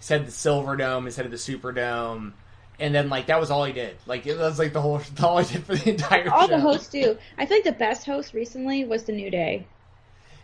said 0.00 0.26
the 0.26 0.32
Silver 0.32 0.76
Dome 0.76 1.06
instead 1.06 1.26
of 1.26 1.30
the 1.30 1.36
Superdome. 1.36 2.32
And 2.78 2.94
then, 2.94 3.10
like, 3.10 3.26
that 3.26 3.38
was 3.38 3.50
all 3.50 3.64
he 3.64 3.74
did. 3.74 3.96
Like, 4.06 4.26
it 4.26 4.38
was 4.38 4.58
like 4.58 4.72
the 4.72 4.80
whole, 4.80 5.02
all 5.22 5.38
he 5.38 5.52
did 5.54 5.64
for 5.64 5.76
the 5.76 5.90
entire 5.90 6.30
All 6.30 6.48
show. 6.48 6.56
the 6.56 6.60
hosts 6.60 6.88
do. 6.88 7.18
I 7.36 7.44
feel 7.44 7.58
like 7.58 7.64
the 7.64 7.72
best 7.72 8.06
host 8.06 8.32
recently 8.32 8.84
was 8.86 9.04
the 9.04 9.12
New 9.12 9.30
Day. 9.30 9.66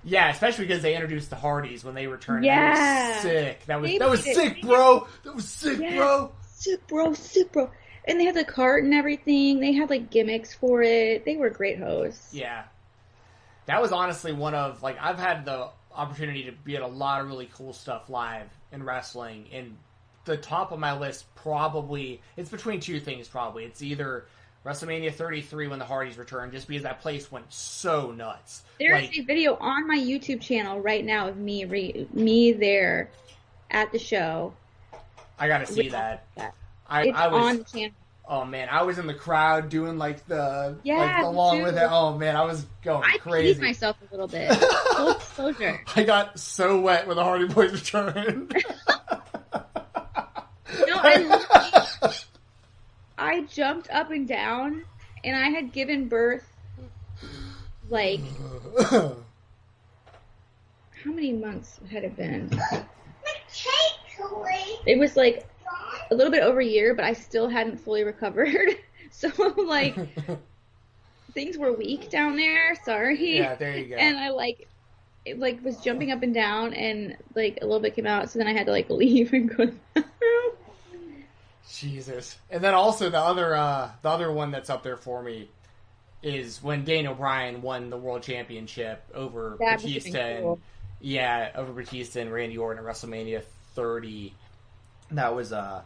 Yeah, 0.08 0.30
especially 0.30 0.66
because 0.66 0.82
they 0.82 0.94
introduced 0.94 1.30
the 1.30 1.36
Hardys 1.36 1.84
when 1.84 1.94
they 1.96 2.06
returned. 2.06 2.44
Yeah. 2.44 2.74
That 2.74 3.12
was 3.14 3.22
sick. 3.22 3.66
That 3.66 3.80
was 3.80 3.90
They 3.90 3.98
that 3.98 4.08
was 4.10 4.24
made 4.24 4.30
it- 4.30 4.34
sick, 4.36 4.62
bro. 4.62 5.08
That 5.24 5.34
was 5.34 5.48
sick, 5.48 5.78
Yeah. 5.80 5.96
bro. 5.96 6.32
Sick 6.48 6.86
bro, 6.86 7.12
sick 7.14 7.52
bro. 7.52 7.70
And 8.06 8.20
they 8.20 8.24
had 8.24 8.36
the 8.36 8.44
cart 8.44 8.84
and 8.84 8.94
everything. 8.94 9.58
They 9.60 9.72
had 9.72 9.90
like 9.90 10.10
gimmicks 10.10 10.54
for 10.54 10.80
it. 10.82 11.24
They 11.24 11.36
were 11.36 11.50
great 11.50 11.78
hosts. 11.80 12.32
Yeah. 12.32 12.62
That 13.66 13.82
was 13.82 13.90
honestly 13.90 14.32
one 14.32 14.54
of 14.54 14.80
like 14.82 14.96
I've 15.00 15.18
had 15.18 15.44
the 15.44 15.70
opportunity 15.92 16.44
to 16.44 16.52
be 16.52 16.76
at 16.76 16.82
a 16.82 16.86
lot 16.86 17.20
of 17.20 17.26
really 17.26 17.50
cool 17.52 17.72
stuff 17.72 18.08
live 18.08 18.48
in 18.70 18.84
wrestling 18.84 19.46
and 19.52 19.76
the 20.24 20.36
top 20.36 20.70
of 20.72 20.78
my 20.78 20.96
list 20.96 21.24
probably 21.34 22.20
it's 22.36 22.50
between 22.50 22.78
two 22.80 23.00
things 23.00 23.26
probably. 23.26 23.64
It's 23.64 23.82
either 23.82 24.26
WrestleMania 24.66 25.14
33 25.14 25.68
when 25.68 25.78
the 25.78 25.84
Hardys 25.84 26.18
returned 26.18 26.50
just 26.50 26.66
because 26.66 26.82
that 26.82 27.00
place 27.00 27.30
went 27.30 27.52
so 27.52 28.10
nuts. 28.10 28.62
There's 28.80 29.02
like 29.02 29.16
a 29.16 29.22
video 29.22 29.56
on 29.56 29.86
my 29.86 29.96
YouTube 29.96 30.40
channel 30.40 30.80
right 30.80 31.04
now 31.04 31.28
of 31.28 31.36
me 31.36 31.64
re- 31.64 32.08
me 32.12 32.52
there 32.52 33.08
at 33.70 33.92
the 33.92 33.98
show. 34.00 34.54
I 35.38 35.46
got 35.46 35.58
to 35.58 35.66
see 35.72 35.90
that. 35.90 36.24
that. 36.36 36.54
I 36.88 37.04
It's 37.04 37.16
I 37.16 37.28
was 37.28 37.44
on 37.44 37.58
the 37.58 37.64
channel. 37.64 37.94
oh 38.28 38.44
man, 38.44 38.68
I 38.68 38.82
was 38.82 38.98
in 38.98 39.06
the 39.06 39.14
crowd 39.14 39.68
doing 39.68 39.98
like 39.98 40.26
the 40.26 40.76
Yeah, 40.82 40.96
like 40.96 41.24
along 41.24 41.62
with 41.62 41.76
it. 41.76 41.88
Oh 41.88 42.18
man, 42.18 42.34
I 42.34 42.42
was 42.44 42.66
going 42.82 43.04
I 43.04 43.18
crazy. 43.18 43.60
myself 43.60 43.96
a 44.02 44.10
little 44.12 44.26
bit. 44.28 44.52
Full 44.96 45.14
disclosure. 45.14 45.80
I 45.94 46.02
got 46.02 46.40
so 46.40 46.80
wet 46.80 47.06
when 47.06 47.16
the 47.16 47.22
Hardy 47.22 47.46
Boys 47.46 47.72
returned. 47.72 48.52
No, 50.88 50.96
I 50.96 52.12
I 53.18 53.42
jumped 53.42 53.88
up 53.90 54.10
and 54.10 54.28
down, 54.28 54.84
and 55.24 55.36
I 55.36 55.48
had 55.48 55.72
given 55.72 56.08
birth 56.08 56.56
like 57.88 58.20
how 58.90 59.16
many 61.04 61.32
months 61.32 61.78
had 61.90 62.04
it 62.04 62.16
been? 62.16 62.50
It 64.86 64.98
was 64.98 65.16
like 65.16 65.48
a 66.10 66.14
little 66.14 66.32
bit 66.32 66.42
over 66.42 66.60
a 66.60 66.64
year, 66.64 66.94
but 66.94 67.04
I 67.04 67.12
still 67.12 67.48
hadn't 67.48 67.78
fully 67.78 68.04
recovered. 68.04 68.70
So 69.08 69.30
like 69.56 69.96
things 71.32 71.56
were 71.56 71.72
weak 71.72 72.10
down 72.10 72.36
there. 72.36 72.74
Sorry. 72.84 73.38
yeah, 73.38 73.54
there 73.54 73.78
you 73.78 73.86
go. 73.86 73.96
And 73.96 74.18
I 74.18 74.28
like 74.28 74.68
it 75.24 75.38
like 75.38 75.64
was 75.64 75.78
jumping 75.78 76.10
up 76.10 76.22
and 76.22 76.34
down, 76.34 76.74
and 76.74 77.16
like 77.34 77.60
a 77.62 77.64
little 77.64 77.80
bit 77.80 77.94
came 77.94 78.06
out. 78.06 78.28
So 78.28 78.38
then 78.38 78.48
I 78.48 78.52
had 78.52 78.66
to 78.66 78.72
like 78.72 78.90
leave 78.90 79.32
and 79.32 79.48
go. 79.48 79.72
To 81.74 81.86
the 81.86 81.88
bathroom. 82.02 82.20
Jesus. 82.20 82.36
And 82.50 82.62
then 82.62 82.74
also 82.74 83.10
the 83.10 83.18
other 83.20 83.54
uh 83.56 83.90
the 84.02 84.08
other 84.10 84.30
one 84.32 84.50
that's 84.50 84.70
up 84.70 84.82
there 84.82 84.96
for 84.96 85.22
me 85.22 85.50
is 86.22 86.62
when 86.62 86.84
Daniel 86.84 87.14
Bryan 87.14 87.62
won 87.62 87.90
the 87.90 87.96
world 87.96 88.22
championship 88.22 89.04
over 89.14 89.60
That 89.60 89.82
Batista 89.82 90.18
and 90.18 90.42
cool. 90.42 90.60
yeah, 91.00 91.50
over 91.54 91.72
Batista 91.72 92.20
and 92.20 92.32
Randy 92.32 92.58
Orton 92.58 92.84
at 92.84 92.90
WrestleMania 92.90 93.42
30. 93.74 94.34
That 95.12 95.34
was 95.34 95.52
uh 95.52 95.82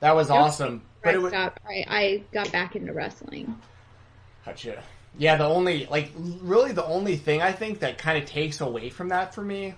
that 0.00 0.14
was 0.14 0.30
awesome. 0.30 0.82
But 1.02 1.08
Right, 1.08 1.14
it 1.14 1.22
was 1.22 1.32
stop. 1.32 1.60
I, 1.68 1.84
I 1.88 2.24
got 2.32 2.50
back 2.52 2.76
into 2.76 2.92
wrestling. 2.92 3.56
Gotcha. 4.44 4.82
Yeah, 5.16 5.36
the 5.36 5.44
only 5.46 5.86
like 5.86 6.12
really 6.16 6.72
the 6.72 6.84
only 6.84 7.16
thing 7.16 7.42
I 7.42 7.52
think 7.52 7.80
that 7.80 7.98
kind 7.98 8.22
of 8.22 8.28
takes 8.28 8.60
away 8.60 8.90
from 8.90 9.08
that 9.08 9.34
for 9.34 9.42
me, 9.42 9.74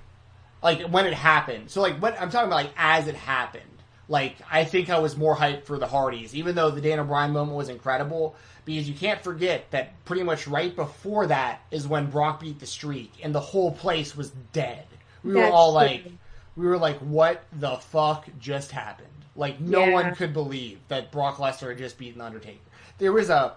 like 0.63 0.83
when 0.83 1.07
it 1.07 1.15
happened. 1.15 1.71
So 1.71 1.81
like 1.83 2.01
what 2.01 2.21
I'm 2.21 2.31
talking 2.31 2.49
about, 2.49 2.65
like 2.65 2.73
as 2.77 3.09
it 3.09 3.15
happened. 3.17 3.65
Like 4.11 4.35
I 4.51 4.65
think 4.65 4.91
I 4.91 4.99
was 4.99 5.17
more 5.17 5.35
hyped 5.37 5.65
for 5.65 5.79
the 5.79 5.87
Hardys, 5.87 6.35
even 6.35 6.55
though 6.57 6.71
the 6.71 6.81
Daniel 6.83 7.07
Bryan 7.07 7.31
moment 7.33 7.57
was 7.57 7.69
incredible. 7.71 8.35
Because 8.67 8.87
you 8.89 8.95
can't 8.95 9.23
forget 9.25 9.71
that 9.71 10.05
pretty 10.05 10.23
much 10.23 10.47
right 10.47 10.77
before 10.77 11.29
that 11.29 11.61
is 11.71 11.89
when 11.89 12.11
Brock 12.11 12.41
beat 12.41 12.59
the 12.61 12.67
streak, 12.67 13.11
and 13.23 13.35
the 13.35 13.41
whole 13.41 13.73
place 13.73 14.15
was 14.15 14.31
dead. 14.53 14.85
We 15.25 15.33
were 15.35 15.41
That's 15.41 15.53
all 15.55 15.71
true. 15.73 15.77
like, 15.77 16.05
we 16.57 16.67
were 16.67 16.77
like, 16.77 16.99
what 16.99 17.43
the 17.53 17.77
fuck 17.77 18.27
just 18.39 18.71
happened? 18.71 19.07
Like 19.35 19.61
no 19.61 19.85
Yeah. 19.87 19.93
one 19.95 20.15
could 20.15 20.35
believe 20.35 20.79
that 20.89 21.11
Brock 21.11 21.37
Lesnar 21.37 21.71
had 21.71 21.79
just 21.79 21.97
beaten 21.97 22.21
Undertaker. 22.21 22.59
There 22.99 23.13
was 23.13 23.31
a 23.31 23.55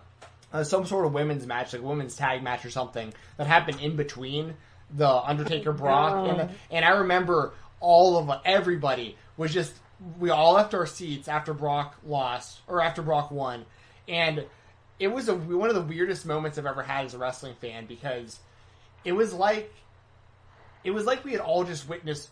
uh, 0.54 0.64
some 0.64 0.86
sort 0.86 1.06
of 1.06 1.14
women's 1.14 1.48
match, 1.48 1.74
like 1.74 1.82
a 1.82 1.86
women's 1.86 2.16
tag 2.16 2.44
match 2.44 2.64
or 2.64 2.70
something, 2.70 3.12
that 3.38 3.48
happened 3.48 3.82
in 3.82 3.96
between 3.96 4.54
the 4.96 5.10
Undertaker 5.10 5.74
Brock 5.74 6.14
Oh. 6.14 6.26
and 6.30 6.50
and 6.72 6.86
I 6.86 6.92
remember 6.92 7.54
all 7.82 8.18
of 8.18 8.40
everybody 8.46 9.18
was 9.36 9.52
just 9.52 9.74
we 10.20 10.30
all 10.30 10.54
left 10.54 10.74
our 10.74 10.86
seats 10.86 11.28
after 11.28 11.54
Brock 11.54 11.96
lost 12.06 12.60
or 12.68 12.82
after 12.82 13.02
Brock 13.02 13.32
won, 13.32 13.66
and 14.08 14.46
it 15.00 15.08
was 15.08 15.28
a 15.30 15.36
one 15.36 15.70
of 15.70 15.76
the 15.76 15.82
weirdest 15.82 16.26
moments 16.26 16.58
I've 16.58 16.66
ever 16.66 16.84
had 16.84 17.06
as 17.06 17.14
a 17.14 17.18
wrestling 17.18 17.56
fan 17.60 17.86
because 17.86 18.40
it 19.04 19.14
was 19.14 19.34
like 19.34 19.74
it 20.84 20.92
was 20.92 21.06
like 21.06 21.24
we 21.24 21.32
had 21.32 21.42
all 21.42 21.64
just 21.64 21.88
witnessed 21.88 22.30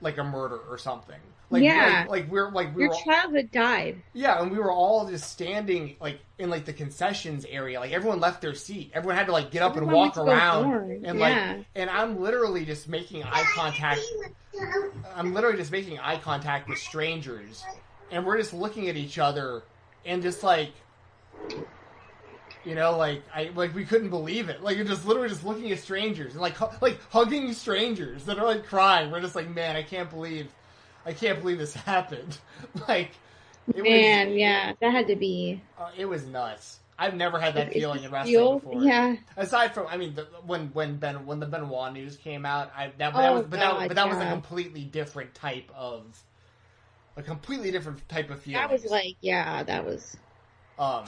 like 0.00 0.18
a 0.18 0.24
murder 0.24 0.58
or 0.68 0.78
something. 0.78 1.20
Like, 1.50 1.62
Yeah. 1.62 2.04
like, 2.08 2.22
like 2.22 2.30
we're 2.30 2.50
like 2.50 2.76
we 2.76 2.82
Your 2.82 2.90
were 2.90 3.42
died. 3.42 4.02
yeah, 4.12 4.40
and 4.42 4.50
we 4.50 4.58
were 4.58 4.70
all 4.70 5.08
just 5.08 5.30
standing 5.30 5.96
like 6.00 6.20
in 6.38 6.50
like 6.50 6.64
the 6.66 6.72
concessions 6.72 7.46
area. 7.48 7.80
Like 7.80 7.92
everyone 7.92 8.20
left 8.20 8.42
their 8.42 8.54
seat. 8.54 8.90
Everyone 8.94 9.16
had 9.16 9.26
to 9.26 9.32
like 9.32 9.50
get 9.50 9.62
up 9.62 9.76
and 9.76 9.86
walk 9.90 9.94
went 10.02 10.14
to 10.14 10.20
go 10.20 10.26
around. 10.26 11.04
And 11.06 11.18
yeah. 11.18 11.54
like 11.56 11.66
and 11.74 11.88
I'm 11.88 12.20
literally 12.20 12.64
just 12.64 12.88
making 12.88 13.22
eye 13.24 13.44
contact 13.54 14.00
I'm 15.14 15.34
literally 15.34 15.56
just 15.56 15.72
making 15.72 15.98
eye 15.98 16.18
contact 16.18 16.68
with 16.68 16.78
strangers. 16.78 17.64
And 18.10 18.26
we're 18.26 18.38
just 18.38 18.52
looking 18.52 18.88
at 18.88 18.96
each 18.96 19.18
other 19.18 19.62
and 20.04 20.22
just 20.22 20.42
like 20.42 20.72
you 22.64 22.74
know, 22.74 22.96
like 22.96 23.22
I 23.34 23.50
like 23.54 23.74
we 23.74 23.84
couldn't 23.84 24.10
believe 24.10 24.48
it. 24.48 24.62
Like 24.62 24.76
you're 24.76 24.84
just 24.84 25.06
literally 25.06 25.28
just 25.28 25.44
looking 25.44 25.70
at 25.72 25.78
strangers 25.78 26.32
and 26.32 26.40
like 26.42 26.54
hu- 26.54 26.76
like 26.80 26.98
hugging 27.10 27.52
strangers 27.52 28.24
that 28.24 28.38
are 28.38 28.44
like 28.46 28.66
crying. 28.66 29.10
We're 29.10 29.20
just 29.20 29.34
like, 29.34 29.48
man, 29.48 29.76
I 29.76 29.82
can't 29.82 30.10
believe, 30.10 30.48
I 31.08 31.12
can't 31.14 31.40
believe 31.40 31.58
this 31.58 31.74
happened. 31.94 32.38
like, 32.88 33.10
it 33.74 33.82
Man, 33.82 34.28
was, 34.28 34.36
yeah, 34.36 34.72
that 34.80 34.92
had 34.92 35.06
to 35.08 35.16
be. 35.16 35.60
uh, 35.78 35.90
it 35.96 36.04
was 36.06 36.24
nuts. 36.26 36.78
I've 37.00 37.14
never 37.14 37.38
had 37.38 37.54
that 37.54 37.72
feeling 37.72 38.02
in 38.02 38.10
wrestling 38.10 38.34
feel- 38.34 38.58
before. 38.58 38.82
Yeah, 38.82 39.16
Aside 39.36 39.72
from, 39.72 39.86
I 39.86 39.96
mean, 39.96 40.14
the, 40.14 40.24
when 40.44 40.68
when 40.72 40.96
Ben 40.96 41.26
when 41.26 41.38
the 41.38 41.46
Benoit 41.46 41.92
news 41.92 42.16
came 42.16 42.44
out, 42.44 42.72
I 42.76 42.90
that, 42.98 43.12
but 43.12 43.20
that 43.22 43.30
Oh, 43.30 43.34
was 43.34 43.42
but 43.46 43.60
that, 43.60 43.88
but 43.88 43.94
that 43.96 44.08
was 44.08 44.18
a 44.18 44.28
completely 44.28 44.82
different 44.84 45.32
type 45.34 45.70
of 45.76 46.04
a 47.16 47.22
completely 47.22 47.70
different 47.70 48.08
type 48.08 48.30
of 48.30 48.40
feeling. 48.40 48.60
that 48.60 48.70
was 48.70 48.84
like, 48.86 49.16
yeah, 49.20 49.62
that 49.62 49.84
was. 49.84 50.16
Um, 50.78 51.04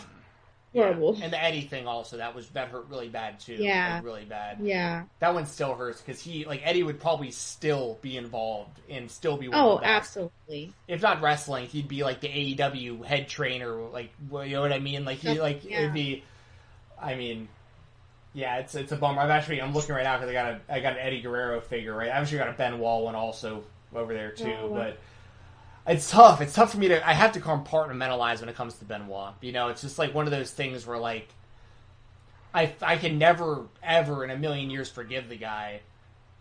yeah. 0.73 0.91
And 0.91 1.33
the 1.33 1.43
Eddie 1.43 1.63
thing 1.63 1.87
also 1.87 2.19
that 2.19 2.35
was 2.35 2.49
that 2.51 2.69
hurt 2.69 2.87
really 2.89 3.09
bad 3.09 3.41
too. 3.41 3.55
Yeah. 3.55 3.97
Like, 3.97 4.05
really 4.05 4.25
bad. 4.25 4.59
Yeah. 4.61 5.05
That 5.19 5.35
one 5.35 5.47
still 5.47 5.75
hurts 5.75 6.01
because 6.01 6.21
he 6.21 6.45
like 6.45 6.61
Eddie 6.65 6.83
would 6.85 7.01
probably 7.01 7.31
still 7.33 7.99
be 8.03 8.17
involved 8.17 8.79
and 8.89 9.11
still 9.11 9.37
be 9.37 9.49
one 9.49 9.59
Oh, 9.59 9.75
of 9.75 9.81
the 9.81 9.87
absolutely. 9.87 10.73
If 10.87 11.03
not 11.03 11.21
wrestling, 11.23 11.67
he'd 11.67 11.89
be 11.89 12.05
like 12.05 12.21
the 12.21 12.29
AEW 12.29 13.05
head 13.05 13.29
trainer. 13.29 13.75
Like 13.75 14.11
you 14.31 14.51
know 14.51 14.61
what 14.61 14.73
I 14.73 14.79
mean? 14.79 15.05
Like 15.05 15.19
he 15.19 15.41
like 15.41 15.65
Yeah. 15.65 15.81
it'd 15.81 15.95
be. 15.95 16.23
I 17.03 17.15
mean, 17.15 17.49
yeah, 18.35 18.59
it's 18.59 18.75
it's 18.75 18.93
a 18.93 18.97
bummer. 18.97 19.23
I'm 19.23 19.31
actually 19.31 19.61
I'm 19.61 19.73
looking 19.75 19.95
right 19.95 20.05
now 20.05 20.19
because 20.19 20.31
I 20.31 20.33
got 20.35 20.51
a 20.53 20.61
I 20.69 20.81
got 20.81 20.93
an 20.93 20.99
Eddie 21.01 21.21
Guerrero 21.21 21.61
figure 21.61 21.97
right. 21.97 22.09
I've 22.11 22.23
actually 22.23 22.39
got 22.39 22.49
a 22.49 22.53
Benoit 22.53 23.03
one 23.03 23.15
also 23.17 23.65
over 23.95 24.15
there 24.15 24.31
too, 24.31 24.55
Oh, 24.61 24.69
wow. 24.69 24.77
but. 24.79 24.99
It's 25.87 26.11
tough. 26.11 26.41
It's 26.41 26.53
tough 26.53 26.73
for 26.73 26.79
me 26.79 26.89
to. 26.89 27.09
I 27.09 27.15
have 27.15 27.33
to 27.33 27.41
compartmentalize 27.41 28.41
when 28.41 28.49
it 28.49 28.55
comes 28.57 28.75
to 28.75 28.85
Benoit. 28.85 29.35
You 29.41 29.53
know, 29.53 29.69
it's 29.69 29.81
just 29.81 29.99
like 29.99 30.15
one 30.15 30.27
of 30.27 30.31
those 30.31 30.51
things 30.51 30.87
where 30.87 30.99
like, 30.99 31.29
I 32.55 32.73
I 32.83 32.97
can 32.97 33.19
never 33.19 33.67
ever 33.83 34.25
in 34.25 34.31
a 34.31 34.37
million 34.37 34.71
years 34.71 34.89
forgive 34.91 35.29
the 35.29 35.37
guy, 35.37 35.81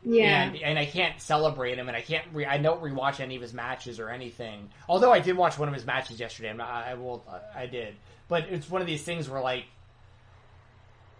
Yeah. 0.03 0.43
and 0.43 0.55
and 0.57 0.77
I 0.77 0.85
can't 0.85 1.19
celebrate 1.21 1.77
him, 1.79 1.87
and 1.87 1.95
I 1.95 2.01
can't. 2.01 2.25
Re, 2.33 2.45
I 2.45 2.57
don't 2.57 2.81
rewatch 2.81 3.19
any 3.21 3.35
of 3.37 3.41
his 3.41 3.53
matches 3.53 3.99
or 3.99 4.09
anything. 4.09 4.69
Although 4.89 5.11
I 5.13 5.19
did 5.19 5.37
watch 5.37 5.57
one 5.57 5.67
of 5.69 5.73
his 5.73 5.85
matches 5.85 6.19
yesterday. 6.19 6.53
Not, 6.53 6.67
I 6.69 6.93
will. 6.95 7.23
I 7.55 7.65
did, 7.65 7.95
but 8.27 8.43
it's 8.49 8.69
one 8.69 8.81
of 8.81 8.87
these 8.87 9.03
things 9.03 9.29
where 9.29 9.41
like, 9.41 9.65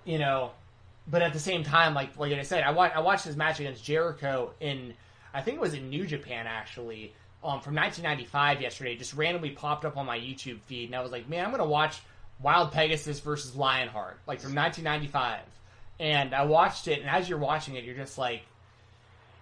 you 0.06 0.20
know, 0.20 0.52
but 1.08 1.22
at 1.22 1.34
the 1.34 1.40
same 1.40 1.64
time, 1.64 1.94
like 1.94 2.18
like 2.18 2.34
I 2.34 2.44
said, 2.44 2.64
I 2.64 2.72
watched 2.72 2.96
I 2.96 3.00
watched 3.00 3.26
his 3.26 3.38
match 3.38 3.60
against 3.60 3.84
Jericho 3.84 4.52
in 4.60 4.94
I 5.34 5.42
think 5.42 5.56
it 5.56 5.62
was 5.62 5.74
in 5.74 5.90
New 5.90 6.06
Japan 6.06 6.48
actually. 6.48 7.14
Um, 7.42 7.62
from 7.62 7.76
1995 7.76 8.62
yesterday, 8.62 8.98
just 8.98 9.14
randomly 9.14 9.52
popped 9.52 9.86
up 9.86 9.96
on 9.96 10.06
my 10.06 10.20
YouTube 10.20 10.60
feed, 10.62 10.90
and 10.90 10.96
I 10.96 11.02
was 11.02 11.12
like, 11.12 11.30
"Man, 11.30 11.46
I'm 11.46 11.52
gonna 11.52 11.66
watch 11.66 12.02
Wild 12.42 12.72
Pegasus 12.72 13.20
versus 13.22 13.56
Lionheart, 13.56 14.20
like 14.28 14.42
from 14.42 14.54
1995." 14.54 15.42
And 16.00 16.34
I 16.34 16.44
watched 16.46 16.88
it, 16.88 17.00
and 17.00 17.10
as 17.10 17.30
you're 17.30 17.40
watching 17.40 17.76
it, 17.76 17.84
you're 17.84 17.96
just 17.96 18.18
like, 18.18 18.42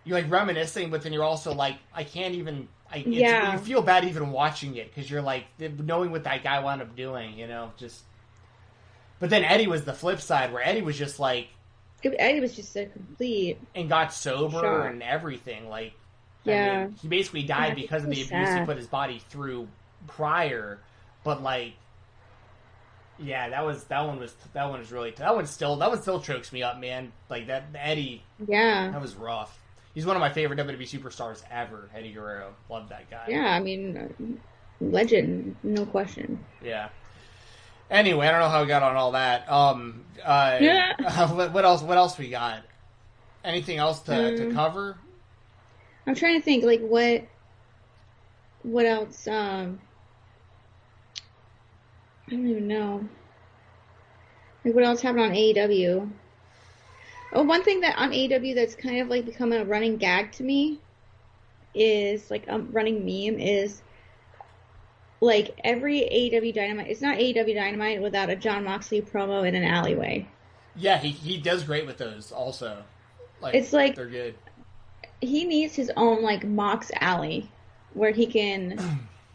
you're 0.03 0.19
like 0.19 0.29
reminiscing, 0.31 0.89
but 0.89 1.01
then 1.01 1.13
you're 1.13 1.23
also 1.23 1.53
like, 1.53 1.77
I 1.93 2.03
can't 2.03 2.35
even. 2.35 2.67
I, 2.91 2.97
it's, 2.97 3.07
Yeah. 3.07 3.53
You 3.53 3.59
feel 3.59 3.81
bad 3.81 4.05
even 4.05 4.31
watching 4.31 4.75
it 4.75 4.93
because 4.93 5.09
you're 5.09 5.21
like 5.21 5.45
knowing 5.59 6.11
what 6.11 6.23
that 6.23 6.43
guy 6.43 6.63
wound 6.63 6.81
up 6.81 6.95
doing, 6.95 7.37
you 7.37 7.47
know, 7.47 7.71
just. 7.77 8.03
But 9.19 9.31
then 9.31 9.43
Eddie 9.43 9.67
was 9.67 9.83
the 9.83 9.93
flip 9.93 10.21
side, 10.21 10.53
where 10.53 10.61
Eddie 10.61 10.83
was 10.83 10.97
just 10.97 11.19
like 11.19 11.49
Eddie 12.03 12.39
was 12.39 12.55
just 12.55 12.75
a 12.75 12.85
complete. 12.85 13.59
and 13.75 13.89
got 13.89 14.13
sober 14.13 14.59
Shock. 14.59 14.91
and 14.91 15.03
everything. 15.03 15.69
Like, 15.69 15.93
I 16.47 16.51
Yeah. 16.51 16.83
mean, 16.85 16.95
he 17.01 17.07
basically 17.07 17.43
died 17.43 17.69
Yeah, 17.69 17.73
because 17.75 18.03
of 18.03 18.09
the 18.09 18.21
abuse 18.21 18.53
he 18.53 18.65
put 18.65 18.77
his 18.77 18.87
body 18.87 19.19
through 19.29 19.67
prior. 20.07 20.79
But 21.23 21.41
like, 21.43 21.73
yeah, 23.19 23.49
that 23.49 23.65
was 23.65 23.83
that 23.85 24.01
one 24.05 24.19
was 24.19 24.33
that 24.53 24.69
one 24.69 24.79
was 24.79 24.91
really 24.91 25.11
that 25.11 25.35
one 25.35 25.45
still 25.47 25.75
that 25.77 25.89
one 25.89 26.01
still 26.01 26.21
chokes 26.21 26.51
me 26.53 26.63
up, 26.63 26.79
man. 26.79 27.11
Like 27.29 27.47
that 27.47 27.65
Eddie, 27.75 28.23
Yeah. 28.47 28.91
that 28.91 29.01
was 29.01 29.15
rough. 29.15 29.57
He's 29.93 30.05
one 30.05 30.15
of 30.15 30.19
my 30.19 30.29
favorite 30.31 30.57
WWE 30.59 30.87
superstars 30.87 31.41
ever. 31.49 31.89
Eddie 31.95 32.13
Guerrero, 32.13 32.53
love 32.69 32.89
that 32.89 33.09
guy. 33.09 33.25
Yeah. 33.29 33.45
I 33.51 33.59
mean, 33.59 34.39
legend, 34.79 35.55
no 35.63 35.85
question. 35.87 36.43
Yeah. 36.63 36.89
Anyway, 37.89 38.27
I 38.27 38.31
don't 38.31 38.41
know 38.41 38.49
how 38.49 38.61
we 38.61 38.67
got 38.67 38.83
on 38.83 38.95
all 38.95 39.13
that. 39.13 39.49
Um, 39.51 40.03
uh, 40.23 40.57
Yeah. 40.61 41.27
what, 41.33 41.51
what 41.53 41.65
else? 41.65 41.81
What 41.81 41.97
else 41.97 42.17
we 42.17 42.29
got? 42.29 42.61
Anything 43.43 43.77
else 43.77 44.01
to, 44.01 44.35
to 44.37 44.47
Um, 44.49 44.53
cover? 44.53 44.97
I'm 46.07 46.15
trying 46.15 46.39
to 46.39 46.41
think, 46.43 46.63
like, 46.63 46.81
what. 46.81 47.25
What 48.63 48.85
else? 48.85 49.27
Um. 49.27 49.79
I 52.27 52.31
don't 52.31 52.47
even 52.47 52.67
know. 52.67 53.07
Like, 54.65 54.73
what 54.73 54.83
else 54.83 55.01
happened 55.01 55.23
on 55.23 55.31
AEW? 55.31 56.09
Oh, 57.33 57.43
one 57.43 57.63
thing 57.63 57.81
that 57.81 57.97
on 57.97 58.11
AEW 58.11 58.55
that's 58.55 58.75
kind 58.75 58.99
of 58.99 59.07
like 59.09 59.25
become 59.25 59.51
a 59.53 59.63
running 59.63 59.97
gag 59.97 60.31
to 60.33 60.43
me 60.43 60.79
is 61.73 62.29
like 62.31 62.45
a 62.47 62.59
running 62.59 62.99
meme 62.99 63.39
is 63.39 63.81
like 65.21 65.57
every 65.63 66.01
AEW 66.01 66.53
Dynamite. 66.53 66.87
It's 66.87 67.01
not 67.01 67.17
AEW 67.17 67.53
Dynamite 67.55 68.01
without 68.01 68.29
a 68.29 68.35
Jon 68.35 68.63
Moxley 68.63 69.01
promo 69.01 69.47
in 69.47 69.55
an 69.55 69.63
alleyway. 69.63 70.27
Yeah, 70.75 70.97
he 70.99 71.09
he 71.09 71.37
does 71.37 71.63
great 71.63 71.85
with 71.85 71.97
those. 71.97 72.31
Also, 72.31 72.83
like 73.41 73.55
It's 73.55 73.71
like- 73.73 73.95
they're 73.95 74.05
good. 74.07 74.35
He 75.21 75.45
needs 75.45 75.75
his 75.75 75.91
own 75.97 76.21
like 76.23 76.45
Mox 76.45 76.91
alley 76.99 77.49
where 77.93 78.11
he 78.11 78.25
can 78.27 78.79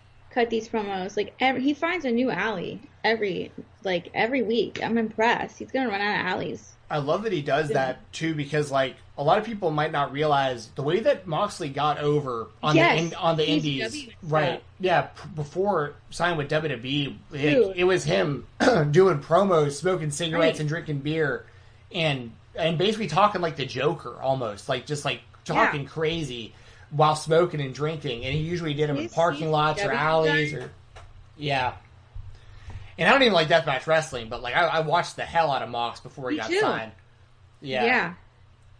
cut 0.31 0.51
these 0.51 0.69
promos. 0.69 1.17
Like 1.17 1.35
every, 1.41 1.63
he 1.63 1.75
finds 1.75 2.05
a 2.05 2.11
new 2.11 2.31
alley 2.31 2.81
every 3.05 3.53
like 3.85 4.11
every 4.15 4.43
week. 4.43 4.81
I'm 4.83 4.99
impressed. 4.99 5.59
He's 5.59 5.71
gonna 5.71 5.89
run 5.89 6.01
out 6.01 6.21
of 6.21 6.27
alleys. 6.27 6.69
I 6.91 6.99
love 6.99 7.23
that 7.23 7.33
he 7.33 7.41
does 7.41 7.71
that 7.71 8.13
too 8.13 8.35
because 8.35 8.71
like 8.71 8.97
a 9.17 9.23
lot 9.25 9.39
of 9.39 9.45
people 9.45 9.71
might 9.71 9.93
not 9.93 10.13
realize 10.13 10.69
the 10.75 10.83
way 10.83 11.01
that 11.01 11.27
Moxley 11.27 11.71
got 11.71 11.99
over 11.99 12.49
on 12.63 12.77
Yes, 12.77 13.01
the 13.01 13.07
in, 13.07 13.15
on 13.15 13.37
the 13.39 13.45
ECW 13.45 13.49
indies, 13.49 13.95
and 14.23 14.31
right? 14.31 14.47
stuff. 14.51 14.61
Yeah, 14.79 15.01
p- 15.03 15.29
before 15.35 15.95
signing 16.11 16.37
with 16.37 16.51
WWE, 16.51 17.17
like, 17.31 17.41
Dude. 17.41 17.77
it 17.77 17.85
was 17.85 18.05
him 18.05 18.47
doing 18.91 19.21
promos, 19.21 19.73
smoking 19.73 20.11
cigarettes, 20.11 20.55
Right. 20.55 20.61
and 20.61 20.69
drinking 20.69 20.99
beer, 20.99 21.47
and 21.95 22.33
and 22.55 22.77
basically 22.77 23.07
talking 23.07 23.41
like 23.41 23.57
the 23.57 23.65
Joker 23.67 24.21
almost, 24.21 24.69
like 24.69 24.85
just 24.85 25.05
like 25.07 25.23
talking 25.45 25.87
crazy 25.87 26.55
while 26.91 27.17
smoking 27.17 27.61
and 27.61 27.75
drinking. 27.75 28.25
And 28.25 28.35
he 28.35 28.41
usually 28.41 28.75
did 28.75 28.89
them 28.89 28.97
in 28.97 29.09
parking 29.09 29.51
lots 29.51 29.83
or 29.83 29.93
alleys 29.93 30.53
or 30.53 30.71
yeah. 31.37 31.75
And 32.99 33.09
I 33.09 33.13
don't 33.13 33.23
even 33.23 33.33
like 33.33 33.49
deathmatch 33.49 33.87
wrestling, 33.87 34.29
but 34.29 34.43
like 34.43 34.55
I, 34.55 34.67
I 34.67 34.81
watched 34.81 35.17
the 35.17 35.25
hell 35.25 35.51
out 35.51 35.63
of 35.63 35.71
Mox 35.71 36.01
before 36.01 36.31
he 36.31 36.37
Me 36.37 36.43
got 36.43 36.51
too. 36.51 36.61
signed. 36.61 36.93
Yeah. 37.61 37.85
Yeah. 37.85 38.15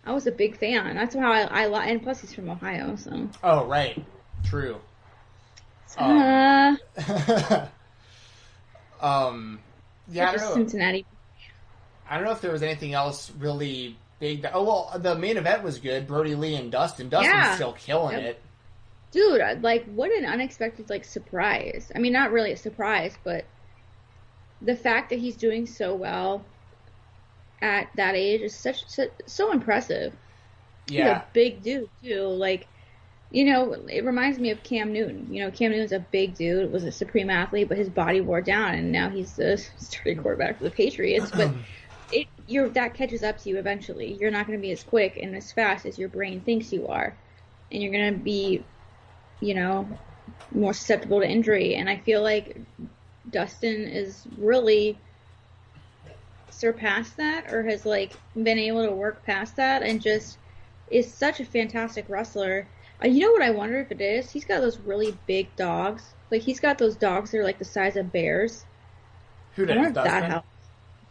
I 0.05 0.13
was 0.13 0.27
a 0.27 0.33
big 0.33 0.59
fan. 0.59 0.97
That's 0.97 1.15
how 1.15 1.31
I, 1.33 1.65
I 1.65 1.85
and 1.87 2.03
plus 2.03 2.21
he's 2.21 2.35
from 2.35 2.51
Ohio, 2.51 2.97
so. 2.97 3.29
Oh, 3.43 3.67
right. 3.67 4.03
True. 4.45 4.81
Uh, 5.97 6.75
um. 9.01 9.61
Yeah, 10.09 10.31
I 10.31 10.33
don't 10.33 10.41
know. 10.41 10.55
Cincinnati. 10.55 11.07
I 12.09 12.17
don't 12.17 12.25
know 12.25 12.33
if 12.33 12.41
there 12.41 12.53
was 12.53 12.63
anything 12.63 12.95
else 12.95 13.31
really 13.39 13.97
big. 14.23 14.47
Oh 14.55 14.63
well, 14.63 14.93
the 14.99 15.17
main 15.17 15.37
event 15.37 15.63
was 15.65 15.79
good. 15.81 16.07
Brodie 16.07 16.37
Lee 16.37 16.55
and 16.55 16.71
Dustin. 16.71 17.09
Dustin's 17.09 17.35
Yeah. 17.35 17.55
still 17.57 17.73
killing 17.73 18.17
Yep. 18.19 18.25
it. 18.27 18.41
Dude, 19.11 19.63
like 19.63 19.85
what 19.87 20.11
an 20.13 20.25
unexpected 20.25 20.89
like 20.89 21.05
surprise. 21.05 21.91
I 21.95 21.99
mean, 21.99 22.13
not 22.13 22.31
really 22.31 22.53
a 22.53 22.57
surprise, 22.57 23.15
but 23.25 23.45
the 24.63 24.77
fact 24.77 25.11
that 25.11 25.19
he's 25.19 25.37
doing 25.37 25.67
so 25.67 25.95
well 25.95 26.45
at 27.61 27.89
that 27.97 28.15
age 28.15 28.41
is 28.43 28.55
such 28.55 28.89
so, 28.89 29.09
so 29.27 29.53
impressive. 29.53 30.15
He's 30.89 30.99
Yeah. 30.99 31.23
a 31.23 31.25
big 31.33 31.63
dude 31.63 31.89
too. 32.03 32.23
Like, 32.27 32.69
you 33.33 33.45
know, 33.45 33.73
it 33.89 34.05
reminds 34.05 34.39
me 34.39 34.51
of 34.51 34.63
Cam 34.63 34.93
Newton. 34.93 35.27
You 35.31 35.45
know, 35.45 35.51
Cam 35.51 35.73
Newton's 35.73 35.93
a 35.93 35.99
big 35.99 36.35
dude, 36.35 36.71
was 36.73 36.85
a 36.85 36.93
supreme 36.93 37.29
athlete, 37.29 37.69
but 37.69 37.77
his 37.79 37.89
body 37.89 38.21
wore 38.21 38.41
down, 38.41 38.75
and 38.75 38.93
now 38.93 39.09
he's 39.11 39.33
the 39.35 39.57
starting 39.79 40.19
quarterback 40.19 40.59
for 40.59 40.65
the 40.65 40.71
Patriots. 40.71 41.31
But 41.35 41.51
it, 42.13 42.29
you're 42.47 42.69
that 42.71 42.95
catches 42.95 43.23
up 43.23 43.39
to 43.39 43.49
you 43.49 43.59
eventually. 43.59 44.15
You're 44.15 44.31
not 44.31 44.47
going 44.47 44.59
to 44.59 44.63
be 44.63 44.73
as 44.73 44.83
quick 44.83 45.19
and 45.21 45.35
as 45.35 45.53
fast 45.53 45.87
as 45.87 45.99
your 45.99 46.09
brain 46.09 46.41
thinks 46.41 46.73
you 46.73 46.87
are, 46.87 47.17
and 47.71 47.83
you're 47.83 47.93
going 47.93 48.13
to 48.13 48.19
be, 48.19 48.65
you 49.41 49.55
know, 49.55 49.89
more 50.53 50.75
susceptible 50.75 51.21
to 51.21 51.29
injury. 51.29 51.75
And 51.75 51.89
I 51.89 51.97
feel 51.97 52.23
like 52.23 52.57
Dustin 53.31 53.89
is 53.89 54.27
really 54.39 54.99
surpassed 56.51 57.17
that, 57.17 57.53
or 57.53 57.63
has 57.65 57.87
like 57.87 58.13
been 58.35 58.59
able 58.59 58.87
to 58.87 58.93
work 58.93 59.25
past 59.25 59.57
that, 59.57 59.83
and 59.83 60.01
just 60.01 60.39
is 60.91 61.13
such 61.13 61.41
a 61.41 61.45
fantastic 61.45 62.05
wrestler. 62.09 62.67
Uh, 63.03 63.09
you 63.09 63.21
know 63.21 63.33
what 63.33 63.43
I 63.43 63.51
wonder 63.51 63.81
if 63.81 63.91
it 63.91 64.01
is? 64.01 64.31
He's 64.31 64.45
got 64.45 64.61
those 64.61 64.79
really 64.79 65.17
big 65.27 65.55
dogs. 65.57 66.15
Like 66.31 66.43
he's 66.43 66.61
got 66.61 66.79
those 66.79 66.97
dogs 66.97 67.31
that 67.31 67.39
are 67.39 67.45
like 67.45 67.59
the 67.59 67.65
size 67.65 67.97
of 67.97 68.13
bears. 68.13 68.65
Who 69.57 69.67
does 69.67 69.93
that? 69.95 70.45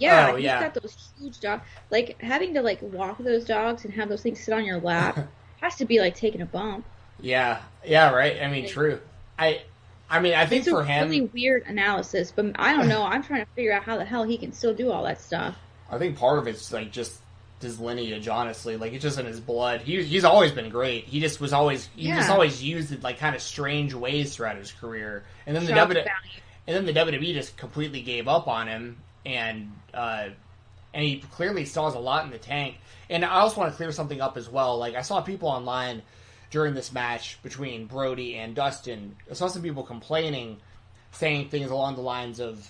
Yeah, 0.01 0.29
Oh, 0.31 0.35
he's 0.35 0.45
yeah. 0.45 0.59
got 0.61 0.73
those 0.81 1.09
huge 1.19 1.39
dogs. 1.39 1.63
Like 1.89 2.21
having 2.21 2.53
to 2.55 2.61
like 2.61 2.81
walk 2.81 3.17
those 3.19 3.45
dogs 3.45 3.85
and 3.85 3.93
have 3.93 4.09
those 4.09 4.21
things 4.21 4.39
sit 4.43 4.53
on 4.53 4.65
your 4.65 4.79
lap 4.79 5.17
has 5.61 5.75
to 5.75 5.85
be 5.85 5.99
like 5.99 6.15
taking 6.15 6.41
a 6.41 6.45
bump. 6.45 6.85
Yeah. 7.19 7.61
Yeah. 7.85 8.11
Right. 8.11 8.41
I 8.41 8.47
mean, 8.49 8.67
true. 8.67 8.99
I. 9.37 9.61
I 10.09 10.19
mean, 10.19 10.33
I 10.33 10.45
think 10.45 10.63
It's 10.63 10.69
for 10.69 10.81
a 10.81 10.85
him, 10.85 11.07
really 11.07 11.21
weird 11.21 11.63
analysis, 11.67 12.33
but 12.35 12.47
I 12.59 12.73
don't 12.75 12.89
know. 12.89 13.01
I'm 13.03 13.23
trying 13.23 13.45
to 13.45 13.51
figure 13.55 13.71
out 13.71 13.83
how 13.83 13.97
the 13.97 14.03
hell 14.03 14.23
he 14.25 14.37
can 14.37 14.51
still 14.51 14.73
do 14.73 14.91
all 14.91 15.03
that 15.05 15.21
stuff. 15.21 15.55
I 15.89 15.97
think 15.99 16.17
part 16.17 16.37
of 16.37 16.47
it's 16.47 16.73
like 16.73 16.91
just 16.91 17.13
his 17.61 17.79
lineage, 17.79 18.27
honestly. 18.27 18.75
Like 18.75 18.91
it's 18.91 19.03
just 19.03 19.17
in 19.19 19.25
his 19.25 19.39
blood. 19.39 19.79
He, 19.79 20.03
he's 20.03 20.25
always 20.25 20.51
been 20.51 20.67
great. 20.69 21.05
He 21.05 21.21
just 21.21 21.39
was 21.39 21.53
always 21.53 21.87
he 21.95 22.07
just 22.09 22.29
always 22.29 22.61
used 22.61 22.91
it 22.91 23.01
like 23.03 23.19
kind 23.19 23.35
of 23.37 23.41
strange 23.41 23.93
ways 23.93 24.35
throughout 24.35 24.57
his 24.57 24.73
career. 24.73 25.23
And 25.47 25.55
then 25.55 25.63
the 25.63 25.69
Shock 25.71 25.77
W 25.89 25.93
value. 26.03 26.09
and 26.67 26.75
then 26.75 26.85
the 26.93 26.99
WWE 27.21 27.33
just 27.33 27.55
completely 27.55 28.01
gave 28.01 28.27
up 28.27 28.49
on 28.49 28.67
him, 28.67 28.97
and 29.25 29.71
uh, 29.93 30.29
and 30.93 31.03
he 31.03 31.19
clearly 31.31 31.65
still 31.65 31.85
has 31.85 31.95
a 31.95 31.99
lot 31.99 32.25
in 32.25 32.31
the 32.31 32.37
tank. 32.37 32.75
And 33.09 33.23
I 33.23 33.39
also 33.39 33.59
want 33.59 33.71
to 33.71 33.77
clear 33.77 33.91
something 33.91 34.21
up 34.21 34.37
as 34.37 34.49
well. 34.49 34.77
Like 34.77 34.95
I 34.95 35.01
saw 35.01 35.21
people 35.21 35.47
online 35.47 36.01
during 36.49 36.73
this 36.73 36.91
match 36.91 37.41
between 37.43 37.85
Brodie 37.85 38.35
and 38.35 38.55
Dustin. 38.55 39.15
I 39.29 39.33
saw 39.33 39.47
some 39.47 39.61
people 39.61 39.83
complaining, 39.83 40.57
saying 41.11 41.49
things 41.49 41.71
along 41.71 41.95
the 41.95 42.01
lines 42.01 42.39
of, 42.39 42.69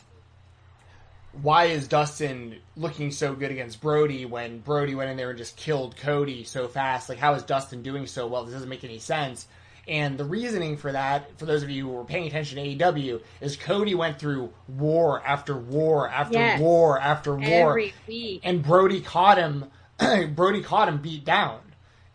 why 1.42 1.66
is 1.66 1.88
Dustin 1.88 2.58
looking 2.76 3.10
so 3.10 3.34
good 3.34 3.52
against 3.52 3.82
Brodie 3.82 4.26
when 4.26 4.60
Brodie 4.60 4.96
went 4.96 5.10
in 5.10 5.18
there 5.18 5.30
and 5.30 5.38
just 5.38 5.58
killed 5.58 5.98
Cody 5.98 6.44
so 6.44 6.68
fast? 6.68 7.10
Like, 7.10 7.18
how 7.18 7.34
is 7.34 7.44
Dustin 7.44 7.82
doing 7.82 8.06
so 8.06 8.28
well? 8.28 8.44
This 8.44 8.54
doesn't 8.54 8.70
make 8.70 8.84
any 8.84 9.00
sense. 9.00 9.48
And 9.88 10.18
the 10.18 10.24
reasoning 10.26 10.78
for 10.78 10.92
that, 10.92 11.38
for 11.40 11.46
those 11.46 11.64
of 11.64 11.70
you 11.70 11.88
who 11.88 11.94
were 11.94 12.04
paying 12.04 12.28
attention 12.28 12.58
to 12.58 12.64
AEW, 12.64 13.22
is 13.42 13.56
Cody 13.58 13.96
went 13.96 14.20
through 14.20 14.54
war 14.68 15.22
after 15.26 15.58
war 15.58 16.08
after 16.10 16.38
Yes. 16.38 16.60
war 16.60 17.00
after 17.00 17.36
war, 17.36 17.70
Every 17.72 17.94
week. 18.08 18.42
and 18.44 18.62
Brodie 18.64 19.02
caught 19.02 19.38
him. 19.38 19.66
Brodie 20.36 20.62
caught 20.62 20.88
him 20.88 20.98
beat 21.00 21.26
down, 21.26 21.60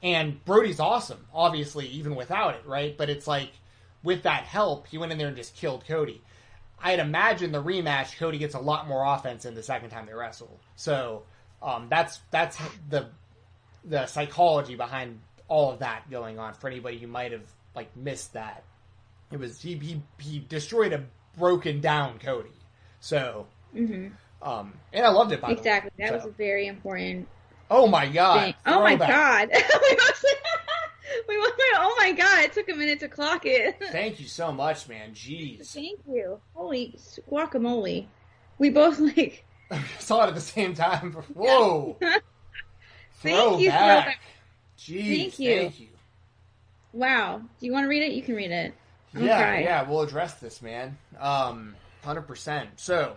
and 0.03 0.45
Brodie's 0.45 0.81
awesome, 0.81 1.27
obviously, 1.35 1.87
even 1.89 2.15
without 2.15 2.55
it, 2.55 2.63
right? 2.67 2.97
But 2.97 3.11
it's 3.11 3.27
like 3.27 3.51
with 4.03 4.23
that 4.23 4.45
help, 4.45 4.87
he 4.87 4.99
went 4.99 5.11
in 5.13 5.19
there 5.19 5.29
and 5.29 5.37
just 5.37 5.55
killed 5.57 5.85
Cody. 5.87 6.23
I'd 6.83 6.99
imagine 7.01 7.53
the 7.53 7.63
rematch, 7.63 8.17
Cody 8.19 8.39
gets 8.39 8.55
a 8.55 8.59
lot 8.61 8.87
more 8.87 9.05
offense 9.05 9.45
in 9.45 9.55
the 9.55 9.63
second 9.63 9.91
time 9.91 10.07
they 10.07 10.15
wrestle. 10.15 10.61
So 10.77 11.25
um, 11.63 11.89
that's 11.91 12.21
that's 12.31 12.59
the 12.89 13.07
the 13.85 14.07
psychology 14.07 14.75
behind 14.77 15.21
all 15.49 15.73
of 15.73 15.79
that 15.81 16.11
going 16.11 16.39
on 16.39 16.55
for 16.55 16.69
anybody 16.69 16.99
who 16.99 17.07
might 17.07 17.33
have 17.33 17.47
like 17.75 17.95
missed 17.97 18.33
that. 18.35 18.65
It 19.31 19.39
was 19.39 19.61
he 19.61 19.75
he, 19.77 20.03
he 20.19 20.39
destroyed 20.39 20.93
a 20.93 21.05
broken 21.39 21.81
down 21.81 22.19
Cody. 22.19 22.51
So 23.01 23.47
hmm 23.73 24.09
um, 24.43 24.75
and 24.93 25.05
I 25.05 25.09
loved 25.09 25.33
it 25.33 25.41
by 25.41 25.51
Exactly. 25.51 25.91
the 25.97 26.03
way. 26.03 26.11
That 26.11 26.21
So- 26.21 26.27
was 26.27 26.35
a 26.35 26.37
very 26.37 26.67
important 26.67 27.29
Oh 27.69 27.89
my 27.89 28.07
god! 28.07 28.55
Oh 28.65 28.81
my 28.81 28.95
god. 28.95 29.49
we 29.53 29.59
was 29.59 30.25
we 31.29 31.37
went, 31.39 31.55
oh 31.75 31.97
my 31.99 32.13
god, 32.13 32.45
it 32.45 32.53
took 32.53 32.69
a 32.69 32.75
minute 32.75 33.01
to 33.01 33.09
clock 33.09 33.45
it. 33.45 33.77
Thank 33.91 34.21
you 34.21 34.27
so 34.29 34.53
much, 34.53 34.89
man. 34.89 35.15
Jeez, 35.15 35.73
Thank 35.73 35.99
you. 36.09 36.39
Holy 36.55 36.97
guacamole. 37.29 38.07
We 38.59 38.71
both 38.71 39.01
like 39.01 39.45
saw 39.99 40.25
it 40.25 40.29
at 40.29 40.35
the 40.37 40.41
same 40.41 40.75
time. 40.75 41.13
Whoa! 41.35 41.97
Thank 42.01 43.61
you, 43.61 43.71
Throwback. 43.71 44.21
Jeez, 44.79 45.17
Thank 45.19 45.39
you. 45.39 45.57
Thank 45.57 45.81
you. 45.81 45.89
wow. 46.93 47.39
Do 47.39 47.67
you 47.67 47.73
want 47.73 47.85
to 47.85 47.89
read 47.89 48.03
it? 48.03 48.13
You 48.13 48.23
can 48.23 48.35
read 48.35 48.51
it. 48.51 48.75
I'm 49.15 49.25
yeah, 49.25 49.59
yeah, 49.59 49.89
we'll 49.89 50.03
address 50.03 50.35
this, 50.35 50.61
man. 50.61 50.99
Um, 51.19 51.75
hundred 52.05 52.23
percent. 52.23 52.69
So, 52.77 53.17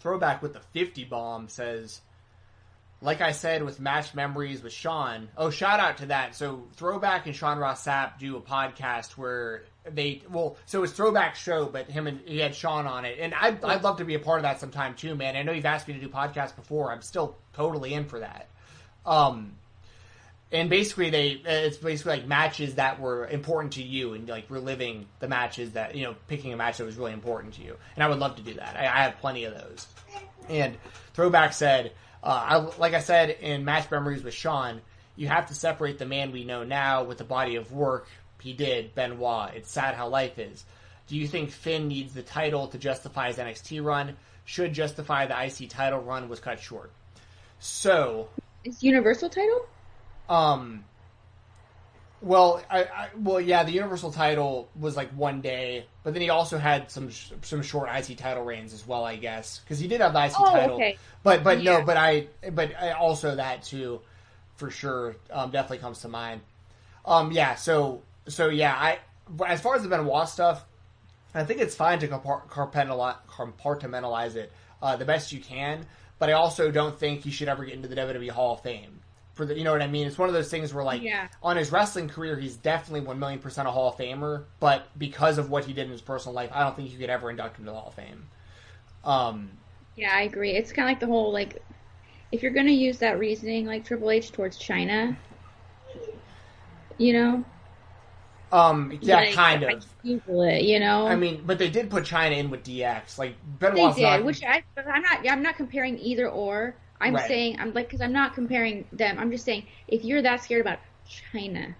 throwback 0.00 0.42
with 0.42 0.52
the 0.52 0.60
fifty 0.72 1.04
bomb 1.04 1.48
says, 1.48 2.00
like 3.00 3.20
I 3.22 3.32
said 3.32 3.62
with 3.62 3.80
match 3.80 4.14
memories 4.14 4.62
with 4.62 4.72
Sean. 4.74 5.28
Oh, 5.36 5.48
shout 5.50 5.80
out 5.80 5.98
to 5.98 6.06
that. 6.06 6.34
So, 6.34 6.64
throwback 6.74 7.26
and 7.26 7.34
Sean 7.34 7.58
Ross 7.58 7.84
Sapp 7.86 8.18
do 8.18 8.36
a 8.36 8.40
podcast 8.42 9.12
where 9.12 9.62
they 9.90 10.22
well, 10.30 10.56
so 10.66 10.82
it's 10.82 10.92
throwback 10.92 11.36
show, 11.36 11.66
but 11.66 11.88
him 11.88 12.06
and 12.06 12.20
he 12.26 12.38
had 12.38 12.54
Sean 12.54 12.86
on 12.86 13.04
it, 13.06 13.18
and 13.18 13.32
I'd, 13.34 13.64
I'd 13.64 13.82
love 13.82 13.98
to 13.98 14.04
be 14.04 14.14
a 14.14 14.18
part 14.18 14.40
of 14.40 14.42
that 14.42 14.60
sometime 14.60 14.94
too, 14.94 15.14
man. 15.14 15.36
I 15.36 15.42
know 15.42 15.52
you've 15.52 15.64
asked 15.64 15.88
me 15.88 15.94
to 15.94 16.00
do 16.00 16.08
podcasts 16.08 16.54
before. 16.54 16.92
I'm 16.92 17.02
still 17.02 17.36
totally 17.54 17.94
in 17.94 18.04
for 18.04 18.20
that. 18.20 18.48
Um, 19.06 19.52
and 20.52 20.70
basically 20.70 21.10
they 21.10 21.28
it's 21.44 21.76
basically 21.76 22.18
like 22.18 22.26
matches 22.26 22.76
that 22.76 23.00
were 23.00 23.26
important 23.26 23.74
to 23.74 23.82
you 23.82 24.14
and 24.14 24.28
like 24.28 24.46
reliving 24.48 25.06
the 25.18 25.28
matches 25.28 25.72
that 25.72 25.94
you 25.94 26.04
know 26.04 26.14
picking 26.28 26.52
a 26.52 26.56
match 26.56 26.78
that 26.78 26.84
was 26.84 26.96
really 26.96 27.12
important 27.12 27.54
to 27.54 27.62
you. 27.62 27.76
And 27.94 28.04
i 28.04 28.08
would 28.08 28.18
love 28.18 28.36
to 28.36 28.42
do 28.42 28.54
that. 28.54 28.76
I, 28.76 28.84
I 28.84 29.02
have 29.02 29.18
plenty 29.18 29.44
of 29.44 29.54
those. 29.54 29.86
And 30.48 30.76
throwback 31.14 31.52
said 31.52 31.92
uh, 32.22 32.26
I, 32.26 32.56
like 32.78 32.94
i 32.94 33.00
said 33.00 33.30
in 33.30 33.64
match 33.64 33.90
memories 33.90 34.22
with 34.22 34.34
sean 34.34 34.80
you 35.16 35.28
have 35.28 35.46
to 35.46 35.54
separate 35.54 35.98
the 35.98 36.06
man 36.06 36.30
we 36.30 36.44
know 36.44 36.62
now 36.62 37.04
with 37.04 37.18
the 37.18 37.24
body 37.24 37.56
of 37.56 37.72
work 37.72 38.06
he 38.40 38.52
did 38.52 38.94
benoit. 38.94 39.54
It's 39.54 39.70
sad 39.70 39.94
how 39.94 40.08
life 40.08 40.38
is. 40.38 40.64
Do 41.08 41.16
you 41.16 41.26
think 41.26 41.50
finn 41.50 41.88
needs 41.88 42.14
the 42.14 42.22
title 42.22 42.68
to 42.68 42.78
justify 42.78 43.28
his 43.28 43.36
nxt 43.36 43.84
run? 43.84 44.16
Should 44.44 44.72
justify 44.72 45.26
the 45.26 45.34
ic 45.44 45.68
title 45.68 46.00
run 46.00 46.28
was 46.28 46.38
cut 46.38 46.60
short. 46.60 46.92
So 47.58 48.28
Is 48.64 48.82
Universal 48.82 49.30
title? 49.30 49.66
Um. 50.28 50.84
Well, 52.22 52.62
I, 52.70 52.84
I 52.84 53.08
well 53.16 53.40
yeah, 53.40 53.62
the 53.64 53.72
Universal 53.72 54.12
title 54.12 54.68
was 54.78 54.96
like 54.96 55.10
one 55.10 55.42
day, 55.42 55.86
but 56.02 56.14
then 56.14 56.22
he 56.22 56.30
also 56.30 56.56
had 56.58 56.90
some 56.90 57.10
sh- 57.10 57.32
some 57.42 57.62
short 57.62 57.90
IC 57.94 58.16
title 58.16 58.42
reigns 58.42 58.72
as 58.72 58.86
well, 58.86 59.04
I 59.04 59.16
guess, 59.16 59.60
because 59.60 59.78
he 59.78 59.86
did 59.86 60.00
have 60.00 60.14
the 60.14 60.24
IC 60.24 60.32
Oh, 60.38 60.44
title. 60.50 60.76
okay. 60.76 60.96
But 61.22 61.44
but 61.44 61.62
no, 61.62 61.82
but 61.82 61.96
I 61.98 62.28
but 62.52 62.72
I 62.80 62.92
also 62.92 63.36
that 63.36 63.62
too, 63.64 64.00
for 64.56 64.70
sure, 64.70 65.16
um, 65.30 65.50
definitely 65.50 65.78
comes 65.78 66.00
to 66.00 66.08
mind. 66.08 66.40
Um, 67.04 67.32
yeah, 67.32 67.54
so 67.54 68.02
so 68.28 68.48
yeah, 68.48 68.74
I 68.74 68.98
as 69.46 69.60
far 69.60 69.76
as 69.76 69.82
the 69.82 69.88
Benoit 69.88 70.26
stuff, 70.28 70.64
I 71.34 71.44
think 71.44 71.60
it's 71.60 71.76
fine 71.76 71.98
to 71.98 72.08
compart- 72.08 72.48
compartmentalize, 72.48 73.18
compartmentalize 73.28 74.36
it 74.36 74.50
uh, 74.82 74.96
the 74.96 75.04
best 75.04 75.32
you 75.32 75.40
can, 75.40 75.84
but 76.18 76.30
I 76.30 76.32
also 76.32 76.70
don't 76.70 76.98
think 76.98 77.20
he 77.24 77.30
should 77.30 77.48
ever 77.48 77.64
get 77.66 77.74
into 77.74 77.88
the 77.88 77.96
WWE 77.96 78.30
Hall 78.30 78.54
of 78.54 78.62
Fame. 78.62 79.00
For 79.36 79.44
the, 79.44 79.56
you 79.56 79.64
know 79.64 79.72
what 79.72 79.82
I 79.82 79.86
mean? 79.86 80.06
It's 80.06 80.18
one 80.18 80.28
of 80.30 80.34
those 80.34 80.50
things 80.50 80.72
where, 80.72 80.82
like, 80.82 81.02
Yeah. 81.02 81.28
on 81.42 81.56
his 81.58 81.70
wrestling 81.70 82.08
career, 82.08 82.36
he's 82.38 82.56
definitely 82.56 83.06
one 83.06 83.18
million 83.18 83.38
percent 83.38 83.68
a 83.68 83.70
Hall 83.70 83.90
of 83.90 83.96
Famer. 83.96 84.44
But 84.60 84.88
because 84.98 85.36
of 85.38 85.50
what 85.50 85.66
he 85.66 85.74
did 85.74 85.84
in 85.84 85.90
his 85.92 86.00
personal 86.00 86.34
life, 86.34 86.50
I 86.52 86.64
don't 86.64 86.74
think 86.74 86.90
you 86.90 86.98
could 86.98 87.10
ever 87.10 87.30
induct 87.30 87.58
him 87.58 87.66
to 87.66 87.70
the 87.70 87.76
Hall 87.76 87.88
of 87.88 87.94
Fame. 87.94 88.26
Um, 89.04 89.50
Yeah, 89.94 90.12
I 90.14 90.22
agree. 90.22 90.52
It's 90.52 90.72
kind 90.72 90.88
of 90.88 90.90
like 90.90 91.00
the 91.00 91.06
whole 91.06 91.32
like, 91.32 91.62
if 92.32 92.42
you're 92.42 92.52
gonna 92.52 92.70
use 92.70 92.98
that 92.98 93.18
reasoning 93.18 93.66
like 93.66 93.84
Triple 93.84 94.10
H 94.10 94.32
towards 94.32 94.58
Chyna, 94.58 95.16
you 96.98 97.12
know, 97.12 97.44
um, 98.52 98.96
yeah, 99.02 99.16
like, 99.16 99.34
kind 99.34 99.62
of. 99.64 99.84
Google 100.02 100.42
it, 100.42 100.62
you 100.62 100.80
know. 100.80 101.06
I 101.06 101.16
mean, 101.16 101.42
but 101.44 101.58
they 101.58 101.68
did 101.68 101.90
put 101.90 102.04
Chyna 102.04 102.36
in 102.36 102.50
with 102.50 102.64
DX. 102.64 103.18
Like 103.18 103.34
they 103.58 103.70
did, 103.92 104.02
not. 104.02 104.24
which 104.24 104.42
I, 104.44 104.62
I'm 104.76 105.02
not. 105.02 105.28
I'm 105.28 105.42
not 105.42 105.56
comparing 105.56 105.98
either 105.98 106.28
or. 106.28 106.76
I'm 107.00 107.14
Right. 107.14 107.28
saying 107.28 107.56
I'm 107.60 107.72
like 107.72 107.86
because 107.86 108.00
I'm 108.00 108.12
not 108.12 108.34
comparing 108.34 108.86
them. 108.92 109.18
I'm 109.18 109.30
just 109.30 109.44
saying 109.44 109.64
if 109.88 110.04
you're 110.04 110.22
that 110.22 110.42
scared 110.42 110.60
about 110.62 110.78
Chyna, 111.08 111.74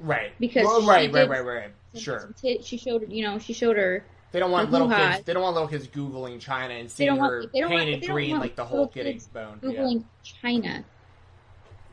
right. 0.00 0.32
because 0.38 0.64
Well, 0.66 0.82
she 0.82 0.88
right, 0.88 1.12
right, 1.12 1.28
right, 1.28 1.44
right. 1.44 1.70
Sure. 1.94 2.32
tit- 2.40 2.64
she 2.64 2.76
showed 2.78 3.10
you 3.10 3.22
know 3.22 3.38
she 3.38 3.52
showed 3.52 3.76
her. 3.76 4.04
They 4.32 4.38
don't 4.38 4.50
want 4.50 4.70
little 4.70 4.88
hoo-ha. 4.88 5.12
kids. 5.12 5.24
They 5.24 5.34
don't 5.34 5.42
want 5.42 5.54
little 5.54 5.68
kids 5.68 5.86
googling 5.88 6.40
Chyna 6.40 6.80
and 6.80 6.90
seeing 6.90 7.10
her 7.16 7.16
want. 7.16 7.52
Painted 7.52 8.06
green 8.08 8.38
like 8.38 8.56
the 8.56 8.64
whole 8.64 8.86
getting 8.86 9.12
kids 9.14 9.26
boned. 9.26 9.60
Yeah. 9.62 9.70
googling 9.70 10.04
Chyna. 10.24 10.84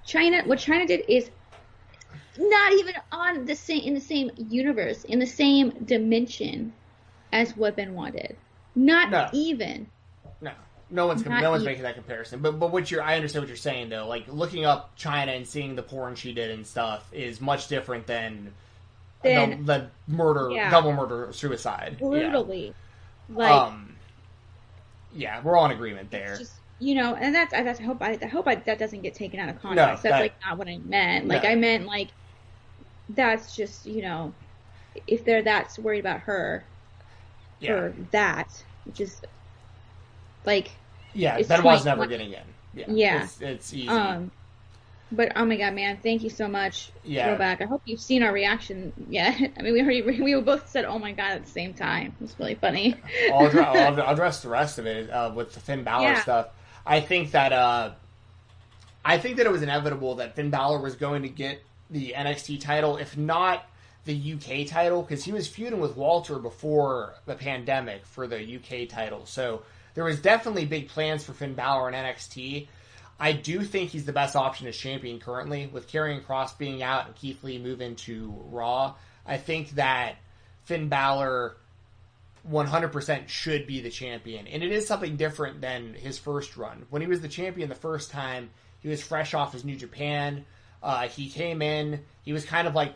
Chyna. 0.07 0.47
What 0.47 0.59
Chyna 0.59 0.87
did 0.87 1.03
is 1.09 1.29
not 2.37 2.73
even 2.73 2.93
on 3.11 3.45
the 3.45 3.55
same 3.55 3.81
in 3.81 3.93
the 3.93 3.99
same 4.01 4.31
universe 4.37 5.03
in 5.03 5.19
the 5.19 5.25
same 5.25 5.71
dimension 5.85 6.73
as 7.33 7.55
what 7.57 7.75
Benoit 7.75 8.13
did. 8.13 8.37
Not 8.75 9.09
No. 9.11 9.27
even. 9.33 9.87
No, 10.91 11.03
no 11.03 11.07
one's 11.07 11.25
Not 11.25 11.41
no 11.41 11.51
one's 11.51 11.63
making 11.65 11.83
that 11.83 11.95
comparison. 11.95 12.39
But 12.41 12.59
but 12.59 12.71
what 12.71 12.89
you're, 12.89 13.01
I 13.03 13.15
understand 13.15 13.43
what 13.43 13.47
you're 13.47 13.57
saying 13.57 13.89
though. 13.89 14.07
Like 14.07 14.25
looking 14.27 14.65
up 14.65 14.97
Chyna 14.97 15.35
and 15.35 15.47
seeing 15.47 15.75
the 15.75 15.83
porn 15.83 16.15
she 16.15 16.33
did 16.33 16.51
and 16.51 16.65
stuff 16.65 17.07
is 17.11 17.39
much 17.39 17.67
different 17.67 18.07
than 18.07 18.53
Then- 19.21 19.65
the, 19.65 19.73
the 19.73 19.89
murder, 20.07 20.49
Yeah. 20.51 20.71
double 20.71 20.91
murder, 20.93 21.29
suicide. 21.31 21.97
Yeah. 21.99 22.07
Brutally. 22.07 22.73
Like 23.29 23.51
um, 23.51 23.95
yeah, 25.13 25.41
we're 25.43 25.55
all 25.57 25.65
in 25.65 25.71
agreement 25.71 26.09
there. 26.11 26.37
just 26.37 26.53
you 26.79 26.95
know, 26.95 27.13
and 27.15 27.35
that's 27.35 27.53
I, 27.53 27.61
that's 27.61 27.79
I 27.79 27.83
hope 27.83 28.01
I, 28.01 28.17
I 28.21 28.25
hope 28.27 28.47
I, 28.47 28.55
that 28.55 28.79
doesn't 28.79 29.01
get 29.01 29.13
taken 29.13 29.39
out 29.39 29.49
of 29.49 29.61
context. 29.61 30.01
that- 30.03 30.09
that's 30.09 30.21
like 30.21 30.33
not 30.45 30.57
what 30.57 30.67
I 30.67 30.77
meant. 30.77 31.27
Like 31.27 31.43
No. 31.43 31.49
I 31.49 31.55
meant 31.55 31.85
like 31.85 32.07
that's 33.09 33.55
just 33.55 33.85
you 33.85 34.01
know, 34.01 34.33
if 35.05 35.23
they're 35.23 35.43
that 35.43 35.77
worried 35.81 35.99
about 35.99 36.21
her 36.21 36.63
yeah, 37.59 37.73
or 37.73 37.93
that, 38.11 38.47
which 38.85 39.01
is 39.01 39.21
like 40.49 40.71
yeah. 41.13 41.37
it's 41.37 41.47
Benoit's 41.47 41.83
20 41.83 41.85
never 41.85 42.07
getting 42.07 42.33
in. 42.33 42.43
Yeah, 42.73 42.85
Yeah. 42.89 43.23
it's, 43.23 43.41
it's 43.41 43.73
easy. 43.73 43.87
um. 43.87 44.31
But 45.11 45.31
oh 45.35 45.43
my 45.43 45.57
god, 45.57 45.73
man! 45.73 45.97
Thank 46.03 46.21
you 46.21 46.29
so 46.29 46.47
much. 46.47 46.91
Yeah. 47.03 47.25
Throwback. 47.29 47.61
I 47.61 47.65
hope 47.65 47.81
you've 47.85 47.99
seen 47.99 48.21
our 48.21 48.31
reaction. 48.31 48.93
Yeah, 49.09 49.33
I 49.57 49.61
mean, 49.63 49.73
we 49.73 49.81
already 49.81 50.21
we 50.21 50.39
both 50.41 50.69
said, 50.69 50.85
"Oh 50.85 50.99
my 50.99 51.13
god!" 51.13 51.31
at 51.31 51.45
the 51.45 51.51
same 51.51 51.73
time. 51.73 52.15
It's 52.21 52.35
really 52.39 52.53
funny. 52.55 52.95
I'll, 53.33 53.47
address, 53.47 53.65
I'll 53.75 54.01
I'll 54.03 54.13
address 54.13 54.41
the 54.43 54.49
rest 54.49 54.77
of 54.77 54.85
it 54.85 55.09
uh, 55.09 55.31
with 55.33 55.53
the 55.53 55.59
Finn 55.59 55.83
Balor 55.83 56.03
Yeah. 56.03 56.21
stuff. 56.21 56.47
I 56.85 56.99
think 57.01 57.31
that 57.31 57.51
uh, 57.53 57.91
I 59.03 59.17
think 59.17 59.37
that 59.37 59.47
it 59.47 59.51
was 59.51 59.63
inevitable 59.63 60.15
that 60.15 60.35
Finn 60.35 60.51
Balor 60.51 60.79
was 60.79 60.95
going 60.95 61.23
to 61.23 61.29
get 61.29 61.63
the 61.89 62.13
NXT 62.15 62.61
title, 62.61 62.97
if 62.97 63.17
not 63.17 63.65
the 64.05 64.33
UK 64.33 64.67
title, 64.67 65.01
because 65.01 65.23
he 65.23 65.31
was 65.31 65.47
feuding 65.47 65.79
with 65.79 65.97
Walter 65.97 66.37
before 66.37 67.15
the 67.25 67.33
pandemic 67.33 68.05
for 68.05 68.27
the 68.27 68.37
UK 68.57 68.87
title. 68.87 69.25
So 69.25 69.63
there 69.99 70.05
was 70.05 70.21
definitely 70.21 70.63
big 70.63 70.87
plans 70.87 71.25
for 71.25 71.33
Finn 71.33 71.55
Balor 71.55 71.89
in 71.89 71.93
NXT. 71.93 72.69
I 73.19 73.33
do 73.33 73.65
think 73.65 73.89
he's 73.89 74.05
the 74.05 74.13
best 74.13 74.33
option 74.33 74.65
as 74.67 74.77
champion 74.77 75.19
currently, 75.19 75.67
with 75.67 75.91
Karrion 75.91 76.23
Kross 76.23 76.57
being 76.57 76.81
out 76.81 77.07
and 77.07 77.15
Keith 77.15 77.43
Lee 77.43 77.57
moving 77.57 77.97
to 77.97 78.33
Raw. 78.45 78.95
I 79.25 79.35
think 79.35 79.71
that 79.71 80.15
Finn 80.63 80.87
Balor 80.87 81.57
100% 82.49 83.27
should 83.27 83.67
be 83.67 83.81
the 83.81 83.89
champion. 83.89 84.47
And 84.47 84.63
it 84.63 84.71
is 84.71 84.87
something 84.87 85.17
different 85.17 85.59
than 85.59 85.95
his 85.95 86.17
first 86.17 86.55
run. 86.55 86.85
When 86.89 87.01
he 87.01 87.07
was 87.09 87.19
the 87.19 87.27
champion 87.27 87.67
the 87.67 87.75
first 87.75 88.09
time, 88.09 88.51
he 88.79 88.87
was 88.87 89.03
fresh 89.03 89.33
off 89.33 89.51
his 89.51 89.65
New 89.65 89.75
Japan. 89.75 90.45
Uh, 90.81 91.09
he 91.09 91.29
came 91.29 91.61
in, 91.61 92.05
he 92.23 92.31
was 92.31 92.45
kind 92.45 92.69
of 92.69 92.73
like 92.73 92.93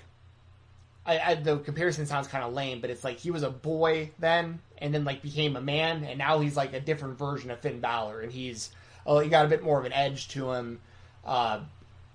I, 1.05 1.19
I, 1.19 1.35
the 1.35 1.57
comparison 1.57 2.05
sounds 2.05 2.27
kind 2.27 2.43
of 2.43 2.53
lame, 2.53 2.79
but 2.79 2.89
it's 2.89 3.03
like 3.03 3.17
he 3.17 3.31
was 3.31 3.43
a 3.43 3.49
boy 3.49 4.11
then, 4.19 4.59
and 4.77 4.93
then 4.93 5.03
like 5.03 5.21
became 5.21 5.55
a 5.55 5.61
man, 5.61 6.03
and 6.03 6.17
now 6.17 6.39
he's 6.39 6.55
like 6.55 6.73
a 6.73 6.79
different 6.79 7.17
version 7.17 7.51
of 7.51 7.59
Finn 7.59 7.79
Balor, 7.79 8.21
and 8.21 8.31
he's 8.31 8.69
oh, 9.05 9.19
he 9.19 9.29
got 9.29 9.45
a 9.45 9.49
bit 9.49 9.63
more 9.63 9.79
of 9.79 9.85
an 9.85 9.93
edge 9.93 10.29
to 10.29 10.51
him. 10.51 10.79
Uh, 11.25 11.61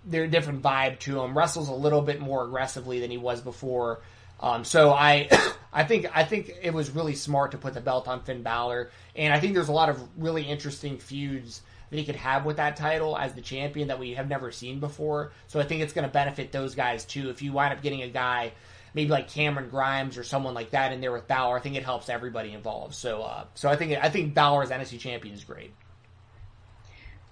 there 0.04 0.24
a 0.24 0.28
different 0.28 0.62
vibe 0.62 0.98
to 1.00 1.20
him. 1.20 1.36
Wrestles 1.36 1.68
a 1.68 1.74
little 1.74 2.00
bit 2.00 2.20
more 2.20 2.44
aggressively 2.44 3.00
than 3.00 3.10
he 3.10 3.18
was 3.18 3.40
before. 3.40 4.00
Um, 4.40 4.64
so 4.64 4.92
I, 4.92 5.28
I 5.72 5.84
think 5.84 6.06
I 6.16 6.24
think 6.24 6.52
it 6.62 6.72
was 6.72 6.90
really 6.90 7.14
smart 7.14 7.50
to 7.52 7.58
put 7.58 7.74
the 7.74 7.80
belt 7.80 8.08
on 8.08 8.22
Finn 8.22 8.42
Balor, 8.42 8.90
and 9.14 9.34
I 9.34 9.40
think 9.40 9.54
there's 9.54 9.68
a 9.68 9.72
lot 9.72 9.90
of 9.90 10.02
really 10.16 10.44
interesting 10.44 10.98
feuds 10.98 11.62
that 11.90 11.96
he 11.96 12.04
could 12.04 12.16
have 12.16 12.44
with 12.44 12.56
that 12.56 12.76
title 12.76 13.16
as 13.16 13.32
the 13.32 13.40
champion 13.40 13.88
that 13.88 13.98
we 13.98 14.14
have 14.14 14.28
never 14.28 14.50
seen 14.50 14.78
before. 14.78 15.32
So 15.46 15.58
I 15.58 15.64
think 15.64 15.82
it's 15.82 15.92
going 15.92 16.06
to 16.06 16.12
benefit 16.12 16.52
those 16.52 16.74
guys 16.74 17.04
too. 17.04 17.30
If 17.30 17.40
you 17.42 17.52
wind 17.52 17.72
up 17.72 17.82
getting 17.82 18.02
a 18.02 18.08
guy 18.08 18.52
maybe 18.94 19.10
like 19.10 19.28
Cameron 19.28 19.68
Grimes 19.70 20.16
or 20.18 20.24
someone 20.24 20.54
like 20.54 20.70
that 20.70 20.92
in 20.92 21.00
there 21.00 21.12
with 21.12 21.28
Balor, 21.28 21.56
I 21.56 21.60
think 21.60 21.76
it 21.76 21.84
helps 21.84 22.08
everybody 22.08 22.52
involved. 22.52 22.94
So 22.94 23.22
uh, 23.22 23.44
so 23.54 23.68
I 23.68 23.76
think 23.76 23.98
I 24.02 24.08
think 24.08 24.34
Balor 24.34 24.62
as 24.62 24.70
NXT 24.70 25.00
champion 25.00 25.34
is 25.34 25.44
great. 25.44 25.72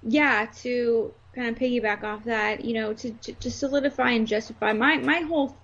Yeah, 0.03 0.47
to 0.59 1.12
kind 1.35 1.49
of 1.49 1.57
piggyback 1.57 2.03
off 2.03 2.24
that, 2.24 2.65
you 2.65 2.74
know, 2.74 2.95
to, 2.95 3.11
to, 3.11 3.33
to 3.33 3.51
solidify 3.51 4.11
and 4.11 4.27
justify 4.27 4.73
my 4.73 4.97
my 4.99 5.20
whole 5.20 5.57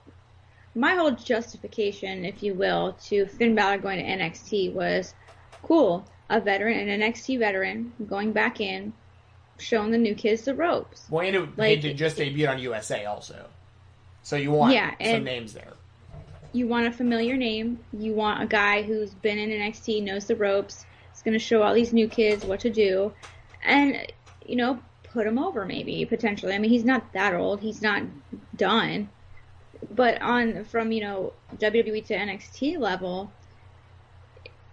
my 0.74 0.94
whole 0.94 1.10
justification, 1.10 2.24
if 2.24 2.42
you 2.42 2.54
will, 2.54 2.96
to 3.04 3.26
Finn 3.26 3.54
Balor 3.54 3.78
going 3.78 3.98
to 3.98 4.04
NXT 4.04 4.72
was 4.72 5.14
cool. 5.62 6.04
A 6.30 6.40
veteran, 6.40 6.88
an 6.88 7.00
NXT 7.00 7.38
veteran, 7.38 7.92
going 8.06 8.32
back 8.32 8.58
in, 8.60 8.94
showing 9.58 9.90
the 9.90 9.98
new 9.98 10.14
kids 10.14 10.42
the 10.42 10.54
ropes. 10.54 11.06
Well, 11.10 11.26
and 11.26 11.36
it, 11.36 11.58
like, 11.58 11.84
it 11.84 11.94
just 11.94 12.16
debuted 12.16 12.50
on 12.50 12.58
USA 12.58 13.04
also. 13.04 13.48
So 14.22 14.36
you 14.36 14.50
want 14.50 14.72
yeah, 14.72 14.94
some 14.98 15.24
names 15.24 15.52
there. 15.52 15.74
You 16.52 16.66
want 16.66 16.86
a 16.86 16.92
familiar 16.92 17.36
name. 17.36 17.78
You 17.92 18.12
want 18.12 18.42
a 18.42 18.46
guy 18.46 18.82
who's 18.82 19.14
been 19.14 19.38
in 19.38 19.50
NXT, 19.50 20.02
knows 20.02 20.26
the 20.26 20.36
ropes. 20.36 20.84
Is 21.14 21.22
going 21.22 21.32
to 21.32 21.38
show 21.38 21.62
all 21.62 21.74
these 21.74 21.92
new 21.92 22.08
kids 22.08 22.44
what 22.44 22.60
to 22.60 22.70
do, 22.70 23.12
and 23.62 24.06
you 24.44 24.56
know, 24.56 24.80
put 25.02 25.26
him 25.26 25.38
over 25.38 25.64
maybe 25.64 26.04
potentially. 26.04 26.54
I 26.54 26.58
mean, 26.58 26.70
he's 26.70 26.84
not 26.84 27.12
that 27.12 27.34
old. 27.34 27.60
He's 27.60 27.82
not 27.82 28.02
done. 28.56 29.08
But 29.90 30.20
on 30.22 30.64
from 30.64 30.92
you 30.92 31.02
know 31.02 31.32
WWE 31.56 32.06
to 32.06 32.14
NXT 32.14 32.78
level, 32.78 33.32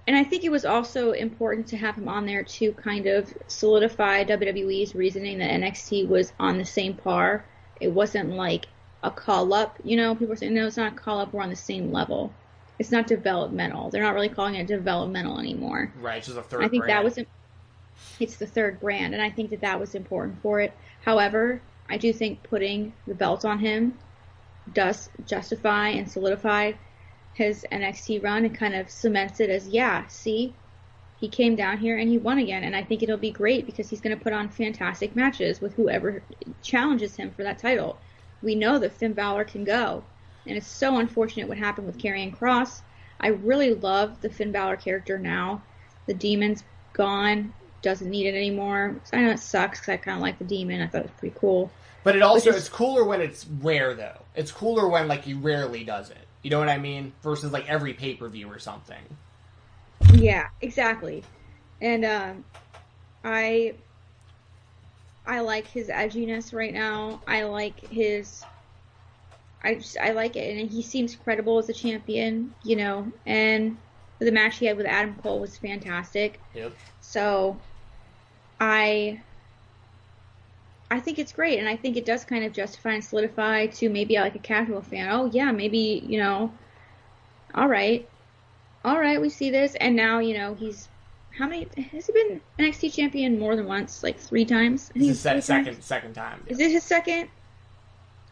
and 0.08 0.18
I 0.18 0.24
think 0.24 0.44
it 0.44 0.50
was 0.50 0.66
also 0.66 1.12
important 1.12 1.68
to 1.68 1.78
have 1.78 1.96
him 1.96 2.08
on 2.08 2.26
there 2.26 2.44
to 2.44 2.72
kind 2.74 3.06
of 3.06 3.34
solidify 3.48 4.24
WWE's 4.24 4.96
reasoning 4.96 5.40
that 5.40 5.52
NXT 5.52 6.08
was 6.08 6.34
on 6.40 6.58
the 6.58 6.66
same 6.66 6.94
par. 6.94 7.46
It 7.80 7.90
wasn't 7.90 8.32
like 8.32 8.66
a 9.04 9.12
call 9.12 9.54
up. 9.54 9.78
You 9.84 9.98
know, 9.98 10.16
people 10.16 10.34
are 10.34 10.38
saying, 10.38 10.54
no, 10.54 10.68
it's 10.68 10.78
not 10.78 10.94
a 10.94 10.96
call 10.96 11.20
up. 11.20 11.34
We're 11.34 11.42
on 11.42 11.50
the 11.50 11.56
same 11.56 11.92
level. 11.92 12.34
It's 12.78 12.92
not 12.92 13.08
developmental. 13.08 13.90
They're 13.90 14.04
not 14.04 14.14
really 14.14 14.30
calling 14.30 14.56
it 14.56 14.68
developmental 14.68 15.40
anymore. 15.40 15.92
Right. 16.00 16.18
It's 16.18 16.28
just 16.28 16.40
a 16.40 16.44
third. 16.44 16.64
I 16.64 16.70
think 16.70 16.86
brand. 16.86 16.98
that 16.98 17.04
was. 17.04 17.26
It's 18.20 18.38
the 18.38 18.48
third 18.48 18.80
brand, 18.80 19.14
and 19.14 19.22
I 19.22 19.30
think 19.30 19.50
that 19.50 19.62
that 19.62 19.80
was 19.80 19.94
important 19.94 20.42
for 20.42 20.62
it. 20.62 20.74
However, 21.04 21.62
I 21.90 21.98
do 21.98 22.14
think 22.14 22.44
putting 22.44 22.94
the 23.08 23.16
belt 23.16 23.44
on 23.44 23.60
him 23.60 23.98
does 24.74 25.10
justify 25.26 25.90
and 25.90 26.10
solidify 26.10 26.74
his 27.34 27.66
NXT 27.72 28.24
run 28.24 28.46
and 28.46 28.56
kind 28.56 28.76
of 28.76 28.90
cements 28.90 29.40
it 29.40 29.50
as, 29.50 29.68
yeah, 29.68 30.06
see, 30.08 30.54
he 31.20 31.28
came 31.28 31.56
down 31.56 31.78
here 31.78 31.98
and 31.98 32.10
he 32.10 32.18
won 32.18 32.38
again. 32.38 32.64
And 32.64 32.76
I 32.76 32.84
think 32.84 33.02
it'll 33.02 33.18
be 33.18 33.32
great 33.32 33.66
because 33.66 33.90
he's 33.90 34.02
going 34.02 34.18
to 34.18 34.24
put 34.24 34.34
on 34.34 34.50
fantastic 34.50 35.16
matches 35.16 35.60
with 35.60 35.74
whoever 35.74 36.22
challenges 36.62 37.16
him 37.16 37.32
for 37.32 37.44
that 37.44 37.60
title 37.60 37.98
we 38.42 38.56
know 38.56 38.80
that 38.80 38.94
Finn 38.94 39.14
Balor 39.14 39.46
can 39.46 39.64
go. 39.64 40.04
And 40.48 40.58
it's 40.58 40.68
so 40.68 40.98
unfortunate 40.98 41.48
what 41.48 41.58
happened 41.58 41.88
with 41.88 41.98
Karrion 41.98 42.36
Kross. 42.36 42.82
I 43.20 43.28
really 43.28 43.74
love 43.74 44.22
the 44.22 44.30
Finn 44.30 44.52
Balor 44.52 44.78
character 44.78 45.18
now. 45.18 45.62
The 46.06 46.14
demon's 46.14 46.64
gone, 46.94 47.54
doesn't 47.82 48.10
need 48.10 48.28
it 48.28 48.36
anymore. 48.36 48.96
I 49.14 49.22
know 49.22 49.32
it 49.32 49.40
sucks 49.40 49.80
because 49.80 49.94
I 49.94 49.98
kind 49.98 50.18
of 50.18 50.22
like 50.22 50.40
the 50.40 50.46
demon. 50.46 50.82
I 50.82 50.88
thought 50.88 51.02
it 51.02 51.04
was 51.04 51.20
pretty 51.20 51.36
cool. 51.38 51.72
But 52.04 52.16
it 52.16 52.22
also, 52.22 52.52
it's 52.52 52.70
cooler 52.70 53.04
when 53.04 53.22
it's 53.22 53.46
rare, 53.46 53.94
though. 53.94 54.22
It's 54.34 54.52
cooler 54.52 54.88
when, 54.88 55.08
like, 55.08 55.24
he 55.26 55.34
rarely 55.34 55.84
does 55.84 56.10
it. 56.10 56.28
You 56.42 56.50
know 56.50 56.60
what 56.60 56.70
I 56.70 56.78
mean? 56.78 57.12
Versus, 57.22 57.52
like, 57.52 57.70
every 57.70 57.94
pay 57.94 58.16
per 58.16 58.30
view 58.30 58.48
or 58.48 58.58
something. 58.58 59.04
Yeah, 60.14 60.48
exactly. 60.62 61.24
And, 61.82 62.06
um, 62.06 62.46
I 63.24 63.76
I 65.30 65.42
like 65.42 65.68
his 65.68 65.90
edginess 65.90 66.56
right 66.56 66.74
now. 66.74 67.22
I 67.28 67.44
like 67.44 67.80
his. 67.80 68.44
I 69.64 69.76
just 69.76 69.96
I 70.00 70.12
like 70.14 70.36
it, 70.36 70.58
and 70.58 70.70
he 70.70 70.82
seems 70.82 71.16
credible 71.16 71.60
as 71.60 71.70
a 71.70 71.74
champion, 71.74 72.56
you 72.64 72.76
know. 72.76 73.12
And 73.28 73.78
the 74.18 74.32
match 74.32 74.58
he 74.58 74.66
had 74.66 74.76
with 74.76 74.88
Adam 74.88 75.16
Cole 75.22 75.40
was 75.40 75.56
fantastic. 75.56 76.40
Yep. 76.56 76.74
So, 77.02 77.62
I. 78.60 79.22
I 80.90 81.00
think 81.00 81.20
it's 81.20 81.32
great, 81.32 81.60
and 81.60 81.70
I 81.70 81.76
think 81.76 81.96
it 81.96 82.08
does 82.08 82.26
kind 82.26 82.44
of 82.44 82.52
justify 82.52 82.94
and 82.94 83.04
solidify 83.04 83.68
to 83.68 83.90
maybe 83.90 84.16
like 84.16 84.34
a 84.34 84.40
casual 84.40 84.82
fan. 84.82 85.10
Oh 85.12 85.30
yeah, 85.32 85.52
maybe 85.52 86.04
you 86.08 86.18
know. 86.18 86.52
All 87.54 87.68
right, 87.68 88.10
all 88.84 89.00
right, 89.00 89.22
we 89.22 89.30
see 89.30 89.52
this, 89.52 89.76
and 89.76 89.96
now 89.96 90.18
you 90.18 90.36
know 90.36 90.56
he's 90.56 90.88
how 91.40 91.48
many 91.48 91.66
has 91.94 92.06
he 92.06 92.12
been 92.12 92.42
an 92.58 92.66
NXT 92.66 92.94
champion 92.94 93.40
more 93.40 93.56
than 93.56 93.66
once? 93.66 94.04
Like 94.04 94.20
three 94.20 94.44
times. 94.44 94.92
I 94.94 95.00
think 95.00 95.12
it's 95.12 95.24
his 95.24 95.46
second 95.46 95.74
times? 95.74 95.86
second 95.86 96.14
time. 96.14 96.44
Is 96.48 96.60
it 96.60 96.70
his 96.70 96.84
second? 96.84 97.30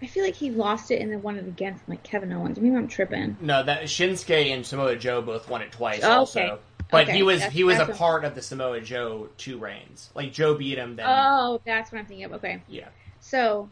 I 0.02 0.08
feel 0.08 0.26
like 0.26 0.36
he 0.36 0.52
lost 0.52 0.92
it 0.92 1.02
and 1.02 1.10
then 1.10 1.22
won 1.22 1.38
it 1.38 1.48
again 1.48 1.76
from 1.76 1.94
like 1.94 2.04
Kevin 2.04 2.34
Owens. 2.34 2.60
Maybe 2.60 2.76
I'm 2.76 2.90
tripping. 2.90 3.38
No, 3.40 3.64
that 3.64 3.84
Shinsuke 3.84 4.54
and 4.54 4.66
Samoa 4.66 4.98
Joe 4.98 5.22
both 5.22 5.50
won 5.50 5.62
it 5.62 5.72
twice. 5.72 6.02
Oh, 6.04 6.12
also. 6.12 6.42
Okay. 6.42 6.62
But 6.92 7.04
okay. 7.04 7.16
he 7.16 7.24
was 7.24 7.40
that's, 7.40 7.54
he 7.54 7.64
was 7.64 7.80
a 7.80 7.86
part 7.86 8.26
of 8.26 8.36
the 8.36 8.42
Samoa 8.42 8.82
Joe 8.82 9.30
two 9.38 9.58
reigns. 9.58 10.10
Like 10.14 10.34
Joe 10.34 10.56
beat 10.56 10.78
him. 10.78 10.98
Then 10.98 11.06
oh, 11.08 11.62
that's 11.66 11.94
what 11.94 12.00
I'm 12.00 12.06
thinking 12.08 12.26
of. 12.26 12.34
Okay. 12.34 12.62
Yeah. 12.68 12.90
So, 13.22 13.70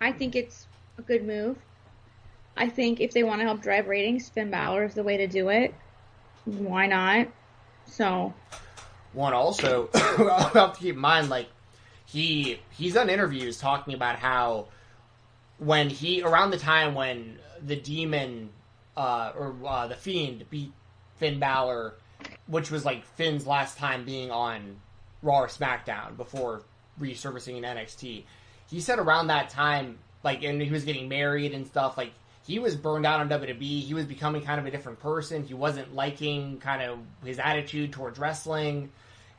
I 0.00 0.12
think 0.12 0.36
it's 0.36 0.66
a 0.96 1.02
good 1.02 1.26
move. 1.26 1.58
I 2.56 2.70
think 2.70 3.00
if 3.00 3.12
they 3.12 3.24
want 3.24 3.40
to 3.40 3.44
help 3.44 3.60
drive 3.60 3.88
ratings, 3.88 4.30
Finn 4.30 4.50
Balor 4.50 4.84
is 4.84 4.94
the 4.94 5.04
way 5.04 5.18
to 5.18 5.26
do 5.26 5.50
it. 5.50 5.74
Why 6.46 6.86
not? 6.86 7.28
So 7.90 8.32
one 9.12 9.34
also 9.34 9.88
I'll 9.94 10.48
have 10.48 10.74
to 10.74 10.80
keep 10.80 10.94
in 10.94 11.00
mind 11.00 11.28
like 11.28 11.48
he 12.06 12.60
he's 12.70 12.94
done 12.94 13.10
interviews 13.10 13.58
talking 13.58 13.94
about 13.94 14.16
how 14.16 14.68
when 15.58 15.90
he 15.90 16.22
around 16.22 16.50
the 16.50 16.58
time 16.58 16.94
when 16.94 17.38
the 17.64 17.76
demon 17.76 18.50
uh, 18.96 19.32
or 19.36 19.54
uh, 19.66 19.86
the 19.86 19.94
fiend 19.94 20.44
beat 20.50 20.72
Finn 21.16 21.38
Balor, 21.38 21.94
which 22.46 22.70
was 22.70 22.84
like 22.84 23.04
Finn's 23.04 23.46
last 23.46 23.78
time 23.78 24.04
being 24.04 24.30
on 24.30 24.76
Raw 25.22 25.40
or 25.40 25.48
SmackDown 25.48 26.16
before 26.16 26.62
resurfacing 27.00 27.58
in 27.58 27.62
NXT. 27.62 28.24
He 28.68 28.80
said 28.80 28.98
around 28.98 29.28
that 29.28 29.50
time, 29.50 29.98
like, 30.22 30.42
and 30.42 30.60
he 30.60 30.70
was 30.70 30.84
getting 30.84 31.08
married 31.08 31.52
and 31.52 31.66
stuff. 31.66 31.96
Like 31.96 32.12
he 32.50 32.58
was 32.58 32.74
burned 32.74 33.06
out 33.06 33.20
on 33.20 33.28
WWE. 33.28 33.82
He 33.82 33.94
was 33.94 34.06
becoming 34.06 34.42
kind 34.42 34.58
of 34.58 34.66
a 34.66 34.72
different 34.72 34.98
person. 34.98 35.44
He 35.44 35.54
wasn't 35.54 35.94
liking 35.94 36.58
kind 36.58 36.82
of 36.82 36.98
his 37.24 37.38
attitude 37.38 37.92
towards 37.92 38.18
wrestling, 38.18 38.90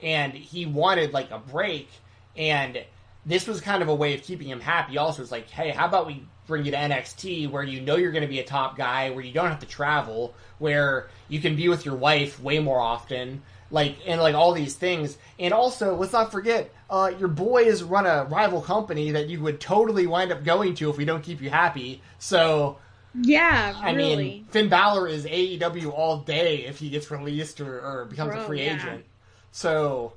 and 0.01 0.33
he 0.33 0.65
wanted 0.65 1.11
like 1.11 1.29
a 1.29 1.38
break. 1.38 1.89
And 2.38 2.81
this 3.25 3.47
was 3.47 3.59
kind 3.59 3.81
of 3.81 3.89
a 3.89 3.95
way 3.95 4.13
of 4.13 4.23
keeping 4.23 4.47
him 4.47 4.61
happy. 4.61 4.97
Also, 4.97 5.21
it's 5.21 5.31
like, 5.31 5.49
hey, 5.49 5.71
how 5.71 5.88
about 5.88 6.07
we 6.07 6.25
bring 6.47 6.63
you 6.63 6.71
to 6.71 6.77
NXT 6.77 7.51
where 7.51 7.63
you 7.63 7.81
know 7.81 7.97
you're 7.97 8.13
going 8.13 8.23
to 8.23 8.29
be 8.29 8.39
a 8.39 8.45
top 8.45 8.77
guy, 8.77 9.09
where 9.09 9.23
you 9.23 9.33
don't 9.33 9.49
have 9.49 9.59
to 9.59 9.67
travel, 9.67 10.33
where 10.59 11.09
you 11.27 11.41
can 11.41 11.57
be 11.57 11.67
with 11.67 11.85
your 11.85 11.95
wife 11.95 12.41
way 12.41 12.59
more 12.59 12.79
often, 12.79 13.41
like 13.71 13.97
and 14.07 14.21
like 14.21 14.35
all 14.35 14.53
these 14.53 14.75
things. 14.75 15.17
And 15.38 15.53
also, 15.53 15.97
let's 15.97 16.13
not 16.13 16.31
forget, 16.31 16.73
uh, 16.89 17.11
your 17.19 17.27
boys 17.27 17.83
run 17.83 18.05
a 18.05 18.23
rival 18.23 18.61
company 18.61 19.11
that 19.11 19.27
you 19.27 19.41
would 19.41 19.59
totally 19.59 20.07
wind 20.07 20.31
up 20.31 20.45
going 20.45 20.75
to 20.75 20.89
if 20.89 20.95
we 20.95 21.03
don't 21.03 21.23
keep 21.23 21.41
you 21.41 21.49
happy. 21.49 22.01
So 22.17 22.77
yeah, 23.19 23.73
I 23.77 23.91
really. 23.91 24.15
mean, 24.15 24.45
Finn 24.51 24.69
Balor 24.69 25.07
is 25.07 25.25
AEW 25.25 25.91
all 25.91 26.17
day 26.17 26.65
if 26.65 26.79
he 26.79 26.89
gets 26.89 27.11
released 27.11 27.59
or, 27.59 27.79
or 27.79 28.05
becomes 28.05 28.33
Bro, 28.33 28.41
a 28.41 28.45
free 28.45 28.63
yeah. 28.63 28.75
agent. 28.75 29.05
So, 29.51 30.13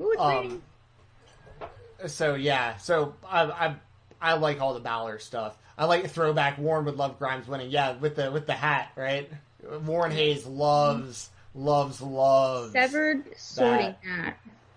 Ooh, 0.00 0.16
um, 0.18 0.62
so 2.06 2.34
yeah, 2.34 2.76
so 2.78 3.14
I, 3.28 3.44
I 3.44 3.74
I 4.20 4.32
like 4.34 4.60
all 4.60 4.74
the 4.74 4.80
Balor 4.80 5.18
stuff. 5.20 5.56
I 5.78 5.84
like 5.86 6.08
throwback. 6.10 6.58
Warren 6.58 6.84
would 6.84 6.96
love 6.96 7.18
Grimes 7.18 7.46
winning. 7.46 7.70
Yeah, 7.70 7.96
with 7.96 8.16
the 8.16 8.30
with 8.30 8.46
the 8.46 8.52
hat, 8.54 8.90
right? 8.96 9.30
Warren 9.84 10.12
Hayes 10.12 10.44
loves 10.46 11.30
loves 11.54 12.00
loves 12.00 12.72
severed 12.72 13.24
sorting 13.36 13.94
hat. 14.02 14.38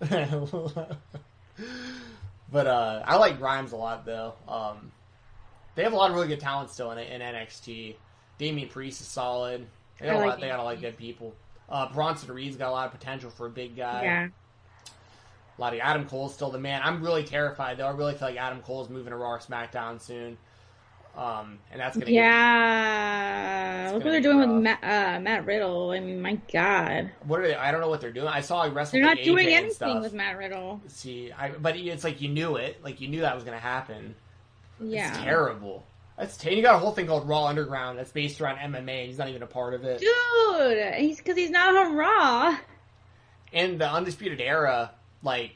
but 2.52 2.66
uh, 2.66 3.02
I 3.04 3.16
like 3.16 3.38
Grimes 3.38 3.72
a 3.72 3.76
lot 3.76 4.04
though. 4.04 4.34
Um, 4.46 4.92
they 5.76 5.84
have 5.84 5.92
a 5.92 5.96
lot 5.96 6.10
of 6.10 6.16
really 6.16 6.28
good 6.28 6.40
talent 6.40 6.70
still 6.70 6.90
in, 6.90 6.98
in 6.98 7.20
NXT. 7.20 7.94
Damian 8.38 8.68
Priest 8.68 9.00
is 9.00 9.06
solid. 9.06 9.66
They 10.00 10.06
got, 10.06 10.16
like 10.16 10.24
a 10.24 10.28
lot, 10.28 10.40
they 10.40 10.48
got 10.48 10.58
a 10.58 10.62
lot 10.62 10.74
of 10.74 10.80
good 10.80 10.96
people. 10.96 11.34
Uh, 11.68 11.92
Bronson 11.92 12.32
Reed's 12.32 12.56
got 12.56 12.68
a 12.68 12.72
lot 12.72 12.86
of 12.86 12.92
potential 12.92 13.30
for 13.30 13.46
a 13.46 13.50
big 13.50 13.76
guy. 13.76 14.02
Yeah. 14.02 14.28
A 15.56 15.60
lot 15.60 15.72
of 15.72 15.80
Adam 15.80 16.06
Cole's 16.06 16.34
still 16.34 16.50
the 16.50 16.58
man. 16.58 16.82
I'm 16.84 17.02
really 17.02 17.24
terrified 17.24 17.78
though. 17.78 17.86
I 17.86 17.90
really 17.92 18.14
feel 18.14 18.28
like 18.28 18.36
Adam 18.36 18.60
Cole's 18.60 18.90
moving 18.90 19.10
to 19.10 19.16
Raw 19.16 19.32
or 19.32 19.38
SmackDown 19.38 20.00
soon. 20.00 20.36
Um, 21.16 21.58
and 21.72 21.80
that's 21.80 21.96
gonna 21.96 22.10
Yeah, 22.10 23.84
It's 23.86 23.94
look 23.94 24.04
what 24.04 24.10
they're 24.10 24.20
doing 24.20 24.38
with. 24.38 24.62
Matt, 24.62 24.78
uh, 24.82 25.18
Matt 25.18 25.46
Riddle. 25.46 25.92
I 25.92 26.00
mean, 26.00 26.20
my 26.20 26.38
God, 26.52 27.10
what 27.24 27.40
are 27.40 27.48
they? 27.48 27.54
I 27.54 27.70
don't 27.70 27.80
know 27.80 27.88
what 27.88 28.02
they're 28.02 28.12
doing. 28.12 28.28
I 28.28 28.42
saw 28.42 28.64
he 28.64 28.70
wrestled. 28.70 29.02
they're 29.02 29.14
not 29.14 29.24
doing 29.24 29.48
anything 29.48 30.02
with 30.02 30.12
Matt 30.12 30.36
Riddle. 30.36 30.82
See, 30.88 31.32
I, 31.32 31.52
but 31.52 31.74
it's 31.76 32.04
like 32.04 32.20
you 32.20 32.28
knew 32.28 32.56
it. 32.56 32.84
Like 32.84 33.00
you 33.00 33.08
knew 33.08 33.22
that 33.22 33.34
was 33.34 33.44
gonna 33.44 33.58
happen. 33.58 34.14
Yeah, 34.80 35.08
It's 35.10 35.18
terrible. 35.18 35.84
That's 36.18 36.36
ter- 36.36 36.50
you 36.50 36.62
got 36.62 36.76
a 36.76 36.78
whole 36.78 36.92
thing 36.92 37.06
called 37.06 37.28
Raw 37.28 37.46
Underground 37.46 37.98
that's 37.98 38.10
based 38.10 38.40
around 38.40 38.56
MMA. 38.56 38.74
and 39.00 39.06
He's 39.08 39.18
not 39.18 39.28
even 39.28 39.42
a 39.42 39.46
part 39.46 39.74
of 39.74 39.84
it. 39.84 40.00
dude, 40.00 40.94
he's 40.94 41.18
because 41.18 41.36
he's 41.36 41.50
not 41.50 41.76
on 41.76 41.94
Raw. 41.94 42.56
And 43.52 43.78
the 43.78 43.90
Undisputed 43.90 44.40
Era, 44.40 44.90
like, 45.22 45.52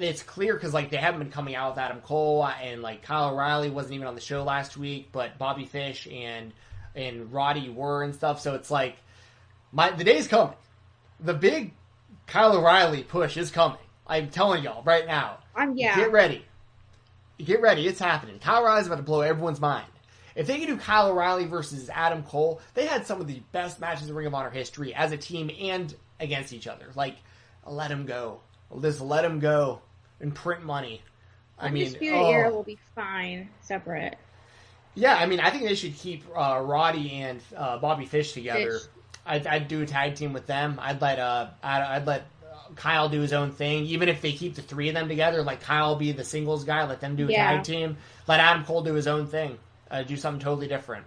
it's 0.00 0.22
clear 0.22 0.54
because 0.54 0.72
like 0.74 0.90
they 0.90 0.96
haven't 0.96 1.20
been 1.20 1.30
coming 1.30 1.54
out 1.54 1.72
with 1.72 1.78
Adam 1.78 2.00
Cole 2.00 2.42
uh, 2.42 2.52
and 2.62 2.82
like 2.82 3.02
Kyle 3.02 3.30
O'Reilly 3.32 3.70
wasn't 3.70 3.94
even 3.94 4.06
on 4.06 4.14
the 4.14 4.20
show 4.20 4.42
last 4.42 4.76
week, 4.76 5.08
but 5.12 5.38
Bobby 5.38 5.66
Fish 5.66 6.08
and 6.10 6.52
and 6.94 7.32
Roddy 7.32 7.68
were 7.68 8.02
and 8.02 8.14
stuff. 8.14 8.40
So 8.40 8.54
it's 8.54 8.70
like 8.70 8.96
my 9.72 9.90
the 9.90 10.04
day's 10.04 10.26
coming. 10.28 10.54
The 11.20 11.34
big 11.34 11.72
Kyle 12.26 12.56
O'Reilly 12.56 13.02
push 13.02 13.36
is 13.36 13.50
coming. 13.50 13.78
I'm 14.06 14.30
telling 14.30 14.62
y'all 14.62 14.82
right 14.84 15.06
now. 15.06 15.38
I'm 15.54 15.76
yeah. 15.76 15.96
Get 15.96 16.12
ready. 16.12 16.44
Get 17.38 17.60
ready. 17.60 17.86
It's 17.86 17.98
happening. 17.98 18.38
Kyle 18.38 18.62
O'Reilly's 18.62 18.86
about 18.86 18.96
to 18.96 19.02
blow 19.02 19.20
everyone's 19.20 19.60
mind. 19.60 19.86
If 20.34 20.46
they 20.46 20.58
can 20.58 20.66
do 20.66 20.76
Kyle 20.76 21.10
O'Reilly 21.10 21.46
versus 21.46 21.88
Adam 21.90 22.22
Cole, 22.24 22.60
they 22.74 22.86
had 22.86 23.06
some 23.06 23.20
of 23.20 23.26
the 23.26 23.40
best 23.52 23.80
matches 23.80 24.08
in 24.08 24.14
Ring 24.14 24.26
of 24.26 24.34
Honor 24.34 24.50
history 24.50 24.94
as 24.94 25.12
a 25.12 25.16
team 25.16 25.50
and 25.60 25.94
against 26.20 26.52
each 26.52 26.66
other. 26.66 26.86
Like, 26.94 27.16
let 27.66 27.90
him 27.90 28.06
go. 28.06 28.40
Just 28.80 29.00
let 29.00 29.24
him 29.24 29.38
go 29.38 29.80
and 30.20 30.34
print 30.34 30.64
money. 30.64 31.02
I 31.58 31.70
mean, 31.70 31.86
Undisputed 31.86 32.18
oh. 32.18 32.30
Era 32.30 32.50
will 32.50 32.64
be 32.64 32.78
fine, 32.96 33.48
separate. 33.60 34.16
yeah, 34.94 35.14
I 35.14 35.26
mean, 35.26 35.38
I 35.38 35.50
think 35.50 35.64
they 35.64 35.76
should 35.76 35.96
keep 35.96 36.24
uh, 36.36 36.60
Roddy 36.60 37.12
and 37.12 37.40
uh, 37.56 37.78
Bobby 37.78 38.06
Fish 38.06 38.32
together. 38.32 38.72
Fish. 38.72 38.88
I'd, 39.26 39.46
I'd 39.46 39.68
do 39.68 39.82
a 39.82 39.86
tag 39.86 40.16
team 40.16 40.32
with 40.32 40.46
them. 40.46 40.78
I'd 40.82 41.00
let 41.00 41.18
uh, 41.18 41.48
I'd, 41.62 41.82
I'd 41.82 42.06
let 42.06 42.26
Kyle 42.76 43.08
do 43.08 43.20
his 43.20 43.32
own 43.32 43.50
thing, 43.52 43.84
even 43.86 44.08
if 44.08 44.20
they 44.20 44.32
keep 44.32 44.54
the 44.54 44.62
three 44.62 44.88
of 44.88 44.94
them 44.94 45.08
together. 45.08 45.42
Like 45.42 45.60
Kyle 45.60 45.96
be 45.96 46.12
the 46.12 46.24
singles 46.24 46.64
guy, 46.64 46.86
let 46.86 47.00
them 47.00 47.16
do 47.16 47.28
a 47.28 47.32
Yeah. 47.32 47.56
tag 47.56 47.64
team. 47.64 47.96
Let 48.26 48.40
Adam 48.40 48.64
Cole 48.64 48.82
do 48.82 48.94
his 48.94 49.06
own 49.06 49.26
thing, 49.26 49.58
uh, 49.90 50.02
do 50.02 50.16
something 50.16 50.40
totally 50.42 50.68
different. 50.68 51.04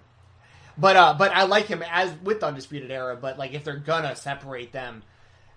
But 0.78 0.96
uh, 0.96 1.16
but 1.18 1.32
I 1.32 1.44
like 1.44 1.66
him 1.66 1.84
as 1.90 2.14
with 2.24 2.44
Undisputed 2.44 2.92
Era. 2.92 3.16
But 3.16 3.38
like 3.38 3.54
if 3.54 3.64
they're 3.64 3.78
gonna 3.78 4.16
separate 4.16 4.72
them, 4.72 5.04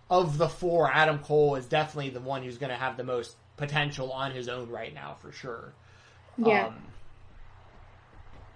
of 0.08 0.38
the 0.38 0.48
four, 0.48 0.90
Adam 0.90 1.18
Cole 1.18 1.54
is 1.56 1.66
definitely 1.66 2.10
the 2.10 2.20
one 2.20 2.42
who's 2.42 2.58
gonna 2.58 2.76
have 2.76 2.96
the 2.96 3.04
most 3.04 3.36
potential 3.56 4.10
on 4.12 4.32
his 4.32 4.48
own 4.48 4.68
right 4.70 4.92
now 4.94 5.16
for 5.20 5.30
sure. 5.30 5.72
Yeah. 6.38 6.66
Um, 6.68 6.74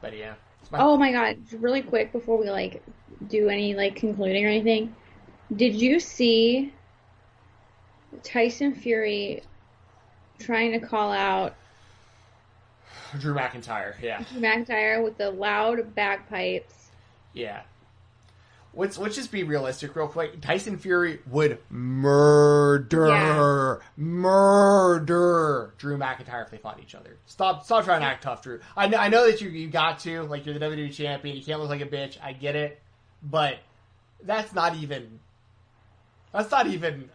but 0.00 0.16
yeah. 0.16 0.34
My- 0.70 0.78
Oh 0.80 0.96
my 0.96 1.12
god, 1.12 1.36
really 1.52 1.82
quick 1.82 2.10
before 2.12 2.38
we 2.38 2.50
like 2.50 2.82
do 3.28 3.48
any 3.48 3.74
like 3.74 3.96
concluding 3.96 4.44
or 4.44 4.48
anything. 4.48 4.94
Did 5.54 5.74
you 5.74 6.00
see 6.00 6.72
Tyson 8.22 8.74
Fury 8.74 9.42
trying 10.38 10.72
to 10.72 10.78
call 10.86 11.12
out 11.12 11.54
Drew 13.18 13.34
McIntyre. 13.34 13.94
Yeah, 14.00 14.22
Drew 14.32 14.40
McIntyre 14.40 15.02
with 15.02 15.16
the 15.18 15.30
loud 15.30 15.94
bagpipes? 15.94 16.88
yeah. 17.32 17.62
Let's 18.76 18.98
let's 18.98 19.14
just 19.14 19.30
be 19.30 19.44
realistic, 19.44 19.94
real 19.94 20.08
quick. 20.08 20.40
Tyson 20.40 20.78
Fury 20.78 21.20
would 21.30 21.58
murder, 21.70 23.06
Yeah. 23.06 23.76
murder 23.96 25.72
Drew 25.78 25.96
McIntyre 25.96 26.42
if 26.44 26.50
they 26.50 26.56
fought 26.56 26.80
each 26.80 26.96
other. 26.96 27.16
Stop, 27.26 27.64
stop 27.64 27.84
trying 27.84 28.00
to 28.00 28.06
act 28.06 28.24
tough, 28.24 28.42
Drew. 28.42 28.58
I 28.76 28.88
know, 28.88 28.98
I 28.98 29.06
know 29.08 29.30
that 29.30 29.40
you 29.40 29.48
you 29.48 29.68
got 29.68 30.00
to 30.00 30.22
like 30.24 30.44
you're 30.44 30.58
the 30.58 30.64
WWE 30.66 30.92
champion. 30.92 31.36
You 31.36 31.44
can't 31.44 31.60
look 31.60 31.68
like 31.70 31.82
a 31.82 31.86
bitch. 31.86 32.18
I 32.20 32.32
get 32.32 32.56
it, 32.56 32.80
but 33.22 33.58
that's 34.24 34.52
not 34.52 34.74
even. 34.74 35.20
That's 36.32 36.50
not 36.50 36.66
even. 36.66 37.10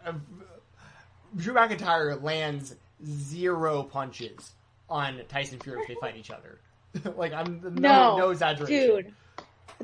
Drew 1.36 1.54
McIntyre 1.54 2.22
lands 2.22 2.74
zero 3.04 3.82
punches 3.82 4.52
on 4.88 5.20
Tyson 5.28 5.58
Fury 5.60 5.80
if 5.82 5.88
they 5.88 5.94
fight 5.94 6.16
each 6.16 6.30
other. 6.30 6.58
like 7.16 7.32
I'm 7.32 7.60
no, 7.62 7.70
No, 7.70 8.18
no 8.18 8.30
exaggeration. 8.30 8.76
Dude, 8.76 9.14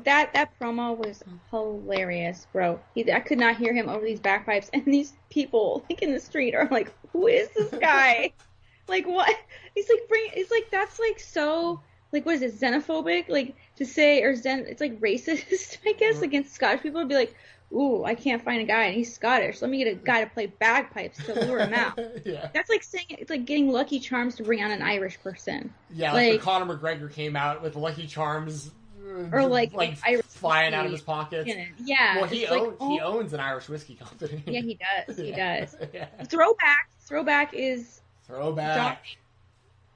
that 0.03 0.33
that 0.33 0.59
promo 0.59 0.97
was 0.97 1.23
hilarious, 1.49 2.47
bro. 2.51 2.79
He, 2.93 3.11
I 3.11 3.19
could 3.19 3.39
not 3.39 3.57
hear 3.57 3.73
him 3.73 3.89
over 3.89 4.05
these 4.05 4.19
backpipes, 4.19 4.69
and 4.73 4.85
these 4.85 5.13
people 5.29 5.85
like 5.89 6.01
in 6.01 6.11
the 6.11 6.19
street 6.19 6.53
are 6.53 6.67
like, 6.69 6.91
"Who 7.13 7.27
is 7.27 7.49
this 7.49 7.71
guy? 7.79 8.33
like 8.87 9.07
what?" 9.07 9.33
He's 9.73 9.89
like, 9.89 10.07
"Bring." 10.07 10.29
It's 10.33 10.51
like 10.51 10.69
that's 10.69 10.99
like 10.99 11.19
so 11.19 11.81
like 12.11 12.25
what 12.25 12.35
is 12.35 12.41
it 12.41 12.59
xenophobic? 12.59 13.29
Like 13.29 13.55
to 13.77 13.85
say 13.85 14.21
or 14.23 14.35
zen? 14.35 14.65
It's 14.67 14.81
like 14.81 14.99
racist, 14.99 15.77
I 15.85 15.93
guess, 15.93 16.15
mm-hmm. 16.15 16.23
against 16.23 16.53
Scottish 16.53 16.81
people 16.81 17.01
would 17.01 17.09
be 17.09 17.15
like, 17.15 17.35
"Ooh, 17.73 18.03
I 18.03 18.15
can't 18.15 18.41
find 18.43 18.61
a 18.61 18.65
guy, 18.65 18.85
and 18.85 18.95
he's 18.95 19.13
Scottish. 19.13 19.61
Let 19.61 19.69
me 19.71 19.77
get 19.83 19.87
a 19.91 19.95
guy 19.95 20.23
to 20.23 20.29
play 20.29 20.45
bagpipes 20.47 21.23
to 21.25 21.33
lure 21.45 21.59
him 21.59 21.73
out." 21.73 21.99
yeah. 22.25 22.49
That's 22.53 22.69
like 22.69 22.83
saying 22.83 23.05
it's 23.09 23.29
like 23.29 23.45
getting 23.45 23.69
Lucky 23.71 23.99
Charms 23.99 24.35
to 24.35 24.43
bring 24.43 24.61
out 24.61 24.71
an 24.71 24.81
Irish 24.81 25.19
person. 25.21 25.73
Yeah, 25.93 26.13
like, 26.13 26.21
when 26.23 26.31
Like- 26.33 26.41
Conor 26.41 26.77
McGregor 26.77 27.11
came 27.11 27.35
out 27.35 27.61
with 27.61 27.75
Lucky 27.75 28.07
Charms, 28.07 28.71
uh, 29.05 29.29
Or, 29.31 29.45
like, 29.45 29.73
like 29.73 29.97
Irish 30.05 30.25
flying 30.25 30.73
out 30.73 30.85
of 30.85 30.91
his 30.91 31.01
pockets. 31.01 31.49
Yeah. 31.83 32.17
Well, 32.17 32.25
he 32.25 32.43
it's 32.43 32.51
like, 32.51 32.61
owns 32.61 32.77
he 32.79 32.99
oh- 33.01 33.17
owns 33.19 33.33
an 33.33 33.39
Irish 33.39 33.69
whiskey 33.69 33.95
company. 33.95 34.43
Yeah, 34.45 34.61
he 34.61 34.77
does. 35.07 35.17
He 35.17 35.29
Yeah. 35.31 35.59
does. 35.61 35.75
Yeah. 35.93 36.05
Throwback. 36.25 36.89
Throwback 37.01 37.53
is. 37.53 38.01
Throwback. 38.25 39.03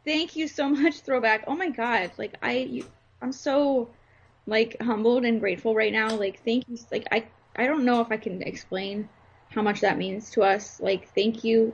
Thank 0.06 0.36
you 0.36 0.48
so 0.48 0.68
much, 0.70 1.02
Throwback. 1.02 1.44
Oh 1.48 1.56
my 1.56 1.70
God, 1.70 2.12
like 2.18 2.36
I, 2.42 2.54
you, 2.58 2.86
I'm 3.22 3.32
so 3.32 3.90
like 4.48 4.82
humbled 4.82 5.26
and 5.26 5.40
grateful 5.40 5.76
right 5.76 5.92
now. 5.94 6.16
Like 6.16 6.44
thank 6.44 6.68
you. 6.68 6.78
Like 6.92 7.08
I, 7.12 7.26
I 7.56 7.68
don't 7.68 7.86
know 7.86 8.02
if 8.02 8.12
I 8.12 8.18
can 8.18 8.42
explain 8.42 9.10
how 9.50 9.62
much 9.62 9.82
that 9.82 9.98
means 9.98 10.30
to 10.32 10.44
us. 10.44 10.80
Like 10.80 11.14
thank 11.14 11.44
you 11.44 11.74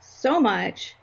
so 0.00 0.40
much. 0.40 0.94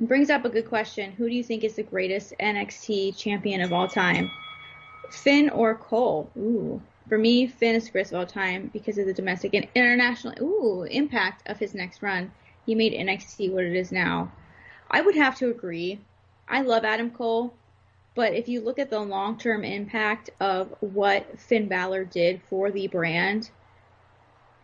It 0.00 0.08
brings 0.08 0.30
up 0.30 0.44
a 0.44 0.48
good 0.48 0.68
question. 0.68 1.12
Who 1.12 1.28
do 1.28 1.34
you 1.34 1.44
think 1.44 1.64
is 1.64 1.76
the 1.76 1.82
greatest 1.82 2.34
NXT 2.40 3.16
champion 3.16 3.60
of 3.60 3.72
all 3.72 3.88
time? 3.88 4.30
Finn 5.10 5.50
or 5.50 5.74
Cole? 5.74 6.30
Ooh. 6.36 6.80
For 7.08 7.18
me, 7.18 7.46
Finn 7.46 7.74
is 7.74 7.86
the 7.86 7.90
greatest 7.90 8.12
of 8.12 8.20
all 8.20 8.26
time 8.26 8.70
because 8.72 8.96
of 8.98 9.06
the 9.06 9.12
domestic 9.12 9.54
and 9.54 9.66
international 9.74 10.34
ooh 10.40 10.84
impact 10.84 11.48
of 11.48 11.58
his 11.58 11.74
next 11.74 12.02
run. 12.02 12.30
He 12.64 12.74
made 12.74 12.92
NXT 12.92 13.52
what 13.52 13.64
it 13.64 13.74
is 13.74 13.92
now. 13.92 14.32
I 14.90 15.00
would 15.00 15.16
have 15.16 15.36
to 15.38 15.50
agree. 15.50 16.00
I 16.48 16.62
love 16.62 16.84
Adam 16.84 17.10
Cole, 17.10 17.54
but 18.14 18.34
if 18.34 18.48
you 18.48 18.60
look 18.60 18.78
at 18.78 18.90
the 18.90 19.00
long 19.00 19.38
term 19.38 19.64
impact 19.64 20.30
of 20.40 20.74
what 20.80 21.38
Finn 21.40 21.68
Balor 21.68 22.04
did 22.04 22.42
for 22.48 22.70
the 22.70 22.88
brand, 22.88 23.50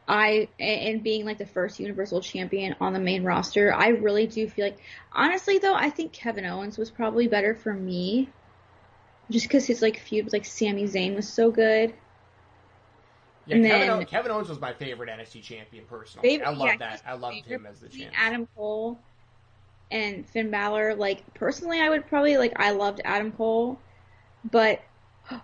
I 0.07 0.49
and 0.59 1.03
being 1.03 1.25
like 1.25 1.39
the 1.39 1.47
first 1.47 1.81
Universal 1.81 2.23
Champion 2.23 2.75
on 2.81 2.93
the 2.93 2.99
main 2.99 3.25
roster, 3.25 3.73
I 3.75 3.89
really 3.89 4.27
do 4.27 4.49
feel 4.49 4.67
like 4.67 4.79
honestly 5.13 5.59
though, 5.59 5.75
I 5.75 5.91
think 5.91 6.13
Kevin 6.13 6.45
Owens 6.47 6.79
was 6.79 6.91
probably 6.91 7.29
better 7.29 7.55
for 7.55 7.73
me. 7.75 8.29
Just 9.31 9.47
because 9.47 9.67
his 9.67 9.83
like 9.83 9.99
feud 9.99 10.25
with 10.25 10.33
like 10.33 10.47
Sami 10.47 10.85
Zayn 10.85 11.15
was 11.15 11.29
so 11.29 11.51
good. 11.51 11.93
Yeah, 13.47 13.57
And 13.57 13.65
Kevin, 13.65 13.81
then- 13.81 13.91
Owens, 13.91 14.11
Kevin 14.11 14.31
Owens 14.33 14.49
was 14.49 14.61
my 14.61 14.73
favorite 14.73 15.11
NXT 15.11 15.43
champion 15.43 15.85
personally. 15.87 16.27
Favorite- 16.29 16.47
I 16.47 16.51
love 16.53 16.69
yeah, 16.69 16.77
that. 16.79 17.03
I 17.07 17.15
loved 17.15 17.45
favorite 17.45 17.57
him 17.61 17.67
as 17.67 17.81
the 17.81 17.89
champion. 17.89 18.13
Adam 18.17 18.49
Cole 18.57 18.99
and 19.91 20.29
Finn 20.29 20.51
Balor. 20.51 20.95
Like 20.95 21.23
personally, 21.35 21.81
I 21.81 21.89
would 21.89 22.07
probably 22.07 22.37
like 22.37 22.53
I 22.57 22.73
loved 22.73 23.01
Adam 23.05 23.33
Cole, 23.33 23.79
but 24.51 24.81
the 25.31 25.41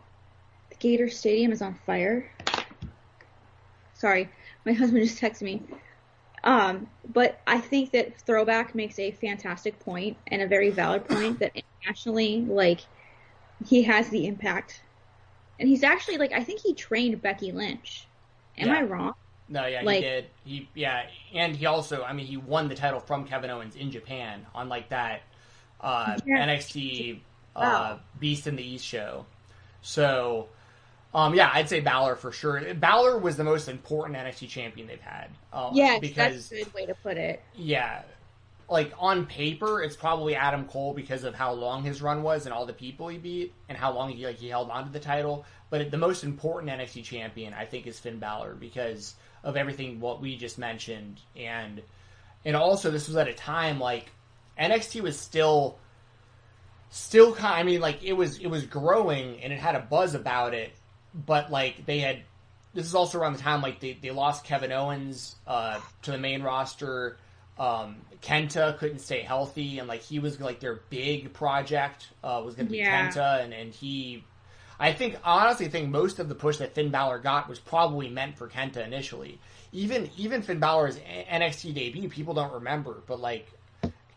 Gator 0.79 1.09
Stadium 1.09 1.53
is 1.53 1.63
on 1.63 1.79
fire. 1.87 2.31
Sorry, 3.95 4.29
my 4.65 4.73
husband 4.75 5.05
just 5.05 5.21
texted 5.21 5.43
me. 5.43 5.63
Um, 6.43 6.89
but 7.13 7.41
I 7.47 7.59
think 7.59 7.93
that 7.93 8.21
Throwback 8.21 8.75
makes 8.75 8.99
a 8.99 9.13
fantastic 9.13 9.79
point 9.81 10.17
and 10.27 10.43
a 10.43 10.47
very 10.47 10.71
valid 10.71 11.05
point 11.09 11.39
that 11.41 11.53
internationally, 11.55 12.43
like, 12.47 12.81
he 13.65 13.83
has 13.85 14.11
the 14.11 14.27
impact. 14.27 14.83
And 15.59 15.69
he's 15.69 15.85
actually 15.85 16.19
like 16.19 16.33
I 16.33 16.43
think 16.43 16.61
he 16.61 16.75
trained 16.75 17.23
Becky 17.23 17.53
Lynch. 17.53 18.07
Am 18.59 18.69
Yeah. 18.69 18.79
I 18.79 18.83
wrong? 18.83 19.15
No, 19.49 19.67
yeah, 19.67 19.83
Like- 19.83 19.97
he 19.97 20.01
did. 20.03 20.27
He 20.45 20.69
yeah, 20.75 21.03
and 21.35 21.55
he 21.55 21.67
also, 21.67 22.03
I 22.03 22.13
mean, 22.13 22.27
he 22.27 22.37
won 22.37 22.69
the 22.69 22.75
title 22.75 23.01
from 23.01 23.27
Kevin 23.27 23.51
Owens 23.51 23.77
in 23.77 23.91
Japan 23.91 24.47
on 24.55 24.69
like 24.69 24.89
that 24.89 25.23
uh, 25.81 26.17
Yeah. 26.27 26.47
NXT 26.47 27.17
uh, 27.55 27.61
Wow. 27.61 28.01
Beast 28.19 28.47
in 28.47 28.57
the 28.57 28.65
East 28.65 28.85
show. 28.87 29.27
So, 29.83 30.49
um, 31.15 31.35
yeah, 31.35 31.51
I'd 31.53 31.69
say 31.69 31.81
Balor 31.81 32.17
for 32.17 32.33
sure. 32.33 32.75
Balor 32.75 33.19
was 33.19 33.37
the 33.37 33.45
most 33.45 33.69
important 33.69 34.17
NXT 34.19 34.49
champion 34.49 34.87
they've 34.87 35.01
had. 35.01 35.29
Uh, 35.53 35.71
Yes, 35.75 36.01
because 36.01 36.49
that's 36.49 36.53
a 36.53 36.65
good 36.65 36.75
way 36.75 36.87
to 36.87 36.95
put 36.95 37.17
it. 37.19 37.43
yeah, 37.55 38.03
like 38.69 38.93
on 38.99 39.27
paper, 39.27 39.83
it's 39.83 39.97
probably 39.97 40.35
Adam 40.35 40.65
Cole 40.67 40.95
because 40.95 41.25
of 41.25 41.35
how 41.35 41.53
long 41.53 41.83
his 41.83 42.01
run 42.01 42.23
was 42.23 42.47
and 42.47 42.55
all 42.55 42.67
the 42.67 42.73
people 42.73 43.09
he 43.09 43.19
beat 43.19 43.55
and 43.69 43.77
how 43.77 43.93
long 43.93 44.11
he 44.11 44.25
like 44.25 44.37
he 44.37 44.49
held 44.49 44.71
onto 44.71 44.91
the 44.91 45.01
title. 45.01 45.45
But 45.71 45.91
the 45.91 45.99
most 45.99 46.25
important 46.25 46.73
NXT 46.73 47.05
champion, 47.05 47.53
I 47.53 47.65
think, 47.65 47.87
is 47.87 47.99
Finn 47.99 48.19
Balor 48.19 48.55
because 48.55 49.15
of 49.43 49.57
everything 49.57 50.01
what 50.01 50.21
we 50.21 50.37
just 50.37 50.59
mentioned, 50.59 51.21
and 51.37 51.83
and 52.45 52.57
also 52.57 52.91
this 52.91 53.09
was 53.09 53.17
at 53.17 53.29
a 53.29 53.35
time 53.35 53.79
like 53.79 54.11
NXT 54.59 55.03
was 55.03 55.19
still 55.19 55.79
still 56.91 57.35
kind. 57.35 57.55
I 57.55 57.63
mean, 57.65 57.81
like 57.81 58.03
it 58.03 58.15
was 58.15 58.39
it 58.39 58.47
was 58.47 58.65
growing 58.65 59.41
and 59.43 59.53
it 59.53 59.59
had 59.59 59.75
a 59.75 59.81
buzz 59.81 60.15
about 60.15 60.55
it, 60.55 60.73
but 61.15 61.51
like 61.51 61.87
they 61.87 61.99
had. 62.01 62.23
This 62.73 62.87
is 62.87 62.95
also 62.97 63.21
around 63.21 63.35
the 63.35 63.39
time 63.39 63.63
like 63.63 63.79
they, 63.79 63.97
they 64.03 64.11
lost 64.11 64.45
Kevin 64.45 64.73
Owens 64.73 65.37
uh, 65.47 65.79
to 66.03 66.11
the 66.11 66.19
main 66.19 66.43
roster. 66.43 67.19
Um, 67.59 67.97
Kenta 68.21 68.79
couldn't 68.79 68.99
stay 69.01 69.21
healthy, 69.21 69.79
and 69.79 69.87
like 69.87 70.01
he 70.03 70.19
was 70.19 70.41
like 70.41 70.61
their 70.61 70.81
big 70.91 71.33
project 71.33 72.09
uh, 72.23 72.43
was 72.45 72.55
going 72.55 72.67
to 72.67 72.73
be 72.73 72.79
Yeah. 72.79 73.09
Kenta, 73.09 73.43
and 73.43 73.53
and 73.53 73.73
he. 73.73 74.25
I 74.81 74.93
think 74.93 75.17
honestly 75.23 75.69
think 75.69 75.91
most 75.91 76.19
of 76.19 76.29
the 76.29 76.35
push 76.35 76.57
that 76.57 76.75
Finn 76.75 76.91
Balor 76.91 77.21
got 77.21 77.49
was 77.49 77.61
probably 77.61 78.09
meant 78.09 78.37
for 78.37 78.49
Kenta 78.49 78.85
initially. 78.85 79.39
Even 79.73 80.11
even 80.17 80.43
Finn 80.43 80.59
Balor's 80.59 80.99
NXT 80.99 81.75
debut, 81.75 82.09
people 82.09 82.35
don't 82.35 82.53
remember, 82.53 83.03
but 83.07 83.21
like 83.21 83.47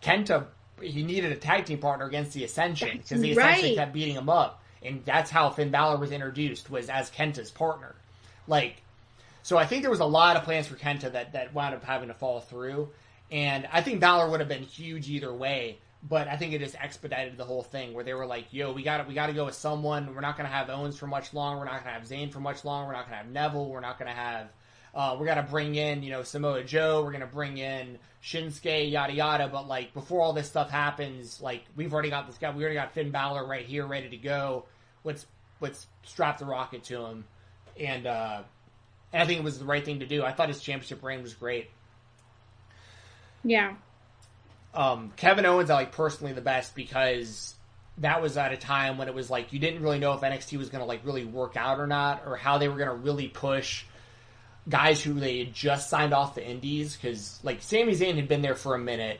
Kenta, 0.01 0.45
he 0.81 1.03
needed 1.03 1.31
a 1.31 1.35
tag 1.35 1.65
team 1.65 1.79
partner 1.79 2.05
against 2.05 2.33
the 2.33 2.43
Ascension 2.43 2.97
because 2.97 3.21
the 3.21 3.31
Ascension 3.31 3.65
right. 3.65 3.75
kept 3.75 3.93
beating 3.93 4.15
him 4.15 4.29
up, 4.29 4.63
and 4.81 5.03
that's 5.05 5.29
how 5.29 5.49
Finn 5.49 5.69
Balor 5.69 5.97
was 5.97 6.11
introduced 6.11 6.69
was 6.69 6.89
as 6.89 7.11
Kenta's 7.11 7.51
partner. 7.51 7.95
Like, 8.47 8.81
so 9.43 9.57
I 9.57 9.65
think 9.65 9.81
there 9.81 9.91
was 9.91 9.99
a 9.99 10.05
lot 10.05 10.37
of 10.37 10.43
plans 10.43 10.67
for 10.67 10.75
Kenta 10.75 11.11
that 11.11 11.33
that 11.33 11.53
wound 11.53 11.75
up 11.75 11.83
having 11.83 12.07
to 12.07 12.13
fall 12.13 12.39
through, 12.39 12.89
and 13.31 13.67
I 13.71 13.81
think 13.81 13.99
Balor 13.99 14.29
would 14.29 14.39
have 14.39 14.49
been 14.49 14.63
huge 14.63 15.09
either 15.09 15.33
way. 15.33 15.79
But 16.07 16.27
I 16.27 16.37
think 16.37 16.53
it 16.53 16.59
just 16.59 16.75
expedited 16.75 17.37
the 17.37 17.43
whole 17.43 17.63
thing 17.63 17.93
where 17.93 18.03
they 18.03 18.13
were 18.13 18.27
like, 18.27 18.53
"Yo, 18.53 18.71
we 18.71 18.83
got 18.83 18.97
to 18.97 19.03
we 19.03 19.15
got 19.15 19.27
to 19.27 19.33
go 19.33 19.45
with 19.45 19.55
someone. 19.55 20.13
We're 20.13 20.21
not 20.21 20.37
going 20.37 20.47
to 20.47 20.55
have 20.55 20.69
Owens 20.69 20.97
for 20.97 21.07
much 21.07 21.33
longer. 21.33 21.59
We're 21.59 21.65
not 21.65 21.83
going 21.83 21.95
to 21.95 21.99
have 21.99 22.03
Zayn 22.07 22.31
for 22.31 22.39
much 22.39 22.63
longer. 22.63 22.87
We're 22.87 22.93
not 22.93 23.09
going 23.09 23.17
to 23.17 23.23
have 23.23 23.31
Neville. 23.31 23.69
We're 23.69 23.79
not 23.79 23.97
going 23.97 24.09
to 24.09 24.15
have 24.15 24.49
uh, 24.97 25.15
we're 25.19 25.27
gonna 25.27 25.43
bring 25.43 25.75
in, 25.75 26.01
you 26.01 26.09
know, 26.09 26.23
Samoa 26.23 26.63
Joe. 26.63 27.03
We're 27.03 27.11
gonna 27.11 27.27
bring 27.27 27.59
in 27.59 27.99
Shinsuke, 28.23 28.91
yada 28.91 29.13
yada. 29.13 29.47
But 29.47 29.67
like 29.67 29.93
before 29.93 30.21
all 30.21 30.33
this 30.33 30.47
stuff 30.47 30.71
happens, 30.71 31.39
like 31.39 31.65
we've 31.75 31.93
already 31.93 32.09
got 32.09 32.25
this 32.25 32.39
guy. 32.39 32.49
We 32.49 32.63
already 32.63 32.77
got 32.77 32.93
Finn 32.93 33.11
Balor 33.11 33.45
right 33.45 33.63
here, 33.63 33.85
ready 33.85 34.09
to 34.09 34.17
go. 34.17 34.65
Let's 35.03 35.27
let's 35.61 35.85
strap 36.01 36.39
the 36.39 36.45
rocket 36.45 36.83
to 36.85 37.05
him, 37.05 37.25
and 37.79 38.07
uh, 38.07 38.41
and 39.13 39.21
I 39.21 39.25
think 39.27 39.39
it 39.39 39.43
was 39.43 39.59
the 39.59 39.65
right 39.65 39.85
thing 39.85 39.99
to 39.99 40.07
do. 40.07 40.23
I 40.23 40.31
thought 40.31 40.47
his 40.49 40.61
championship 40.61 41.03
reign 41.03 41.21
was 41.21 41.35
great. 41.35 41.69
Yeah. 43.43 43.73
Um, 44.73 45.11
Kevin 45.15 45.45
Owens, 45.45 45.69
I 45.69 45.75
like 45.75 45.91
personally 45.91 46.33
the 46.33 46.41
best 46.41 46.75
because 46.75 47.55
that 47.99 48.21
was 48.21 48.37
at 48.37 48.53
a 48.53 48.57
time 48.57 48.97
when 48.97 49.07
it 49.07 49.15
was 49.15 49.29
like 49.29 49.51
you 49.53 49.59
didn't 49.59 49.81
really 49.81 49.97
know 49.99 50.13
if 50.13 50.21
NXT 50.21 50.57
was 50.57 50.69
going 50.69 50.81
to 50.81 50.85
like 50.87 51.01
really 51.03 51.25
work 51.25 51.57
out 51.57 51.79
or 51.79 51.87
not, 51.87 52.23
or 52.27 52.35
how 52.35 52.57
they 52.57 52.67
were 52.67 52.75
going 52.77 52.89
to 52.89 52.95
really 52.95 53.27
push 53.27 53.85
guys 54.69 55.01
who 55.01 55.13
they 55.13 55.39
had 55.39 55.53
just 55.53 55.89
signed 55.89 56.13
off 56.13 56.35
the 56.35 56.45
indies 56.45 56.95
because 56.95 57.39
like 57.43 57.61
Sami 57.61 57.93
Zayn 57.93 58.15
had 58.15 58.27
been 58.27 58.41
there 58.41 58.55
for 58.55 58.75
a 58.75 58.79
minute, 58.79 59.19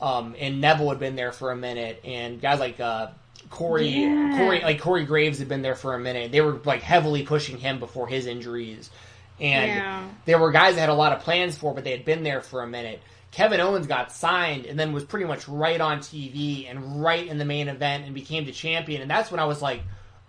um, 0.00 0.34
and 0.38 0.60
Neville 0.60 0.88
had 0.90 0.98
been 0.98 1.14
there 1.16 1.32
for 1.32 1.52
a 1.52 1.56
minute, 1.56 2.00
and 2.04 2.40
guys 2.40 2.58
like 2.58 2.80
uh, 2.80 3.08
Corey, 3.50 3.88
Yeah. 3.88 4.36
Corey, 4.38 4.60
like 4.62 4.80
Corey 4.80 5.04
Graves 5.04 5.38
had 5.38 5.48
been 5.48 5.62
there 5.62 5.76
for 5.76 5.94
a 5.94 5.98
minute. 6.00 6.32
They 6.32 6.40
were 6.40 6.58
like 6.64 6.82
heavily 6.82 7.22
pushing 7.22 7.58
him 7.58 7.78
before 7.78 8.08
his 8.08 8.26
injuries, 8.26 8.90
and 9.38 9.68
Yeah. 9.70 10.08
there 10.24 10.38
were 10.40 10.50
guys 10.50 10.74
that 10.74 10.80
had 10.80 10.88
a 10.88 10.94
lot 10.94 11.12
of 11.12 11.20
plans 11.20 11.56
for, 11.56 11.72
but 11.74 11.84
they 11.84 11.92
had 11.92 12.04
been 12.04 12.24
there 12.24 12.40
for 12.40 12.62
a 12.62 12.66
minute. 12.66 13.00
Kevin 13.30 13.60
Owens 13.60 13.86
got 13.86 14.12
signed 14.12 14.64
and 14.66 14.78
then 14.78 14.92
was 14.92 15.04
pretty 15.04 15.26
much 15.26 15.46
right 15.48 15.80
on 15.80 15.98
TV 15.98 16.70
and 16.70 17.02
right 17.02 17.26
in 17.26 17.38
the 17.38 17.44
main 17.44 17.68
event 17.68 18.04
and 18.04 18.14
became 18.14 18.44
the 18.44 18.52
champion. 18.52 19.02
And 19.02 19.10
that's 19.10 19.30
when 19.30 19.40
I 19.40 19.44
was 19.44 19.60
like, 19.60 19.82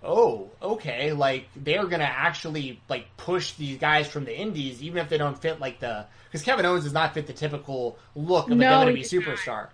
oh, 0.03 0.49
okay, 0.61 1.11
like 1.13 1.47
they're 1.55 1.85
gonna 1.85 2.03
actually 2.03 2.81
like 2.89 3.05
push 3.17 3.53
these 3.53 3.77
guys 3.77 4.07
from 4.07 4.25
the 4.25 4.37
indies, 4.37 4.81
even 4.83 5.01
if 5.01 5.09
they 5.09 5.17
don't 5.17 5.39
fit 5.39 5.59
like 5.59 5.79
the 5.79 6.05
because 6.25 6.43
Kevin 6.43 6.65
Owens 6.65 6.83
does 6.83 6.93
not 6.93 7.13
fit 7.13 7.27
the 7.27 7.33
typical 7.33 7.97
look 8.15 8.47
of 8.47 8.53
a 8.53 8.55
No, 8.55 8.67
WWE 8.85 8.95
he 9.05 9.17
not. 9.17 9.25
superstar. 9.25 9.67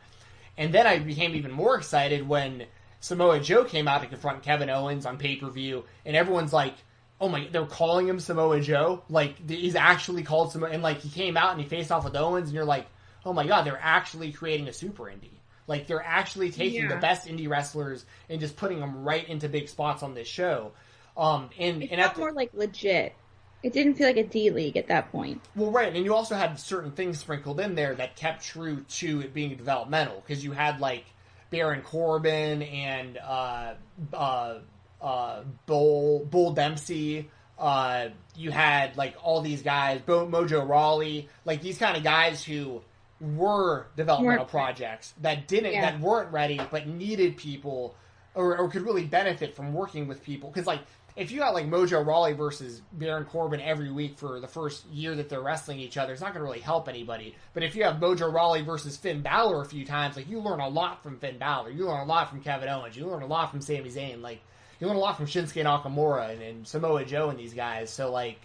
And 0.58 0.74
then 0.74 0.86
I 0.86 1.00
became 1.00 1.36
even 1.36 1.52
more 1.52 1.76
excited 1.76 2.28
when 2.28 2.66
Samoa 3.00 3.40
Joe 3.40 3.64
came 3.64 3.88
out 3.88 4.02
to 4.02 4.08
confront 4.08 4.44
Kevin 4.44 4.70
Owens 4.70 5.06
on 5.06 5.18
pay 5.18 5.36
per 5.38 5.50
view, 5.50 5.84
and 6.06 6.16
everyone's 6.16 6.54
like, 6.54 6.76
"Oh 7.20 7.28
my!" 7.28 7.48
They're 7.52 7.66
calling 7.66 8.08
him 8.08 8.20
Samoa 8.20 8.62
Joe. 8.62 9.04
Like 9.10 9.50
he's 9.50 9.76
actually 9.76 10.22
called 10.24 10.52
Samoa, 10.52 10.70
and 10.70 10.84
like 10.84 11.00
he 11.00 11.10
came 11.10 11.36
out 11.36 11.52
and 11.54 11.62
he 11.62 11.68
faced 11.68 11.92
off 11.92 12.04
with 12.06 12.16
Owens, 12.16 12.50
and 12.50 12.56
you're 12.56 12.64
like, 12.66 12.86
"Oh 13.26 13.34
my 13.34 13.46
god!" 13.46 13.66
They're 13.66 13.80
actually 13.82 14.32
creating 14.32 14.68
a 14.68 14.74
super 14.74 15.04
indie. 15.04 15.40
Like 15.68 15.88
they're 15.88 16.04
actually 16.04 16.52
taking 16.52 16.88
the 16.90 16.98
best 16.98 17.28
indie 17.28 17.48
wrestlers 17.48 18.06
and 18.30 18.40
just 18.40 18.58
putting 18.58 18.80
them 18.80 19.04
right 19.04 19.28
into 19.28 19.48
big 19.48 19.70
spots 19.70 20.04
on 20.04 20.14
this 20.14 20.28
show. 20.28 20.72
Um, 21.16 21.50
and 21.58 21.84
It 21.84 21.92
and 21.92 22.02
felt 22.02 22.16
the, 22.16 22.20
more 22.20 22.32
like 22.34 22.54
legit. 22.54 23.14
It 23.62 23.72
didn't 23.72 23.94
feel 23.94 24.08
like 24.08 24.18
a 24.18 24.26
D 24.26 24.50
league 24.50 24.76
at 24.76 24.88
that 24.88 25.10
point. 25.12 25.42
well, 25.56 25.72
right, 25.72 25.96
and 25.96 26.04
you 26.04 26.14
also 26.14 26.36
had 26.36 26.60
certain 26.60 26.92
things 26.92 27.20
sprinkled 27.20 27.62
in 27.62 27.76
there 27.76 27.96
that 27.96 28.18
kept 28.18 28.44
true 28.44 28.82
to 28.98 29.22
it 29.22 29.34
being 29.34 29.56
developmental 29.56 30.22
because 30.26 30.44
you 30.44 30.52
had 30.52 30.82
like 30.82 31.06
Baron 31.50 31.82
Corbin 31.82 32.62
and 32.62 33.18
uh, 33.18 33.76
uh, 34.14 34.56
uh, 35.02 35.44
Bull 35.66 36.26
Bull 36.26 36.52
Dempsey. 36.52 37.30
Uh, 37.58 38.10
you 38.36 38.52
had 38.52 38.98
like 38.98 39.16
all 39.24 39.40
these 39.40 39.62
guys, 39.62 40.02
Bo- 40.02 40.28
Mojo 40.28 40.68
Rawley, 40.68 41.30
like 41.46 41.62
these 41.62 41.78
kind 41.78 41.96
of 41.96 42.04
guys 42.04 42.44
who 42.44 42.82
were 43.24 43.88
developmental 43.96 44.46
projects 44.46 45.14
that 45.22 45.48
didn't 45.48 45.74
Yeah. 45.74 45.92
that 45.92 46.00
weren't 46.00 46.32
ready 46.32 46.60
but 46.72 46.88
needed 46.88 47.38
people 47.38 47.96
or, 48.36 48.58
or 48.58 48.70
could 48.70 48.82
really 48.84 49.06
benefit 49.06 49.56
from 49.56 49.74
working 49.74 50.08
with 50.08 50.24
people 50.24 50.50
because 50.50 50.68
like 50.68 50.82
if 51.16 51.32
you 51.32 51.40
got 51.40 51.54
like 51.54 51.68
Mojo 51.68 52.04
Rawley 52.06 52.34
versus 52.34 52.82
Baron 52.94 53.26
Corbin 53.26 53.62
every 53.62 53.92
week 53.92 54.18
for 54.18 54.40
the 54.40 54.48
first 54.48 54.86
year 54.88 55.14
that 55.16 55.30
they're 55.30 55.42
wrestling 55.44 55.80
each 55.80 55.96
other, 55.96 56.12
it's 56.12 56.22
not 56.22 56.34
going 56.34 56.40
to 56.40 56.44
really 56.44 56.60
help 56.60 56.90
anybody. 56.90 57.36
But 57.54 57.62
if 57.62 57.76
you 57.76 57.84
have 57.84 57.98
Mojo 57.98 58.34
Rawley 58.34 58.64
versus 58.64 58.98
Finn 58.98 59.22
Balor 59.22 59.62
a 59.62 59.66
few 59.66 59.86
times, 59.86 60.16
like 60.16 60.28
you 60.28 60.40
learn 60.40 60.60
a 60.60 60.68
lot 60.68 61.04
from 61.04 61.20
Finn 61.20 61.38
Balor, 61.38 61.70
you 61.70 61.86
learn 61.86 62.00
a 62.00 62.06
lot 62.06 62.32
from 62.32 62.42
Kevin 62.42 62.68
Owens, 62.68 62.98
you 62.98 63.06
learn 63.06 63.22
a 63.22 63.28
lot 63.28 63.52
from 63.52 63.62
Sami 63.62 63.92
Zayn, 63.92 64.22
like 64.24 64.42
you 64.80 64.88
learn 64.88 64.96
a 64.96 65.00
lot 65.00 65.16
from 65.16 65.28
Shinsuke 65.28 65.64
Nakamura 65.64 66.32
and, 66.32 66.42
and 66.42 66.68
Samoa 66.68 67.06
Joe 67.06 67.30
and 67.30 67.38
these 67.38 67.54
guys. 67.54 67.92
So 67.92 68.12
like, 68.12 68.40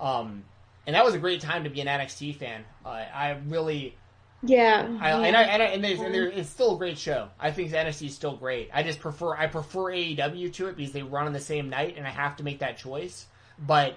um, 0.00 0.44
and 0.88 0.94
that 0.94 1.04
was 1.04 1.12
a 1.12 1.18
great 1.18 1.42
time 1.42 1.64
to 1.64 1.70
be 1.70 1.82
an 1.82 1.86
NXT 1.86 2.36
fan. 2.36 2.64
Uh, 2.82 2.88
I 2.88 3.36
really. 3.46 3.94
Yeah. 4.42 4.88
I, 5.02 5.10
yeah. 5.10 5.18
and 5.20 5.36
I, 5.36 5.42
and, 5.42 5.62
I, 5.62 5.66
and, 5.66 5.84
there's, 5.84 6.00
and 6.00 6.14
there, 6.14 6.28
it's 6.28 6.48
still 6.48 6.76
a 6.76 6.78
great 6.78 6.96
show. 6.96 7.28
I 7.38 7.50
think 7.50 7.70
NXT 7.70 8.06
is 8.06 8.14
still 8.14 8.34
great. 8.34 8.70
I 8.72 8.82
just 8.82 8.98
prefer 8.98 9.36
I 9.36 9.48
prefer 9.48 9.92
AEW 9.92 10.50
to 10.54 10.68
it 10.68 10.78
because 10.78 10.92
they 10.92 11.02
run 11.02 11.26
on 11.26 11.34
the 11.34 11.40
same 11.40 11.68
night, 11.68 11.98
and 11.98 12.06
I 12.06 12.10
have 12.10 12.36
to 12.36 12.42
make 12.42 12.60
that 12.60 12.78
choice. 12.78 13.26
But 13.58 13.96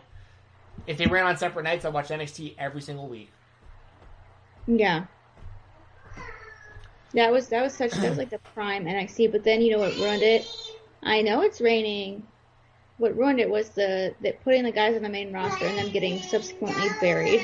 if 0.86 0.98
they 0.98 1.06
ran 1.06 1.26
on 1.26 1.38
separate 1.38 1.64
nights, 1.64 1.86
I 1.86 1.90
watch 1.90 2.10
NXT 2.10 2.56
every 2.58 2.82
single 2.82 3.08
week. 3.08 3.32
Yeah. 4.68 5.06
That 7.14 7.32
was 7.32 7.48
that 7.48 7.64
was 7.64 7.74
such 7.74 7.92
that 7.92 8.10
was 8.10 8.18
like 8.18 8.32
the 8.32 8.40
prime 8.40 8.84
NXT, 8.84 9.32
but 9.32 9.46
then 9.46 9.62
you 9.62 9.72
know 9.72 9.80
what 9.80 9.96
ruined 9.96 10.24
it? 10.24 10.46
I 11.04 11.22
know 11.22 11.42
it's 11.42 11.62
raining. 11.62 12.28
What 13.02 13.18
ruined 13.18 13.40
it 13.40 13.50
was 13.50 13.70
the 13.70 14.14
that 14.22 14.44
putting 14.44 14.62
the 14.62 14.72
guys 14.72 14.96
on 14.96 15.02
the 15.02 15.10
main 15.10 15.34
roster 15.34 15.66
and 15.66 15.76
them 15.76 15.90
getting 15.90 16.22
subsequently 16.22 16.88
buried. 17.02 17.42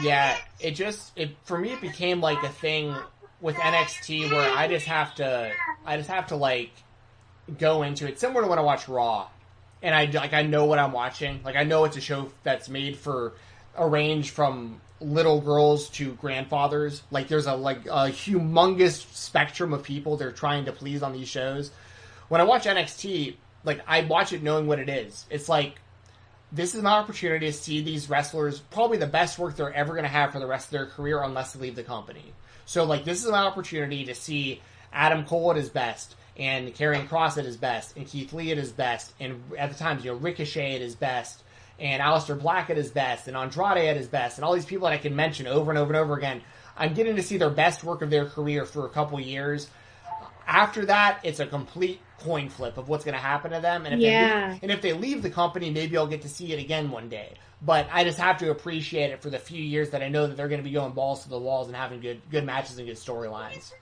Yeah, 0.00 0.36
it 0.58 0.72
just 0.72 1.16
it 1.16 1.36
for 1.44 1.56
me 1.56 1.74
it 1.74 1.80
became 1.80 2.20
like 2.20 2.42
a 2.42 2.48
thing 2.48 2.92
with 3.40 3.54
NXT 3.54 4.32
where 4.32 4.50
I 4.50 4.66
just 4.66 4.86
have 4.86 5.14
to 5.16 5.52
I 5.86 5.96
just 5.96 6.08
have 6.08 6.26
to 6.28 6.34
like 6.34 6.72
go 7.56 7.84
into 7.84 8.08
it 8.08 8.18
similar 8.18 8.42
to 8.42 8.48
when 8.48 8.58
I 8.58 8.62
watch 8.62 8.88
Raw, 8.88 9.28
and 9.80 9.94
I 9.94 10.06
like 10.06 10.32
I 10.32 10.42
know 10.42 10.64
what 10.64 10.80
I'm 10.80 10.90
watching. 10.90 11.40
Like 11.44 11.54
I 11.54 11.62
know 11.62 11.84
it's 11.84 11.96
a 11.96 12.00
show 12.00 12.32
that's 12.42 12.68
made 12.68 12.96
for 12.96 13.34
a 13.76 13.86
range 13.86 14.30
from 14.30 14.80
little 15.00 15.40
girls 15.40 15.88
to 15.90 16.14
grandfathers. 16.14 17.04
Like 17.12 17.28
there's 17.28 17.46
a 17.46 17.54
like 17.54 17.86
a 17.86 18.10
humongous 18.10 19.06
spectrum 19.14 19.72
of 19.72 19.84
people 19.84 20.16
they're 20.16 20.32
trying 20.32 20.64
to 20.64 20.72
please 20.72 21.04
on 21.04 21.12
these 21.12 21.28
shows. 21.28 21.70
When 22.26 22.40
I 22.40 22.44
watch 22.44 22.64
NXT, 22.64 23.36
like 23.64 23.80
I 23.86 24.02
watch 24.02 24.32
it 24.32 24.42
knowing 24.42 24.66
what 24.66 24.78
it 24.78 24.88
is. 24.88 25.26
It's 25.30 25.48
like 25.48 25.80
this 26.50 26.74
is 26.74 26.80
an 26.80 26.86
opportunity 26.86 27.46
to 27.46 27.52
see 27.52 27.82
these 27.82 28.10
wrestlers 28.10 28.60
probably 28.60 28.98
the 28.98 29.06
best 29.06 29.38
work 29.38 29.56
they're 29.56 29.72
ever 29.72 29.92
going 29.92 30.04
to 30.04 30.08
have 30.08 30.32
for 30.32 30.38
the 30.38 30.46
rest 30.46 30.66
of 30.66 30.72
their 30.72 30.86
career 30.86 31.22
unless 31.22 31.52
they 31.52 31.60
leave 31.60 31.76
the 31.76 31.82
company. 31.82 32.32
So 32.66 32.84
like 32.84 33.04
this 33.04 33.20
is 33.20 33.26
an 33.26 33.34
opportunity 33.34 34.04
to 34.04 34.14
see 34.14 34.60
Adam 34.92 35.24
Cole 35.24 35.50
at 35.50 35.56
his 35.56 35.70
best 35.70 36.14
and 36.36 36.74
Karrion 36.74 37.08
Kross 37.08 37.38
at 37.38 37.44
his 37.44 37.56
best 37.56 37.96
and 37.96 38.06
Keith 38.06 38.32
Lee 38.32 38.52
at 38.52 38.58
his 38.58 38.72
best 38.72 39.12
and 39.20 39.42
at 39.58 39.72
the 39.72 39.78
times 39.78 40.04
you 40.04 40.12
know 40.12 40.18
Ricochet 40.18 40.74
at 40.74 40.80
his 40.80 40.94
best 40.94 41.42
and 41.78 42.02
Aleister 42.02 42.38
Black 42.38 42.70
at 42.70 42.76
his 42.76 42.90
best 42.90 43.28
and 43.28 43.36
Andrade 43.36 43.88
at 43.88 43.96
his 43.96 44.08
best 44.08 44.38
and 44.38 44.44
all 44.44 44.54
these 44.54 44.64
people 44.64 44.86
that 44.86 44.94
I 44.94 44.98
can 44.98 45.16
mention 45.16 45.46
over 45.46 45.70
and 45.70 45.78
over 45.78 45.92
and 45.92 45.96
over 45.96 46.14
again. 46.14 46.42
I'm 46.76 46.94
getting 46.94 47.16
to 47.16 47.22
see 47.22 47.36
their 47.36 47.50
best 47.50 47.84
work 47.84 48.02
of 48.02 48.10
their 48.10 48.26
career 48.26 48.64
for 48.64 48.86
a 48.86 48.88
couple 48.88 49.20
years. 49.20 49.68
After 50.46 50.86
that, 50.86 51.20
it's 51.22 51.40
a 51.40 51.46
complete 51.46 52.00
coin 52.22 52.48
flip 52.48 52.78
of 52.78 52.88
what's 52.88 53.04
going 53.04 53.14
to 53.14 53.20
happen 53.20 53.50
to 53.52 53.60
them. 53.60 53.86
And 53.86 53.94
if 53.94 54.00
Yeah. 54.00 54.10
they 54.10 54.18
leave, 54.24 54.62
and 54.62 54.70
if 54.70 54.80
they 54.82 54.92
leave 54.92 55.22
the 55.22 55.30
company, 55.30 55.70
maybe 55.70 55.96
I'll 55.96 56.06
get 56.06 56.22
to 56.22 56.28
see 56.28 56.52
it 56.52 56.58
again 56.58 56.90
one 56.90 57.08
day. 57.08 57.34
But 57.60 57.86
I 57.92 58.04
just 58.04 58.18
have 58.18 58.38
to 58.38 58.50
appreciate 58.50 59.10
it 59.10 59.22
for 59.22 59.30
the 59.30 59.38
few 59.38 59.62
years 59.62 59.90
that 59.90 60.02
I 60.02 60.08
know 60.08 60.26
that 60.26 60.36
they're 60.36 60.48
going 60.48 60.60
to 60.60 60.64
be 60.64 60.72
going 60.72 60.92
balls 60.92 61.22
to 61.24 61.28
the 61.28 61.38
walls 61.38 61.68
and 61.68 61.76
having 61.76 62.00
good 62.00 62.20
good 62.30 62.44
matches 62.44 62.78
and 62.78 62.86
good 62.86 62.96
storylines. 62.96 63.72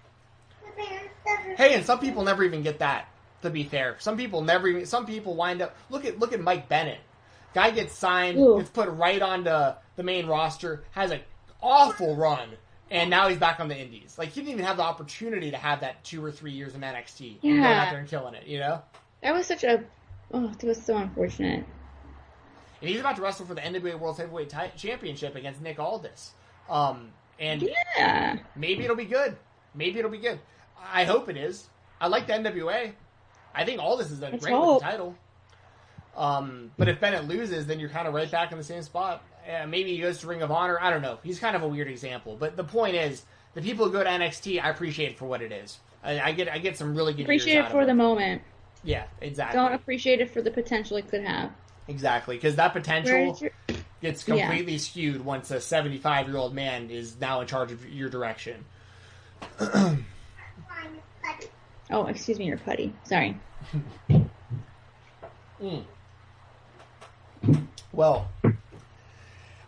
Hey, 1.57 1.75
and 1.75 1.85
some 1.85 1.99
people 1.99 2.23
never 2.25 2.45
even 2.45 2.63
get 2.63 2.79
that. 2.81 3.09
To 3.43 3.49
be 3.49 3.65
fair, 3.65 3.97
some 4.01 4.19
people 4.19 4.43
never 4.43 4.69
even. 4.69 4.85
Some 4.85 5.07
people 5.07 5.35
wind 5.35 5.63
up. 5.63 5.75
Look 5.89 6.05
at 6.05 6.19
look 6.19 6.35
at 6.35 6.41
Mike 6.41 6.69
Bennett. 6.69 6.99
Guy 7.55 7.71
gets 7.71 7.95
signed, 7.95 8.39
Ooh. 8.39 8.59
gets 8.59 8.71
put 8.71 8.89
right 8.91 9.21
onto 9.23 9.51
the 9.97 10.03
main 10.03 10.27
roster, 10.27 10.85
has 10.93 11.11
an 11.11 11.21
awful 11.63 12.17
run, 12.17 12.51
and 12.91 13.09
now 13.11 13.29
he's 13.29 13.39
back 13.39 13.61
on 13.61 13.69
the 13.69 13.77
Indies. 13.79 14.17
Like 14.19 14.31
he 14.31 14.41
didn't 14.41 14.53
even 14.53 14.65
have 14.65 14.77
the 14.77 14.83
opportunity 14.83 15.51
to 15.51 15.57
have 15.57 15.81
that 15.81 16.03
two 16.05 16.25
or 16.25 16.31
three 16.33 16.53
years 16.53 16.75
in 16.75 16.81
NXT. 16.81 17.39
and 17.43 17.43
going 17.43 17.63
out 17.65 17.91
there 17.91 17.99
and 18.01 18.09
killing 18.09 18.35
it. 18.35 18.47
You 18.47 18.59
know, 18.59 18.83
That 19.23 19.35
was 19.35 19.47
such 19.47 19.65
a. 19.65 19.85
Oh, 20.33 20.47
that 20.49 20.63
was 20.65 20.83
so 20.83 20.97
unfortunate. 20.97 21.65
and 22.81 22.89
he's 22.91 23.01
about 23.01 23.17
to 23.17 23.23
wrestle 23.23 23.47
for 23.47 23.55
the 23.55 23.61
NWA 23.61 23.99
World 23.99 24.17
Heavyweight 24.17 24.53
Championship 24.77 25.35
against 25.37 25.61
Nick 25.61 25.79
Aldis. 25.79 26.33
Um, 26.69 27.11
and 27.39 27.63
Yeah. 27.97 28.39
maybe 28.57 28.85
it'll 28.85 28.97
be 28.97 29.05
good. 29.07 29.37
Maybe 29.75 29.99
it'll 29.99 30.11
be 30.11 30.19
good. 30.19 30.39
I 30.93 31.05
hope 31.05 31.29
it 31.29 31.37
is. 31.37 31.69
I 32.01 32.07
like 32.09 32.27
the 32.27 32.33
NWA. 32.35 32.93
I 33.55 33.65
think 33.65 33.81
Aldis 33.81 34.09
done 34.11 34.33
Let's 34.33 34.45
great 34.45 34.81
title. 34.81 35.15
Um, 36.17 36.71
but 36.77 36.89
if 36.89 37.01
Bennett 37.01 37.27
loses, 37.29 37.67
then 37.67 37.81
you're 37.81 37.89
kind 37.89 38.09
of 38.09 38.15
right 38.15 38.31
back 38.31 38.53
in 38.53 38.59
the 38.59 38.65
same 38.65 38.83
spot. 38.83 39.23
Uh, 39.49 39.67
maybe 39.67 39.95
he 39.95 39.99
goes 40.01 40.19
to 40.19 40.27
Ring 40.27 40.43
of 40.43 40.51
Honor. 40.51 40.79
I 40.81 40.91
don't 40.91 41.03
know. 41.03 41.19
He's 41.23 41.39
kind 41.39 41.57
of 41.57 41.63
a 41.63 41.69
weird 41.69 41.89
example. 41.89 42.37
But 42.39 42.57
the 42.57 42.65
point 42.65 42.95
is, 42.95 43.23
the 43.55 43.63
people 43.63 43.87
who 43.87 43.93
go 43.93 44.03
to 44.03 44.09
NXT, 44.09 44.63
I 44.63 44.71
appreciate 44.71 45.13
it 45.13 45.19
for 45.19 45.27
what 45.27 45.43
it 45.43 45.53
is. 45.53 45.79
I, 46.03 46.21
I 46.21 46.33
get 46.33 46.49
I 46.49 46.59
get 46.59 46.77
some 46.77 46.95
really 46.95 47.13
good. 47.13 47.23
Appreciate 47.23 47.59
it 47.59 47.71
for 47.71 47.85
the 47.85 47.95
moment. 47.95 48.43
Yeah, 48.83 49.05
exactly. 49.21 49.59
Don't 49.59 49.75
appreciate 49.75 50.21
it 50.21 50.31
for 50.31 50.41
the 50.41 50.51
potential 50.51 50.97
it 50.97 51.09
could 51.09 51.23
have. 51.23 51.51
Exactly, 51.89 52.37
because 52.37 52.57
that 52.57 52.73
potential 52.73 53.37
your, 53.41 53.51
gets 54.01 54.27
Yeah. 54.27 54.47
completely 54.47 54.79
skewed 54.79 55.25
once 55.25 55.51
a 55.51 55.61
75 55.61 56.29
year 56.29 56.37
old 56.37 56.55
man 56.55 56.91
is 56.91 57.19
now 57.21 57.41
in 57.41 57.47
charge 57.47 57.73
of 57.73 57.89
your 57.89 58.09
direction. 58.09 58.65
oh, 59.61 59.99
excuse 62.07 62.39
me, 62.39 62.47
your 62.47 62.59
putty. 62.59 62.95
Sorry. 63.05 63.39
Well, 67.93 68.31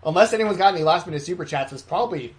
unless 0.04 0.32
anyone's 0.32 0.56
got 0.58 0.74
any 0.74 0.84
last 0.84 1.06
minute 1.06 1.22
super 1.22 1.44
chats, 1.44 1.72
it's 1.72 1.82
probably 1.82 2.34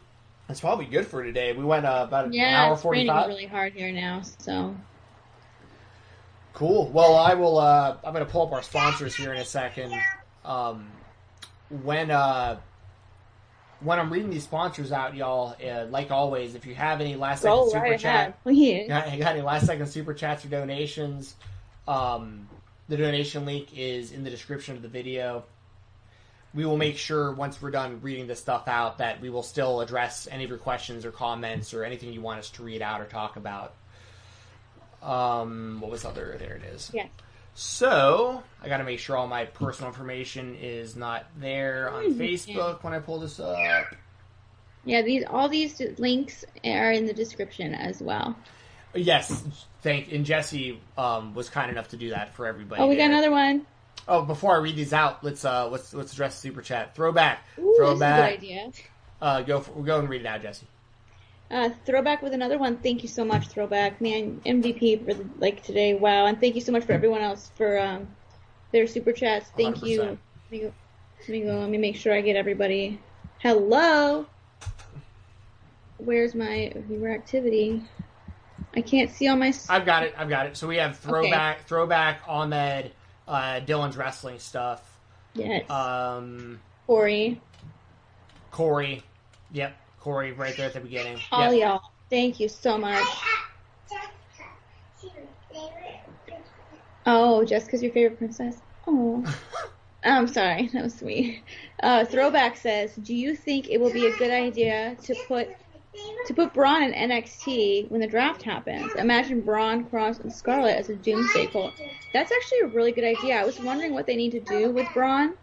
it's 0.49 0.59
probably 0.59 0.85
good 0.85 1.07
for 1.07 1.23
today. 1.23 1.53
We 1.53 1.63
went 1.63 1.85
uh, 1.85 2.05
about 2.07 2.25
an 2.25 2.33
Yeah, 2.33 2.65
hour 2.65 2.75
forty 2.77 2.99
raining 2.99 3.15
really 3.27 3.45
hard 3.45 3.73
here 3.73 3.91
now, 3.91 4.21
so 4.39 4.75
Cool. 6.53 6.89
Well, 6.91 7.15
I 7.15 7.33
will. 7.33 7.57
Uh, 7.57 7.97
I'm 8.03 8.13
going 8.13 8.25
to 8.25 8.31
pull 8.31 8.45
up 8.45 8.51
our 8.51 8.61
sponsors 8.61 9.15
here 9.15 9.33
in 9.33 9.39
a 9.39 9.45
second. 9.45 9.93
Um, 10.45 10.87
when 11.69 12.11
uh, 12.11 12.59
when 13.79 13.99
I'm 13.99 14.11
reading 14.11 14.29
these 14.29 14.43
sponsors 14.43 14.91
out, 14.91 15.15
y'all, 15.15 15.55
uh, 15.63 15.85
like 15.89 16.11
always, 16.11 16.53
if 16.53 16.65
you 16.65 16.75
have 16.75 17.01
any 17.01 17.15
last 17.15 17.41
second 17.41 17.57
roll 17.57 17.69
super 17.69 17.81
right 17.81 17.99
chat, 17.99 18.37
ahead. 18.45 18.87
Got, 18.87 19.19
got 19.19 19.33
any 19.33 19.41
last 19.41 19.65
second 19.65 19.87
super 19.87 20.13
chats 20.13 20.45
or 20.45 20.49
donations, 20.49 21.35
um, 21.87 22.47
the 22.87 22.97
donation 22.97 23.45
link 23.45 23.69
is 23.75 24.11
in 24.11 24.23
the 24.23 24.29
description 24.29 24.75
of 24.75 24.83
the 24.83 24.87
video. 24.87 25.43
We 26.53 26.65
will 26.65 26.77
make 26.77 26.97
sure 26.97 27.31
once 27.31 27.61
we're 27.61 27.71
done 27.71 27.99
reading 28.01 28.27
this 28.27 28.39
stuff 28.39 28.67
out 28.67 28.99
that 28.99 29.21
we 29.21 29.29
will 29.29 29.43
still 29.43 29.81
address 29.81 30.27
any 30.29 30.43
of 30.43 30.49
your 30.49 30.59
questions 30.59 31.03
or 31.03 31.11
comments 31.11 31.73
or 31.73 31.83
anything 31.83 32.13
you 32.13 32.21
want 32.21 32.39
us 32.39 32.49
to 32.51 32.63
read 32.63 32.81
out 32.81 33.01
or 33.01 33.05
talk 33.05 33.37
about. 33.37 33.73
Um, 35.01 35.77
what 35.79 35.89
was 35.91 36.05
other? 36.05 36.35
There 36.39 36.55
it 36.55 36.63
is. 36.63 36.91
Yeah. 36.93 37.07
So 37.55 38.41
I 38.61 38.67
got 38.67 38.77
to 38.77 38.83
make 38.83 38.99
sure 38.99 39.17
all 39.17 39.27
my 39.27 39.45
personal 39.45 39.89
information 39.89 40.55
is 40.55 40.95
not 40.95 41.25
there 41.37 41.89
on 41.91 42.13
Hmm, 42.13 42.21
Facebook 42.21 42.83
when 42.83 42.93
I 42.93 42.99
pull 42.99 43.19
this 43.19 43.39
up. 43.39 43.57
Yeah, 44.85 45.01
these 45.01 45.23
all 45.29 45.47
these 45.47 45.81
links 45.97 46.43
are 46.65 46.91
in 46.91 47.05
the 47.05 47.13
description 47.13 47.73
as 47.73 48.01
well. 48.01 48.35
Yes, 48.95 49.43
thank 49.81 50.11
and 50.11 50.25
Jesse 50.25 50.79
um, 50.97 51.33
was 51.33 51.49
kind 51.49 51.71
enough 51.71 51.89
to 51.89 51.97
do 51.97 52.09
that 52.09 52.33
for 52.33 52.45
everybody. 52.45 52.81
Oh, 52.81 52.87
we 52.87 52.95
got 52.95 53.05
another 53.05 53.31
one. 53.31 53.65
Oh, 54.07 54.23
before 54.23 54.55
I 54.55 54.59
read 54.59 54.75
these 54.75 54.93
out, 54.93 55.23
let's 55.23 55.45
uh 55.45 55.69
let's 55.69 55.93
let's 55.93 56.13
address 56.13 56.35
the 56.35 56.49
super 56.49 56.61
chat. 56.61 56.95
Throwback, 56.95 57.45
Ooh, 57.57 57.75
a 57.79 57.93
good 57.95 58.03
idea. 58.03 58.71
Uh, 59.21 59.41
go 59.41 59.61
for, 59.61 59.71
go 59.81 59.99
and 59.99 60.09
read 60.09 60.21
it 60.21 60.27
out, 60.27 60.41
Jesse. 60.41 60.67
Uh, 61.49 61.69
throwback 61.85 62.21
with 62.21 62.33
another 62.33 62.57
one. 62.57 62.77
Thank 62.77 63.03
you 63.03 63.09
so 63.09 63.23
much, 63.23 63.47
throwback 63.47 64.01
man. 64.01 64.41
MVP 64.45 65.05
for 65.05 65.13
the, 65.13 65.29
like 65.37 65.63
today. 65.63 65.93
Wow, 65.93 66.25
and 66.25 66.39
thank 66.39 66.55
you 66.55 66.61
so 66.61 66.71
much 66.71 66.83
for 66.83 66.91
everyone 66.91 67.21
else 67.21 67.51
for 67.55 67.79
um, 67.79 68.07
their 68.71 68.87
super 68.87 69.13
chats. 69.13 69.49
Thank 69.55 69.83
you. 69.83 70.01
100%. 70.01 70.05
Let 70.07 70.17
me, 70.51 70.59
go, 70.59 70.73
let 71.19 71.29
me 71.29 71.41
go. 71.41 71.59
Let 71.59 71.69
me 71.69 71.77
make 71.77 71.95
sure 71.95 72.13
I 72.13 72.21
get 72.21 72.35
everybody. 72.35 72.99
Hello. 73.39 74.25
Where's 75.97 76.35
my 76.35 76.73
viewer 76.75 77.11
activity? 77.11 77.81
I 78.75 78.81
can't 78.81 79.11
see 79.11 79.27
all 79.27 79.37
my. 79.37 79.53
I've 79.69 79.85
got 79.85 80.03
it. 80.03 80.15
I've 80.17 80.29
got 80.29 80.47
it. 80.47 80.57
So 80.57 80.67
we 80.67 80.77
have 80.77 80.97
throwback, 80.97 81.67
throwback, 81.67 82.21
Ahmed, 82.27 82.91
uh, 83.27 83.59
Dylan's 83.65 83.97
wrestling 83.97 84.39
stuff. 84.39 84.97
yes, 85.33 85.69
Um, 85.69 86.59
Corey. 86.87 87.41
Corey, 88.51 89.01
yep, 89.51 89.75
Corey, 89.99 90.31
right 90.31 90.55
there 90.55 90.67
at 90.67 90.73
the 90.73 90.79
beginning. 90.79 91.19
All 91.31 91.51
Yep. 91.53 91.61
y'all. 91.61 91.81
Thank 92.09 92.39
you 92.39 92.47
so 92.49 92.77
much. 92.77 93.03
Oh, 97.05 97.43
Jessica's 97.43 97.81
your 97.83 97.91
favorite 97.91 98.17
princess. 98.17 98.57
Oh. 98.87 99.23
I'm 100.05 100.27
sorry, 100.27 100.67
that 100.73 100.83
was 100.83 100.95
sweet. 100.95 101.41
Uh, 101.81 102.03
Throwback 102.03 102.57
says, 102.57 102.93
"Do 102.95 103.15
you 103.15 103.35
think 103.37 103.69
it 103.69 103.79
will 103.79 103.91
be 103.91 104.05
a 104.07 104.17
good 104.17 104.31
idea 104.31 104.97
to 105.03 105.15
put 105.27 105.49
to 106.27 106.33
put 106.33 106.53
Braun 106.53 106.83
in 106.83 106.93
NXT 106.93 107.89
when 107.89 108.01
the 108.01 108.07
draft 108.07 108.41
happens? 108.43 108.93
Imagine 108.95 109.41
Braun, 109.41 109.85
Kross, 109.85 110.19
and 110.19 110.31
Scarlett 110.31 110.77
as 110.77 110.89
a 110.89 110.95
Doomsday 110.95 111.47
cult. 111.47 111.73
That's 112.13 112.31
actually 112.31 112.59
a 112.59 112.67
really 112.67 112.91
good 112.91 113.03
idea. 113.03 113.39
I 113.39 113.45
was 113.45 113.59
wondering 113.59 113.93
what 113.93 114.05
they 114.07 114.15
need 114.15 114.31
to 114.31 114.39
do 114.39 114.71
with 114.71 114.87
Braun, 114.93 115.33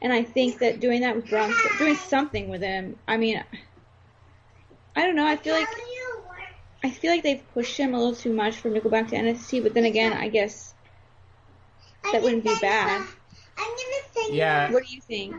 and 0.00 0.12
I 0.12 0.22
think 0.22 0.58
that 0.58 0.80
doing 0.80 1.00
that 1.00 1.16
with 1.16 1.28
Braun, 1.28 1.54
doing 1.78 1.96
something 1.96 2.48
with 2.48 2.62
him. 2.62 2.96
I 3.08 3.16
mean, 3.16 3.42
I 4.94 5.02
don't 5.02 5.16
know. 5.16 5.26
I 5.26 5.36
feel 5.36 5.54
like 5.54 5.68
I 6.84 6.90
feel 6.90 7.10
like 7.10 7.22
they've 7.22 7.42
pushed 7.52 7.76
him 7.76 7.94
a 7.94 7.98
little 7.98 8.14
too 8.14 8.32
much 8.32 8.56
for 8.56 8.68
him 8.68 8.74
to 8.74 8.80
go 8.80 8.90
back 8.90 9.08
to 9.08 9.16
NXT. 9.16 9.62
But 9.62 9.74
then 9.74 9.84
again, 9.84 10.12
I 10.12 10.28
guess 10.28 10.74
that 12.12 12.22
wouldn't 12.22 12.44
be 12.44 12.54
bad. 12.60 13.00
Uh, 13.00 13.04
I'm 13.58 13.68
gonna 13.68 14.28
say 14.28 14.36
yeah, 14.36 14.70
What 14.70 14.84
do 14.84 14.94
you 14.94 15.00
think? 15.00 15.34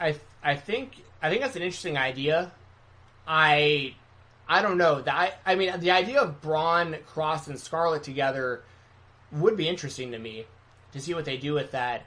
I 0.00 0.14
I 0.42 0.56
think 0.56 1.02
I 1.22 1.28
think 1.30 1.42
that's 1.42 1.56
an 1.56 1.62
interesting 1.62 1.96
idea. 1.96 2.52
I 3.28 3.94
I 4.48 4.62
don't 4.62 4.78
know. 4.78 5.02
The, 5.02 5.14
I 5.14 5.32
I 5.44 5.54
mean 5.54 5.78
the 5.78 5.90
idea 5.90 6.20
of 6.20 6.40
Braun, 6.40 6.96
Kross, 7.14 7.46
and 7.46 7.60
Scarlett 7.60 8.02
together 8.02 8.62
would 9.30 9.56
be 9.56 9.68
interesting 9.68 10.12
to 10.12 10.18
me 10.18 10.46
to 10.92 11.00
see 11.00 11.12
what 11.14 11.26
they 11.26 11.36
do 11.36 11.52
with 11.52 11.72
that. 11.72 12.06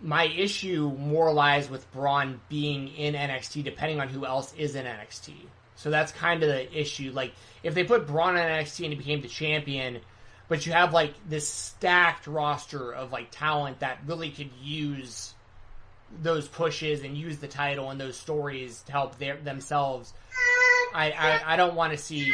My 0.00 0.24
issue 0.24 0.94
more 0.96 1.32
lies 1.32 1.68
with 1.68 1.90
Braun 1.92 2.40
being 2.48 2.88
in 2.88 3.14
NXT, 3.14 3.64
depending 3.64 4.00
on 4.00 4.08
who 4.08 4.24
else 4.24 4.54
is 4.56 4.76
in 4.76 4.86
NXT. 4.86 5.34
So 5.74 5.90
that's 5.90 6.12
kind 6.12 6.42
of 6.44 6.48
the 6.48 6.80
issue. 6.80 7.10
Like 7.12 7.32
if 7.64 7.74
they 7.74 7.82
put 7.82 8.06
Braun 8.06 8.36
in 8.36 8.42
NXT 8.42 8.84
and 8.84 8.92
he 8.92 8.98
became 8.98 9.20
the 9.20 9.28
champion, 9.28 10.00
but 10.46 10.64
you 10.66 10.72
have 10.72 10.92
like 10.92 11.14
this 11.28 11.48
stacked 11.48 12.28
roster 12.28 12.92
of 12.92 13.10
like 13.10 13.28
talent 13.32 13.80
that 13.80 13.98
really 14.06 14.30
could 14.30 14.50
use 14.62 15.34
those 16.22 16.48
pushes 16.48 17.02
and 17.02 17.16
use 17.16 17.38
the 17.38 17.48
title 17.48 17.90
and 17.90 18.00
those 18.00 18.16
stories 18.16 18.82
to 18.86 18.92
help 18.92 19.18
their 19.18 19.36
themselves. 19.36 20.12
I 20.94 21.10
I, 21.12 21.54
I 21.54 21.56
don't 21.56 21.74
want 21.74 21.92
to 21.92 21.98
see 21.98 22.32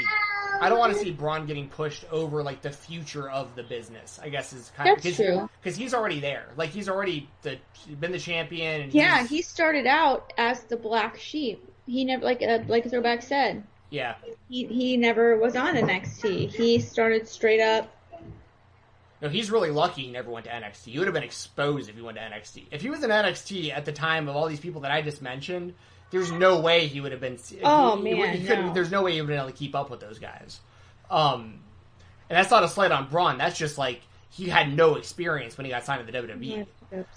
I 0.60 0.68
don't 0.68 0.78
want 0.78 0.92
to 0.92 0.98
see 0.98 1.10
Braun 1.10 1.46
getting 1.46 1.68
pushed 1.68 2.04
over 2.12 2.42
like 2.42 2.62
the 2.62 2.70
future 2.70 3.28
of 3.28 3.56
the 3.56 3.64
business. 3.64 4.20
I 4.22 4.28
guess 4.28 4.52
is 4.52 4.70
kind 4.76 4.88
That's 4.90 5.06
of 5.06 5.16
true. 5.16 5.50
because 5.60 5.76
he's 5.76 5.92
already 5.94 6.20
there. 6.20 6.46
Like 6.56 6.70
he's 6.70 6.88
already 6.88 7.28
the 7.42 7.58
been 7.98 8.12
the 8.12 8.18
champion. 8.20 8.82
And 8.82 8.94
Yeah, 8.94 9.18
he's- 9.18 9.30
he 9.30 9.42
started 9.42 9.86
out 9.86 10.32
as 10.38 10.62
the 10.64 10.76
black 10.76 11.18
sheep. 11.18 11.68
He 11.86 12.04
never, 12.04 12.24
like 12.24 12.40
uh, 12.42 12.60
like 12.66 12.88
Throwback 12.88 13.20
said, 13.22 13.62
yeah. 13.90 14.14
he 14.48 14.64
he 14.66 14.96
never 14.96 15.36
was 15.36 15.54
on 15.56 15.74
NXT. 15.74 16.50
He 16.50 16.78
started 16.80 17.28
straight 17.28 17.60
up. 17.60 17.93
No, 19.24 19.30
he's 19.30 19.50
really 19.50 19.70
lucky 19.70 20.02
he 20.02 20.10
never 20.10 20.30
went 20.30 20.44
to 20.44 20.52
NXT. 20.52 20.84
He 20.84 20.98
would 20.98 21.06
have 21.06 21.14
been 21.14 21.22
exposed 21.22 21.88
if 21.88 21.96
he 21.96 22.02
went 22.02 22.18
to 22.18 22.22
NXT. 22.22 22.66
If 22.70 22.82
he 22.82 22.90
was 22.90 23.02
in 23.02 23.08
NXT 23.08 23.74
at 23.74 23.86
the 23.86 23.92
time 23.92 24.28
of 24.28 24.36
all 24.36 24.46
these 24.46 24.60
people 24.60 24.82
that 24.82 24.90
I 24.90 25.00
just 25.00 25.22
mentioned, 25.22 25.72
there's 26.10 26.30
no 26.30 26.60
way 26.60 26.88
he 26.88 27.00
would 27.00 27.10
have 27.10 27.22
been. 27.22 27.38
Oh, 27.62 27.96
he, 27.96 28.12
man, 28.12 28.36
he 28.36 28.46
no. 28.46 28.74
There's 28.74 28.90
no 28.90 29.02
way 29.02 29.12
he 29.12 29.22
would 29.22 29.30
have 29.30 29.36
been 29.38 29.42
able 29.42 29.50
to 29.50 29.58
keep 29.58 29.74
up 29.74 29.88
with 29.88 30.00
those 30.00 30.18
guys. 30.18 30.60
Um, 31.10 31.60
and 32.28 32.36
that's 32.36 32.50
not 32.50 32.64
a 32.64 32.68
slight 32.68 32.92
on 32.92 33.08
Braun. 33.08 33.38
That's 33.38 33.56
just 33.56 33.78
like 33.78 34.02
he 34.28 34.50
had 34.50 34.76
no 34.76 34.96
experience 34.96 35.56
when 35.56 35.64
he 35.64 35.70
got 35.70 35.84
signed 35.84 36.06
to 36.06 36.12
the 36.12 36.18
WWE. 36.18 36.66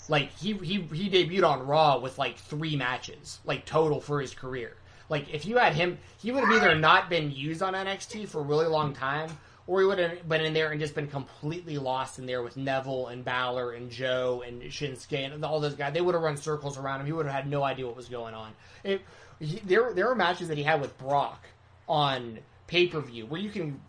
Like 0.07 0.31
he 0.38 0.53
he 0.53 0.81
he 0.93 1.09
debuted 1.09 1.45
on 1.45 1.67
Raw 1.67 1.99
with 1.99 2.17
like 2.17 2.38
three 2.38 2.77
matches, 2.77 3.39
like 3.43 3.65
total 3.65 3.99
for 3.99 4.21
his 4.21 4.34
career. 4.34 4.77
Like 5.09 5.34
if 5.34 5.45
you 5.45 5.57
had 5.57 5.73
him, 5.73 5.97
he 6.21 6.31
would 6.31 6.45
have 6.45 6.53
either 6.53 6.73
not 6.75 7.09
been 7.09 7.31
used 7.31 7.61
on 7.61 7.73
NXT 7.73 8.29
for 8.29 8.39
a 8.39 8.43
really 8.43 8.67
long 8.67 8.93
time, 8.93 9.29
or 9.68 9.81
he 9.81 9.85
would 9.85 9.99
have 9.99 10.27
been 10.27 10.41
in 10.41 10.53
there 10.53 10.72
and 10.72 10.80
just 10.80 10.95
been 10.95 11.07
completely 11.07 11.77
lost 11.77 12.19
in 12.19 12.26
there 12.26 12.41
with 12.41 12.56
Neville 12.56 13.07
and 13.07 13.23
Balor 13.23 13.73
and 13.73 13.91
Joe 13.91 14.44
and 14.48 14.61
Shinsuke 14.64 15.34
and 15.34 15.44
all 15.44 15.60
those 15.60 15.76
guys. 15.76 15.94
They 15.94 16.02
would 16.02 16.15
have 16.15 16.23
run 16.23 16.38
circles 16.38 16.77
around 16.77 17.02
him. 17.02 17.06
He 17.06 17.11
would 17.11 17.26
have 17.26 17.35
had 17.35 17.49
no 17.49 17.64
idea 17.64 17.85
what 17.85 17.98
was 17.98 18.07
going 18.07 18.34
on. 18.34 18.53
It, 18.84 19.02
he, 19.39 19.60
there 19.60 19.94
there 19.94 20.07
were 20.07 20.15
matches 20.15 20.48
that 20.48 20.57
he 20.57 20.64
had 20.64 20.81
with 20.81 20.98
Brock 20.98 21.45
on 21.88 22.39
pay 22.65 22.88
per 22.88 23.02
view 23.02 23.26
where 23.26 23.41
you 23.41 23.49
can 23.49 23.80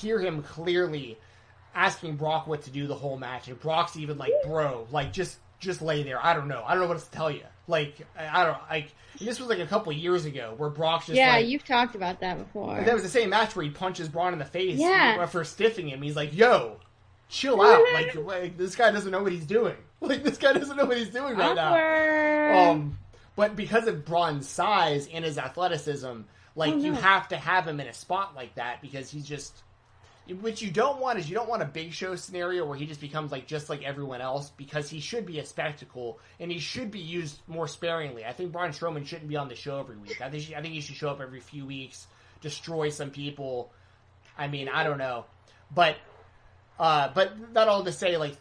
hear 0.00 0.20
him 0.20 0.42
clearly 0.42 1.18
asking 1.74 2.16
Brock 2.16 2.46
what 2.46 2.62
to 2.62 2.70
do 2.70 2.86
the 2.86 2.94
whole 2.94 3.16
match, 3.18 3.48
and 3.48 3.58
Brock's 3.60 3.96
even 3.96 4.18
like, 4.18 4.32
"Bro, 4.46 4.86
like 4.92 5.12
just 5.12 5.38
just 5.58 5.82
lay 5.82 6.02
there." 6.02 6.24
I 6.24 6.34
don't 6.34 6.48
know. 6.48 6.62
I 6.64 6.74
don't 6.74 6.84
know 6.84 6.88
what 6.88 7.00
to 7.00 7.10
tell 7.10 7.30
you. 7.30 7.44
Like 7.68 8.06
I 8.18 8.44
don't 8.44 8.58
like 8.68 8.92
this 9.20 9.38
was 9.38 9.48
like 9.48 9.60
a 9.60 9.66
couple 9.66 9.92
years 9.92 10.24
ago 10.24 10.54
where 10.56 10.70
Brock 10.70 11.06
just 11.06 11.16
yeah, 11.16 11.34
like, 11.36 11.46
you've 11.46 11.64
talked 11.64 11.94
about 11.94 12.20
that 12.20 12.38
before. 12.38 12.80
that 12.82 12.92
was 12.94 13.02
the 13.02 13.08
same 13.08 13.30
match 13.30 13.54
where 13.54 13.64
he 13.64 13.70
punches 13.70 14.08
Braun 14.08 14.32
in 14.32 14.38
the 14.38 14.44
face 14.44 14.78
Yeah. 14.78 15.24
for 15.26 15.42
stiffing 15.44 15.88
him. 15.88 16.02
He's 16.02 16.16
like, 16.16 16.34
"Yo, 16.34 16.78
chill 17.28 17.62
out! 17.62 17.84
Like, 17.94 18.14
like 18.16 18.56
this 18.56 18.74
guy 18.74 18.90
doesn't 18.90 19.10
know 19.12 19.22
what 19.22 19.32
he's 19.32 19.46
doing. 19.46 19.76
Like 20.02 20.24
this 20.24 20.36
guy 20.36 20.52
doesn't 20.52 20.76
know 20.76 20.84
what 20.86 20.96
he's 20.96 21.10
doing 21.10 21.36
right 21.36 21.54
now." 21.54 22.70
Um, 22.72 22.98
but 23.36 23.54
because 23.54 23.86
of 23.86 24.04
Braun's 24.04 24.48
size 24.48 25.08
and 25.12 25.24
his 25.24 25.38
athleticism, 25.38 26.22
like 26.56 26.72
Oh, 26.74 26.78
you 26.78 26.92
have 26.94 27.28
to 27.28 27.36
have 27.36 27.68
him 27.68 27.78
in 27.78 27.86
a 27.86 27.92
spot 27.92 28.34
like 28.34 28.56
that 28.56 28.82
because 28.82 29.08
he's 29.10 29.24
just. 29.24 29.62
What 30.40 30.62
you 30.62 30.70
don't 30.70 31.00
want 31.00 31.18
is 31.18 31.28
you 31.28 31.34
don't 31.34 31.48
want 31.48 31.62
a 31.62 31.66
big 31.66 31.92
show 31.92 32.14
scenario 32.14 32.64
where 32.64 32.78
he 32.78 32.86
just 32.86 33.00
becomes 33.00 33.32
like 33.32 33.46
just 33.46 33.68
like 33.68 33.82
everyone 33.82 34.20
else 34.20 34.50
because 34.50 34.88
he 34.88 35.00
should 35.00 35.26
be 35.26 35.40
a 35.40 35.44
spectacle 35.44 36.20
and 36.38 36.50
he 36.50 36.60
should 36.60 36.90
be 36.92 37.00
used 37.00 37.40
more 37.48 37.66
sparingly. 37.66 38.24
I 38.24 38.32
think 38.32 38.52
Braun 38.52 38.70
Strowman 38.70 39.04
shouldn't 39.04 39.28
be 39.28 39.36
on 39.36 39.48
the 39.48 39.56
show 39.56 39.80
every 39.80 39.96
week. 39.96 40.20
I 40.20 40.30
think 40.30 40.52
I 40.56 40.62
think 40.62 40.74
he 40.74 40.80
should 40.80 40.94
show 40.94 41.10
up 41.10 41.20
every 41.20 41.40
few 41.40 41.66
weeks, 41.66 42.06
destroy 42.40 42.90
some 42.90 43.10
people. 43.10 43.72
I 44.38 44.46
mean, 44.46 44.68
I 44.68 44.84
don't 44.84 44.98
know, 44.98 45.24
but 45.74 45.96
uh, 46.78 47.10
but 47.14 47.54
that 47.54 47.68
all 47.68 47.84
to 47.84 47.92
say, 47.92 48.16
like, 48.16 48.36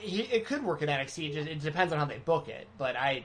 he, 0.00 0.22
it 0.22 0.46
could 0.46 0.64
work 0.64 0.82
in 0.82 0.88
NXT. 0.88 1.30
It, 1.30 1.34
just, 1.34 1.48
it 1.48 1.60
depends 1.60 1.92
on 1.92 1.98
how 2.00 2.04
they 2.06 2.18
book 2.18 2.48
it. 2.48 2.66
But 2.78 2.96
I, 2.96 3.24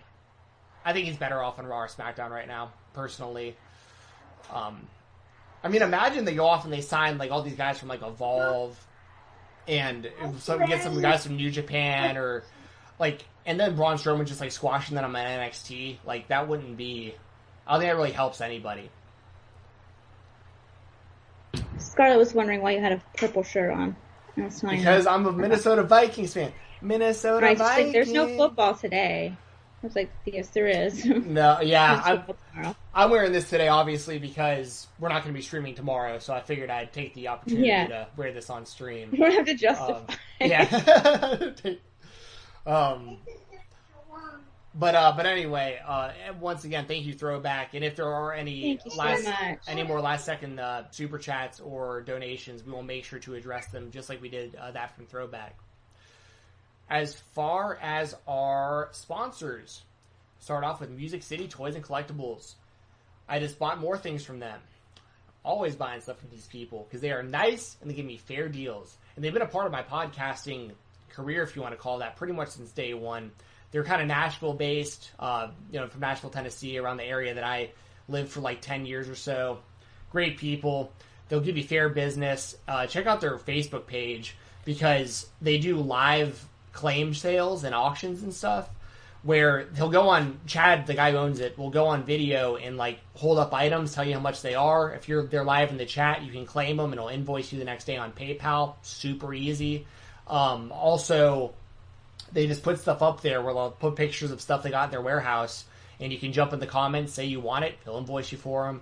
I 0.85 0.93
think 0.93 1.07
he's 1.07 1.17
better 1.17 1.41
off 1.41 1.57
on 1.57 1.65
Raw 1.65 1.79
or 1.79 1.87
SmackDown 1.87 2.29
right 2.29 2.47
now, 2.47 2.71
personally. 2.93 3.55
Um, 4.53 4.87
I 5.63 5.67
mean, 5.67 5.81
imagine 5.81 6.25
they 6.25 6.35
go 6.35 6.45
off 6.45 6.63
and 6.63 6.73
they 6.73 6.81
sign 6.81 7.17
like 7.17 7.31
all 7.31 7.41
these 7.41 7.55
guys 7.55 7.79
from 7.79 7.89
like 7.89 8.01
Evolve, 8.01 8.77
and 9.67 10.09
so 10.39 10.57
we 10.57 10.67
get 10.67 10.83
some 10.83 11.01
guys 11.01 11.25
from 11.25 11.35
New 11.35 11.51
Japan 11.51 12.17
or 12.17 12.43
like, 12.97 13.25
and 13.45 13.59
then 13.59 13.75
Braun 13.75 13.97
Strowman 13.97 14.25
just 14.25 14.41
like 14.41 14.51
squashing 14.51 14.95
them 14.95 15.15
on 15.15 15.25
NXT. 15.25 15.97
Like 16.05 16.29
that 16.29 16.47
wouldn't 16.47 16.77
be. 16.77 17.13
I 17.67 17.73
don't 17.73 17.81
think 17.81 17.91
that 17.91 17.97
really 17.97 18.11
helps 18.11 18.41
anybody. 18.41 18.89
Scarlett 21.77 22.17
was 22.17 22.33
wondering 22.33 22.61
why 22.61 22.71
you 22.71 22.79
had 22.81 22.93
a 22.93 23.01
purple 23.17 23.43
shirt 23.43 23.71
on. 23.71 23.95
I 24.37 24.41
was 24.41 24.59
telling 24.59 24.77
her. 24.77 24.81
Because 24.81 25.07
I'm 25.07 25.25
a 25.25 25.31
Minnesota 25.31 25.83
Vikings 25.83 26.33
fan. 26.33 26.51
Minnesota 26.81 27.47
just 27.47 27.61
Vikings. 27.61 27.85
like, 27.85 27.93
there's 27.93 28.11
no 28.11 28.35
football 28.37 28.73
today. 28.75 29.35
I 29.81 29.87
was 29.87 29.95
like, 29.95 30.11
yes, 30.25 30.49
there 30.49 30.67
is. 30.67 31.05
No, 31.25 31.61
yeah, 31.61 32.01
I'm. 32.03 32.73
I'm 32.93 33.09
wearing 33.11 33.31
this 33.31 33.49
today, 33.49 33.69
obviously, 33.69 34.19
because 34.19 34.87
we're 34.99 35.07
not 35.09 35.23
going 35.23 35.33
to 35.33 35.37
be 35.37 35.43
streaming 35.43 35.75
tomorrow. 35.75 36.19
So 36.19 36.33
I 36.33 36.41
figured 36.41 36.69
I'd 36.69 36.91
take 36.91 37.13
the 37.13 37.29
opportunity 37.29 37.67
Yeah. 37.67 37.87
to 37.87 38.07
wear 38.17 38.33
this 38.33 38.49
on 38.49 38.65
stream. 38.65 39.09
You 39.13 39.19
don't 39.19 39.31
have 39.31 39.45
to 39.45 39.53
justify. 39.53 39.99
Um, 39.99 40.05
yeah. 40.41 41.51
um, 42.65 43.17
but 44.75 44.95
uh, 44.95 45.13
but 45.15 45.25
anyway, 45.25 45.79
uh, 45.85 46.11
once 46.39 46.63
again, 46.65 46.85
thank 46.85 47.05
you, 47.05 47.13
Throwback. 47.13 47.73
And 47.73 47.83
if 47.83 47.95
there 47.95 48.07
are 48.07 48.33
any 48.33 48.71
you 48.71 48.79
so 48.85 48.95
last 48.95 49.27
any 49.67 49.83
more 49.83 50.01
last 50.01 50.25
second 50.25 50.59
uh, 50.59 50.89
super 50.91 51.17
chats 51.17 51.59
or 51.59 52.01
donations, 52.01 52.63
we 52.63 52.71
will 52.71 52.83
make 52.83 53.03
sure 53.05 53.19
to 53.19 53.35
address 53.35 53.67
them 53.67 53.91
just 53.91 54.09
like 54.09 54.21
we 54.21 54.29
did 54.29 54.55
uh, 54.55 54.71
that 54.71 54.95
from 54.95 55.05
Throwback. 55.05 55.57
As 56.89 57.13
far 57.13 57.77
as 57.81 58.15
our 58.27 58.89
sponsors, 58.91 59.83
start 60.39 60.63
off 60.63 60.81
with 60.81 60.89
Music 60.89 61.21
City 61.21 61.47
Toys 61.47 61.75
and 61.75 61.83
Collectibles. 61.83 62.55
I 63.27 63.39
just 63.39 63.59
bought 63.59 63.79
more 63.79 63.97
things 63.97 64.23
from 64.25 64.39
them. 64.39 64.59
Always 65.45 65.75
buying 65.75 66.01
stuff 66.01 66.19
from 66.19 66.31
these 66.31 66.47
people 66.47 66.87
because 66.87 67.01
they 67.01 67.11
are 67.11 67.21
nice 67.21 67.77
and 67.79 67.89
they 67.89 67.93
give 67.93 68.07
me 68.07 68.17
fair 68.17 68.49
deals. 68.49 68.97
And 69.15 69.23
they've 69.23 69.33
been 69.33 69.43
a 69.43 69.47
part 69.47 69.67
of 69.67 69.71
my 69.71 69.83
podcasting 69.83 70.71
career, 71.11 71.43
if 71.43 71.55
you 71.55 71.61
want 71.61 71.73
to 71.73 71.79
call 71.79 71.99
that, 71.99 72.15
pretty 72.15 72.33
much 72.33 72.49
since 72.49 72.71
day 72.71 72.95
one. 72.95 73.31
They're 73.71 73.83
kind 73.83 74.01
of 74.01 74.07
Nashville 74.07 74.55
based, 74.55 75.11
uh, 75.19 75.49
you 75.71 75.79
know, 75.79 75.87
from 75.87 76.01
Nashville, 76.01 76.31
Tennessee, 76.31 76.79
around 76.79 76.97
the 76.97 77.05
area 77.05 77.35
that 77.35 77.43
I 77.43 77.69
lived 78.07 78.31
for 78.31 78.39
like 78.39 78.61
10 78.61 78.87
years 78.87 79.07
or 79.07 79.15
so. 79.15 79.59
Great 80.11 80.37
people. 80.37 80.91
They'll 81.27 81.39
give 81.39 81.55
you 81.55 81.63
fair 81.63 81.87
business. 81.87 82.55
Uh, 82.67 82.87
check 82.87 83.05
out 83.05 83.21
their 83.21 83.37
Facebook 83.37 83.85
page 83.85 84.35
because 84.65 85.27
they 85.39 85.59
do 85.59 85.77
live 85.77 86.48
claim 86.71 87.13
sales 87.13 87.63
and 87.63 87.73
auctions 87.73 88.23
and 88.23 88.33
stuff 88.33 88.69
where 89.21 89.67
he'll 89.75 89.89
go 89.89 90.09
on 90.09 90.39
Chad, 90.45 90.87
the 90.87 90.93
guy 90.93 91.11
who 91.11 91.17
owns 91.17 91.39
it, 91.39 91.57
will 91.57 91.69
go 91.69 91.87
on 91.87 92.03
video 92.03 92.55
and 92.55 92.77
like 92.77 92.99
hold 93.15 93.37
up 93.37 93.53
items, 93.53 93.93
tell 93.93 94.07
you 94.07 94.13
how 94.13 94.19
much 94.19 94.41
they 94.41 94.55
are. 94.55 94.93
If 94.93 95.09
you're 95.09 95.25
they're 95.25 95.43
live 95.43 95.71
in 95.71 95.77
the 95.77 95.85
chat, 95.85 96.23
you 96.23 96.31
can 96.31 96.45
claim 96.45 96.77
them 96.77 96.91
and 96.91 96.95
it'll 96.95 97.09
invoice 97.09 97.51
you 97.51 97.59
the 97.59 97.65
next 97.65 97.85
day 97.85 97.97
on 97.97 98.13
PayPal. 98.13 98.75
Super 98.81 99.33
easy. 99.33 99.85
Um, 100.27 100.71
also, 100.71 101.53
they 102.31 102.47
just 102.47 102.63
put 102.63 102.79
stuff 102.79 103.01
up 103.01 103.21
there 103.21 103.41
where 103.41 103.53
they'll 103.53 103.71
put 103.71 103.95
pictures 103.95 104.31
of 104.31 104.39
stuff 104.39 104.63
they 104.63 104.69
got 104.69 104.85
in 104.85 104.91
their 104.91 105.01
warehouse, 105.01 105.65
and 105.99 106.13
you 106.13 106.19
can 106.19 106.31
jump 106.31 106.53
in 106.53 106.59
the 106.59 106.67
comments, 106.67 107.13
say 107.13 107.25
you 107.25 107.39
want 107.39 107.65
it, 107.65 107.75
they'll 107.83 107.97
invoice 107.97 108.31
you 108.31 108.37
for 108.37 108.67
them. 108.67 108.81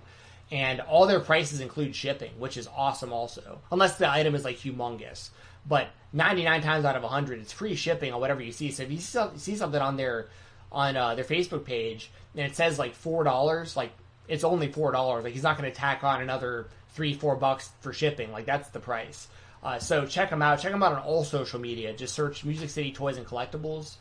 And 0.50 0.80
all 0.80 1.06
their 1.06 1.20
prices 1.20 1.60
include 1.60 1.94
shipping, 1.94 2.30
which 2.38 2.56
is 2.56 2.68
awesome 2.74 3.12
also. 3.12 3.60
Unless 3.72 3.98
the 3.98 4.10
item 4.10 4.34
is 4.34 4.44
like 4.44 4.56
humongous. 4.56 5.30
But 5.66 5.88
99 6.12 6.62
times 6.62 6.84
out 6.84 6.96
of 6.96 7.02
100, 7.02 7.40
it's 7.40 7.52
free 7.52 7.74
shipping 7.74 8.12
on 8.12 8.20
whatever 8.20 8.42
you 8.42 8.52
see. 8.52 8.70
So 8.70 8.82
if 8.82 8.90
you 8.90 8.98
see 8.98 9.56
something 9.56 9.80
on 9.80 9.96
their 9.96 10.28
on 10.70 10.96
uh, 10.96 11.14
their 11.14 11.24
Facebook 11.24 11.64
page 11.64 12.10
and 12.34 12.44
it 12.44 12.54
says 12.54 12.78
like 12.78 12.94
four 12.94 13.24
dollars, 13.24 13.76
like 13.76 13.92
it's 14.26 14.44
only 14.44 14.70
four 14.70 14.92
dollars. 14.92 15.24
Like 15.24 15.32
he's 15.32 15.42
not 15.42 15.58
going 15.58 15.70
to 15.70 15.76
tack 15.76 16.04
on 16.04 16.20
another 16.20 16.68
three, 16.90 17.14
four 17.14 17.36
bucks 17.36 17.70
for 17.80 17.92
shipping. 17.92 18.32
Like 18.32 18.46
that's 18.46 18.68
the 18.70 18.80
price. 18.80 19.28
Uh, 19.62 19.78
so 19.78 20.06
check 20.06 20.30
them 20.30 20.42
out. 20.42 20.60
Check 20.60 20.72
them 20.72 20.82
out 20.82 20.92
on 20.92 21.02
all 21.02 21.24
social 21.24 21.58
media. 21.58 21.92
Just 21.92 22.14
search 22.14 22.44
Music 22.44 22.70
City 22.70 22.92
Toys 22.92 23.16
and 23.16 23.26
Collectibles. 23.26 23.96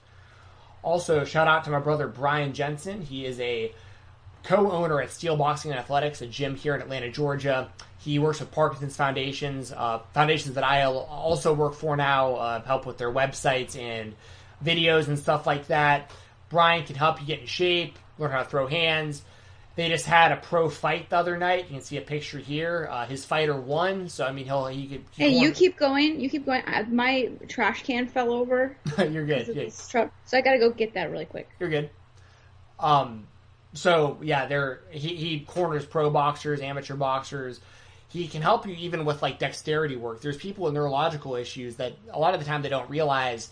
Also, 0.83 1.25
shout 1.25 1.47
out 1.47 1.63
to 1.63 1.71
my 1.71 1.79
brother 1.79 2.07
Brian 2.07 2.53
Jensen. 2.53 3.01
He 3.01 3.25
is 3.25 3.39
a 3.39 3.73
co-owner 4.43 5.01
at 5.01 5.11
Steel 5.11 5.35
Boxing 5.35 5.71
and 5.71 5.79
Athletics, 5.79 6.21
a 6.21 6.27
gym 6.27 6.55
here 6.55 6.75
in 6.75 6.81
Atlanta, 6.81 7.09
Georgia. 7.09 7.69
He 7.99 8.19
works 8.19 8.39
with 8.39 8.51
Parkinson's 8.51 8.95
Foundations, 8.95 9.71
uh, 9.71 9.99
foundations 10.13 10.55
that 10.55 10.63
I 10.63 10.83
also 10.85 11.53
work 11.53 11.73
for 11.73 11.97
now, 11.97 12.35
uh, 12.35 12.63
help 12.63 12.85
with 12.85 12.97
their 12.97 13.11
websites 13.11 13.77
and 13.77 14.15
videos 14.63 15.07
and 15.07 15.17
stuff 15.19 15.45
like 15.45 15.67
that. 15.67 16.11
Brian 16.49 16.85
can 16.85 16.95
help 16.95 17.19
you 17.19 17.27
get 17.27 17.39
in 17.41 17.47
shape, 17.47 17.97
learn 18.17 18.31
how 18.31 18.43
to 18.43 18.49
throw 18.49 18.67
hands. 18.67 19.23
They 19.75 19.89
just 19.89 20.07
had 20.07 20.31
a 20.31 20.37
pro 20.37 20.69
fight 20.69 21.11
the 21.11 21.17
other 21.17 21.37
night. 21.37 21.65
You 21.65 21.75
can 21.75 21.81
see 21.81 21.97
a 21.97 22.01
picture 22.01 22.39
here. 22.39 22.87
Uh, 22.89 23.05
his 23.05 23.25
fighter 23.25 23.55
won, 23.55 24.09
so 24.09 24.25
I 24.25 24.31
mean 24.31 24.45
he'll 24.45 24.65
he 24.65 24.87
could. 24.87 25.03
he 25.11 25.23
Hey, 25.23 25.37
you 25.37 25.51
keep 25.51 25.77
going. 25.77 26.19
You 26.19 26.31
keep 26.31 26.47
going. 26.47 26.63
I, 26.65 26.81
my 26.83 27.29
trash 27.47 27.83
can 27.83 28.07
fell 28.07 28.33
over. 28.33 28.75
You're 28.97 29.27
good. 29.27 29.55
Yeah. 29.55 29.69
truck, 29.87 30.11
so 30.25 30.35
I 30.35 30.41
gotta 30.41 30.57
go 30.57 30.71
get 30.71 30.95
that 30.95 31.11
really 31.11 31.25
quick. 31.25 31.47
You're 31.59 31.69
good. 31.69 31.91
Um, 32.79 33.27
so 33.73 34.17
yeah, 34.21 34.45
they're 34.45 34.81
he, 34.89 35.15
he 35.15 35.39
corners 35.41 35.85
pro 35.85 36.09
boxers, 36.09 36.61
amateur 36.61 36.95
boxers. 36.95 37.59
He 38.09 38.27
can 38.27 38.41
help 38.41 38.65
you 38.65 38.73
even 38.75 39.05
with 39.05 39.21
like 39.21 39.39
dexterity 39.39 39.95
work. 39.95 40.21
There's 40.21 40.37
people 40.37 40.65
with 40.65 40.73
neurological 40.73 41.35
issues 41.35 41.75
that 41.75 41.93
a 42.11 42.19
lot 42.19 42.33
of 42.33 42.39
the 42.39 42.45
time 42.45 42.61
they 42.61 42.69
don't 42.69 42.89
realize 42.89 43.49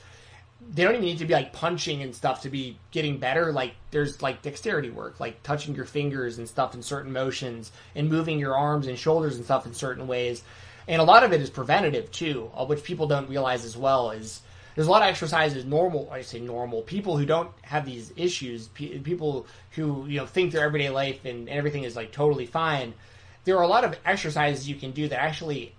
they 0.71 0.83
don't 0.83 0.93
even 0.93 1.05
need 1.05 1.17
to 1.19 1.25
be 1.25 1.33
like 1.33 1.53
punching 1.53 2.01
and 2.01 2.15
stuff 2.15 2.41
to 2.41 2.49
be 2.49 2.77
getting 2.91 3.17
better. 3.17 3.51
Like 3.51 3.75
there's 3.91 4.21
like 4.21 4.41
dexterity 4.41 4.89
work, 4.89 5.19
like 5.19 5.43
touching 5.43 5.75
your 5.75 5.85
fingers 5.85 6.37
and 6.37 6.47
stuff 6.47 6.73
in 6.73 6.81
certain 6.81 7.11
motions 7.11 7.71
and 7.93 8.09
moving 8.09 8.39
your 8.39 8.55
arms 8.55 8.87
and 8.87 8.97
shoulders 8.97 9.35
and 9.35 9.45
stuff 9.45 9.65
in 9.65 9.73
certain 9.73 10.07
ways. 10.07 10.43
And 10.87 11.01
a 11.01 11.05
lot 11.05 11.23
of 11.23 11.33
it 11.33 11.41
is 11.41 11.49
preventative 11.49 12.11
too, 12.11 12.49
uh, 12.55 12.65
which 12.65 12.83
people 12.83 13.07
don't 13.07 13.29
realize 13.29 13.65
as 13.65 13.75
well 13.75 14.11
is 14.11 14.41
there's 14.75 14.87
a 14.87 14.91
lot 14.91 15.01
of 15.01 15.07
exercises 15.07 15.65
normal 15.65 16.09
i 16.11 16.21
say 16.21 16.39
normal 16.39 16.81
people 16.81 17.17
who 17.17 17.25
don't 17.25 17.49
have 17.61 17.85
these 17.85 18.13
issues 18.15 18.67
pe- 18.69 18.99
people 18.99 19.47
who 19.75 20.05
you 20.07 20.17
know 20.17 20.25
think 20.25 20.51
their 20.51 20.65
everyday 20.65 20.89
life 20.89 21.25
and 21.25 21.49
everything 21.49 21.83
is 21.83 21.95
like 21.95 22.11
totally 22.11 22.45
fine. 22.45 22.93
There 23.43 23.57
are 23.57 23.63
a 23.63 23.67
lot 23.67 23.83
of 23.83 23.97
exercises 24.05 24.67
you 24.67 24.75
can 24.75 24.91
do 24.91 25.07
that 25.07 25.19
actually 25.19 25.75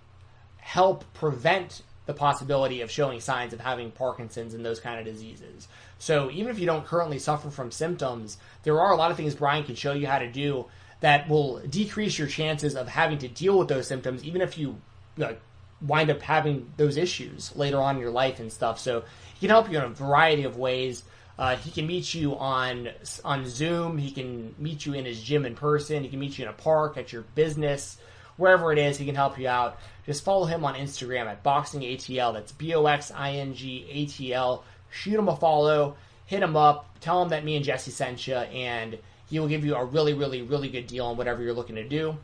help 0.57 1.03
prevent 1.13 1.81
the 2.05 2.13
possibility 2.13 2.81
of 2.81 2.89
showing 2.89 3.19
signs 3.19 3.51
of 3.53 3.59
having 3.59 3.91
parkinson's 3.91 4.53
and 4.53 4.65
those 4.65 4.79
kind 4.79 4.99
of 4.99 5.05
diseases. 5.05 5.67
So 5.99 6.31
even 6.31 6.49
if 6.49 6.59
you 6.59 6.65
don't 6.65 6.85
currently 6.85 7.19
suffer 7.19 7.49
from 7.49 7.71
symptoms 7.71 8.37
there 8.63 8.79
are 8.79 8.93
a 8.93 8.95
lot 8.95 9.11
of 9.11 9.17
things 9.17 9.35
brian 9.35 9.63
can 9.63 9.75
show 9.75 9.93
you 9.93 10.07
how 10.07 10.19
to 10.19 10.31
do 10.31 10.65
that 10.99 11.27
will 11.27 11.59
decrease 11.59 12.17
your 12.17 12.27
chances 12.27 12.75
of 12.75 12.87
having 12.87 13.17
to 13.19 13.27
deal 13.27 13.57
with 13.57 13.67
those 13.67 13.87
symptoms 13.87 14.23
even 14.23 14.41
if 14.41 14.57
you 14.57 14.77
know, 15.17 15.35
wind 15.81 16.09
up 16.09 16.21
having 16.21 16.71
those 16.77 16.97
issues 16.97 17.55
later 17.55 17.79
on 17.79 17.95
in 17.95 18.01
your 18.01 18.11
life 18.11 18.39
and 18.39 18.51
stuff. 18.51 18.79
So 18.79 19.03
he 19.35 19.41
can 19.41 19.49
help 19.49 19.71
you 19.71 19.77
in 19.77 19.83
a 19.83 19.89
variety 19.89 20.43
of 20.43 20.57
ways. 20.57 21.03
Uh, 21.37 21.55
he 21.55 21.69
can 21.69 21.85
meet 21.85 22.13
you 22.13 22.35
on 22.37 22.89
on 23.23 23.47
Zoom. 23.47 23.97
He 23.97 24.11
can 24.11 24.55
meet 24.57 24.85
you 24.85 24.93
in 24.93 25.05
his 25.05 25.21
gym 25.21 25.45
in 25.45 25.55
person. 25.55 26.03
He 26.03 26.09
can 26.09 26.19
meet 26.19 26.37
you 26.37 26.45
in 26.45 26.49
a 26.49 26.53
park, 26.53 26.97
at 26.97 27.13
your 27.13 27.21
business, 27.35 27.97
wherever 28.37 28.71
it 28.71 28.79
is. 28.79 28.97
He 28.97 29.05
can 29.05 29.13
help 29.13 29.37
you 29.37 29.47
out. 29.47 29.77
Just 30.05 30.23
follow 30.23 30.45
him 30.45 30.65
on 30.65 30.73
Instagram 30.73 31.27
at 31.27 31.43
Boxing 31.43 31.81
ATL. 31.81 32.33
That's 32.33 32.51
B 32.51 32.73
O 32.73 32.85
X 32.87 33.11
I 33.13 33.33
N 33.33 33.53
G 33.53 33.85
A 33.91 34.05
T 34.07 34.33
L. 34.33 34.63
Shoot 34.89 35.19
him 35.19 35.27
a 35.27 35.35
follow. 35.35 35.95
Hit 36.25 36.41
him 36.41 36.57
up. 36.57 36.99
Tell 37.01 37.21
him 37.21 37.29
that 37.29 37.45
me 37.45 37.55
and 37.55 37.63
Jesse 37.63 37.91
sent 37.91 38.25
you, 38.25 38.35
and 38.35 38.97
he 39.29 39.39
will 39.39 39.47
give 39.47 39.63
you 39.63 39.75
a 39.75 39.85
really, 39.85 40.13
really, 40.13 40.41
really 40.41 40.69
good 40.69 40.87
deal 40.87 41.05
on 41.05 41.17
whatever 41.17 41.43
you're 41.43 41.53
looking 41.53 41.75
to 41.75 41.87
do. 41.87 42.17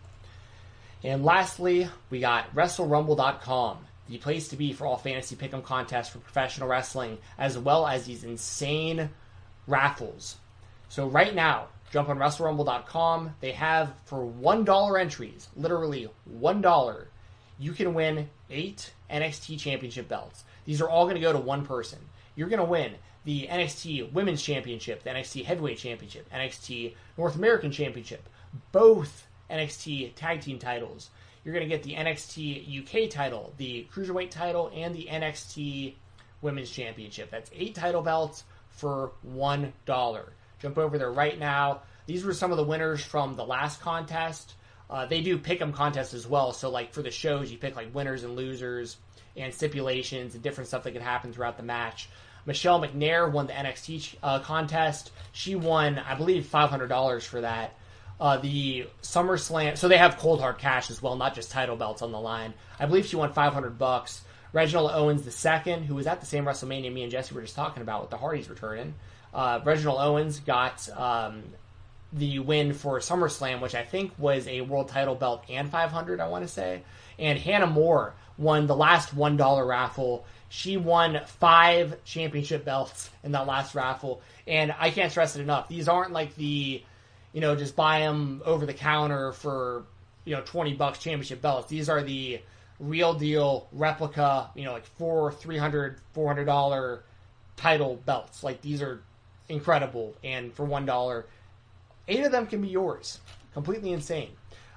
And 1.03 1.25
lastly, 1.25 1.89
we 2.09 2.19
got 2.19 2.55
WrestleRumble.com, 2.55 3.77
the 4.07 4.17
place 4.17 4.47
to 4.49 4.55
be 4.55 4.71
for 4.71 4.87
all 4.87 4.97
fantasy 4.97 5.35
pick'em 5.35 5.63
contests 5.63 6.09
for 6.09 6.19
professional 6.19 6.69
wrestling, 6.69 7.17
as 7.37 7.57
well 7.57 7.85
as 7.85 8.05
these 8.05 8.23
insane 8.23 9.09
raffles. 9.67 10.37
So 10.87 11.07
right 11.07 11.35
now, 11.35 11.67
jump 11.91 12.09
on 12.09 12.17
WrestleRumble.com. 12.17 13.35
They 13.41 13.51
have 13.51 13.93
for 14.05 14.25
one 14.25 14.63
dollar 14.63 14.97
entries, 14.97 15.49
literally 15.55 16.09
one 16.25 16.61
dollar, 16.61 17.07
you 17.59 17.73
can 17.73 17.93
win 17.93 18.29
eight 18.49 18.91
NXT 19.09 19.59
Championship 19.59 20.07
belts. 20.07 20.43
These 20.65 20.81
are 20.81 20.89
all 20.89 21.05
going 21.05 21.15
to 21.15 21.21
go 21.21 21.33
to 21.33 21.39
one 21.39 21.65
person. 21.65 21.99
You're 22.35 22.49
going 22.49 22.59
to 22.59 22.65
win 22.65 22.93
the 23.25 23.47
NXT 23.47 24.11
Women's 24.11 24.41
Championship, 24.41 25.03
the 25.03 25.11
NXT 25.11 25.45
Heavyweight 25.45 25.77
Championship, 25.77 26.29
NXT 26.31 26.95
North 27.17 27.35
American 27.35 27.71
Championship, 27.71 28.27
both 28.71 29.27
NXT 29.49 30.15
Tag 30.15 30.41
Team 30.41 30.59
titles. 30.59 31.09
You're 31.43 31.53
going 31.53 31.67
to 31.67 31.75
get 31.75 31.83
the 31.83 31.95
NXT 31.95 33.05
UK 33.05 33.09
title, 33.09 33.53
the 33.57 33.85
Cruiserweight 33.93 34.31
title, 34.31 34.71
and 34.73 34.95
the 34.95 35.07
NXT 35.11 35.95
Women's 36.41 36.69
Championship. 36.69 37.29
That's 37.29 37.51
eight 37.53 37.75
title 37.75 38.01
belts 38.01 38.43
for 38.69 39.11
one 39.21 39.73
dollar. 39.85 40.33
Jump 40.61 40.77
over 40.77 40.97
there 40.97 41.11
right 41.11 41.37
now. 41.37 41.81
These 42.05 42.23
were 42.23 42.33
some 42.33 42.51
of 42.51 42.57
the 42.57 42.63
winners 42.63 43.03
from 43.03 43.35
the 43.35 43.45
last 43.45 43.81
contest. 43.81 44.53
Uh, 44.89 45.05
they 45.05 45.21
do 45.21 45.37
pick 45.37 45.61
'em 45.61 45.73
contests 45.73 46.13
as 46.13 46.27
well. 46.27 46.53
So 46.53 46.69
like 46.69 46.93
for 46.93 47.01
the 47.01 47.11
shows, 47.11 47.51
you 47.51 47.57
pick 47.57 47.75
like 47.75 47.93
winners 47.93 48.23
and 48.23 48.35
losers 48.35 48.97
and 49.35 49.53
stipulations 49.53 50.35
and 50.35 50.43
different 50.43 50.67
stuff 50.67 50.83
that 50.83 50.91
could 50.91 51.01
happen 51.01 51.33
throughout 51.33 51.57
the 51.57 51.63
match. 51.63 52.09
Michelle 52.45 52.81
McNair 52.81 53.31
won 53.31 53.47
the 53.47 53.53
NXT 53.53 54.15
uh, 54.21 54.39
contest. 54.39 55.11
She 55.31 55.55
won, 55.55 55.97
I 55.99 56.15
believe, 56.15 56.45
five 56.45 56.69
hundred 56.69 56.87
dollars 56.87 57.23
for 57.23 57.41
that. 57.41 57.73
Uh, 58.19 58.37
the 58.37 58.87
SummerSlam, 59.01 59.77
so 59.77 59.87
they 59.87 59.97
have 59.97 60.17
cold 60.17 60.39
hard 60.39 60.57
cash 60.57 60.89
as 60.89 61.01
well, 61.01 61.15
not 61.15 61.35
just 61.35 61.51
title 61.51 61.75
belts 61.75 62.01
on 62.01 62.11
the 62.11 62.19
line. 62.19 62.53
I 62.79 62.85
believe 62.85 63.05
she 63.05 63.15
won 63.15 63.33
five 63.33 63.53
hundred 63.53 63.77
bucks. 63.77 64.23
Reginald 64.53 64.91
Owens 64.93 65.23
the 65.23 65.31
second, 65.31 65.83
who 65.83 65.95
was 65.95 66.05
at 66.05 66.19
the 66.19 66.27
same 66.27 66.45
WrestleMania 66.45 66.93
me 66.93 67.01
and 67.01 67.11
Jesse 67.11 67.33
were 67.33 67.41
just 67.41 67.55
talking 67.55 67.81
about 67.81 68.01
with 68.01 68.11
the 68.11 68.17
Hardys 68.17 68.49
returning. 68.49 68.93
Uh, 69.33 69.59
Reginald 69.63 69.99
Owens 69.99 70.39
got 70.39 70.87
um, 70.95 71.43
the 72.13 72.39
win 72.39 72.73
for 72.73 72.99
SummerSlam, 72.99 73.61
which 73.61 73.75
I 73.75 73.83
think 73.83 74.13
was 74.17 74.47
a 74.47 74.61
world 74.61 74.89
title 74.89 75.15
belt 75.15 75.43
and 75.49 75.69
500, 75.69 76.19
I 76.19 76.27
want 76.27 76.45
to 76.45 76.47
say. 76.47 76.83
And 77.17 77.37
Hannah 77.39 77.67
Moore 77.67 78.13
won 78.37 78.67
the 78.67 78.75
last 78.75 79.15
$1 79.15 79.67
raffle. 79.67 80.25
She 80.49 80.77
won 80.77 81.21
five 81.25 82.03
championship 82.03 82.63
belts 82.63 83.09
in 83.23 83.31
that 83.31 83.47
last 83.47 83.73
raffle. 83.73 84.21
And 84.45 84.73
I 84.77 84.91
can't 84.91 85.11
stress 85.11 85.35
it 85.35 85.41
enough. 85.41 85.67
These 85.67 85.87
aren't 85.87 86.11
like 86.11 86.35
the, 86.35 86.83
you 87.33 87.41
know, 87.41 87.55
just 87.55 87.75
buy 87.75 87.99
them 87.99 88.41
over 88.45 88.65
the 88.65 88.73
counter 88.73 89.31
for, 89.33 89.85
you 90.23 90.35
know, 90.35 90.41
20 90.41 90.75
bucks 90.75 90.99
championship 90.99 91.41
belts. 91.41 91.67
These 91.67 91.89
are 91.89 92.01
the 92.01 92.41
real 92.79 93.13
deal 93.13 93.67
replica, 93.71 94.51
you 94.55 94.63
know, 94.63 94.73
like 94.73 94.85
four, 94.85 95.31
300, 95.31 95.99
$400 96.15 97.01
title 97.57 97.95
belts. 98.05 98.43
Like 98.43 98.61
these 98.61 98.81
are 98.81 99.01
incredible. 99.49 100.15
And 100.23 100.53
for 100.53 100.65
$1, 100.65 101.23
eight 102.07 102.23
of 102.23 102.31
them 102.31 102.47
can 102.47 102.61
be 102.61 102.69
yours. 102.69 103.19
Completely 103.53 103.91
insane. 103.91 104.31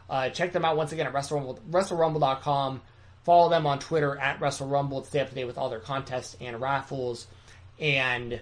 Uh, 0.09 0.31
check 0.31 0.53
them 0.53 0.65
out 0.65 0.77
once 0.77 0.93
again 0.93 1.07
at 1.07 1.12
WrestleRumble, 1.12 1.61
WrestleRumble.com. 1.70 2.81
Follow 3.24 3.49
them 3.49 3.66
on 3.66 3.81
Twitter 3.81 4.16
at 4.16 4.39
WrestleRumble 4.39 5.03
to 5.03 5.09
stay 5.09 5.20
up 5.20 5.28
to 5.28 5.35
date 5.35 5.47
with 5.47 5.59
all 5.59 5.69
their 5.69 5.81
contests 5.81 6.37
and 6.41 6.61
raffles. 6.61 7.27
And 7.78 8.41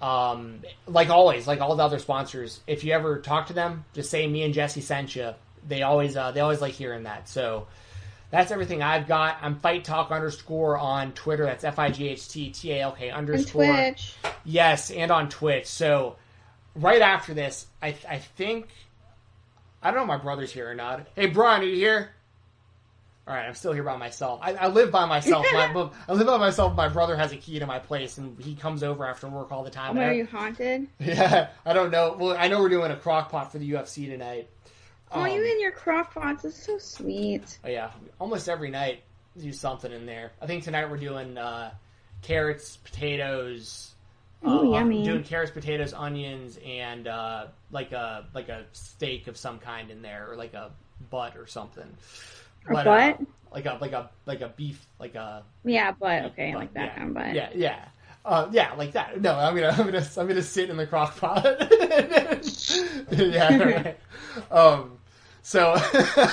um, 0.00 0.60
like 0.86 1.10
always, 1.10 1.46
like 1.46 1.60
all 1.60 1.74
the 1.74 1.82
other 1.82 1.98
sponsors, 1.98 2.60
if 2.66 2.84
you 2.84 2.92
ever 2.92 3.18
talk 3.20 3.48
to 3.48 3.52
them, 3.52 3.84
just 3.94 4.10
say 4.10 4.26
me 4.26 4.42
and 4.42 4.54
Jesse 4.54 4.80
sent 4.80 5.16
you. 5.16 5.34
They 5.66 5.82
always 5.82 6.16
uh, 6.16 6.30
they 6.32 6.40
always 6.40 6.60
like 6.60 6.74
hearing 6.74 7.02
that. 7.04 7.28
So 7.28 7.66
that's 8.30 8.50
everything 8.50 8.82
I've 8.82 9.08
got. 9.08 9.38
I'm 9.42 9.58
Fight 9.58 9.84
Talk 9.84 10.10
underscore 10.10 10.78
on 10.78 11.12
Twitter. 11.12 11.44
That's 11.44 11.64
F 11.64 11.78
I 11.78 11.90
G 11.90 12.08
H 12.08 12.28
T 12.28 12.50
T 12.50 12.72
A 12.72 12.80
L 12.82 12.92
K 12.92 13.10
underscore. 13.10 13.64
And 13.64 13.96
Twitch. 13.96 14.14
Yes, 14.44 14.90
and 14.90 15.10
on 15.10 15.28
Twitch. 15.28 15.66
So 15.66 16.16
right 16.74 17.02
after 17.02 17.34
this, 17.34 17.66
I 17.82 17.94
I 18.08 18.18
think 18.18 18.68
I 19.82 19.90
don't 19.90 19.96
know 19.96 20.02
if 20.02 20.20
my 20.20 20.22
brother's 20.22 20.52
here 20.52 20.70
or 20.70 20.74
not. 20.74 21.06
Hey, 21.16 21.26
Brian, 21.26 21.62
are 21.62 21.64
you 21.64 21.76
here? 21.76 22.10
All 23.28 23.34
right, 23.34 23.46
I'm 23.46 23.54
still 23.54 23.74
here 23.74 23.82
by 23.82 23.98
myself. 23.98 24.40
I, 24.42 24.54
I 24.54 24.68
live 24.68 24.90
by 24.90 25.04
myself. 25.04 25.44
my, 25.52 25.66
I 26.08 26.12
live 26.14 26.26
by 26.26 26.38
myself. 26.38 26.74
My 26.74 26.88
brother 26.88 27.14
has 27.14 27.30
a 27.30 27.36
key 27.36 27.58
to 27.58 27.66
my 27.66 27.78
place, 27.78 28.16
and 28.16 28.40
he 28.40 28.54
comes 28.54 28.82
over 28.82 29.06
after 29.06 29.28
work 29.28 29.52
all 29.52 29.62
the 29.62 29.70
time. 29.70 29.96
Where 29.96 30.08
are 30.08 30.14
you 30.14 30.24
haunted? 30.24 30.88
Yeah, 30.98 31.48
I 31.66 31.74
don't 31.74 31.90
know. 31.90 32.16
Well, 32.18 32.34
I 32.38 32.48
know 32.48 32.58
we're 32.60 32.70
doing 32.70 32.90
a 32.90 32.96
crock 32.96 33.30
pot 33.30 33.52
for 33.52 33.58
the 33.58 33.70
UFC 33.72 34.06
tonight. 34.08 34.48
Oh, 35.12 35.20
Um, 35.20 35.26
you 35.28 35.44
in 35.44 35.60
your 35.60 35.72
crock 35.72 36.14
pots. 36.14 36.46
It's 36.46 36.64
so 36.64 36.78
sweet. 36.78 37.58
Oh 37.64 37.68
yeah, 37.68 37.90
almost 38.18 38.48
every 38.48 38.70
night 38.70 39.02
do 39.38 39.52
something 39.52 39.92
in 39.92 40.06
there. 40.06 40.32
I 40.40 40.46
think 40.46 40.64
tonight 40.64 40.90
we're 40.90 40.96
doing 40.96 41.36
uh, 41.36 41.72
carrots, 42.22 42.78
potatoes. 42.78 43.92
Ooh, 44.46 44.74
uh, 44.74 44.78
yummy. 44.78 45.04
Doing 45.04 45.22
carrots, 45.24 45.50
potatoes, 45.50 45.92
onions, 45.92 46.58
and 46.66 47.06
uh, 47.06 47.46
like 47.70 47.92
a 47.92 48.26
like 48.34 48.48
a 48.48 48.64
steak 48.72 49.26
of 49.28 49.36
some 49.36 49.58
kind 49.58 49.90
in 49.90 50.00
there, 50.00 50.30
or 50.30 50.36
like 50.36 50.54
a 50.54 50.70
butt 51.10 51.36
or 51.36 51.46
something. 51.46 51.88
A 52.70 52.74
uh, 52.74 53.16
like 53.52 53.66
a 53.66 53.78
like 53.80 53.92
a 53.92 54.10
like 54.26 54.40
a 54.40 54.48
beef, 54.48 54.86
like 54.98 55.14
a 55.14 55.42
Yeah, 55.64 55.92
but 55.98 56.24
okay, 56.26 56.52
butt, 56.52 56.60
like 56.60 56.74
that 56.74 56.84
yeah, 56.84 56.96
kind 56.96 57.08
of 57.08 57.14
butt. 57.14 57.34
Yeah, 57.34 57.50
yeah. 57.54 57.84
Uh, 58.24 58.48
yeah, 58.52 58.74
like 58.74 58.92
that. 58.92 59.20
No, 59.20 59.34
I'm 59.34 59.54
gonna, 59.54 59.68
I'm 59.78 59.86
gonna, 59.86 60.06
I'm 60.16 60.28
gonna 60.28 60.42
sit 60.42 60.70
in 60.70 60.76
the 60.76 60.86
crock 60.86 61.16
pot. 61.18 61.44
yeah. 63.10 63.56
Right. 63.56 63.98
Um. 64.50 64.98
So, 65.42 65.76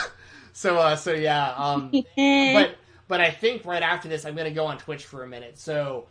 so, 0.54 0.78
uh, 0.78 0.96
so 0.96 1.14
yeah. 1.14 1.54
Um. 1.54 1.92
But, 2.16 2.76
but 3.08 3.22
I 3.22 3.32
think 3.32 3.66
right 3.66 3.84
after 3.84 4.10
this, 4.10 4.26
I'm 4.26 4.36
gonna 4.36 4.52
go 4.52 4.66
on 4.66 4.78
Twitch 4.78 5.06
for 5.06 5.24
a 5.24 5.28
minute. 5.28 5.58
So, 5.58 6.08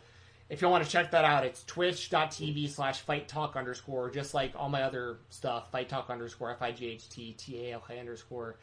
if 0.49 0.61
you 0.61 0.69
want 0.69 0.83
to 0.83 0.89
check 0.89 1.11
that 1.11 1.23
out, 1.23 1.45
it's 1.45 1.63
twitch.tv 1.65 2.69
slash 2.69 3.01
fight 3.01 3.27
talk 3.27 3.55
underscore, 3.55 4.09
just 4.09 4.33
like 4.33 4.53
all 4.55 4.69
my 4.69 4.81
other 4.81 5.17
stuff, 5.29 5.71
fight 5.71 5.89
talk 5.89 6.09
underscore, 6.09 6.49
F 6.51 6.61
I 6.61 6.71
G 6.71 6.87
H 6.87 7.09
T 7.09 7.33
T 7.33 7.67
A 7.67 7.73
L 7.73 7.83
K 7.87 7.99
underscore. 7.99 8.55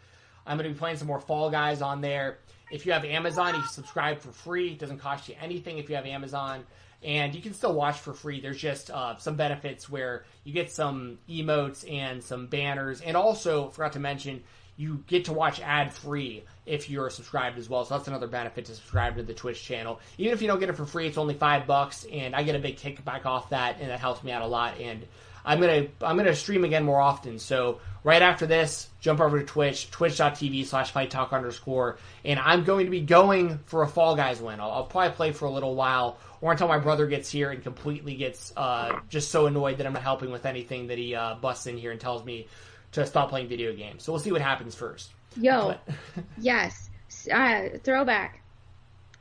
I'm 0.46 0.56
going 0.56 0.68
to 0.68 0.74
be 0.74 0.78
playing 0.78 0.96
some 0.96 1.06
more 1.06 1.20
Fall 1.20 1.50
Guys 1.50 1.82
on 1.82 2.00
there. 2.00 2.38
If 2.70 2.86
you 2.86 2.92
have 2.92 3.04
Amazon, 3.04 3.54
you 3.54 3.60
can 3.60 3.70
subscribe 3.70 4.18
for 4.18 4.32
free. 4.32 4.72
It 4.72 4.78
doesn't 4.78 4.98
cost 4.98 5.28
you 5.28 5.34
anything 5.40 5.78
if 5.78 5.90
you 5.90 5.96
have 5.96 6.06
Amazon. 6.06 6.64
And 7.02 7.34
you 7.34 7.42
can 7.42 7.52
still 7.52 7.74
watch 7.74 7.98
for 7.98 8.14
free. 8.14 8.40
There's 8.40 8.60
just 8.60 8.90
uh, 8.90 9.16
some 9.16 9.36
benefits 9.36 9.90
where 9.90 10.24
you 10.44 10.52
get 10.52 10.70
some 10.70 11.18
emotes 11.28 11.90
and 11.90 12.22
some 12.22 12.46
banners. 12.46 13.00
And 13.00 13.16
also, 13.16 13.70
forgot 13.70 13.92
to 13.94 14.00
mention, 14.00 14.42
you 14.76 15.04
get 15.06 15.26
to 15.26 15.32
watch 15.32 15.60
ad 15.60 15.92
free 15.92 16.44
if 16.64 16.88
you're 16.88 17.10
subscribed 17.10 17.58
as 17.58 17.68
well. 17.68 17.84
So 17.84 17.96
that's 17.96 18.08
another 18.08 18.28
benefit 18.28 18.64
to 18.66 18.74
subscribe 18.74 19.16
to 19.16 19.22
the 19.22 19.34
Twitch 19.34 19.62
channel. 19.62 20.00
Even 20.16 20.32
if 20.32 20.40
you 20.40 20.48
don't 20.48 20.60
get 20.60 20.70
it 20.70 20.76
for 20.76 20.86
free, 20.86 21.06
it's 21.06 21.18
only 21.18 21.34
five 21.34 21.66
bucks, 21.66 22.06
and 22.10 22.34
I 22.34 22.42
get 22.42 22.54
a 22.54 22.58
big 22.58 22.76
kickback 22.76 23.26
off 23.26 23.50
that, 23.50 23.80
and 23.80 23.90
that 23.90 24.00
helps 24.00 24.24
me 24.24 24.32
out 24.32 24.42
a 24.42 24.46
lot. 24.46 24.78
And 24.80 25.06
I'm 25.44 25.60
gonna 25.60 25.86
I'm 26.00 26.16
gonna 26.16 26.34
stream 26.34 26.64
again 26.64 26.84
more 26.84 27.00
often. 27.00 27.38
So 27.38 27.80
right 28.04 28.22
after 28.22 28.46
this, 28.46 28.88
jump 29.00 29.20
over 29.20 29.40
to 29.40 29.46
Twitch, 29.46 29.90
twitch.tv 29.90 30.66
slash 30.66 30.90
fight 30.90 31.10
talk 31.10 31.32
underscore, 31.32 31.98
and 32.24 32.38
I'm 32.38 32.64
going 32.64 32.86
to 32.86 32.90
be 32.90 33.00
going 33.00 33.58
for 33.66 33.82
a 33.82 33.88
Fall 33.88 34.16
Guys 34.16 34.40
win. 34.40 34.60
I'll, 34.60 34.70
I'll 34.70 34.84
probably 34.84 35.14
play 35.14 35.32
for 35.32 35.46
a 35.46 35.50
little 35.50 35.74
while, 35.74 36.18
or 36.40 36.52
until 36.52 36.68
my 36.68 36.78
brother 36.78 37.06
gets 37.06 37.30
here 37.30 37.50
and 37.50 37.62
completely 37.62 38.14
gets 38.14 38.52
uh, 38.56 39.00
just 39.08 39.30
so 39.30 39.46
annoyed 39.46 39.78
that 39.78 39.86
I'm 39.86 39.92
not 39.92 40.02
helping 40.02 40.30
with 40.30 40.46
anything 40.46 40.88
that 40.88 40.98
he 40.98 41.14
uh, 41.14 41.34
busts 41.34 41.66
in 41.66 41.76
here 41.76 41.92
and 41.92 42.00
tells 42.00 42.24
me 42.24 42.48
to 42.92 43.06
stop 43.06 43.30
playing 43.30 43.48
video 43.48 43.74
games. 43.74 44.04
So 44.04 44.12
we'll 44.12 44.20
see 44.20 44.32
what 44.32 44.42
happens 44.42 44.74
first. 44.74 45.10
Yo, 45.36 45.76
yes. 46.38 46.90
Uh, 47.32 47.68
throwback. 47.82 48.42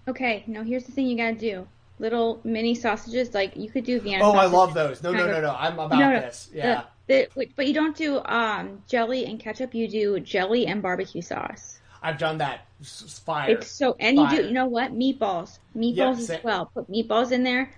Okay, 0.07 0.43
now 0.47 0.63
here's 0.63 0.85
the 0.85 0.91
thing 0.91 1.07
you 1.07 1.17
gotta 1.17 1.35
do. 1.35 1.67
Little 2.01 2.41
mini 2.43 2.73
sausages, 2.73 3.35
like 3.35 3.55
you 3.55 3.69
could 3.69 3.83
do 3.83 3.99
Vienna 3.99 4.23
oh, 4.25 4.31
I 4.31 4.47
love 4.47 4.73
those. 4.73 5.03
No, 5.03 5.11
no, 5.11 5.27
no, 5.27 5.39
no. 5.39 5.55
I'm 5.55 5.73
about 5.73 5.91
No, 5.91 6.09
no, 6.09 6.19
this. 6.19 6.49
Yeah. 6.51 6.85
The, 7.05 7.27
the, 7.35 7.47
but 7.55 7.67
you 7.67 7.75
don't 7.75 7.95
do 7.95 8.19
um, 8.25 8.81
jelly 8.87 9.27
and 9.27 9.39
ketchup. 9.39 9.75
You 9.75 9.87
do 9.87 10.19
jelly 10.19 10.65
and 10.65 10.81
barbecue 10.81 11.21
sauce. 11.21 11.79
I've 12.01 12.17
done 12.17 12.39
that. 12.39 12.61
It's 12.79 13.19
fire. 13.19 13.51
It's 13.51 13.69
so, 13.69 13.95
and 13.99 14.17
you 14.17 14.27
do. 14.31 14.35
You 14.47 14.51
know 14.51 14.65
what? 14.65 14.93
Meatballs, 14.93 15.59
meatballs 15.77 15.95
Yeah, 15.95 16.09
as 16.09 16.27
sa- 16.27 16.37
well. 16.43 16.71
Put 16.73 16.89
meatballs 16.89 17.31
in 17.31 17.43
there. 17.43 17.71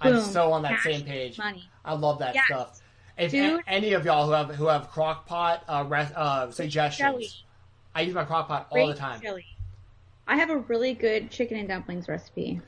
I'm 0.00 0.20
so 0.22 0.52
on 0.52 0.62
that 0.62 0.80
same 0.80 1.02
page. 1.02 1.38
Money. 1.38 1.70
I 1.84 1.94
love 1.94 2.18
that 2.18 2.34
Yes. 2.34 2.46
stuff. 2.46 2.80
If 3.16 3.30
Dude. 3.30 3.62
any 3.68 3.92
of 3.92 4.04
y'all 4.04 4.26
who 4.26 4.32
have 4.32 4.56
who 4.56 4.66
have 4.66 4.90
crock 4.90 5.24
pot 5.26 5.62
uh, 5.68 5.84
re- 5.88 6.10
uh, 6.16 6.50
suggestions, 6.50 7.12
Jelly. 7.12 7.28
I 7.94 8.00
use 8.00 8.14
my 8.14 8.24
crock 8.24 8.48
pot 8.48 8.66
all 8.70 8.74
Great 8.74 8.88
the 8.88 8.94
time. 8.94 9.20
Jelly. 9.20 9.46
I 10.26 10.36
have 10.36 10.50
a 10.50 10.58
really 10.58 10.94
good 10.94 11.30
chicken 11.30 11.56
and 11.58 11.68
dumplings 11.68 12.08
recipe. 12.08 12.60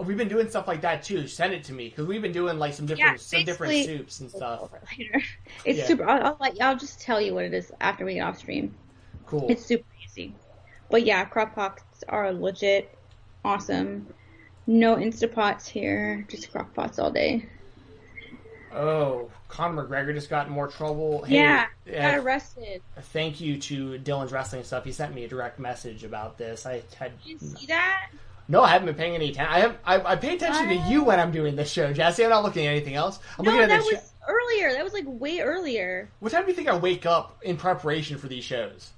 We've 0.00 0.16
been 0.16 0.28
doing 0.28 0.48
stuff 0.48 0.66
like 0.66 0.80
that 0.82 1.02
too. 1.02 1.26
Send 1.28 1.52
it 1.52 1.64
to 1.64 1.72
me 1.72 1.88
because 1.88 2.06
we've 2.06 2.22
been 2.22 2.32
doing 2.32 2.58
like 2.58 2.72
some 2.74 2.86
different 2.86 3.12
Yeah, 3.12 3.16
some 3.18 3.44
different 3.44 3.84
soups 3.84 4.20
and 4.20 4.30
stuff. 4.30 4.70
Later. 4.98 5.22
It's 5.64 5.78
Yeah. 5.80 5.86
super. 5.86 6.08
I'll, 6.08 6.24
I'll, 6.26 6.36
let, 6.40 6.60
I'll 6.60 6.76
just 6.76 7.00
tell 7.00 7.20
you 7.20 7.34
what 7.34 7.44
it 7.44 7.52
is 7.54 7.70
after 7.80 8.04
we 8.04 8.14
get 8.14 8.20
off 8.22 8.38
stream. 8.38 8.74
Cool. 9.26 9.46
It's 9.50 9.64
super 9.64 9.84
easy. 10.04 10.34
But 10.90 11.04
yeah, 11.04 11.24
crock 11.24 11.54
pots 11.54 11.82
are 12.08 12.32
legit 12.32 12.96
awesome. 13.44 14.06
No 14.66 14.96
Instapots 14.96 15.66
here, 15.66 16.24
just 16.30 16.50
crock 16.52 16.72
pots 16.74 16.98
all 16.98 17.10
day. 17.10 17.46
oh, 18.72 19.30
Conor 19.48 19.84
McGregor 19.86 20.14
just 20.14 20.30
got 20.30 20.46
in 20.46 20.52
more 20.52 20.68
trouble. 20.68 21.22
Hey, 21.24 21.36
yeah, 21.36 21.66
uh, 21.88 21.92
got 21.92 22.18
arrested. 22.20 22.82
thank 22.96 23.40
you 23.40 23.58
to 23.58 23.98
Dylan's 23.98 24.32
wrestling 24.32 24.64
stuff. 24.64 24.84
He 24.84 24.92
sent 24.92 25.14
me 25.14 25.24
a 25.24 25.28
direct 25.28 25.58
message 25.58 26.04
about 26.04 26.38
this. 26.38 26.64
I 26.64 26.82
had 26.98 27.12
You 27.24 27.38
didn't 27.38 27.58
see 27.58 27.66
that? 27.66 28.10
No, 28.52 28.62
I 28.62 28.68
haven't 28.68 28.84
been 28.84 28.96
paying 28.96 29.14
any 29.14 29.30
attention. 29.30 29.50
I 29.50 29.60
have 29.60 29.78
I, 29.82 30.12
I 30.12 30.16
pay 30.16 30.34
attention 30.36 30.68
to 30.68 30.74
you 30.74 31.02
when 31.04 31.18
I'm 31.18 31.30
doing 31.32 31.56
this 31.56 31.72
show, 31.72 31.90
Jesse. 31.90 32.22
I'm 32.22 32.28
not 32.28 32.42
looking 32.44 32.66
at 32.66 32.70
anything 32.72 32.94
else. 32.94 33.18
I'm 33.38 33.46
No, 33.46 33.50
looking 33.50 33.62
at 33.64 33.68
that 33.70 33.78
was 33.80 33.92
show. 33.94 34.00
earlier. 34.28 34.72
That 34.74 34.84
was 34.84 34.92
like 34.92 35.04
way 35.06 35.40
earlier. 35.40 36.10
What 36.20 36.32
time 36.32 36.42
do 36.42 36.48
you 36.50 36.54
think 36.54 36.68
I 36.68 36.76
wake 36.76 37.06
up 37.06 37.38
in 37.42 37.56
preparation 37.56 38.18
for 38.18 38.28
these 38.28 38.44
shows? 38.44 38.90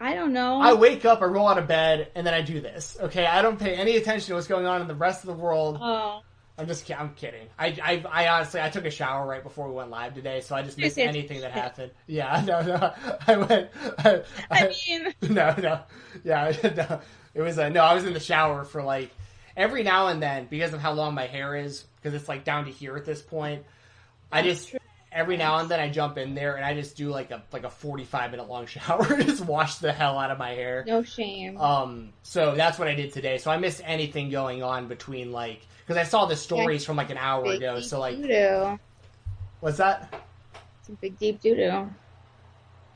I 0.00 0.14
don't 0.14 0.32
know. 0.32 0.60
I 0.60 0.74
wake 0.74 1.04
up, 1.04 1.22
I 1.22 1.26
roll 1.26 1.46
out 1.46 1.56
of 1.56 1.68
bed, 1.68 2.10
and 2.16 2.26
then 2.26 2.34
I 2.34 2.42
do 2.42 2.60
this. 2.60 2.98
Okay, 3.00 3.24
I 3.24 3.40
don't 3.42 3.58
pay 3.60 3.74
any 3.76 3.96
attention 3.96 4.26
to 4.26 4.34
what's 4.34 4.48
going 4.48 4.66
on 4.66 4.82
in 4.82 4.88
the 4.88 4.94
rest 4.96 5.22
of 5.22 5.28
the 5.28 5.40
world. 5.40 5.78
oh, 5.80 6.22
I'm 6.58 6.66
just, 6.66 6.90
I'm 6.90 7.14
kidding. 7.14 7.48
I, 7.58 7.76
I, 7.82 8.04
I 8.10 8.28
honestly, 8.28 8.60
I 8.60 8.70
took 8.70 8.86
a 8.86 8.90
shower 8.90 9.26
right 9.26 9.42
before 9.42 9.68
we 9.68 9.74
went 9.74 9.90
live 9.90 10.14
today, 10.14 10.40
so 10.40 10.56
I 10.56 10.62
just 10.62 10.78
missed 10.78 10.98
anything 10.98 11.42
that 11.42 11.52
happened. 11.52 11.92
Yeah, 12.06 12.42
no, 12.46 12.60
no, 12.62 12.92
I 13.26 13.36
went. 13.36 13.70
I, 13.98 14.22
I 14.50 14.68
mean, 14.88 15.14
no, 15.34 15.54
no, 15.58 15.80
yeah, 16.24 16.52
no. 16.76 17.00
It 17.36 17.42
was 17.42 17.58
uh, 17.58 17.68
no. 17.68 17.82
I 17.82 17.92
was 17.92 18.04
in 18.04 18.14
the 18.14 18.20
shower 18.20 18.64
for 18.64 18.82
like 18.82 19.10
every 19.56 19.82
now 19.82 20.08
and 20.08 20.22
then 20.22 20.46
because 20.46 20.72
of 20.72 20.80
how 20.80 20.92
long 20.92 21.14
my 21.14 21.26
hair 21.26 21.54
is, 21.54 21.84
because 21.96 22.14
it's 22.14 22.30
like 22.30 22.44
down 22.44 22.64
to 22.64 22.70
here 22.70 22.96
at 22.96 23.04
this 23.04 23.20
point. 23.20 23.62
I 24.32 24.40
just 24.40 24.74
every 25.12 25.36
now 25.36 25.58
and 25.58 25.68
then 25.68 25.78
I 25.78 25.90
jump 25.90 26.16
in 26.16 26.34
there 26.34 26.56
and 26.56 26.64
I 26.64 26.72
just 26.72 26.96
do 26.96 27.10
like 27.10 27.30
a 27.30 27.42
like 27.52 27.64
a 27.64 27.70
forty 27.70 28.04
five 28.04 28.30
minute 28.30 28.48
long 28.48 28.64
shower, 28.66 29.22
just 29.22 29.44
wash 29.44 29.76
the 29.76 29.92
hell 29.92 30.18
out 30.18 30.30
of 30.30 30.38
my 30.38 30.52
hair. 30.52 30.82
no 30.86 31.02
shame. 31.02 31.58
Um, 31.60 32.14
so 32.22 32.54
that's 32.54 32.78
what 32.78 32.88
I 32.88 32.94
did 32.94 33.12
today. 33.12 33.36
So 33.36 33.50
I 33.50 33.58
missed 33.58 33.82
anything 33.84 34.30
going 34.30 34.62
on 34.62 34.88
between 34.88 35.30
like 35.30 35.60
because 35.84 35.98
I 35.98 36.04
saw 36.04 36.24
the 36.24 36.36
stories 36.36 36.86
from 36.86 36.96
like 36.96 37.10
an 37.10 37.18
hour 37.18 37.44
ago. 37.44 37.80
So 37.80 38.00
like, 38.00 38.16
doo-doo. 38.16 38.78
what's 39.60 39.76
that? 39.76 40.24
Some 40.86 40.96
big 41.02 41.18
deep 41.18 41.42
doo 41.42 41.54
doo. 41.54 41.90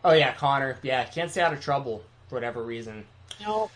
Oh 0.03 0.13
yeah, 0.13 0.33
Conor. 0.33 0.79
Yeah, 0.83 1.05
can't 1.05 1.31
stay 1.31 1.43
out 1.43 1.53
of 1.53 1.61
trouble 1.61 2.03
for 2.29 2.37
whatever 2.37 2.63
reason. 2.63 3.05
Nope. 3.43 3.71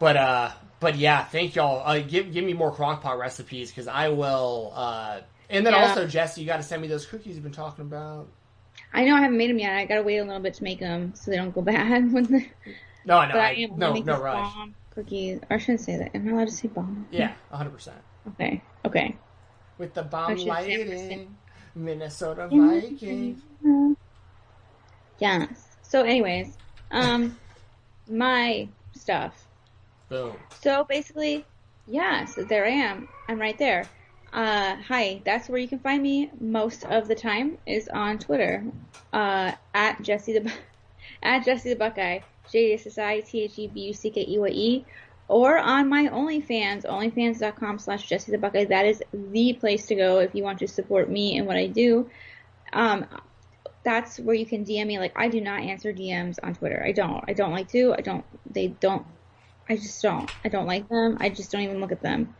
But 0.00 0.16
uh, 0.16 0.50
but 0.80 0.96
yeah, 0.96 1.24
thank 1.24 1.54
y'all. 1.54 1.86
Uh, 1.86 2.00
give 2.00 2.32
give 2.32 2.44
me 2.44 2.54
more 2.54 2.74
crockpot 2.74 3.18
recipes 3.18 3.70
because 3.70 3.86
I 3.86 4.08
will. 4.08 4.72
Uh, 4.74 5.20
and 5.48 5.64
then 5.64 5.74
Yeah. 5.74 5.86
also 5.88 6.06
Jesse, 6.08 6.40
you 6.40 6.46
got 6.48 6.56
to 6.56 6.62
send 6.64 6.82
me 6.82 6.88
those 6.88 7.06
cookies 7.06 7.34
you've 7.34 7.44
been 7.44 7.52
talking 7.52 7.82
about. 7.84 8.26
I 8.92 9.04
know 9.04 9.14
I 9.14 9.20
haven't 9.20 9.36
made 9.36 9.50
them 9.50 9.58
yet. 9.58 9.76
I 9.76 9.84
gotta 9.84 10.02
wait 10.02 10.18
a 10.18 10.24
little 10.24 10.40
bit 10.40 10.54
to 10.54 10.64
make 10.64 10.80
them 10.80 11.12
so 11.14 11.30
they 11.30 11.36
don't 11.36 11.54
go 11.54 11.60
bad. 11.62 12.12
When 12.12 12.24
the, 12.24 12.46
No, 13.04 13.20
no, 13.26 13.32
but 13.32 13.40
I 13.40 13.48
I, 13.50 13.52
am 13.52 13.78
no, 13.78 13.92
no 13.94 14.20
rush. 14.20 14.52
bomb 14.54 14.74
cookies. 14.94 15.38
Or 15.50 15.56
I 15.56 15.58
shouldn't 15.58 15.80
say 15.82 15.96
that. 15.98 16.16
Am 16.16 16.26
I 16.28 16.32
allowed 16.32 16.48
to 16.48 16.54
say 16.54 16.68
bomb? 16.68 17.06
Yeah, 17.12 17.34
hundred 17.52 17.70
percent. 17.70 17.98
Okay. 18.28 18.62
Okay. 18.86 19.16
With 19.78 19.92
the 19.94 20.02
bomb 20.02 20.36
lighting, 20.36 21.36
Minnesota. 21.74 22.48
Vikings. 22.50 23.40
Yes. 25.18 25.76
So, 25.82 26.02
anyways, 26.02 26.56
um, 26.90 27.36
my 28.08 28.68
stuff. 28.92 29.46
Boom. 30.10 30.36
So 30.60 30.84
basically, 30.84 31.46
yes, 31.86 32.34
there 32.48 32.66
I 32.66 32.70
am. 32.70 33.08
I'm 33.28 33.40
right 33.40 33.56
there. 33.56 33.88
Uh, 34.32 34.74
hi, 34.76 35.22
that's 35.24 35.48
where 35.48 35.58
you 35.58 35.68
can 35.68 35.78
find 35.78 36.02
me 36.02 36.30
most 36.40 36.84
of 36.84 37.06
the 37.06 37.14
time 37.14 37.58
is 37.64 37.88
on 37.88 38.18
Twitter, 38.18 38.64
uh, 39.12 39.52
at 39.72 40.02
Jesse 40.02 40.38
the, 40.38 40.52
at 41.22 41.44
Jesse 41.44 41.70
the 41.70 41.76
Buckeye, 41.76 42.20
J 42.50 42.74
S 42.74 42.86
S 42.86 42.98
I 42.98 43.20
T 43.20 43.42
H 43.42 43.58
E 43.58 43.68
B 43.68 43.80
U 43.82 43.92
C 43.94 44.10
K 44.10 44.24
E 44.28 44.38
Y 44.38 44.48
E, 44.48 44.84
or 45.28 45.56
on 45.56 45.88
my 45.88 46.08
OnlyFans, 46.08 46.84
onlyfans.com 46.84 47.78
slash 47.78 48.08
Jesse 48.08 48.32
the 48.32 48.38
Buckeye. 48.38 48.64
That 48.64 48.86
is 48.86 49.02
the 49.12 49.52
place 49.52 49.86
to 49.86 49.94
go 49.94 50.18
if 50.18 50.34
you 50.34 50.42
want 50.42 50.58
to 50.58 50.66
support 50.66 51.08
me 51.08 51.38
and 51.38 51.46
what 51.46 51.56
I 51.56 51.68
do. 51.68 52.10
Um, 52.72 53.06
that's 53.84 54.18
where 54.18 54.34
you 54.34 54.44
can 54.44 54.64
DM 54.64 54.88
me. 54.88 54.98
Like, 54.98 55.12
I 55.16 55.28
do 55.28 55.40
not 55.40 55.62
answer 55.62 55.92
DMs 55.92 56.38
on 56.42 56.54
Twitter. 56.54 56.82
I 56.84 56.92
don't. 56.92 57.24
I 57.28 57.32
don't 57.32 57.52
like 57.52 57.68
to. 57.68 57.94
I 57.96 58.00
don't. 58.00 58.24
They 58.52 58.68
don't. 58.68 59.06
I 59.70 59.76
just 59.76 60.02
don't. 60.02 60.28
I 60.44 60.48
don't 60.48 60.66
like 60.66 60.88
them. 60.88 61.16
I 61.20 61.28
just 61.28 61.52
don't 61.52 61.60
even 61.60 61.80
look 61.80 61.92
at 61.92 62.02
them. 62.02 62.34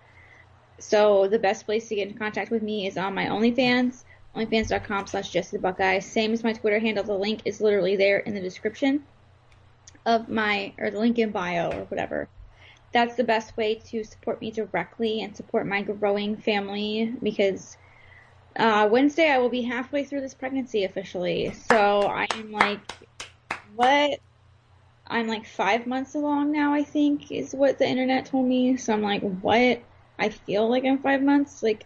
So 0.80 1.28
the 1.28 1.38
best 1.38 1.64
place 1.64 1.88
to 1.88 1.94
get 1.94 2.08
in 2.08 2.18
contact 2.18 2.50
with 2.50 2.60
me 2.60 2.88
is 2.88 2.98
on 2.98 3.14
my 3.14 3.26
OnlyFans, 3.26 4.02
onlyfans.com 4.34 5.06
slash 5.06 5.32
Buckeye. 5.60 6.00
Same 6.00 6.32
as 6.32 6.42
my 6.42 6.52
Twitter 6.52 6.80
handle. 6.80 7.04
The 7.04 7.14
link 7.14 7.42
is 7.44 7.60
literally 7.60 7.94
there 7.94 8.18
in 8.18 8.34
the 8.34 8.40
description 8.40 9.04
of 10.04 10.28
my, 10.28 10.72
or 10.76 10.90
the 10.90 10.98
link 10.98 11.20
in 11.20 11.30
bio 11.30 11.70
or 11.70 11.84
whatever. 11.84 12.28
That's 12.92 13.14
the 13.14 13.22
best 13.22 13.56
way 13.56 13.76
to 13.76 14.02
support 14.02 14.40
me 14.40 14.50
directly 14.50 15.22
and 15.22 15.36
support 15.36 15.68
my 15.68 15.82
growing 15.82 16.36
family 16.36 17.14
because 17.22 17.76
uh, 18.56 18.88
Wednesday 18.90 19.30
I 19.30 19.38
will 19.38 19.50
be 19.50 19.62
halfway 19.62 20.02
through 20.02 20.22
this 20.22 20.34
pregnancy 20.34 20.82
officially. 20.82 21.52
So 21.68 22.08
I'm 22.08 22.50
like, 22.50 22.80
what? 23.76 24.18
I'm 25.10 25.26
like 25.26 25.44
five 25.44 25.86
months 25.86 26.14
along 26.14 26.52
now, 26.52 26.72
I 26.72 26.84
think, 26.84 27.32
is 27.32 27.52
what 27.52 27.78
the 27.78 27.86
internet 27.86 28.26
told 28.26 28.46
me. 28.46 28.76
So 28.76 28.92
I'm 28.92 29.02
like, 29.02 29.22
what? 29.22 29.82
I 30.18 30.28
feel 30.28 30.70
like 30.70 30.84
I'm 30.84 30.98
five 30.98 31.22
months. 31.22 31.62
Like, 31.62 31.84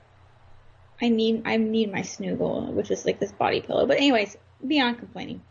I 1.00 1.08
need, 1.08 1.42
I 1.46 1.56
need 1.56 1.90
my 1.90 2.02
snoogle, 2.02 2.72
which 2.72 2.90
is 2.90 3.06
like 3.06 3.18
this 3.18 3.32
body 3.32 3.62
pillow. 3.62 3.86
But 3.86 3.96
anyways, 3.96 4.36
beyond 4.66 4.98
complaining. 4.98 5.42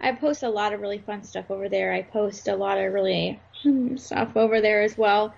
I 0.00 0.12
post 0.12 0.42
a 0.42 0.48
lot 0.48 0.72
of 0.72 0.80
really 0.80 0.98
fun 0.98 1.24
stuff 1.24 1.50
over 1.50 1.68
there. 1.68 1.92
I 1.92 2.02
post 2.02 2.48
a 2.48 2.56
lot 2.56 2.78
of 2.78 2.92
really 2.92 3.40
hmm, 3.62 3.96
stuff 3.96 4.36
over 4.36 4.60
there 4.60 4.82
as 4.82 4.96
well. 4.96 5.34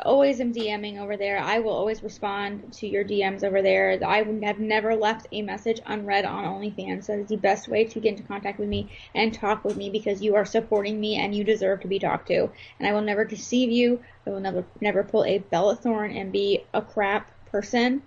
Always 0.00 0.40
am 0.40 0.52
DMing 0.52 0.98
over 0.98 1.16
there. 1.16 1.38
I 1.38 1.60
will 1.60 1.72
always 1.72 2.02
respond 2.02 2.72
to 2.74 2.88
your 2.88 3.04
DMs 3.04 3.44
over 3.44 3.62
there. 3.62 3.96
I 4.04 4.24
have 4.44 4.58
never 4.58 4.96
left 4.96 5.28
a 5.30 5.40
message 5.40 5.80
unread 5.86 6.24
on 6.24 6.44
OnlyFans. 6.44 7.06
That 7.06 7.20
is 7.20 7.28
the 7.28 7.36
best 7.36 7.68
way 7.68 7.84
to 7.84 8.00
get 8.00 8.14
into 8.14 8.24
contact 8.24 8.58
with 8.58 8.68
me 8.68 8.90
and 9.14 9.32
talk 9.32 9.64
with 9.64 9.76
me 9.76 9.90
because 9.90 10.20
you 10.20 10.34
are 10.34 10.44
supporting 10.44 10.98
me 10.98 11.14
and 11.14 11.32
you 11.32 11.44
deserve 11.44 11.80
to 11.82 11.88
be 11.88 12.00
talked 12.00 12.26
to. 12.26 12.50
And 12.78 12.88
I 12.88 12.92
will 12.92 13.02
never 13.02 13.24
deceive 13.24 13.70
you. 13.70 14.00
I 14.26 14.30
will 14.30 14.40
never 14.40 14.64
never 14.80 15.04
pull 15.04 15.24
a 15.24 15.38
Bella 15.38 15.76
Thorne 15.76 16.10
and 16.10 16.32
be 16.32 16.64
a 16.74 16.82
crap 16.82 17.30
person 17.46 18.02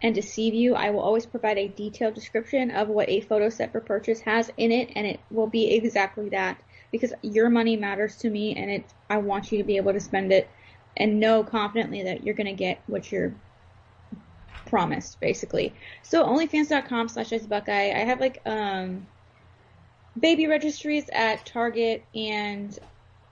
and 0.00 0.14
deceive 0.14 0.54
you. 0.54 0.74
I 0.74 0.88
will 0.88 1.00
always 1.00 1.26
provide 1.26 1.58
a 1.58 1.68
detailed 1.68 2.14
description 2.14 2.70
of 2.70 2.88
what 2.88 3.10
a 3.10 3.20
photo 3.20 3.50
set 3.50 3.72
for 3.72 3.80
purchase 3.80 4.20
has 4.20 4.50
in 4.56 4.72
it, 4.72 4.90
and 4.96 5.06
it 5.06 5.20
will 5.30 5.48
be 5.48 5.74
exactly 5.74 6.30
that 6.30 6.58
because 6.90 7.12
your 7.20 7.50
money 7.50 7.76
matters 7.76 8.16
to 8.16 8.30
me, 8.30 8.54
and 8.54 8.70
it 8.70 8.84
I 9.10 9.18
want 9.18 9.52
you 9.52 9.58
to 9.58 9.64
be 9.64 9.76
able 9.76 9.92
to 9.92 10.00
spend 10.00 10.32
it 10.32 10.48
and 10.96 11.20
know 11.20 11.44
confidently 11.44 12.02
that 12.04 12.24
you're 12.24 12.34
going 12.34 12.46
to 12.46 12.52
get 12.52 12.80
what 12.86 13.10
you're 13.12 13.34
promised, 14.66 15.20
basically. 15.20 15.72
So 16.02 16.24
OnlyFans.com 16.24 17.08
slash 17.08 17.30
Buckeye. 17.48 17.92
I 17.92 18.04
have 18.04 18.20
like 18.20 18.40
um 18.46 19.06
baby 20.18 20.46
registries 20.46 21.08
at 21.12 21.44
Target 21.46 22.04
and 22.14 22.76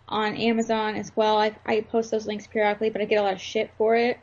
on 0.09 0.37
Amazon 0.37 0.97
as 0.97 1.11
well. 1.17 1.39
I, 1.39 1.57
I 1.65 1.81
post 1.81 2.11
those 2.11 2.27
links 2.27 2.47
periodically, 2.47 2.91
but 2.91 3.01
I 3.01 3.07
get 3.07 3.17
a 3.17 3.23
lot 3.23 3.33
of 3.33 3.41
shit 3.41 3.71
for 3.79 3.97
it. 3.97 4.19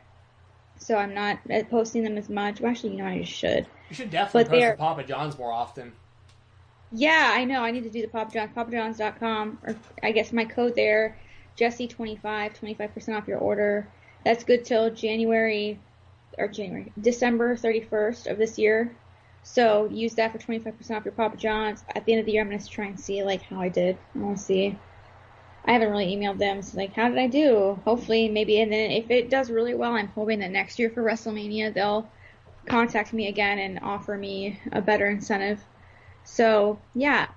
So 0.78 0.96
I'm 0.96 1.14
not 1.14 1.38
uh, 1.52 1.62
posting 1.70 2.02
them 2.02 2.16
as 2.16 2.28
much. 2.28 2.60
Well, 2.60 2.70
actually, 2.70 2.92
you 2.92 2.98
know, 2.98 3.06
I 3.06 3.18
just 3.20 3.32
should. 3.32 3.66
You 3.90 3.96
should 3.96 4.10
definitely 4.10 4.44
But 4.44 4.50
post 4.50 4.60
they're- 4.60 4.70
the 4.72 4.76
Papa 4.78 5.04
John's 5.04 5.38
more 5.38 5.52
often. 5.52 5.92
Yeah, 6.94 7.30
I 7.34 7.44
know. 7.44 7.62
I 7.64 7.70
need 7.70 7.84
to 7.84 7.90
do 7.90 8.02
the 8.02 8.08
Papa 8.08 8.32
John's. 8.32 8.52
PapaJohns.com, 8.54 9.58
or 9.62 9.76
I 10.02 10.12
guess 10.12 10.30
my 10.32 10.44
code 10.44 10.74
there, 10.76 11.16
Jesse25, 11.58 12.20
25% 12.22 13.16
off 13.16 13.28
your 13.28 13.38
order. 13.38 13.88
That's 14.24 14.44
good 14.44 14.64
till 14.64 14.90
January, 14.90 15.78
or 16.38 16.48
January, 16.48 16.92
December 17.00 17.56
31st 17.56 18.30
of 18.30 18.38
this 18.38 18.58
year. 18.58 18.94
So 19.42 19.88
use 19.90 20.14
that 20.14 20.32
for 20.32 20.38
25% 20.38 20.96
off 20.96 21.04
your 21.04 21.12
Papa 21.12 21.36
John's. 21.36 21.84
At 21.94 22.04
the 22.04 22.12
end 22.12 22.20
of 22.20 22.26
the 22.26 22.32
year, 22.32 22.42
I'm 22.42 22.48
going 22.48 22.60
to 22.60 22.68
try 22.68 22.86
and 22.86 22.98
see, 22.98 23.22
like, 23.24 23.42
how 23.42 23.60
I 23.60 23.68
did. 23.68 23.98
I 24.14 24.18
want 24.18 24.38
to 24.38 24.42
see. 24.42 24.78
I 25.64 25.72
haven't 25.72 25.90
really 25.90 26.16
emailed 26.16 26.38
them, 26.38 26.62
so, 26.62 26.76
like, 26.78 26.94
how 26.94 27.08
did 27.08 27.18
I 27.18 27.26
do? 27.26 27.80
Hopefully, 27.84 28.28
maybe, 28.28 28.60
and 28.60 28.72
then 28.72 28.90
if 28.90 29.10
it 29.10 29.30
does 29.30 29.50
really 29.50 29.74
well, 29.74 29.92
I'm 29.92 30.08
hoping 30.08 30.40
that 30.40 30.50
next 30.50 30.78
year 30.78 30.90
for 30.90 31.02
WrestleMania, 31.02 31.72
they'll 31.74 32.08
contact 32.66 33.12
me 33.12 33.28
again 33.28 33.58
and 33.58 33.80
offer 33.80 34.16
me 34.16 34.60
a 34.72 34.80
better 34.80 35.06
incentive. 35.06 35.60
So 36.24 36.78
yeah, 36.94 37.28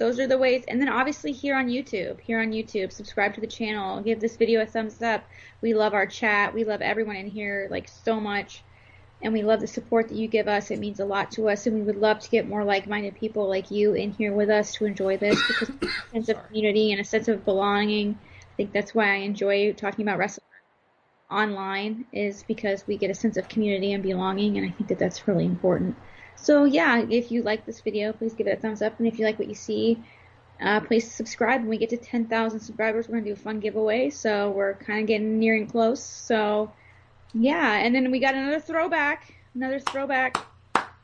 those 0.00 0.18
are 0.18 0.26
the 0.26 0.38
ways. 0.38 0.64
And 0.66 0.80
then 0.80 0.88
obviously 0.88 1.30
here 1.30 1.54
on 1.54 1.68
YouTube, 1.68 2.18
here 2.20 2.40
on 2.40 2.52
YouTube, 2.52 2.90
subscribe 2.90 3.34
to 3.34 3.40
the 3.42 3.46
channel, 3.46 4.00
give 4.00 4.18
this 4.18 4.34
video 4.34 4.62
a 4.62 4.66
thumbs 4.66 5.02
up. 5.02 5.22
We 5.60 5.74
love 5.74 5.92
our 5.92 6.06
chat. 6.06 6.54
We 6.54 6.64
love 6.64 6.80
everyone 6.80 7.16
in 7.16 7.26
here 7.26 7.68
like 7.70 7.86
so 7.86 8.18
much. 8.18 8.64
And 9.20 9.34
we 9.34 9.42
love 9.42 9.60
the 9.60 9.66
support 9.66 10.08
that 10.08 10.16
you 10.16 10.26
give 10.26 10.48
us. 10.48 10.70
It 10.70 10.78
means 10.78 11.00
a 11.00 11.04
lot 11.04 11.30
to 11.32 11.50
us. 11.50 11.66
And 11.66 11.76
we 11.76 11.82
would 11.82 11.98
love 11.98 12.18
to 12.20 12.30
get 12.30 12.48
more 12.48 12.64
like-minded 12.64 13.16
people 13.16 13.46
like 13.46 13.70
you 13.70 13.92
in 13.92 14.12
here 14.12 14.32
with 14.32 14.48
us 14.48 14.72
to 14.76 14.86
enjoy 14.86 15.18
this 15.18 15.38
because 15.46 15.68
a 15.68 16.10
sense 16.12 16.28
of 16.30 16.46
community 16.46 16.92
and 16.92 17.00
a 17.02 17.04
sense 17.04 17.28
of 17.28 17.44
belonging. 17.44 18.18
I 18.40 18.56
think 18.56 18.72
that's 18.72 18.94
why 18.94 19.12
I 19.12 19.16
enjoy 19.16 19.74
talking 19.74 20.06
about 20.06 20.16
wrestling 20.16 20.46
online 21.30 22.06
is 22.10 22.42
because 22.44 22.86
we 22.86 22.96
get 22.96 23.10
a 23.10 23.14
sense 23.14 23.36
of 23.36 23.50
community 23.50 23.92
and 23.92 24.02
belonging. 24.02 24.56
And 24.56 24.66
I 24.66 24.70
think 24.70 24.88
that 24.88 24.98
that's 24.98 25.28
really 25.28 25.44
important. 25.44 25.94
So 26.36 26.64
yeah, 26.64 27.04
if 27.08 27.30
you 27.30 27.42
like 27.42 27.66
this 27.66 27.80
video, 27.80 28.12
please 28.12 28.32
give 28.32 28.46
it 28.46 28.58
a 28.58 28.60
thumbs 28.60 28.82
up, 28.82 28.98
and 28.98 29.06
if 29.06 29.18
you 29.18 29.24
like 29.24 29.38
what 29.38 29.48
you 29.48 29.54
see, 29.54 30.02
uh, 30.60 30.80
please 30.80 31.10
subscribe. 31.10 31.60
When 31.60 31.70
we 31.70 31.78
get 31.78 31.90
to 31.90 31.96
10,000 31.96 32.60
subscribers, 32.60 33.08
we're 33.08 33.14
gonna 33.16 33.26
do 33.26 33.32
a 33.32 33.36
fun 33.36 33.60
giveaway. 33.60 34.10
So 34.10 34.50
we're 34.50 34.74
kind 34.74 35.00
of 35.00 35.06
getting 35.06 35.38
nearing 35.38 35.66
close. 35.66 36.02
So 36.02 36.72
yeah, 37.32 37.76
and 37.76 37.94
then 37.94 38.10
we 38.10 38.18
got 38.18 38.34
another 38.34 38.60
throwback, 38.60 39.34
another 39.54 39.78
throwback 39.80 40.36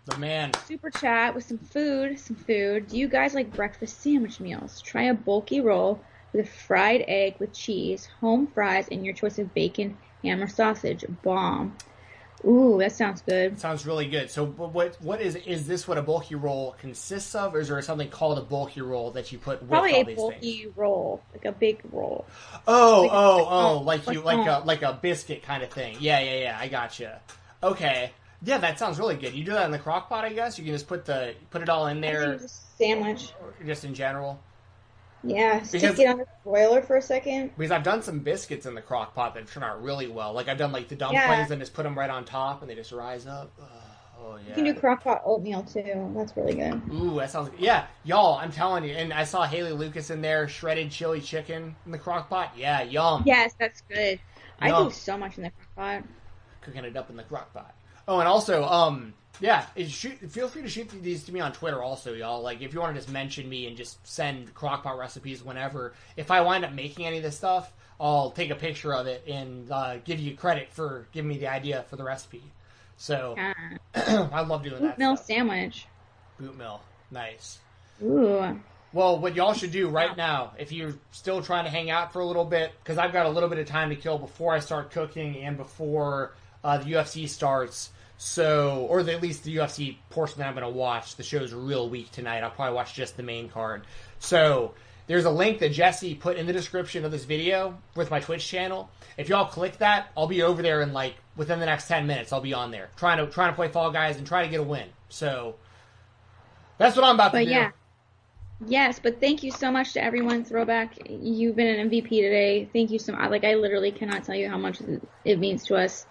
The 0.07 0.19
man. 0.19 0.53
super 0.67 0.91
chat 0.91 1.35
with 1.35 1.45
some 1.45 1.59
food, 1.59 2.19
some 2.19 2.37
food. 2.37 2.89
Do 2.89 2.99
you 2.99 3.09
guys 3.09 3.35
like 3.35 3.53
breakfast 3.53 4.01
sandwich 4.01 4.41
meals? 4.41 4.81
Try 4.83 5.05
a 5.05 5.15
bulky 5.15 5.61
roll 5.61 6.01
with 6.33 6.47
a 6.47 6.49
fried 6.49 7.05
egg 7.09 7.37
with 7.39 7.53
cheese, 7.53 8.07
home 8.21 8.47
fries, 8.47 8.89
and 8.91 9.05
your 9.05 9.15
choice 9.15 9.39
of 9.39 9.55
bacon, 9.55 9.97
ham, 10.23 10.43
or 10.43 10.49
sausage. 10.49 11.05
Bomb. 11.23 11.77
Ooh, 12.45 12.77
that 12.79 12.93
sounds 12.93 13.23
good. 13.23 13.59
Sounds 13.59 13.87
really 13.87 14.07
good. 14.07 14.31
So, 14.31 14.45
what 14.47 14.97
what 15.01 15.21
is 15.21 15.37
is 15.37 15.67
this? 15.67 15.89
What 15.89 15.99
a 15.99 16.03
bulky 16.03 16.35
roll 16.35 16.77
consists 16.79 17.35
of, 17.35 17.55
or 17.55 17.61
is 17.61 17.69
there 17.69 17.81
something 17.83 18.09
called 18.11 18.39
a 18.39 18.43
bulky 18.43 18.83
roll 18.83 19.11
that 19.13 19.33
you 19.33 19.39
put 19.39 19.61
with 19.63 19.71
Probably 19.71 19.95
all 19.95 20.01
a 20.01 20.05
these 20.05 20.17
bulky 20.17 20.63
things? 20.65 20.77
roll, 20.77 21.23
like 21.33 21.45
a 21.45 21.53
big 21.53 21.81
roll. 21.93 22.27
Oh, 22.69 23.03
like- 23.03 23.11
oh, 23.13 23.47
oh, 23.49 23.79
um, 23.79 23.85
like 23.87 24.07
you 24.11 24.21
like, 24.21 24.47
a 24.47 24.59
um, 24.59 24.67
like 24.67 24.83
a 24.83 24.93
biscuit 25.01 25.43
kind 25.43 25.63
of 25.63 25.71
thing. 25.71 25.97
Yeah, 25.99 26.21
yeah, 26.21 26.39
yeah. 26.41 26.59
I 26.61 26.69
gotcha. 26.69 27.21
Okay, 27.63 28.13
yeah, 28.43 28.59
that 28.59 28.79
sounds 28.79 28.99
really 28.99 29.17
good. 29.17 29.35
You 29.35 29.43
do 29.45 29.53
that 29.53 29.65
in 29.65 29.71
the 29.71 29.79
crock 29.79 30.09
pot, 30.09 30.25
I 30.25 30.33
guess. 30.33 30.59
You 30.59 30.65
can 30.65 30.75
just 30.75 30.87
put 30.87 31.05
the 31.07 31.35
put 31.51 31.63
it 31.63 31.69
all 31.69 31.87
in 31.87 32.01
there, 32.01 32.39
sandwich. 32.79 33.33
or 33.41 33.55
just 33.65 33.85
in 33.85 33.95
general. 33.95 34.39
Yeah, 35.29 35.55
Because- 35.61 35.69
stick 35.69 35.99
it 35.99 36.09
on 36.09 36.19
the 36.19 36.27
broiler 36.45 36.83
for 36.83 36.97
a 36.97 37.03
second. 37.03 37.53
Because 37.57 37.71
I've 37.71 37.83
done 37.83 38.03
some 38.03 38.21
biscuits 38.21 38.67
in 38.67 38.75
the 38.75 38.83
crock 38.83 39.15
pot 39.15 39.35
that 39.35 39.47
turn 39.49 39.63
out 39.63 39.83
really 39.83 40.09
well. 40.09 40.33
Like 40.33 40.49
I've 40.49 40.59
done 40.59 40.73
like 40.73 40.89
the 40.89 40.97
dumplings 40.97 41.25
Yeah. 41.25 41.47
and 41.53 41.61
just 41.61 41.75
put 41.75 41.83
them 41.85 41.97
right 41.99 42.11
on 42.11 42.25
top, 42.25 42.63
and 42.63 42.71
they 42.71 42.75
just 42.75 42.93
rise 42.93 43.27
up. 43.27 43.51
Oh 44.19 44.37
yeah. 44.37 44.49
You 44.49 44.55
can 44.55 44.65
do 44.65 44.75
crock 44.75 45.05
pot 45.05 45.23
oatmeal 45.25 45.63
too. 45.63 46.13
That's 46.17 46.37
really 46.37 46.55
good. 46.55 46.81
Ooh, 46.93 47.17
that 47.19 47.31
sounds 47.31 47.51
yeah, 47.59 47.87
y'all. 48.05 48.39
I'm 48.39 48.51
telling 48.51 48.85
you, 48.85 48.93
and 48.95 49.13
I 49.13 49.25
saw 49.25 49.45
Haley 49.45 49.73
Lucas 49.73 50.11
in 50.11 50.23
there, 50.23 50.49
shredded 50.49 50.91
chili 50.91 51.21
chicken 51.21 51.77
in 51.85 51.93
the 51.93 51.99
crock 51.99 52.29
pot. 52.31 52.53
Yeah, 52.57 52.83
yum. 52.83 53.23
Yes, 53.27 53.55
that's 53.59 53.83
good. 53.83 54.19
I 54.59 54.71
do 54.71 54.91
so 54.91 55.19
much 55.19 55.37
in 55.37 55.45
the 55.45 55.51
crock 55.51 56.01
pot. 56.01 56.05
cooking 56.63 56.85
it 56.85 56.97
up 56.97 57.11
in 57.11 57.17
the 57.17 57.23
crock 57.23 57.53
pot. 57.53 57.75
Oh, 58.09 58.19
and 58.19 58.27
also, 58.29 58.65
um, 58.65 59.13
yeah, 59.41 59.67
is 59.75 59.91
shoot, 59.91 60.19
feel 60.31 60.49
free 60.49 60.63
to 60.63 60.69
shoot 60.69 60.91
these 61.03 61.25
to 61.25 61.33
me 61.33 61.41
on 61.41 61.53
Twitter, 61.53 61.83
also, 61.83 62.13
y'all. 62.13 62.43
Like, 62.43 62.63
if 62.63 62.73
you 62.73 62.81
want 62.81 62.95
to 62.95 63.01
just 63.01 63.13
mention 63.13 63.49
me 63.49 63.67
and 63.67 63.77
just 63.77 64.05
send 64.07 64.55
crock 64.55 64.83
pot 64.83 64.99
recipes 64.99 65.43
whenever. 65.43 65.95
If 66.17 66.31
I 66.31 66.41
wind 66.41 66.65
up 66.65 66.73
making 66.73 67.07
any 67.07 67.19
of 67.19 67.23
this 67.23 67.37
stuff, 67.37 67.73
I'll 68.01 68.31
take 68.31 68.51
a 68.51 68.55
picture 68.55 68.95
of 68.95 69.07
it 69.07 69.27
and 69.27 69.71
uh, 69.71 69.99
give 69.99 70.21
you 70.21 70.37
credit 70.37 70.69
for 70.71 71.07
giving 71.13 71.29
me 71.29 71.39
the 71.39 71.49
idea 71.49 71.85
for 71.89 71.97
the 71.97 72.05
recipe. 72.05 72.43
So 72.97 73.35
Yeah. 73.37 73.55
I 74.33 74.41
love 74.43 74.63
doing 74.63 74.83
that. 74.83 74.93
Oatmeal 74.93 75.17
stuff. 75.17 75.27
sandwich. 75.27 75.87
Boot 76.39 76.57
mill, 76.57 76.81
nice. 77.11 77.59
Ooh. 78.03 78.61
Well, 78.93 79.19
what 79.19 79.35
y'all 79.35 79.53
should 79.53 79.73
do 79.73 79.89
right 79.89 80.17
now, 80.17 80.53
if 80.59 80.73
you're 80.73 80.95
still 81.11 81.43
trying 81.43 81.65
to 81.65 81.71
hang 81.71 81.91
out 81.91 82.13
for 82.13 82.21
a 82.21 82.25
little 82.25 82.45
bit, 82.45 82.73
because 82.83 82.99
I've 82.99 83.13
got 83.13 83.27
a 83.27 83.29
little 83.29 83.49
bit 83.49 83.59
of 83.59 83.67
time 83.67 83.91
to 83.91 83.97
kill 83.97 84.19
before 84.19 84.55
I 84.55 84.61
start 84.61 84.91
cooking 84.91 85.37
and 85.39 85.57
before 85.57 86.35
uh, 86.65 86.79
the 86.79 86.93
UFC 86.93 87.29
starts. 87.29 87.91
So, 88.19 88.87
or 88.89 89.03
the, 89.03 89.13
at 89.13 89.23
least 89.23 89.45
the 89.45 89.57
UFC 89.57 89.97
portion 90.11 90.39
that 90.39 90.49
I'm 90.49 90.55
going 90.55 90.65
to 90.65 90.71
watch. 90.71 91.17
The 91.17 91.23
show's 91.23 91.53
real 91.53 91.89
weak 91.91 92.11
tonight. 92.13 92.43
I'll 92.43 92.51
probably 92.51 92.75
watch 92.75 92.95
just 92.95 93.17
the 93.17 93.23
main 93.23 93.49
card. 93.49 93.83
So, 94.19 94.75
there's 95.07 95.25
a 95.27 95.31
link 95.31 95.59
that 95.61 95.71
Jesse 95.73 96.15
put 96.15 96.37
in 96.37 96.47
the 96.47 96.53
description 96.53 97.05
of 97.05 97.13
this 97.13 97.25
video 97.25 97.79
with 97.95 98.11
my 98.11 98.21
Twitch 98.21 98.47
channel. 98.47 98.91
If 99.17 99.29
y'all 99.29 99.47
click 99.47 99.79
that, 99.79 100.09
I'll 100.17 100.27
be 100.27 100.43
over 100.43 100.63
there 100.63 100.81
in 100.83 100.93
like 100.93 101.15
within 101.37 101.61
the 101.61 101.67
next 101.67 101.89
10 101.89 102.07
minutes. 102.07 102.33
I'll 102.33 102.41
be 102.41 102.55
on 102.55 102.71
there 102.71 102.89
trying 102.97 103.19
to 103.19 103.31
trying 103.31 103.51
to 103.53 103.55
play 103.55 103.69
Fall 103.69 103.91
Guys 103.93 104.17
and 104.17 104.27
try 104.27 104.43
to 104.45 104.49
get 104.49 104.61
a 104.61 104.65
win. 104.65 104.89
So, 105.11 105.57
that's 106.79 106.97
what 106.97 107.05
I'm 107.05 107.15
about 107.17 107.33
to 107.33 107.39
But 107.39 107.45
do. 107.45 107.51
yeah. 107.51 107.71
Yes, 108.67 108.99
but 108.99 109.21
thank 109.21 109.43
you 109.43 109.51
so 109.51 109.71
much 109.71 109.93
to 109.93 110.03
everyone. 110.03 110.43
Throwback, 110.43 110.95
you've 111.11 111.57
been 111.57 111.79
an 111.79 111.91
MVP 111.91 112.09
today. 112.09 112.69
Thank 112.73 112.91
you 112.91 112.99
so 112.99 113.13
much. 113.13 113.31
Like 113.31 113.45
I 113.45 113.55
literally 113.55 113.93
cannot 113.93 114.25
tell 114.25 114.35
you 114.35 114.49
how 114.49 114.57
much 114.57 114.81
it 115.25 115.39
means 115.39 115.65
to 115.67 115.77
us. 115.77 116.07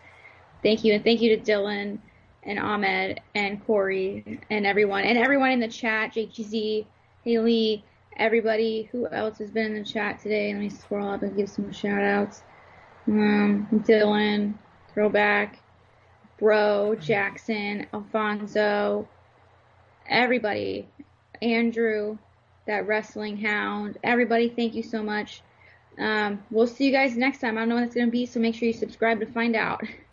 Thank 0.65 0.83
you, 0.83 0.95
and 0.95 1.03
thank 1.03 1.21
you 1.21 1.37
to 1.37 1.43
Dylan 1.43 1.99
and 2.41 2.57
Ahmed 2.57 3.21
and 3.35 3.63
Corey 3.67 4.41
and 4.49 4.65
everyone 4.65 5.03
and 5.03 5.15
everyone 5.15 5.51
in 5.51 5.59
the 5.59 5.67
chat. 5.67 6.15
JGZ, 6.15 6.87
Haley, 7.23 7.85
everybody 8.17 8.89
who 8.91 9.07
else 9.09 9.37
has 9.37 9.51
been 9.51 9.75
in 9.75 9.83
the 9.83 9.87
chat 9.87 10.17
today. 10.17 10.51
Let 10.51 10.59
me 10.59 10.69
scroll 10.69 11.07
up 11.07 11.21
and 11.21 11.37
give 11.37 11.49
some 11.49 11.71
shout 11.71 12.01
outs. 12.01 12.41
Um, 13.07 13.67
Dylan, 13.87 14.55
Throwback, 14.91 15.59
Bro, 16.39 16.95
Jackson, 16.95 17.85
Alfonso, 17.93 19.07
everybody, 20.09 20.87
Andrew, 21.43 22.17
that 22.65 22.87
wrestling 22.87 23.37
hound, 23.37 23.99
everybody, 24.03 24.49
thank 24.49 24.73
you 24.73 24.81
so 24.81 25.03
much. 25.03 25.43
Um, 25.99 26.43
we'll 26.49 26.65
see 26.65 26.85
you 26.85 26.91
guys 26.91 27.15
next 27.15 27.37
time. 27.37 27.55
I 27.55 27.61
don't 27.61 27.69
know 27.69 27.75
when 27.75 27.83
it's 27.83 27.93
going 27.93 28.07
to 28.07 28.11
be, 28.11 28.25
so 28.25 28.39
make 28.39 28.55
sure 28.55 28.65
you 28.65 28.73
subscribe 28.73 29.19
to 29.19 29.27
find 29.27 29.55
out. 29.55 29.83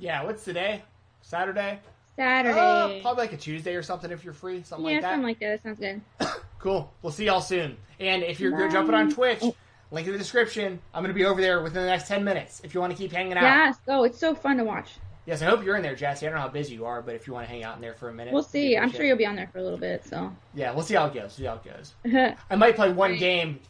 Yeah, 0.00 0.24
what's 0.24 0.44
today? 0.44 0.82
Saturday? 1.22 1.78
Saturday. 2.16 2.58
Uh, 2.58 3.00
probably 3.02 3.22
like 3.24 3.32
a 3.32 3.36
Tuesday 3.36 3.74
or 3.74 3.82
something 3.82 4.10
if 4.10 4.24
you're 4.24 4.32
free, 4.32 4.62
something 4.62 4.86
yeah, 4.86 4.94
like 4.94 5.02
that. 5.02 5.08
Yeah, 5.08 5.12
something 5.12 5.28
like 5.28 5.38
that. 5.40 5.62
That 5.62 5.62
sounds 5.62 5.78
good. 5.78 6.40
cool. 6.58 6.92
We'll 7.02 7.12
see 7.12 7.26
y'all 7.26 7.40
soon. 7.40 7.76
And 7.98 8.22
if 8.22 8.40
you're 8.40 8.52
Bye. 8.52 8.68
jumping 8.72 8.94
on 8.94 9.10
Twitch, 9.10 9.38
Oh. 9.42 9.54
link 9.90 10.06
in 10.06 10.12
the 10.12 10.18
description. 10.18 10.80
I'm 10.94 11.02
going 11.02 11.14
to 11.14 11.18
be 11.18 11.24
over 11.26 11.40
there 11.40 11.62
within 11.62 11.82
the 11.82 11.88
next 11.88 12.08
10 12.08 12.24
minutes 12.24 12.60
if 12.64 12.74
you 12.74 12.80
want 12.80 12.92
to 12.92 12.96
keep 12.96 13.12
hanging 13.12 13.34
out. 13.34 13.42
Yes, 13.42 13.76
go. 13.86 14.04
It's 14.04 14.18
so 14.18 14.34
fun 14.34 14.56
to 14.56 14.64
watch. 14.64 14.90
Yes, 15.26 15.42
I 15.42 15.44
hope 15.46 15.62
you're 15.64 15.76
in 15.76 15.82
there, 15.82 15.94
Jesse. 15.94 16.26
I 16.26 16.30
don't 16.30 16.36
know 16.38 16.42
how 16.42 16.48
busy 16.48 16.74
you 16.74 16.86
are, 16.86 17.02
but 17.02 17.14
if 17.14 17.26
you 17.26 17.34
want 17.34 17.46
to 17.46 17.50
hang 17.52 17.62
out 17.62 17.76
in 17.76 17.82
there 17.82 17.94
for 17.94 18.08
a 18.08 18.12
minute. 18.12 18.32
We'll 18.32 18.42
see. 18.42 18.76
I'm 18.76 18.90
sure 18.90 19.04
you'll 19.04 19.18
be 19.18 19.26
on 19.26 19.36
there 19.36 19.48
for 19.52 19.58
a 19.58 19.62
little 19.62 19.78
bit, 19.78 20.04
so. 20.04 20.32
Yeah, 20.54 20.72
we'll 20.72 20.82
see 20.82 20.94
how 20.94 21.06
it 21.06 21.14
goes. 21.14 21.34
See 21.34 21.44
how 21.44 21.60
it 21.62 21.64
goes. 21.64 21.94
I 22.50 22.56
might 22.56 22.74
play 22.74 22.90
one 22.90 23.16
game, 23.16 23.60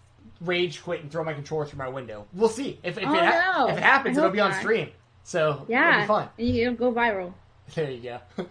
rage 0.40 0.82
quit, 0.82 1.02
and 1.02 1.10
throw 1.10 1.24
my 1.24 1.34
controller 1.34 1.66
through 1.66 1.78
my 1.80 1.88
window. 1.88 2.26
We'll 2.32 2.48
see. 2.48 2.78
If, 2.82 2.96
if, 2.98 3.04
Oh, 3.06 3.12
it, 3.14 3.24
ha- 3.24 3.54
no. 3.58 3.68
if 3.72 3.76
it 3.78 3.82
happens, 3.82 4.16
it'll 4.16 4.30
be 4.30 4.40
on 4.40 4.52
not. 4.52 4.60
stream. 4.60 4.90
So 5.24 5.66
yeah. 5.68 5.88
it'll 5.88 6.00
be 6.00 6.06
fun. 6.06 6.28
And 6.38 6.48
You'll 6.48 6.74
go 6.74 6.92
viral. 6.92 7.32
There 7.74 7.90
you 7.90 8.02
go. 8.02 8.18
All 8.38 8.46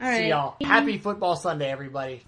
right. 0.00 0.18
See 0.18 0.28
y'all. 0.28 0.56
Happy 0.60 0.98
football 0.98 1.36
Sunday, 1.36 1.70
everybody. 1.70 2.22